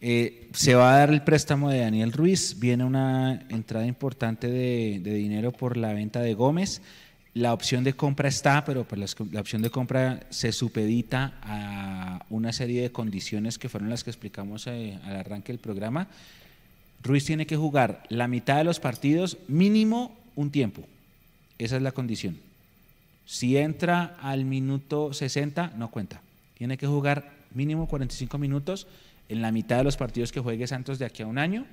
Eh, 0.00 0.48
se 0.52 0.76
va 0.76 0.94
a 0.94 0.98
dar 0.98 1.10
el 1.10 1.22
préstamo 1.22 1.68
de 1.68 1.80
Daniel 1.80 2.12
Ruiz, 2.12 2.60
viene 2.60 2.84
una 2.84 3.42
entrada 3.48 3.86
importante 3.86 4.46
de, 4.46 5.00
dinero 5.00 5.50
por 5.50 5.76
la 5.76 5.92
venta 5.92 6.20
de 6.20 6.34
Gómez. 6.34 6.80
La 7.34 7.52
opción 7.52 7.82
de 7.82 7.94
compra 7.94 8.28
está, 8.28 8.64
pero 8.64 8.84
pues 8.84 9.16
la 9.32 9.40
opción 9.40 9.62
de 9.62 9.70
compra 9.70 10.20
se 10.30 10.52
supedita 10.52 11.34
a 11.42 12.24
una 12.30 12.52
serie 12.52 12.82
de 12.82 12.92
condiciones 12.92 13.58
que 13.58 13.68
fueron 13.68 13.90
las 13.90 14.04
que 14.04 14.10
explicamos 14.10 14.68
eh, 14.68 14.96
al 15.04 15.16
arranque 15.16 15.52
del 15.52 15.60
programa. 15.60 16.06
Ruiz 17.02 17.24
tiene 17.24 17.46
que 17.46 17.56
jugar 17.56 18.04
la 18.10 18.28
mitad 18.28 18.58
de 18.58 18.64
los 18.64 18.78
partidos, 18.78 19.38
mínimo 19.48 20.16
un 20.36 20.52
tiempo. 20.52 20.84
Esa 21.58 21.74
es 21.74 21.82
la 21.82 21.90
condición. 21.90 22.38
Si 23.32 23.56
entra 23.56 24.16
al 24.20 24.44
minuto 24.44 25.12
60, 25.12 25.74
no 25.76 25.88
cuenta. 25.92 26.20
Tiene 26.58 26.76
que 26.76 26.88
jugar 26.88 27.30
mínimo 27.54 27.86
45 27.86 28.38
minutos 28.38 28.88
en 29.28 29.40
la 29.40 29.52
mitad 29.52 29.76
de 29.78 29.84
los 29.84 29.96
partidos 29.96 30.32
que 30.32 30.40
juegue 30.40 30.66
Santos 30.66 30.98
de 30.98 31.04
aquí 31.04 31.22
a 31.22 31.28
un 31.28 31.38
año 31.38 31.64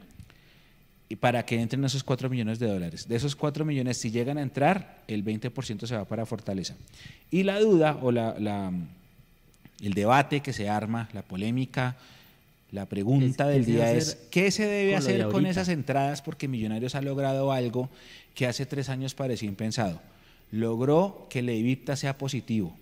y 1.10 1.16
para 1.16 1.44
que 1.48 1.60
entren 1.60 1.84
esos 1.84 2.04
4 2.04 2.30
millones 2.30 2.60
de 2.60 2.68
dólares. 2.68 3.08
De 3.08 3.16
esos 3.16 3.36
4 3.36 3.66
millones, 3.66 3.98
si 3.98 4.12
llegan 4.12 4.38
a 4.38 4.44
entrar, 4.44 5.00
el 5.08 5.26
20% 5.26 5.88
se 5.88 5.96
va 5.96 6.06
para 6.06 6.28
Fortaleza. 6.28 6.76
Y 7.32 7.42
la 7.42 7.60
duda 7.60 7.98
o 8.04 8.12
la, 8.12 8.36
la- 8.40 8.72
el 9.82 9.94
debate 9.96 10.42
que 10.42 10.54
se 10.54 10.70
arma, 10.70 11.10
la 11.12 11.24
polémica, 11.24 11.96
la 12.72 12.86
pregunta 12.86 13.52
Es- 13.52 13.66
del 13.66 13.66
¿qué 13.66 13.72
se 13.72 13.80
va 13.80 13.86
día 13.90 13.98
es, 13.98 14.16
¿qué 14.30 14.52
se 14.52 14.68
debe 14.68 14.92
con 14.92 14.98
hacer 15.00 15.28
con 15.30 15.46
esas 15.48 15.70
entradas? 15.70 16.22
Porque 16.22 16.48
Millonarios 16.48 16.94
ha 16.94 17.02
logrado 17.02 17.52
algo 17.52 17.90
que 18.36 18.46
hace 18.46 18.68
tres 18.68 18.90
años 18.90 19.16
parecía 19.16 19.50
impensado. 19.50 20.00
Logró 20.52 21.28
que 21.30 21.40
el 21.40 21.50
EBITDA 21.50 21.96
sea 21.96 22.18
positivo. 22.18 22.74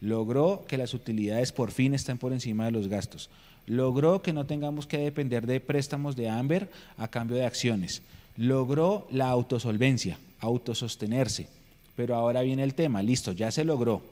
Logró 0.00 0.64
que 0.66 0.78
las 0.78 0.94
utilidades 0.94 1.52
por 1.52 1.70
fin 1.70 1.94
estén 1.94 2.18
por 2.18 2.32
encima 2.32 2.64
de 2.64 2.70
los 2.70 2.88
gastos. 2.88 3.28
Logró 3.66 4.22
que 4.22 4.32
no 4.32 4.46
tengamos 4.46 4.86
que 4.86 4.98
depender 4.98 5.46
de 5.46 5.60
préstamos 5.60 6.16
de 6.16 6.28
Amber 6.28 6.70
a 6.96 7.08
cambio 7.08 7.36
de 7.36 7.44
acciones. 7.44 8.02
Logró 8.36 9.06
la 9.10 9.28
autosolvencia, 9.28 10.18
autosostenerse. 10.40 11.48
Pero 11.94 12.14
ahora 12.14 12.42
viene 12.42 12.62
el 12.62 12.74
tema, 12.74 13.02
listo, 13.02 13.32
ya 13.32 13.50
se 13.50 13.64
logró. 13.64 14.02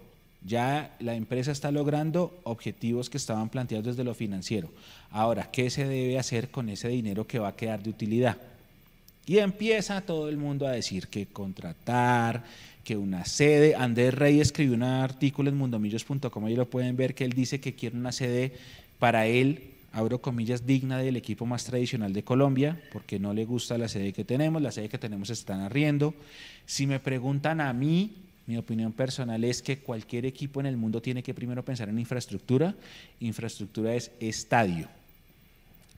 Ya 0.44 0.94
la 1.00 1.14
empresa 1.14 1.50
está 1.50 1.72
logrando 1.72 2.38
objetivos 2.44 3.11
que 3.11 3.16
estaban 3.16 3.48
planteados 3.48 3.86
desde 3.86 4.04
lo 4.04 4.14
financiero. 4.14 4.68
Ahora, 5.11 5.50
¿qué 5.50 5.70
se 5.70 5.86
debe 5.86 6.18
hacer 6.18 6.50
con 6.50 6.68
ese 6.68 6.88
dinero 6.88 7.26
que 7.26 7.38
va 7.38 7.48
a 7.48 7.56
quedar 7.56 7.82
de 7.82 7.90
utilidad? 7.90 8.36
Y 9.26 9.38
empieza 9.38 10.00
todo 10.00 10.28
el 10.28 10.36
mundo 10.36 10.66
a 10.66 10.72
decir 10.72 11.09
que 11.09 11.26
contratar, 11.26 12.44
que 12.89 12.97
una 12.97 13.26
sede. 13.26 13.74
Andrés 13.74 14.14
Rey 14.14 14.41
escribió 14.41 14.72
un 14.72 14.82
artículo 14.82 15.51
en 15.51 15.59
mundomillos.com, 15.59 16.45
ahí 16.47 16.57
lo 16.57 16.70
pueden 16.70 16.97
ver, 16.97 17.14
que 17.14 17.26
él 17.26 17.34
dice 17.34 17.61
que 17.61 17.74
quiere 17.74 17.99
una 17.99 18.12
sede 18.12 18.55
para 18.99 19.26
él, 19.26 19.74
abro 19.93 20.22
comillas, 20.22 20.64
digna 20.64 20.97
del 20.97 21.16
equipo 21.16 21.45
más 21.45 21.64
tradicional 21.64 22.14
de 22.14 22.22
Colombia, 22.22 22.80
porque 22.91 23.18
no 23.18 23.34
le 23.34 23.45
gusta 23.45 23.76
la 23.76 23.89
sede 23.89 24.14
que 24.14 24.24
tenemos, 24.24 24.62
la 24.62 24.72
sede 24.72 24.89
que 24.89 24.97
tenemos 24.97 25.28
están 25.28 25.61
arriendo. 25.61 26.14
Si 26.64 26.86
me 26.86 26.99
preguntan 26.99 27.61
a 27.61 27.74
mí, 27.74 28.12
mi 28.47 28.57
opinión 28.57 28.95
personal 28.95 29.45
es 29.45 29.61
que 29.61 29.80
cualquier 29.80 30.24
equipo 30.24 30.59
en 30.59 30.64
el 30.64 30.78
mundo 30.78 31.03
tiene 31.03 31.22
que 31.22 31.34
primero 31.34 31.62
pensar 31.62 31.91
en 31.91 31.99
infraestructura. 31.99 32.74
Infraestructura 33.20 33.95
es 33.95 34.12
estadio. 34.18 34.89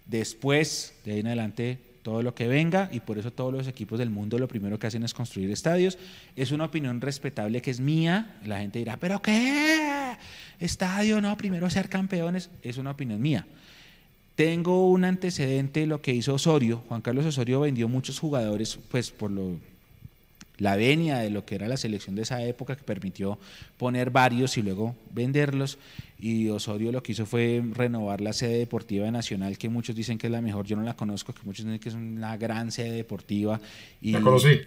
Después, 0.07 0.95
de 1.05 1.13
ahí 1.13 1.21
en 1.21 1.29
adelante, 1.29 1.79
todo 2.03 2.23
lo 2.23 2.35
que 2.35 2.49
venga, 2.49 2.89
y 2.93 3.01
por 3.01 3.19
eso 3.19 3.33
todos 3.33 3.53
los 3.53 3.69
equipos 3.69 3.99
del 3.99 4.11
mundo 4.11 4.39
lo 4.39 4.49
primero 4.49 4.79
que 4.79 4.87
hacen 4.87 5.03
es 5.03 5.15
construir 5.15 5.51
estadios. 5.51 5.99
Es 6.37 6.51
una 6.53 6.65
opinión 6.65 7.01
respetable 7.01 7.63
que 7.63 7.71
es 7.71 7.81
mía. 7.81 8.39
La 8.45 8.59
gente 8.59 8.79
dirá, 8.79 8.97
¿pero 8.97 9.21
qué? 9.21 10.17
Estadio, 10.59 11.21
no, 11.21 11.37
primero 11.37 11.69
ser 11.71 11.89
campeones. 11.89 12.51
Es 12.63 12.79
una 12.79 12.93
opinión 12.93 13.21
mía. 13.21 13.47
Tengo 14.35 14.89
un 14.89 15.05
antecedente, 15.05 15.87
lo 15.87 16.01
que 16.01 16.15
hizo 16.15 16.35
Osorio. 16.35 16.83
Juan 16.89 17.03
Carlos 17.03 17.27
Osorio 17.27 17.61
vendió 17.61 17.89
muchos 17.89 18.19
jugadores, 18.19 18.79
pues 18.91 19.11
por 19.11 19.31
lo, 19.31 19.59
la 20.61 20.77
venia 20.77 21.19
de 21.19 21.31
lo 21.31 21.45
que 21.45 21.57
era 21.57 21.67
la 21.67 21.77
selección 21.77 22.15
de 22.15 22.23
esa 22.23 22.41
época 22.45 22.77
que 22.77 22.85
permitió 22.85 23.39
poner 23.79 24.11
varios 24.11 24.57
y 24.59 24.63
luego 24.63 24.95
venderlos. 25.11 25.79
Y 26.19 26.49
Osorio 26.51 26.93
lo 26.93 27.03
que 27.03 27.13
hizo 27.13 27.25
fue 27.27 27.63
renovar 27.73 28.21
la 28.21 28.33
sede 28.35 28.59
deportiva 28.59 29.07
de 29.07 29.11
Nacional, 29.11 29.57
que 29.59 29.69
muchos 29.71 29.97
dicen 29.97 30.19
que 30.19 30.27
es 30.27 30.31
la 30.31 30.43
mejor, 30.43 30.67
yo 30.67 30.77
no 30.77 30.83
la 30.83 30.95
conozco, 30.95 31.33
que 31.33 31.41
muchos 31.45 31.65
dicen 31.65 31.81
que 31.81 31.89
es 31.89 31.95
una 31.95 32.37
gran 32.37 32.71
sede 32.71 32.93
deportiva. 32.93 33.59
Y 34.03 34.13
La 34.13 34.21
conocí. 34.21 34.61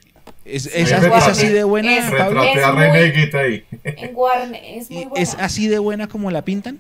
Es, 0.46 0.68
así 0.76 1.48
de 1.50 1.64
buena, 1.64 1.96
es- 1.96 2.06
Pablo? 2.12 2.42
Retraté 2.42 2.64
a 2.64 2.70
Es 2.70 2.76
René 2.76 3.28
muy- 3.32 3.42
ahí. 3.42 3.64
En 3.84 4.14
Guarne 4.14 4.78
es 4.80 4.90
muy 4.90 5.02
¿Y 5.04 5.06
buena. 5.06 5.22
¿Es 5.24 5.36
así 5.36 5.68
de 5.68 5.78
buena 5.80 6.08
como 6.08 6.32
la 6.32 6.44
pintan? 6.44 6.80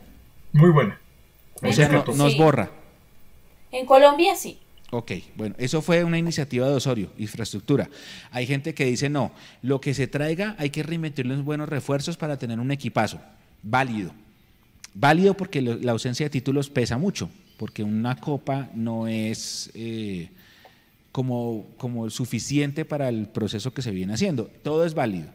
Muy 0.53 0.71
buena. 0.71 0.99
O 1.61 1.71
sea, 1.71 1.87
no, 1.89 2.03
nos 2.15 2.31
Sí. 2.33 2.37
borra. 2.39 2.71
En 3.71 3.85
Colombia 3.85 4.35
sí. 4.35 4.57
Ok, 4.95 5.11
bueno, 5.35 5.55
eso 5.57 5.81
fue 5.81 6.03
una 6.03 6.19
iniciativa 6.19 6.67
de 6.69 6.75
Osorio, 6.75 7.09
infraestructura. 7.17 7.89
Hay 8.29 8.45
gente 8.45 8.75
que 8.75 8.85
dice, 8.85 9.09
no, 9.09 9.31
lo 9.63 9.81
que 9.81 9.95
se 9.95 10.05
traiga 10.05 10.55
hay 10.59 10.69
que 10.69 10.83
reinvertirle 10.83 11.33
en 11.33 11.43
buenos 11.43 11.67
refuerzos 11.67 12.15
para 12.15 12.37
tener 12.37 12.59
un 12.59 12.69
equipazo. 12.69 13.19
Válido. 13.63 14.11
Válido 14.93 15.33
porque 15.33 15.63
la 15.63 15.93
ausencia 15.93 16.27
de 16.27 16.29
títulos 16.29 16.69
pesa 16.69 16.99
mucho, 16.99 17.31
porque 17.57 17.83
una 17.83 18.17
copa 18.17 18.69
no 18.75 19.07
es 19.07 19.71
eh, 19.73 20.29
como, 21.11 21.65
como 21.77 22.11
suficiente 22.11 22.85
para 22.85 23.09
el 23.09 23.27
proceso 23.29 23.73
que 23.73 23.81
se 23.81 23.89
viene 23.89 24.13
haciendo. 24.13 24.51
Todo 24.61 24.85
es 24.85 24.93
válido. 24.93 25.29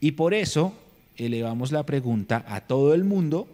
Y 0.00 0.12
por 0.12 0.34
eso 0.34 0.74
elevamos 1.16 1.72
la 1.72 1.86
pregunta 1.86 2.44
a 2.46 2.60
todo 2.60 2.92
el 2.92 3.04
mundo 3.04 3.48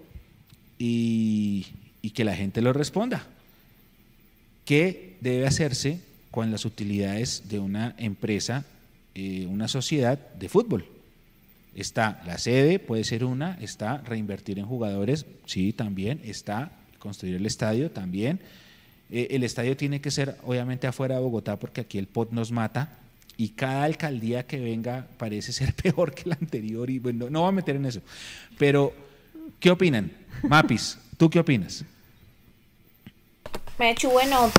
y, 0.80 1.66
y 2.02 2.10
que 2.10 2.24
la 2.24 2.34
gente 2.34 2.60
lo 2.60 2.72
responda. 2.72 3.28
¿Qué 4.64 5.16
debe 5.20 5.46
hacerse 5.46 6.00
con 6.30 6.50
las 6.50 6.64
utilidades 6.64 7.48
de 7.48 7.58
una 7.58 7.94
empresa, 7.98 8.64
eh, 9.14 9.46
una 9.48 9.68
sociedad 9.68 10.18
de 10.18 10.48
fútbol? 10.48 10.86
Está 11.74 12.22
la 12.26 12.38
sede, 12.38 12.78
puede 12.78 13.04
ser 13.04 13.24
una, 13.24 13.58
está 13.60 13.98
reinvertir 13.98 14.58
en 14.58 14.66
jugadores, 14.66 15.26
sí, 15.44 15.72
también, 15.72 16.20
está 16.24 16.72
construir 16.98 17.36
el 17.36 17.44
estadio, 17.44 17.90
también. 17.90 18.40
Eh, 19.10 19.28
el 19.32 19.44
estadio 19.44 19.76
tiene 19.76 20.00
que 20.00 20.10
ser 20.10 20.38
obviamente 20.44 20.86
afuera 20.86 21.16
de 21.16 21.20
Bogotá 21.20 21.58
porque 21.58 21.82
aquí 21.82 21.98
el 21.98 22.06
POT 22.06 22.32
nos 22.32 22.50
mata 22.50 22.98
y 23.36 23.50
cada 23.50 23.84
alcaldía 23.84 24.46
que 24.46 24.58
venga 24.58 25.06
parece 25.18 25.52
ser 25.60 25.74
peor 25.74 26.14
que 26.14 26.28
la 26.28 26.38
anterior 26.40 26.88
y 26.88 26.98
bueno, 26.98 27.28
no 27.28 27.40
voy 27.40 27.50
a 27.50 27.52
meter 27.52 27.76
en 27.76 27.84
eso. 27.84 28.00
Pero, 28.58 28.94
¿qué 29.60 29.70
opinan? 29.70 30.10
Mapis, 30.42 30.98
¿tú 31.18 31.28
qué 31.28 31.40
opinas? 31.40 31.84
Me 33.78 33.90
hecho 33.90 34.10
bueno, 34.10 34.50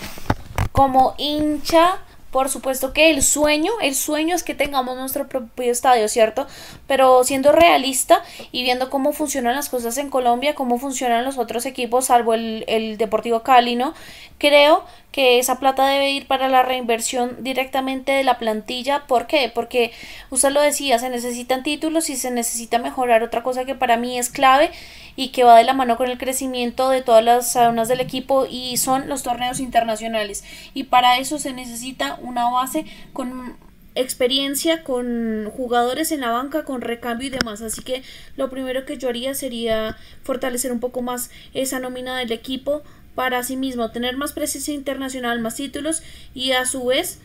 como 0.71 1.15
hincha 1.17 1.99
por 2.35 2.49
supuesto 2.49 2.91
que 2.91 3.11
el 3.11 3.23
sueño, 3.23 3.71
el 3.81 3.95
sueño 3.95 4.35
es 4.35 4.43
que 4.43 4.53
tengamos 4.53 4.97
nuestro 4.97 5.29
propio 5.29 5.71
estadio, 5.71 6.09
¿cierto? 6.09 6.47
Pero 6.85 7.23
siendo 7.23 7.53
realista 7.53 8.21
y 8.51 8.63
viendo 8.63 8.89
cómo 8.89 9.13
funcionan 9.13 9.55
las 9.55 9.69
cosas 9.69 9.97
en 9.97 10.09
Colombia, 10.09 10.53
cómo 10.53 10.77
funcionan 10.77 11.23
los 11.23 11.37
otros 11.37 11.65
equipos, 11.65 12.07
salvo 12.07 12.33
el, 12.33 12.65
el 12.67 12.97
Deportivo 12.97 13.41
Cali, 13.41 13.77
¿no? 13.77 13.93
Creo 14.37 14.83
que 15.15 15.39
esa 15.39 15.59
plata 15.59 15.87
debe 15.87 16.11
ir 16.11 16.27
para 16.27 16.49
la 16.49 16.61
reinversión 16.61 17.41
directamente 17.41 18.11
de 18.11 18.25
la 18.25 18.37
plantilla. 18.37 19.07
¿Por 19.07 19.27
qué? 19.27 19.49
Porque 19.55 19.93
usted 20.29 20.51
lo 20.51 20.59
decía, 20.59 20.99
se 20.99 21.09
necesitan 21.09 21.63
títulos 21.63 22.09
y 22.09 22.17
se 22.17 22.31
necesita 22.31 22.79
mejorar 22.79 23.23
otra 23.23 23.41
cosa 23.41 23.63
que 23.63 23.75
para 23.75 23.95
mí 23.95 24.19
es 24.19 24.29
clave 24.29 24.71
y 25.15 25.29
que 25.29 25.45
va 25.45 25.57
de 25.57 25.63
la 25.63 25.71
mano 25.71 25.95
con 25.95 26.09
el 26.09 26.17
crecimiento 26.17 26.89
de 26.89 27.01
todas 27.01 27.23
las 27.23 27.53
zonas 27.53 27.87
del 27.87 28.01
equipo 28.01 28.45
y 28.45 28.75
son 28.75 29.07
los 29.07 29.23
torneos 29.23 29.61
internacionales. 29.61 30.43
Y 30.73 30.83
para 30.83 31.17
eso 31.17 31.39
se 31.39 31.53
necesita 31.53 32.19
una 32.21 32.49
base 32.49 32.83
con 33.13 33.55
experiencia 33.97 34.83
con 34.83 35.49
jugadores 35.55 36.11
en 36.11 36.19
la 36.19 36.31
banca, 36.31 36.65
con 36.65 36.81
recambio 36.81 37.27
y 37.27 37.31
demás. 37.31 37.61
Así 37.61 37.83
que 37.83 38.03
lo 38.35 38.49
primero 38.49 38.83
que 38.83 38.97
yo 38.97 39.07
haría 39.07 39.33
sería 39.33 39.95
fortalecer 40.23 40.73
un 40.73 40.81
poco 40.81 41.01
más 41.01 41.29
esa 41.53 41.79
nómina 41.79 42.17
del 42.17 42.33
equipo, 42.33 42.83
para 43.15 43.41
sí 43.43 43.55
mismo 43.55 43.89
tener 43.91 44.17
más 44.17 44.33
presencia 44.33 44.73
internacional, 44.73 45.39
más 45.39 45.55
títulos 45.55 46.03
y 46.33 46.51
a 46.51 46.65
su 46.65 46.85
vez 46.85 47.19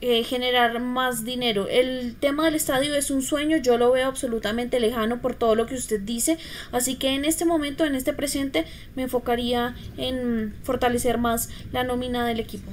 eh, 0.00 0.24
generar 0.24 0.80
más 0.80 1.24
dinero. 1.24 1.68
El 1.68 2.16
tema 2.16 2.44
del 2.44 2.56
estadio 2.56 2.94
es 2.94 3.10
un 3.10 3.22
sueño, 3.22 3.56
yo 3.58 3.78
lo 3.78 3.92
veo 3.92 4.06
absolutamente 4.06 4.80
lejano 4.80 5.20
por 5.20 5.34
todo 5.34 5.54
lo 5.54 5.66
que 5.66 5.76
usted 5.76 6.00
dice, 6.00 6.36
así 6.72 6.96
que 6.96 7.14
en 7.14 7.24
este 7.24 7.44
momento, 7.44 7.84
en 7.84 7.94
este 7.94 8.12
presente, 8.12 8.64
me 8.96 9.02
enfocaría 9.04 9.74
en 9.96 10.54
fortalecer 10.62 11.16
más 11.16 11.48
la 11.72 11.84
nómina 11.84 12.26
del 12.26 12.40
equipo. 12.40 12.70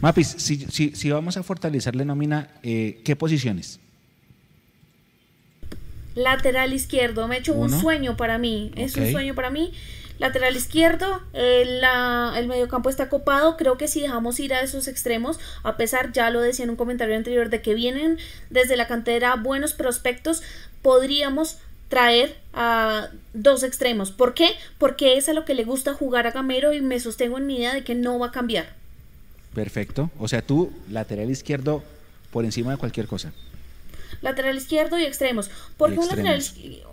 Mapis, 0.00 0.28
si, 0.38 0.66
si, 0.94 1.10
vamos 1.10 1.36
a 1.36 1.42
fortalecer 1.42 1.94
la 1.94 2.04
nómina, 2.04 2.48
eh, 2.62 3.02
¿qué 3.04 3.16
posiciones? 3.16 3.78
Lateral 6.14 6.72
izquierdo, 6.72 7.28
me 7.28 7.36
he 7.36 7.38
hecho 7.40 7.54
un 7.54 7.70
sueño 7.70 8.16
para 8.16 8.38
mí, 8.38 8.72
es 8.76 8.96
un 8.96 9.10
sueño 9.10 9.34
para 9.34 9.50
mí 9.50 9.72
lateral 10.22 10.54
izquierdo, 10.56 11.20
el, 11.32 11.82
el 12.36 12.46
mediocampo 12.46 12.88
está 12.88 13.08
copado, 13.08 13.56
creo 13.56 13.76
que 13.76 13.88
si 13.88 14.00
dejamos 14.00 14.38
ir 14.38 14.54
a 14.54 14.60
esos 14.60 14.86
extremos, 14.86 15.40
a 15.64 15.76
pesar, 15.76 16.12
ya 16.12 16.30
lo 16.30 16.40
decía 16.40 16.64
en 16.64 16.70
un 16.70 16.76
comentario 16.76 17.16
anterior, 17.16 17.50
de 17.50 17.60
que 17.60 17.74
vienen 17.74 18.18
desde 18.48 18.76
la 18.76 18.86
cantera 18.86 19.34
buenos 19.34 19.72
prospectos, 19.72 20.42
podríamos 20.80 21.58
traer 21.88 22.36
a 22.54 23.08
dos 23.34 23.64
extremos. 23.64 24.12
¿Por 24.12 24.32
qué? 24.32 24.50
Porque 24.78 25.16
es 25.16 25.28
a 25.28 25.32
lo 25.32 25.44
que 25.44 25.54
le 25.54 25.64
gusta 25.64 25.92
jugar 25.92 26.28
a 26.28 26.30
Gamero 26.30 26.72
y 26.72 26.80
me 26.80 27.00
sostengo 27.00 27.36
en 27.38 27.46
mi 27.46 27.56
idea 27.56 27.74
de 27.74 27.82
que 27.82 27.96
no 27.96 28.20
va 28.20 28.28
a 28.28 28.32
cambiar. 28.32 28.76
Perfecto. 29.56 30.12
O 30.20 30.28
sea, 30.28 30.40
tú, 30.40 30.72
lateral 30.88 31.30
izquierdo, 31.30 31.82
por 32.30 32.44
encima 32.44 32.70
de 32.70 32.76
cualquier 32.76 33.08
cosa 33.08 33.32
lateral 34.20 34.56
izquierdo 34.56 34.98
y 34.98 35.04
extremos. 35.04 35.50
Porque 35.76 35.98
un 35.98 36.08
lateral, 36.08 36.42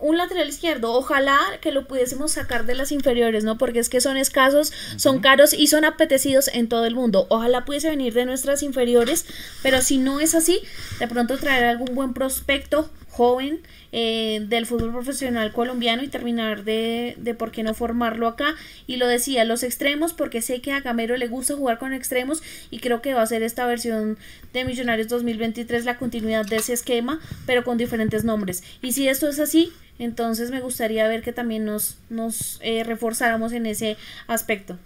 un 0.02 0.18
lateral, 0.18 0.50
izquierdo, 0.50 0.94
ojalá 0.94 1.40
que 1.62 1.72
lo 1.72 1.88
pudiésemos 1.88 2.32
sacar 2.32 2.66
de 2.66 2.76
las 2.76 2.92
inferiores, 2.92 3.44
¿no? 3.44 3.58
Porque 3.58 3.80
es 3.80 3.90
que 3.90 4.02
son 4.02 4.18
escasos, 4.18 4.72
son 4.98 5.20
caros 5.20 5.54
y 5.54 5.68
son 5.68 5.86
apetecidos 5.86 6.48
en 6.48 6.70
todo 6.70 6.86
el 6.86 6.96
mundo. 6.96 7.28
Ojalá 7.30 7.66
pudiese 7.66 7.90
venir 7.90 8.14
de 8.14 8.26
nuestras 8.26 8.64
inferiores, 8.64 9.26
pero 9.62 9.82
si 9.82 9.98
no 9.98 10.20
es 10.20 10.36
así, 10.36 10.62
de 11.00 11.08
pronto 11.08 11.38
traer 11.38 11.66
algún 11.66 11.94
buen 11.96 12.14
prospecto 12.14 12.90
joven 13.20 13.60
eh, 13.92 14.46
del 14.48 14.66
fútbol 14.66 14.94
profesional 14.94 15.52
colombiano 15.52 16.02
y 16.04 16.08
terminar 16.08 16.64
de, 16.64 17.18
de 17.20 17.34
por 17.34 17.52
qué 17.52 17.64
no 17.64 17.74
formarlo 17.74 18.30
acá. 18.30 18.56
Y 18.88 18.96
lo 18.96 19.08
decía, 19.08 19.44
los 19.44 19.62
extremos, 19.64 20.14
porque 20.14 20.42
sé 20.42 20.62
que 20.62 20.72
a 20.72 20.80
Gamero 20.80 21.18
le 21.18 21.28
gusta 21.28 21.54
jugar 21.54 21.80
con 21.80 21.92
extremos 21.92 22.42
y 22.72 22.80
creo 22.80 23.02
que 23.02 23.14
va 23.14 23.22
a 23.22 23.26
ser 23.26 23.44
esta 23.44 23.68
versión 23.68 24.18
de 24.54 24.64
Millonarios 24.64 25.10
2023 25.10 25.84
la 25.84 25.98
continuidad 25.98 26.46
de 26.46 26.56
ese 26.56 26.72
esquema, 26.72 27.20
pero 27.46 27.66
con 27.66 27.78
diferentes 27.78 28.24
nombres. 28.24 28.64
Y 28.82 28.94
si 28.94 29.10
esto 29.10 29.28
es 29.28 29.42
así, 29.42 29.74
entonces 30.00 30.50
me 30.50 30.62
gustaría 30.62 31.06
ver 31.10 31.22
que 31.22 31.34
también 31.34 31.66
nos, 31.66 31.98
nos 32.10 32.58
eh, 32.62 32.86
reforzáramos 32.86 33.52
en 33.52 33.66
ese 33.66 33.98
aspecto. 34.28 34.78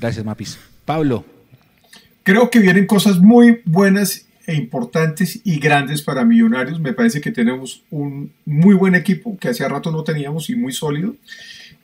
Gracias, 0.00 0.24
Mapis. 0.24 0.58
Pablo. 0.86 1.26
Creo 2.22 2.48
que 2.48 2.60
vienen 2.60 2.86
cosas 2.86 3.18
muy 3.18 3.60
buenas 3.66 4.24
importantes 4.48 5.40
y 5.44 5.58
grandes 5.58 6.02
para 6.02 6.24
Millonarios. 6.24 6.80
Me 6.80 6.92
parece 6.92 7.20
que 7.20 7.30
tenemos 7.30 7.82
un 7.90 8.32
muy 8.44 8.74
buen 8.74 8.94
equipo 8.94 9.36
que 9.38 9.48
hacía 9.48 9.68
rato 9.68 9.90
no 9.90 10.04
teníamos 10.04 10.50
y 10.50 10.56
muy 10.56 10.72
sólido 10.72 11.14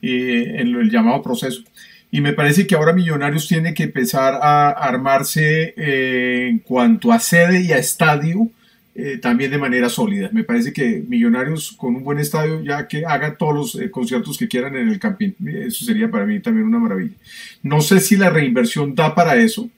eh, 0.01 0.55
en 0.57 0.75
el 0.75 0.89
llamado 0.89 1.21
proceso. 1.21 1.63
Y 2.11 2.21
me 2.21 2.33
parece 2.33 2.65
que 2.65 2.75
ahora 2.75 2.93
Millonarios 2.93 3.47
tiene 3.47 3.73
que 3.73 3.83
empezar 3.83 4.39
a 4.41 4.69
armarse 4.69 5.73
eh, 5.77 6.47
en 6.49 6.59
cuanto 6.59 7.11
a 7.11 7.19
sede 7.19 7.61
y 7.61 7.71
a 7.71 7.77
estadio 7.77 8.49
eh, 8.95 9.17
también 9.17 9.51
de 9.51 9.59
manera 9.59 9.89
sólida. 9.89 10.29
Me 10.33 10.43
parece 10.43 10.73
que 10.73 11.03
Millonarios 11.07 11.71
con 11.73 11.95
un 11.95 12.03
buen 12.03 12.17
estadio 12.17 12.63
ya 12.63 12.87
que 12.87 13.05
haga 13.05 13.37
todos 13.37 13.75
los 13.75 13.89
conciertos 13.91 14.37
que 14.37 14.47
quieran 14.47 14.75
en 14.75 14.89
el 14.89 14.99
campín. 14.99 15.35
Eso 15.45 15.85
sería 15.85 16.09
para 16.09 16.25
mí 16.25 16.39
también 16.39 16.67
una 16.67 16.79
maravilla. 16.79 17.13
No 17.61 17.79
sé 17.81 17.99
si 17.99 18.17
la 18.17 18.29
reinversión 18.29 18.95
da 18.95 19.13
para 19.13 19.35
eso 19.35 19.69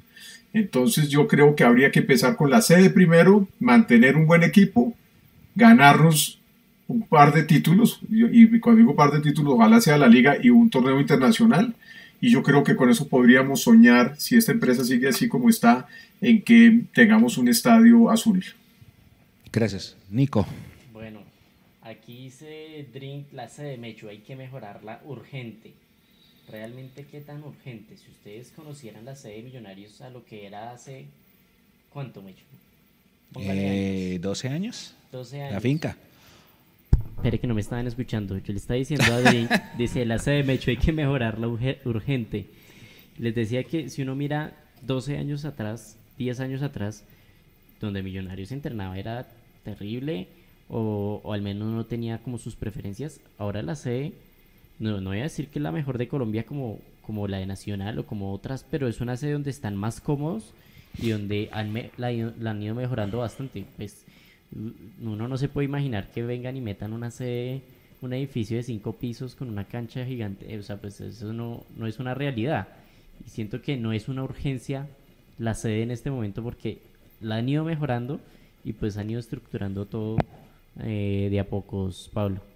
entonces 0.53 1.09
yo 1.09 1.27
creo 1.27 1.55
que 1.55 1.63
habría 1.63 1.91
que 1.91 1.99
empezar 1.99 2.35
con 2.35 2.49
la 2.49 2.61
sede 2.61 2.89
primero, 2.89 3.47
mantener 3.59 4.17
un 4.17 4.27
buen 4.27 4.43
equipo, 4.43 4.93
ganarnos 5.55 6.39
un 6.87 7.03
par 7.03 7.33
de 7.33 7.43
títulos, 7.43 8.01
y 8.09 8.59
cuando 8.59 8.79
digo 8.79 8.95
par 8.95 9.11
de 9.11 9.21
títulos, 9.21 9.53
ojalá 9.53 9.79
sea 9.79 9.97
la 9.97 10.07
liga 10.07 10.37
y 10.41 10.49
un 10.49 10.69
torneo 10.69 10.99
internacional, 10.99 11.73
y 12.19 12.29
yo 12.29 12.43
creo 12.43 12.63
que 12.63 12.75
con 12.75 12.89
eso 12.89 13.07
podríamos 13.07 13.61
soñar, 13.61 14.15
si 14.17 14.35
esta 14.35 14.51
empresa 14.51 14.83
sigue 14.83 15.07
así 15.07 15.27
como 15.27 15.49
está, 15.49 15.87
en 16.19 16.41
que 16.41 16.81
tengamos 16.93 17.37
un 17.37 17.47
estadio 17.47 18.11
azul. 18.11 18.43
Gracias. 19.51 19.97
Nico. 20.09 20.45
Bueno, 20.91 21.21
aquí 21.81 22.29
se 22.29 22.85
Drink, 22.93 23.31
la 23.31 23.47
sede 23.47 23.71
de 23.71 23.77
Mecho, 23.77 24.09
hay 24.09 24.19
que 24.19 24.35
mejorarla 24.35 25.01
urgente 25.05 25.73
realmente 26.51 27.05
qué 27.09 27.21
tan 27.21 27.43
urgente. 27.43 27.97
Si 27.97 28.09
ustedes 28.11 28.51
conocieran 28.55 29.05
la 29.05 29.15
sede 29.15 29.37
de 29.37 29.43
Millonarios 29.43 30.01
a 30.01 30.09
lo 30.09 30.25
que 30.25 30.45
era 30.45 30.71
hace. 30.71 31.05
¿Cuánto, 31.89 32.21
Mecho? 32.21 32.43
Eh, 33.39 34.19
12 34.21 34.47
años. 34.49 34.95
12 35.11 35.41
años. 35.41 35.53
La 35.53 35.61
finca. 35.61 35.97
Espere 37.15 37.39
que 37.39 37.47
no 37.47 37.53
me 37.53 37.61
estaban 37.61 37.87
escuchando. 37.87 38.37
Yo 38.37 38.53
le 38.53 38.59
estaba 38.59 38.77
diciendo 38.77 39.05
a 39.05 39.17
Adri, 39.17 39.47
dice 39.77 40.05
la 40.05 40.19
sede 40.19 40.37
de 40.37 40.43
Mecho 40.43 40.71
hay 40.71 40.77
que 40.77 40.91
mejorarla 40.91 41.47
urgente. 41.47 42.47
Les 43.17 43.33
decía 43.35 43.63
que 43.63 43.89
si 43.89 44.01
uno 44.01 44.15
mira 44.15 44.55
12 44.81 45.17
años 45.17 45.45
atrás, 45.45 45.97
10 46.17 46.39
años 46.39 46.61
atrás, 46.61 47.03
donde 47.79 48.03
Millonarios 48.03 48.51
internaba 48.51 48.97
era 48.97 49.27
terrible 49.63 50.27
o, 50.69 51.21
o 51.23 51.33
al 51.33 51.41
menos 51.41 51.67
no 51.71 51.85
tenía 51.85 52.19
como 52.19 52.37
sus 52.37 52.55
preferencias, 52.55 53.21
ahora 53.37 53.61
la 53.61 53.75
sede 53.75 54.13
no, 54.81 54.99
no 54.99 55.11
voy 55.11 55.19
a 55.19 55.23
decir 55.23 55.47
que 55.49 55.59
es 55.59 55.63
la 55.63 55.71
mejor 55.71 55.99
de 55.99 56.07
Colombia 56.07 56.43
como, 56.43 56.79
como 57.05 57.27
la 57.27 57.37
de 57.37 57.45
Nacional 57.45 57.99
o 57.99 58.07
como 58.07 58.33
otras, 58.33 58.65
pero 58.69 58.87
es 58.87 58.99
una 58.99 59.15
sede 59.15 59.33
donde 59.33 59.51
están 59.51 59.75
más 59.75 60.01
cómodos 60.01 60.53
y 60.97 61.09
donde 61.11 61.49
han 61.51 61.71
la, 61.97 62.07
han 62.49 62.63
ido 62.63 62.73
mejorando 62.73 63.19
bastante. 63.19 63.63
Pues 63.77 64.05
uno 64.99 65.27
no 65.27 65.37
se 65.37 65.49
puede 65.49 65.65
imaginar 65.65 66.09
que 66.09 66.23
vengan 66.23 66.57
y 66.57 66.61
metan 66.61 66.93
una 66.93 67.11
sede, 67.11 67.61
un 68.01 68.13
edificio 68.13 68.57
de 68.57 68.63
cinco 68.63 68.93
pisos 68.93 69.35
con 69.35 69.49
una 69.49 69.65
cancha 69.65 70.03
gigante. 70.03 70.57
O 70.57 70.63
sea, 70.63 70.77
pues 70.77 70.99
eso 70.99 71.31
no, 71.31 71.63
no 71.77 71.85
es 71.85 71.99
una 71.99 72.15
realidad. 72.15 72.67
Y 73.23 73.29
siento 73.29 73.61
que 73.61 73.77
no 73.77 73.93
es 73.93 74.09
una 74.09 74.23
urgencia 74.23 74.87
la 75.37 75.53
sede 75.53 75.83
en 75.83 75.91
este 75.91 76.09
momento 76.09 76.41
porque 76.41 76.79
la 77.21 77.35
han 77.35 77.47
ido 77.47 77.63
mejorando 77.63 78.19
y 78.63 78.73
pues 78.73 78.97
han 78.97 79.11
ido 79.11 79.19
estructurando 79.19 79.85
todo 79.85 80.17
eh, 80.79 81.27
de 81.29 81.39
a 81.39 81.47
pocos, 81.47 82.09
Pablo. 82.11 82.50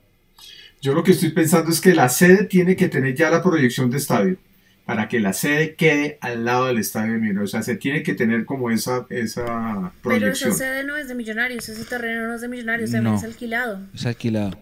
Yo 0.81 0.93
lo 0.93 1.03
que 1.03 1.11
estoy 1.11 1.31
pensando 1.31 1.71
es 1.71 1.81
que 1.81 1.95
la 1.95 2.09
sede 2.09 2.45
tiene 2.45 2.75
que 2.75 2.89
tener 2.89 3.15
ya 3.15 3.29
la 3.29 3.41
proyección 3.41 3.89
de 3.89 3.97
estadio 3.97 4.37
para 4.85 5.07
que 5.07 5.19
la 5.19 5.33
sede 5.33 5.75
quede 5.75 6.19
al 6.21 6.45
lado 6.45 6.67
del 6.67 6.77
estadio 6.77 7.13
de 7.13 7.17
Millonarios. 7.17 7.49
O 7.49 7.51
sea, 7.51 7.63
se 7.63 7.75
tiene 7.75 8.03
que 8.03 8.13
tener 8.13 8.45
como 8.45 8.69
esa, 8.69 9.07
esa 9.09 9.91
proyección. 10.03 10.03
Pero 10.03 10.27
esa 10.27 10.51
sede 10.51 10.83
no 10.83 10.95
es 10.95 11.07
de 11.07 11.15
Millonarios, 11.15 11.67
ese 11.67 11.85
terreno 11.85 12.27
no 12.27 12.35
es 12.35 12.41
de 12.41 12.47
Millonarios, 12.47 12.91
también 12.91 13.15
es 13.15 13.23
alquilado. 13.23 13.79
Es 13.95 14.05
alquilado. 14.05 14.57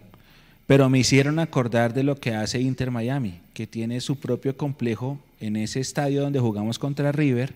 Pero 0.66 0.90
me 0.90 1.00
hicieron 1.00 1.40
acordar 1.40 1.94
de 1.94 2.04
lo 2.04 2.16
que 2.16 2.34
hace 2.34 2.62
Inter 2.62 2.90
Miami, 2.90 3.42
que 3.54 3.68
tiene 3.68 4.00
su 4.00 4.18
propio 4.18 4.56
complejo 4.56 5.20
en 5.42 5.58
ese 5.58 5.82
estadio 5.82 6.22
donde 6.22 6.40
jugamos 6.40 6.80
contra 6.80 7.12
River, 7.12 7.54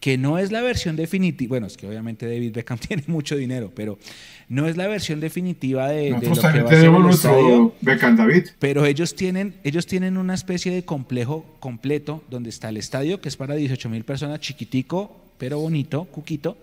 que 0.00 0.18
no 0.18 0.38
es 0.38 0.52
la 0.52 0.60
versión 0.60 0.96
definitiva, 0.96 1.48
bueno, 1.48 1.66
es 1.66 1.76
que 1.76 1.86
obviamente 1.86 2.26
David 2.26 2.52
Beckham 2.52 2.78
tiene 2.88 3.04
mucho 3.06 3.36
dinero, 3.36 3.72
pero 3.74 3.98
no 4.48 4.68
es 4.68 4.76
la 4.76 4.86
versión 4.86 5.20
definitiva 5.20 5.88
de, 5.88 6.10
lo 6.10 6.20
que 6.20 6.26
va 6.28 6.32
a 6.32 6.36
ser 6.36 6.56
el 6.56 7.10
estadio, 7.10 7.74
Beckham 7.80 8.16
David. 8.16 8.48
Pero 8.58 8.84
ellos 8.84 9.14
tienen, 9.14 9.54
ellos 9.64 9.86
tienen 9.86 10.16
una 10.16 10.34
especie 10.34 10.72
de 10.72 10.84
complejo 10.84 11.46
completo 11.60 12.22
donde 12.28 12.50
está 12.50 12.68
el 12.68 12.76
estadio, 12.76 13.20
que 13.20 13.28
es 13.28 13.36
para 13.36 13.54
18 13.54 13.88
mil 13.88 14.04
personas, 14.04 14.40
chiquitico, 14.40 15.20
pero 15.38 15.58
bonito, 15.58 16.04
cuquito, 16.04 16.58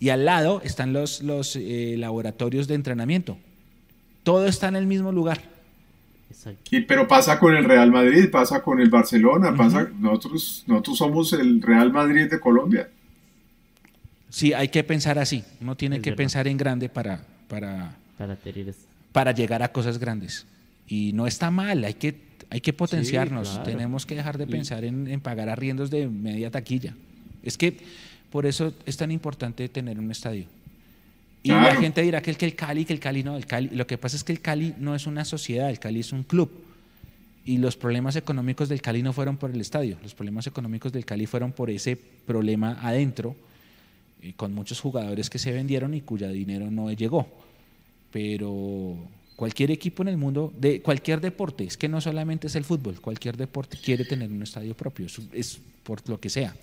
y 0.00 0.10
al 0.10 0.24
lado 0.24 0.62
están 0.64 0.92
los, 0.92 1.22
los 1.22 1.56
eh, 1.56 1.96
laboratorios 1.98 2.68
de 2.68 2.74
entrenamiento. 2.74 3.36
Todo 4.22 4.46
está 4.46 4.68
en 4.68 4.76
el 4.76 4.86
mismo 4.86 5.12
lugar. 5.12 5.57
Y, 6.70 6.80
pero 6.82 7.08
pasa 7.08 7.38
con 7.38 7.56
el 7.56 7.64
Real 7.64 7.90
Madrid, 7.90 8.30
pasa 8.30 8.62
con 8.62 8.80
el 8.80 8.90
Barcelona, 8.90 9.54
pasa, 9.56 9.88
nosotros, 9.98 10.64
nosotros 10.66 10.98
somos 10.98 11.32
el 11.32 11.60
Real 11.60 11.92
Madrid 11.92 12.30
de 12.30 12.38
Colombia. 12.38 12.88
Sí, 14.28 14.52
hay 14.52 14.68
que 14.68 14.84
pensar 14.84 15.18
así, 15.18 15.42
uno 15.60 15.76
tiene 15.76 16.00
que 16.00 16.12
pensar 16.12 16.46
en 16.46 16.56
grande 16.56 16.88
para, 16.88 17.24
para, 17.48 17.96
para, 19.12 19.32
llegar 19.32 19.62
a 19.62 19.72
cosas 19.72 19.98
grandes. 19.98 20.46
Y 20.86 21.12
no 21.12 21.26
está 21.26 21.50
mal, 21.50 21.84
hay 21.84 21.94
que, 21.94 22.14
hay 22.50 22.60
que 22.60 22.72
potenciarnos, 22.72 23.62
tenemos 23.64 24.04
que 24.04 24.14
dejar 24.14 24.36
de 24.38 24.46
pensar 24.46 24.84
en, 24.84 25.08
en, 25.08 25.20
pagar 25.20 25.48
arriendos 25.48 25.90
de 25.90 26.08
media 26.08 26.50
taquilla. 26.50 26.94
Es 27.42 27.56
que 27.56 27.78
por 28.30 28.44
eso 28.44 28.74
es 28.84 28.96
tan 28.96 29.10
importante 29.10 29.68
tener 29.68 29.98
un 29.98 30.10
estadio. 30.10 30.44
Y 31.48 31.52
la 31.52 31.76
gente 31.76 32.02
dirá 32.02 32.20
que 32.20 32.30
el, 32.30 32.36
que 32.36 32.44
el 32.44 32.54
Cali, 32.54 32.84
que 32.84 32.92
el 32.92 33.00
Cali 33.00 33.22
no, 33.22 33.36
el 33.36 33.46
Cali. 33.46 33.70
Lo 33.70 33.86
que 33.86 33.96
pasa 33.96 34.16
es 34.16 34.24
que 34.24 34.32
el 34.32 34.40
Cali 34.40 34.74
no 34.78 34.94
es 34.94 35.06
una 35.06 35.24
sociedad, 35.24 35.70
el 35.70 35.78
Cali 35.78 36.00
es 36.00 36.12
un 36.12 36.22
club. 36.22 36.50
Y 37.46 37.56
los 37.56 37.76
problemas 37.76 38.16
económicos 38.16 38.68
del 38.68 38.82
Cali 38.82 39.02
no 39.02 39.14
fueron 39.14 39.38
por 39.38 39.50
el 39.50 39.60
estadio, 39.60 39.96
los 40.02 40.14
problemas 40.14 40.46
económicos 40.46 40.92
del 40.92 41.06
Cali 41.06 41.24
fueron 41.24 41.52
por 41.52 41.70
ese 41.70 41.96
problema 41.96 42.78
adentro, 42.82 43.34
eh, 44.20 44.34
con 44.36 44.52
muchos 44.52 44.78
jugadores 44.80 45.30
que 45.30 45.38
se 45.38 45.50
vendieron 45.50 45.94
y 45.94 46.02
cuya 46.02 46.28
dinero 46.28 46.70
no 46.70 46.92
llegó. 46.92 47.26
Pero 48.12 48.96
cualquier 49.34 49.70
equipo 49.70 50.02
en 50.02 50.08
el 50.08 50.18
mundo, 50.18 50.52
de 50.58 50.82
cualquier 50.82 51.22
deporte, 51.22 51.64
es 51.64 51.78
que 51.78 51.88
no 51.88 52.02
solamente 52.02 52.48
es 52.48 52.56
el 52.56 52.64
fútbol, 52.64 53.00
cualquier 53.00 53.38
deporte 53.38 53.78
quiere 53.82 54.04
tener 54.04 54.30
un 54.30 54.42
estadio 54.42 54.74
propio, 54.76 55.06
es 55.32 55.58
por 55.82 56.06
lo 56.10 56.20
que 56.20 56.28
sea. 56.28 56.54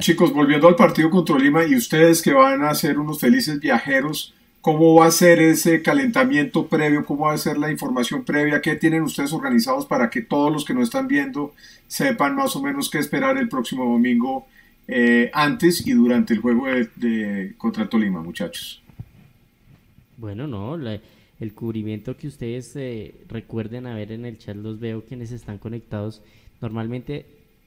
Chicos, 0.00 0.34
volviendo 0.34 0.68
al 0.68 0.76
partido 0.76 1.08
contra 1.08 1.38
Lima 1.38 1.64
y 1.64 1.74
ustedes 1.74 2.20
que 2.20 2.34
van 2.34 2.62
a 2.62 2.74
ser 2.74 2.98
unos 2.98 3.18
felices 3.18 3.58
viajeros, 3.58 4.34
¿cómo 4.60 4.96
va 4.96 5.06
a 5.06 5.10
ser 5.10 5.40
ese 5.40 5.80
calentamiento 5.80 6.66
previo? 6.66 7.06
¿Cómo 7.06 7.24
va 7.24 7.32
a 7.32 7.38
ser 7.38 7.56
la 7.56 7.70
información 7.70 8.22
previa? 8.22 8.60
¿Qué 8.60 8.76
tienen 8.76 9.02
ustedes 9.02 9.32
organizados 9.32 9.86
para 9.86 10.10
que 10.10 10.20
todos 10.20 10.52
los 10.52 10.66
que 10.66 10.74
nos 10.74 10.84
están 10.84 11.08
viendo 11.08 11.54
sepan 11.86 12.36
más 12.36 12.54
o 12.54 12.62
menos 12.62 12.90
qué 12.90 12.98
esperar 12.98 13.38
el 13.38 13.48
próximo 13.48 13.84
domingo 13.84 14.46
eh, 14.88 15.30
antes 15.32 15.86
y 15.86 15.92
durante 15.92 16.34
el 16.34 16.40
juego 16.40 16.66
de, 16.96 17.54
contra 17.56 17.84
el 17.84 17.88
Tolima, 17.88 18.22
muchachos? 18.22 18.82
Bueno, 20.18 20.46
no, 20.46 20.76
el 20.76 21.54
cubrimiento 21.54 22.14
que 22.18 22.28
ustedes 22.28 22.76
eh, 22.76 23.14
recuerden 23.26 23.86
a 23.86 23.94
ver 23.94 24.12
en 24.12 24.26
el 24.26 24.36
chat, 24.36 24.54
los 24.54 24.80
veo 24.80 25.06
quienes 25.06 25.32
están 25.32 25.56
conectados. 25.56 26.20
Normalmente 26.60 27.24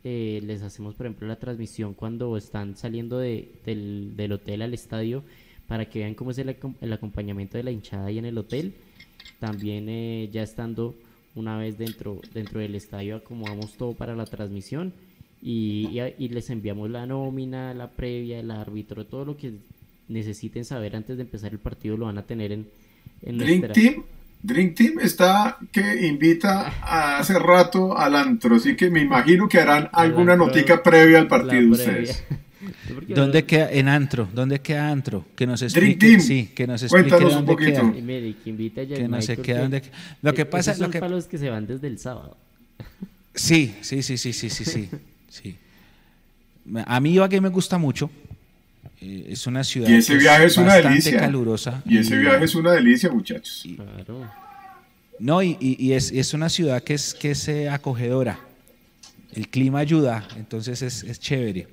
eh, 0.07 0.39
les 0.43 0.61
hacemos, 0.61 0.93
por 0.93 1.07
ejemplo, 1.07 1.27
la 1.27 1.37
transmisión 1.37 1.95
cuando 1.95 2.37
están 2.37 2.77
saliendo 2.77 3.17
de, 3.17 3.49
del, 3.65 4.31
hotel 4.31 4.61
al 4.61 4.75
estadio 4.75 5.23
para 5.67 5.89
que 5.89 5.97
vean 5.97 6.13
cómo 6.13 6.29
es 6.29 6.37
el, 6.37 6.55
el, 6.79 6.93
acompañamiento 6.93 7.57
de 7.57 7.63
la 7.63 7.71
hinchada 7.71 8.05
ahí 8.05 8.19
en 8.19 8.25
el 8.25 8.37
hotel. 8.37 8.75
También 9.39 9.89
eh, 9.89 10.29
ya 10.31 10.43
estando 10.43 10.93
una 11.33 11.57
vez 11.57 11.79
dentro, 11.79 12.21
dentro 12.35 12.59
del 12.59 12.75
estadio 12.75 13.15
acomodamos 13.15 13.73
todo 13.77 13.93
para 13.93 14.15
la 14.15 14.25
transmisión 14.25 14.93
y, 15.41 15.99
y, 16.19 16.29
les 16.29 16.51
enviamos 16.51 16.91
la 16.91 17.07
nómina, 17.07 17.73
la 17.73 17.89
previa, 17.89 18.39
el 18.39 18.51
árbitro, 18.51 19.07
todo 19.07 19.25
lo 19.25 19.37
que 19.37 19.53
necesiten 20.07 20.65
saber 20.65 20.95
antes 20.95 21.17
de 21.17 21.23
empezar 21.23 21.51
el 21.51 21.59
partido 21.59 21.97
lo 21.97 22.05
van 22.05 22.19
a 22.19 22.27
tener 22.27 22.51
en, 22.51 22.67
en 23.23 23.37
nuestra... 23.37 23.73
Dream 24.45 24.75
Team 24.75 24.99
está 25.01 25.57
que 25.71 26.05
invita 26.05 26.73
a 26.81 27.17
hace 27.17 27.39
rato 27.39 27.97
al 27.97 28.15
antro, 28.15 28.57
así 28.57 28.75
que 28.75 28.89
me 28.91 29.01
imagino 29.01 29.49
que 29.49 29.59
harán 29.59 29.89
alguna 29.91 30.35
notica 30.35 30.83
previa 30.83 31.19
al 31.19 31.27
partido 31.27 31.71
ustedes. 31.71 32.23
¿Dónde 33.07 33.45
queda 33.45 33.71
en 33.71 33.87
antro? 33.87 34.27
¿Dónde 34.33 34.59
queda 34.61 34.89
antro? 34.91 35.25
Que 35.35 35.47
nos 35.47 35.61
explique, 35.61 36.19
sí, 36.19 36.51
que 36.55 36.67
nos 36.67 36.83
explique 36.83 37.09
Cuéntanos 37.09 37.33
dónde 37.33 37.51
un 37.51 37.57
poquito. 37.57 37.93
queda. 37.93 38.95
que, 38.95 39.07
no 39.07 39.21
se 39.21 39.37
queda 39.37 39.61
dónde 39.61 39.83
Lo 40.21 40.33
que 40.33 40.45
pasa 40.45 40.71
es 40.71 40.79
lo 40.79 40.89
que 40.89 40.99
para 40.99 41.11
los 41.11 41.25
que 41.25 41.37
se 41.37 41.49
van 41.49 41.65
desde 41.65 41.87
el 41.87 41.97
sábado. 41.97 42.37
Sí, 43.33 43.75
sí, 43.81 44.03
sí, 44.03 44.17
sí, 44.17 44.31
sí, 44.31 44.49
sí, 44.49 44.65
sí. 44.65 44.89
sí. 45.29 45.57
A 46.85 46.99
mí 46.99 47.13
Ibagué 47.13 47.41
me 47.41 47.49
gusta 47.49 47.77
mucho. 47.77 48.09
Eh, 49.05 49.25
es 49.29 49.45
una 49.45 49.63
ciudad 49.63 49.87
y 49.87 49.93
ese 49.93 50.15
viaje 50.15 50.45
es, 50.45 50.57
una 50.57 50.75
delicia. 50.75 51.19
calurosa. 51.19 51.83
Y 51.85 51.99
ese 51.99 52.17
viaje 52.17 52.45
es 52.45 52.55
una 52.55 52.71
delicia, 52.71 53.11
muchachos. 53.11 53.63
No, 55.19 55.43
y, 55.43 55.93
es, 55.93 56.33
una 56.33 56.49
ciudad 56.49 56.81
que 56.81 56.95
es, 56.95 57.13
que 57.13 57.31
es 57.31 57.47
eh, 57.47 57.69
acogedora. 57.69 58.39
El 59.31 59.47
clima 59.49 59.79
ayuda, 59.79 60.27
entonces 60.37 60.81
es, 60.81 61.19
chévere. 61.19 61.67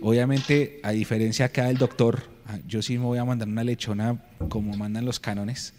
Obviamente, 0.00 0.80
a 0.82 0.90
diferencia 0.90 1.46
acá 1.46 1.66
del 1.66 1.78
doctor, 1.78 2.24
ah, 2.46 2.58
yo 2.66 2.82
sí 2.82 2.98
me 2.98 3.04
voy 3.04 3.18
a 3.18 3.24
mandar 3.24 3.48
una 3.48 3.62
lechona 3.62 4.20
como 4.48 4.76
mandan 4.76 5.04
los 5.04 5.20
cánones. 5.20 5.74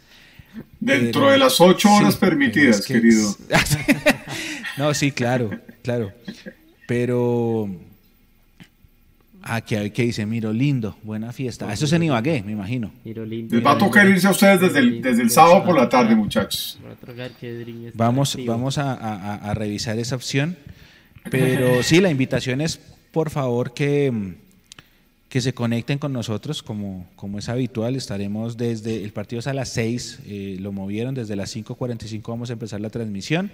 Dentro 0.80 1.30
de 1.30 1.38
las 1.38 1.60
ocho 1.60 1.92
horas 1.94 2.16
permitidas, 2.16 2.86
querido. 2.86 3.36
no, 4.78 4.94
sí, 4.94 5.12
claro, 5.12 5.52
claro. 5.84 6.14
Pero 6.88 7.70
Ah, 9.50 9.62
que, 9.62 9.92
que 9.94 10.04
dice 10.04 10.26
Miro 10.26 10.52
Lindo, 10.52 10.98
buena 11.04 11.32
fiesta. 11.32 11.72
Eso 11.72 11.86
es 11.86 11.94
en 11.94 12.04
Ibagué, 12.04 12.44
me 12.44 12.52
imagino. 12.52 12.92
Les 13.06 13.66
va 13.66 13.72
a 13.72 13.78
tocar 13.78 14.06
irse 14.08 14.28
a 14.28 14.32
ustedes 14.32 14.60
desde 14.60 14.80
el, 14.80 15.02
desde 15.02 15.22
el 15.22 15.30
sábado 15.30 15.64
por 15.64 15.78
la 15.78 15.88
tarde, 15.88 16.16
muchachos. 16.16 16.78
Vamos, 17.94 18.38
vamos 18.46 18.78
a, 18.78 19.36
a, 19.36 19.54
revisar 19.54 19.98
esa 20.00 20.18
opción. 20.18 20.58
Pero 21.32 21.82
sí, 21.82 22.02
la 22.02 22.10
invitación 22.10 22.60
es, 22.60 22.78
por 23.12 23.30
favor, 23.30 23.74
que, 23.74 24.36
que 25.30 25.40
se 25.40 25.54
conecten 25.54 25.98
con 25.98 26.12
nosotros, 26.12 26.62
como, 26.62 27.08
como 27.16 27.40
es 27.40 27.48
habitual. 27.48 27.96
Estaremos 27.96 28.58
desde, 28.58 29.02
el 29.02 29.14
partido 29.14 29.40
es 29.40 29.48
a 29.48 29.54
las 29.54 29.70
6, 29.70 30.20
eh, 30.26 30.58
lo 30.60 30.74
movieron, 30.74 31.16
desde 31.16 31.38
las 31.38 31.56
5.45 31.56 32.22
vamos 32.28 32.50
a 32.50 32.54
empezar 32.54 32.82
la 32.82 32.90
transmisión 32.90 33.50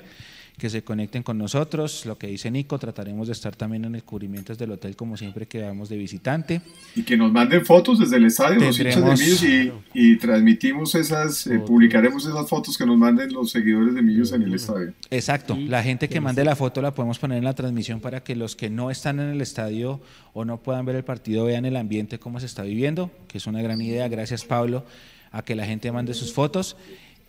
que 0.57 0.69
se 0.69 0.83
conecten 0.83 1.23
con 1.23 1.37
nosotros. 1.37 2.05
Lo 2.05 2.17
que 2.17 2.27
dice 2.27 2.51
Nico, 2.51 2.77
trataremos 2.77 3.27
de 3.27 3.33
estar 3.33 3.55
también 3.55 3.85
en 3.85 3.95
el 3.95 4.03
cubrimiento 4.03 4.55
del 4.55 4.71
hotel 4.71 4.95
como 4.95 5.17
siempre 5.17 5.45
que 5.45 5.61
vamos 5.61 5.89
de 5.89 5.97
visitante. 5.97 6.61
Y 6.95 7.03
que 7.03 7.17
nos 7.17 7.31
manden 7.31 7.65
fotos 7.65 7.99
desde 7.99 8.17
el 8.17 8.25
estadio, 8.25 8.59
los 8.59 8.79
hinchas 8.79 9.03
de 9.03 9.11
Millos, 9.11 9.73
y, 9.93 10.17
transmitimos 10.17 10.95
esas, 10.95 11.47
eh, 11.47 11.59
publicaremos 11.59 12.25
esas 12.25 12.47
fotos 12.47 12.77
que 12.77 12.85
nos 12.85 12.97
manden 12.97 13.33
los 13.33 13.51
seguidores 13.51 13.95
de 13.95 14.01
Millos 14.01 14.31
en 14.31 14.43
el 14.43 14.53
estadio. 14.53 14.93
Exacto, 15.09 15.55
la 15.55 15.83
gente 15.83 16.07
que 16.07 16.21
mande 16.21 16.43
la 16.43 16.55
foto 16.55 16.81
la 16.81 16.93
podemos 16.93 17.19
poner 17.19 17.37
en 17.37 17.43
la 17.43 17.53
transmisión 17.53 17.99
para 17.99 18.23
que 18.23 18.35
los 18.35 18.55
que 18.55 18.69
no 18.69 18.91
están 18.91 19.19
en 19.19 19.29
el 19.29 19.41
estadio 19.41 20.01
o 20.33 20.45
no 20.45 20.61
puedan 20.61 20.85
ver 20.85 20.95
el 20.95 21.03
partido 21.03 21.45
vean 21.45 21.65
el 21.65 21.75
ambiente, 21.75 22.19
cómo 22.19 22.39
se 22.39 22.45
está 22.45 22.63
viviendo, 22.63 23.11
que 23.27 23.37
es 23.37 23.47
una 23.47 23.61
gran 23.61 23.81
idea. 23.81 24.07
Gracias 24.07 24.45
Pablo 24.45 24.85
a 25.31 25.43
que 25.43 25.55
la 25.55 25.65
gente 25.65 25.91
mande 25.91 26.13
sus 26.13 26.31
fotos 26.31 26.77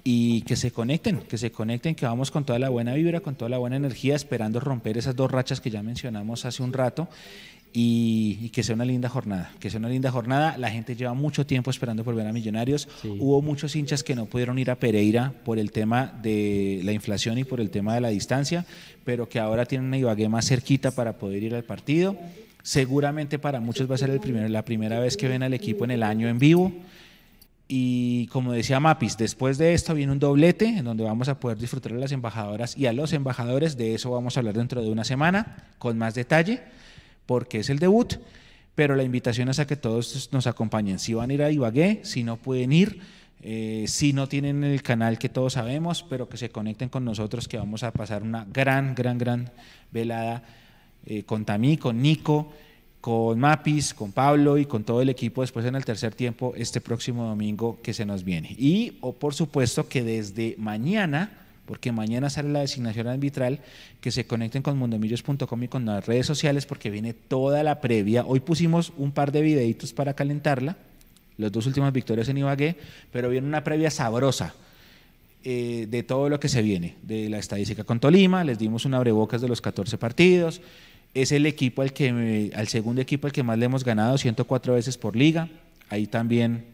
y 0.06 0.42
que 0.42 0.54
se 0.54 0.70
conecten, 0.70 1.20
que 1.20 1.38
se 1.38 1.50
conecten, 1.50 1.94
que 1.94 2.04
vamos 2.04 2.30
con 2.30 2.44
toda 2.44 2.58
la 2.58 2.68
buena 2.68 2.92
vibra, 2.92 3.20
con 3.20 3.34
toda 3.34 3.48
la 3.48 3.56
buena 3.56 3.76
energía, 3.76 4.14
esperando 4.14 4.60
romper 4.60 4.98
esas 4.98 5.16
dos 5.16 5.30
rachas 5.30 5.62
que 5.62 5.70
ya 5.70 5.82
mencionamos 5.82 6.44
hace 6.44 6.62
un 6.62 6.74
rato 6.74 7.08
y, 7.72 8.50
que 8.50 8.62
sea 8.62 8.76
una 8.76 8.84
linda 8.84 9.08
jornada, 9.08 9.50
que 9.58 9.68
sea 9.68 9.80
una 9.80 9.88
linda 9.88 10.10
jornada. 10.12 10.56
La 10.58 10.70
gente 10.70 10.94
lleva 10.94 11.14
mucho 11.14 11.44
tiempo 11.44 11.70
esperando 11.70 12.04
por 12.04 12.14
ver 12.14 12.26
a 12.26 12.32
Millonarios. 12.32 12.86
Hubo 13.02 13.42
muchos 13.42 13.74
hinchas 13.74 14.04
que 14.04 14.14
no 14.14 14.26
pudieron 14.26 14.58
ir 14.58 14.70
a 14.70 14.76
Pereira 14.76 15.32
por 15.44 15.58
el 15.58 15.72
tema 15.72 16.12
de 16.22 16.82
la 16.84 16.92
inflación 16.92 17.38
y 17.38 17.44
por 17.44 17.60
el 17.60 17.70
tema 17.70 17.94
de 17.94 18.02
la 18.02 18.08
distancia, 18.08 18.64
pero 19.04 19.28
que 19.28 19.40
ahora 19.40 19.64
tienen 19.64 19.88
una 19.88 19.98
Ibagué 19.98 20.28
más 20.28 20.46
cerquita 20.46 20.92
para 20.92 21.14
poder 21.14 21.42
ir 21.42 21.54
al 21.54 21.64
partido. 21.64 22.16
Seguramente 22.62 23.38
para 23.38 23.58
muchos 23.58 23.90
va 23.90 23.96
a 23.96 23.98
ser 23.98 24.10
el 24.10 24.52
la 24.52 24.64
primera 24.64 25.00
vez 25.00 25.16
que 25.16 25.28
ven 25.28 25.42
al 25.42 25.52
equipo 25.52 25.84
en 25.84 25.90
el 25.90 26.02
año 26.02 26.28
en 26.28 26.38
vivo. 26.38 26.72
Y 27.66 28.26
como 28.26 28.52
decía 28.52 28.78
Mapis, 28.78 29.16
después 29.16 29.56
de 29.56 29.72
esto 29.72 29.94
viene 29.94 30.12
un 30.12 30.18
doblete 30.18 30.66
en 30.66 30.84
donde 30.84 31.04
vamos 31.04 31.28
a 31.28 31.40
poder 31.40 31.56
disfrutar 31.56 31.92
a 31.92 31.96
las 31.96 32.12
embajadoras 32.12 32.76
y 32.76 32.86
a 32.86 32.92
los 32.92 33.12
embajadores. 33.12 33.76
De 33.76 33.94
eso 33.94 34.10
vamos 34.10 34.36
a 34.36 34.40
hablar 34.40 34.54
dentro 34.54 34.82
de 34.82 34.90
una 34.90 35.04
semana 35.04 35.56
con 35.78 35.96
más 35.96 36.14
detalle, 36.14 36.62
porque 37.24 37.60
es 37.60 37.70
el 37.70 37.78
debut. 37.78 38.16
Pero 38.74 38.96
la 38.96 39.04
invitación 39.04 39.48
es 39.48 39.60
a 39.60 39.66
que 39.66 39.76
todos 39.76 40.28
nos 40.32 40.46
acompañen. 40.46 40.98
Si 40.98 41.14
van 41.14 41.30
a 41.30 41.34
ir 41.34 41.42
a 41.42 41.50
Ibagué, 41.50 42.00
si 42.02 42.22
no 42.22 42.36
pueden 42.36 42.72
ir, 42.72 43.00
eh, 43.40 43.84
si 43.86 44.12
no 44.12 44.28
tienen 44.28 44.64
el 44.64 44.82
canal 44.82 45.18
que 45.18 45.28
todos 45.28 45.54
sabemos, 45.54 46.02
pero 46.02 46.28
que 46.28 46.36
se 46.36 46.50
conecten 46.50 46.88
con 46.88 47.04
nosotros, 47.04 47.46
que 47.46 47.56
vamos 47.56 47.82
a 47.82 47.92
pasar 47.92 48.22
una 48.22 48.46
gran, 48.52 48.94
gran, 48.94 49.16
gran 49.16 49.50
velada 49.90 50.42
eh, 51.06 51.22
con 51.22 51.44
Tamí, 51.44 51.76
con 51.76 52.02
Nico 52.02 52.52
con 53.04 53.38
Mapis, 53.38 53.92
con 53.92 54.12
Pablo 54.12 54.56
y 54.56 54.64
con 54.64 54.82
todo 54.82 55.02
el 55.02 55.10
equipo 55.10 55.42
después 55.42 55.66
en 55.66 55.74
el 55.74 55.84
tercer 55.84 56.14
tiempo 56.14 56.54
este 56.56 56.80
próximo 56.80 57.26
domingo 57.26 57.78
que 57.82 57.92
se 57.92 58.06
nos 58.06 58.24
viene. 58.24 58.56
Y 58.58 58.96
o 59.02 59.12
por 59.12 59.34
supuesto 59.34 59.90
que 59.90 60.02
desde 60.02 60.54
mañana, 60.56 61.30
porque 61.66 61.92
mañana 61.92 62.30
sale 62.30 62.48
la 62.48 62.60
designación 62.60 63.08
arbitral, 63.08 63.60
que 64.00 64.10
se 64.10 64.26
conecten 64.26 64.62
con 64.62 64.78
mundomillos.com 64.78 65.62
y 65.62 65.68
con 65.68 65.84
las 65.84 66.06
redes 66.06 66.24
sociales 66.24 66.64
porque 66.64 66.88
viene 66.88 67.12
toda 67.12 67.62
la 67.62 67.82
previa. 67.82 68.24
Hoy 68.24 68.40
pusimos 68.40 68.94
un 68.96 69.12
par 69.12 69.32
de 69.32 69.42
videitos 69.42 69.92
para 69.92 70.14
calentarla, 70.14 70.78
los 71.36 71.52
dos 71.52 71.66
últimos 71.66 71.92
victorias 71.92 72.30
en 72.30 72.38
Ibagué, 72.38 72.78
pero 73.12 73.28
viene 73.28 73.46
una 73.46 73.62
previa 73.62 73.90
sabrosa. 73.90 74.54
Eh, 75.46 75.86
de 75.90 76.02
todo 76.02 76.30
lo 76.30 76.40
que 76.40 76.48
se 76.48 76.62
viene, 76.62 76.94
de 77.02 77.28
la 77.28 77.36
estadística 77.36 77.84
con 77.84 78.00
Tolima, 78.00 78.44
les 78.44 78.58
dimos 78.58 78.86
un 78.86 78.94
abrebocas 78.94 79.42
de 79.42 79.48
los 79.48 79.60
14 79.60 79.98
partidos, 79.98 80.62
es 81.14 81.32
el 81.32 81.46
equipo 81.46 81.82
al 81.82 81.92
que, 81.92 82.50
al 82.54 82.68
segundo 82.68 83.00
equipo 83.00 83.26
al 83.26 83.32
que 83.32 83.42
más 83.42 83.58
le 83.58 83.66
hemos 83.66 83.84
ganado, 83.84 84.18
104 84.18 84.74
veces 84.74 84.98
por 84.98 85.16
liga, 85.16 85.48
ahí 85.88 86.06
también 86.06 86.64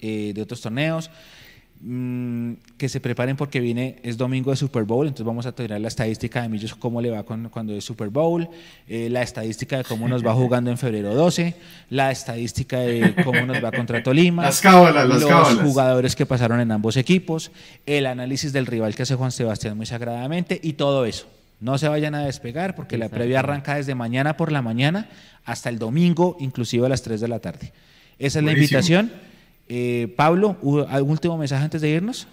eh, 0.00 0.32
de 0.34 0.42
otros 0.42 0.60
torneos. 0.60 1.10
Mm, 1.80 2.54
que 2.76 2.88
se 2.88 2.98
preparen 2.98 3.36
porque 3.36 3.60
viene, 3.60 4.00
es 4.02 4.16
domingo 4.16 4.50
de 4.50 4.56
Super 4.56 4.82
Bowl, 4.82 5.06
entonces 5.06 5.24
vamos 5.24 5.46
a 5.46 5.52
tener 5.52 5.80
la 5.80 5.86
estadística 5.86 6.42
de 6.42 6.48
Millos, 6.48 6.74
cómo 6.74 7.00
le 7.00 7.10
va 7.10 7.22
cuando 7.22 7.72
es 7.72 7.84
Super 7.84 8.08
Bowl, 8.08 8.48
eh, 8.88 9.08
la 9.08 9.22
estadística 9.22 9.76
de 9.76 9.84
cómo 9.84 10.08
nos 10.08 10.26
va 10.26 10.34
jugando 10.34 10.72
en 10.72 10.78
febrero 10.78 11.14
12, 11.14 11.54
la 11.90 12.10
estadística 12.10 12.80
de 12.80 13.14
cómo 13.22 13.46
nos 13.46 13.62
va 13.62 13.70
contra 13.70 14.02
Tolima, 14.02 14.42
las 14.42 14.60
cábalas, 14.60 15.08
las 15.08 15.22
los 15.22 15.60
jugadores 15.60 16.16
que 16.16 16.26
pasaron 16.26 16.58
en 16.58 16.72
ambos 16.72 16.96
equipos, 16.96 17.52
el 17.86 18.06
análisis 18.06 18.52
del 18.52 18.66
rival 18.66 18.96
que 18.96 19.04
hace 19.04 19.14
Juan 19.14 19.30
Sebastián 19.30 19.76
muy 19.76 19.86
sagradamente 19.86 20.58
y 20.60 20.72
todo 20.72 21.04
eso. 21.06 21.28
No 21.60 21.76
se 21.76 21.88
vayan 21.88 22.14
a 22.14 22.24
despegar 22.24 22.74
porque 22.76 22.98
la 22.98 23.08
previa 23.08 23.40
arranca 23.40 23.74
desde 23.74 23.94
mañana 23.94 24.36
por 24.36 24.52
la 24.52 24.62
mañana 24.62 25.08
hasta 25.44 25.68
el 25.68 25.78
domingo, 25.78 26.36
inclusive 26.40 26.86
a 26.86 26.88
las 26.88 27.02
3 27.02 27.20
de 27.20 27.28
la 27.28 27.40
tarde. 27.40 27.72
Esa 28.18 28.38
es 28.38 28.44
la 28.44 28.52
invitación. 28.52 29.10
Eh, 29.68 30.12
Pablo, 30.16 30.56
¿algún 30.88 31.12
último 31.12 31.36
mensaje 31.36 31.64
antes 31.64 31.80
de 31.80 31.90
irnos? 31.90 32.28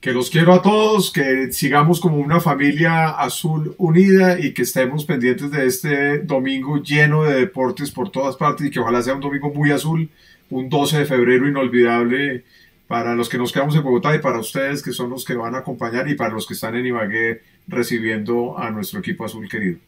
Que 0.00 0.12
los 0.12 0.30
quiero 0.30 0.54
a 0.54 0.62
todos, 0.62 1.10
que 1.10 1.52
sigamos 1.52 2.00
como 2.00 2.18
una 2.18 2.40
familia 2.40 3.08
azul 3.08 3.74
unida 3.78 4.38
y 4.38 4.54
que 4.54 4.62
estemos 4.62 5.04
pendientes 5.04 5.50
de 5.50 5.66
este 5.66 6.18
domingo 6.20 6.80
lleno 6.80 7.24
de 7.24 7.40
deportes 7.40 7.90
por 7.90 8.10
todas 8.10 8.36
partes 8.36 8.68
y 8.68 8.70
que 8.70 8.78
ojalá 8.78 9.02
sea 9.02 9.14
un 9.14 9.20
domingo 9.20 9.52
muy 9.52 9.72
azul, 9.72 10.08
un 10.50 10.68
12 10.68 11.00
de 11.00 11.04
febrero 11.04 11.48
inolvidable 11.48 12.44
para 12.88 13.14
los 13.14 13.28
que 13.28 13.38
nos 13.38 13.52
quedamos 13.52 13.76
en 13.76 13.84
Bogotá 13.84 14.14
y 14.16 14.18
para 14.18 14.40
ustedes 14.40 14.82
que 14.82 14.92
son 14.92 15.10
los 15.10 15.24
que 15.24 15.34
van 15.34 15.54
a 15.54 15.58
acompañar 15.58 16.08
y 16.08 16.14
para 16.14 16.32
los 16.32 16.46
que 16.46 16.54
están 16.54 16.74
en 16.74 16.86
Ibagué 16.86 17.42
recibiendo 17.68 18.58
a 18.58 18.70
nuestro 18.70 18.98
equipo 19.00 19.24
azul 19.24 19.48
querido. 19.48 19.78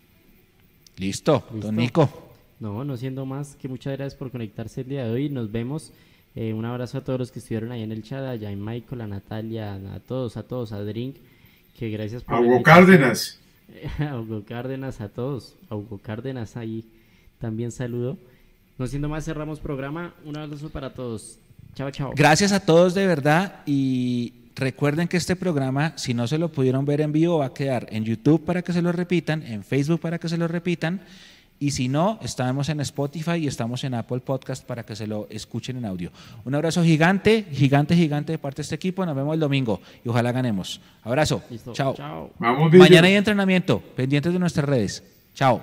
Listo, 0.99 1.45
Don 1.51 1.77
Nico. 1.77 2.09
No, 2.61 2.85
no 2.85 2.97
siendo 2.99 3.25
más 3.25 3.57
que 3.57 3.69
muchas 3.69 3.97
gracias 3.97 4.15
por 4.15 4.31
conectarse 4.31 4.83
el 4.83 4.89
día 4.89 5.05
de 5.05 5.11
hoy. 5.11 5.31
Nos 5.31 5.51
vemos 5.51 5.93
eh, 6.37 6.53
un 6.53 6.67
abrazo 6.67 6.99
a 6.99 7.01
todos 7.01 7.19
los 7.19 7.33
que 7.33 7.39
estuvieron 7.39 7.73
ahí 7.73 7.83
en 7.83 7.91
el 7.91 8.03
chat, 8.03 8.23
a 8.23 8.39
Jaime 8.39 8.73
Michael, 8.73 9.01
a 9.01 9.07
Natalia, 9.07 9.75
a 9.75 10.01
todos, 10.01 10.37
a 10.37 10.43
todos, 10.43 10.73
a 10.73 10.85
Drink, 10.85 11.17
que 11.79 11.89
gracias 11.89 12.23
por... 12.23 12.35
A 12.35 12.41
Hugo 12.41 12.63
Cárdenas. 12.63 13.41
A 13.99 14.19
Hugo 14.19 14.45
Cárdenas, 14.45 15.01
a 15.01 15.11
todos, 15.11 15.55
a 15.69 15.77
Hugo 15.77 15.99
Cárdenas 15.99 16.57
ahí 16.57 16.85
también 17.39 17.71
saludo. 17.71 18.19
No 18.79 18.87
siendo 18.89 19.09
más, 19.09 19.25
cerramos 19.25 19.61
programa. 19.61 20.13
Un 20.25 20.37
abrazo 20.37 20.71
para 20.71 20.93
todos. 20.93 21.39
Chao, 21.75 21.91
chao. 21.91 22.13
Gracias 22.15 22.53
a 22.53 22.61
todos 22.61 22.95
de 22.95 23.07
verdad 23.07 23.63
y 23.67 24.35
recuerden 24.55 25.09
que 25.09 25.17
este 25.17 25.37
programa, 25.37 25.93
si 25.97 26.15
no 26.15 26.27
se 26.27 26.39
lo 26.39 26.51
pudieron 26.51 26.85
ver 26.85 27.01
en 27.01 27.13
vivo, 27.13 27.39
va 27.39 27.47
a 27.47 27.55
quedar 27.55 27.87
en 27.91 28.05
YouTube 28.05 28.45
para 28.45 28.63
que 28.63 28.73
se 28.73 28.83
lo 28.83 28.93
repitan, 28.93 29.43
en 29.43 29.65
Facebook 29.65 30.01
para 30.01 30.19
que 30.19 30.29
se 30.29 30.37
lo 30.37 30.49
repitan 30.49 31.01
y 31.63 31.73
si 31.73 31.89
no, 31.89 32.19
estamos 32.23 32.71
en 32.71 32.81
Spotify 32.81 33.33
y 33.33 33.47
estamos 33.47 33.85
en 33.85 33.93
Apple 33.93 34.21
Podcast 34.21 34.65
para 34.65 34.83
que 34.83 34.97
se 34.97 35.07
lo 35.07 35.27
escuchen 35.29 35.77
en 35.77 35.85
audio. 35.85 36.11
Un 36.47 36.55
abrazo 36.55 36.83
gigante, 36.83 37.45
gigante, 37.53 37.95
gigante 37.95 38.33
de 38.33 38.39
parte 38.39 38.57
de 38.57 38.63
este 38.63 38.77
equipo. 38.77 39.05
Nos 39.05 39.15
vemos 39.15 39.35
el 39.35 39.41
domingo 39.41 39.79
y 40.03 40.09
ojalá 40.09 40.33
ganemos. 40.33 40.81
Abrazo. 41.03 41.43
Chao. 41.75 41.95
Chao. 41.95 42.31
Mañana 42.39 43.09
hay 43.09 43.15
entrenamiento. 43.15 43.79
Pendientes 43.95 44.33
de 44.33 44.39
nuestras 44.39 44.67
redes. 44.67 45.03
Chao. 45.35 45.63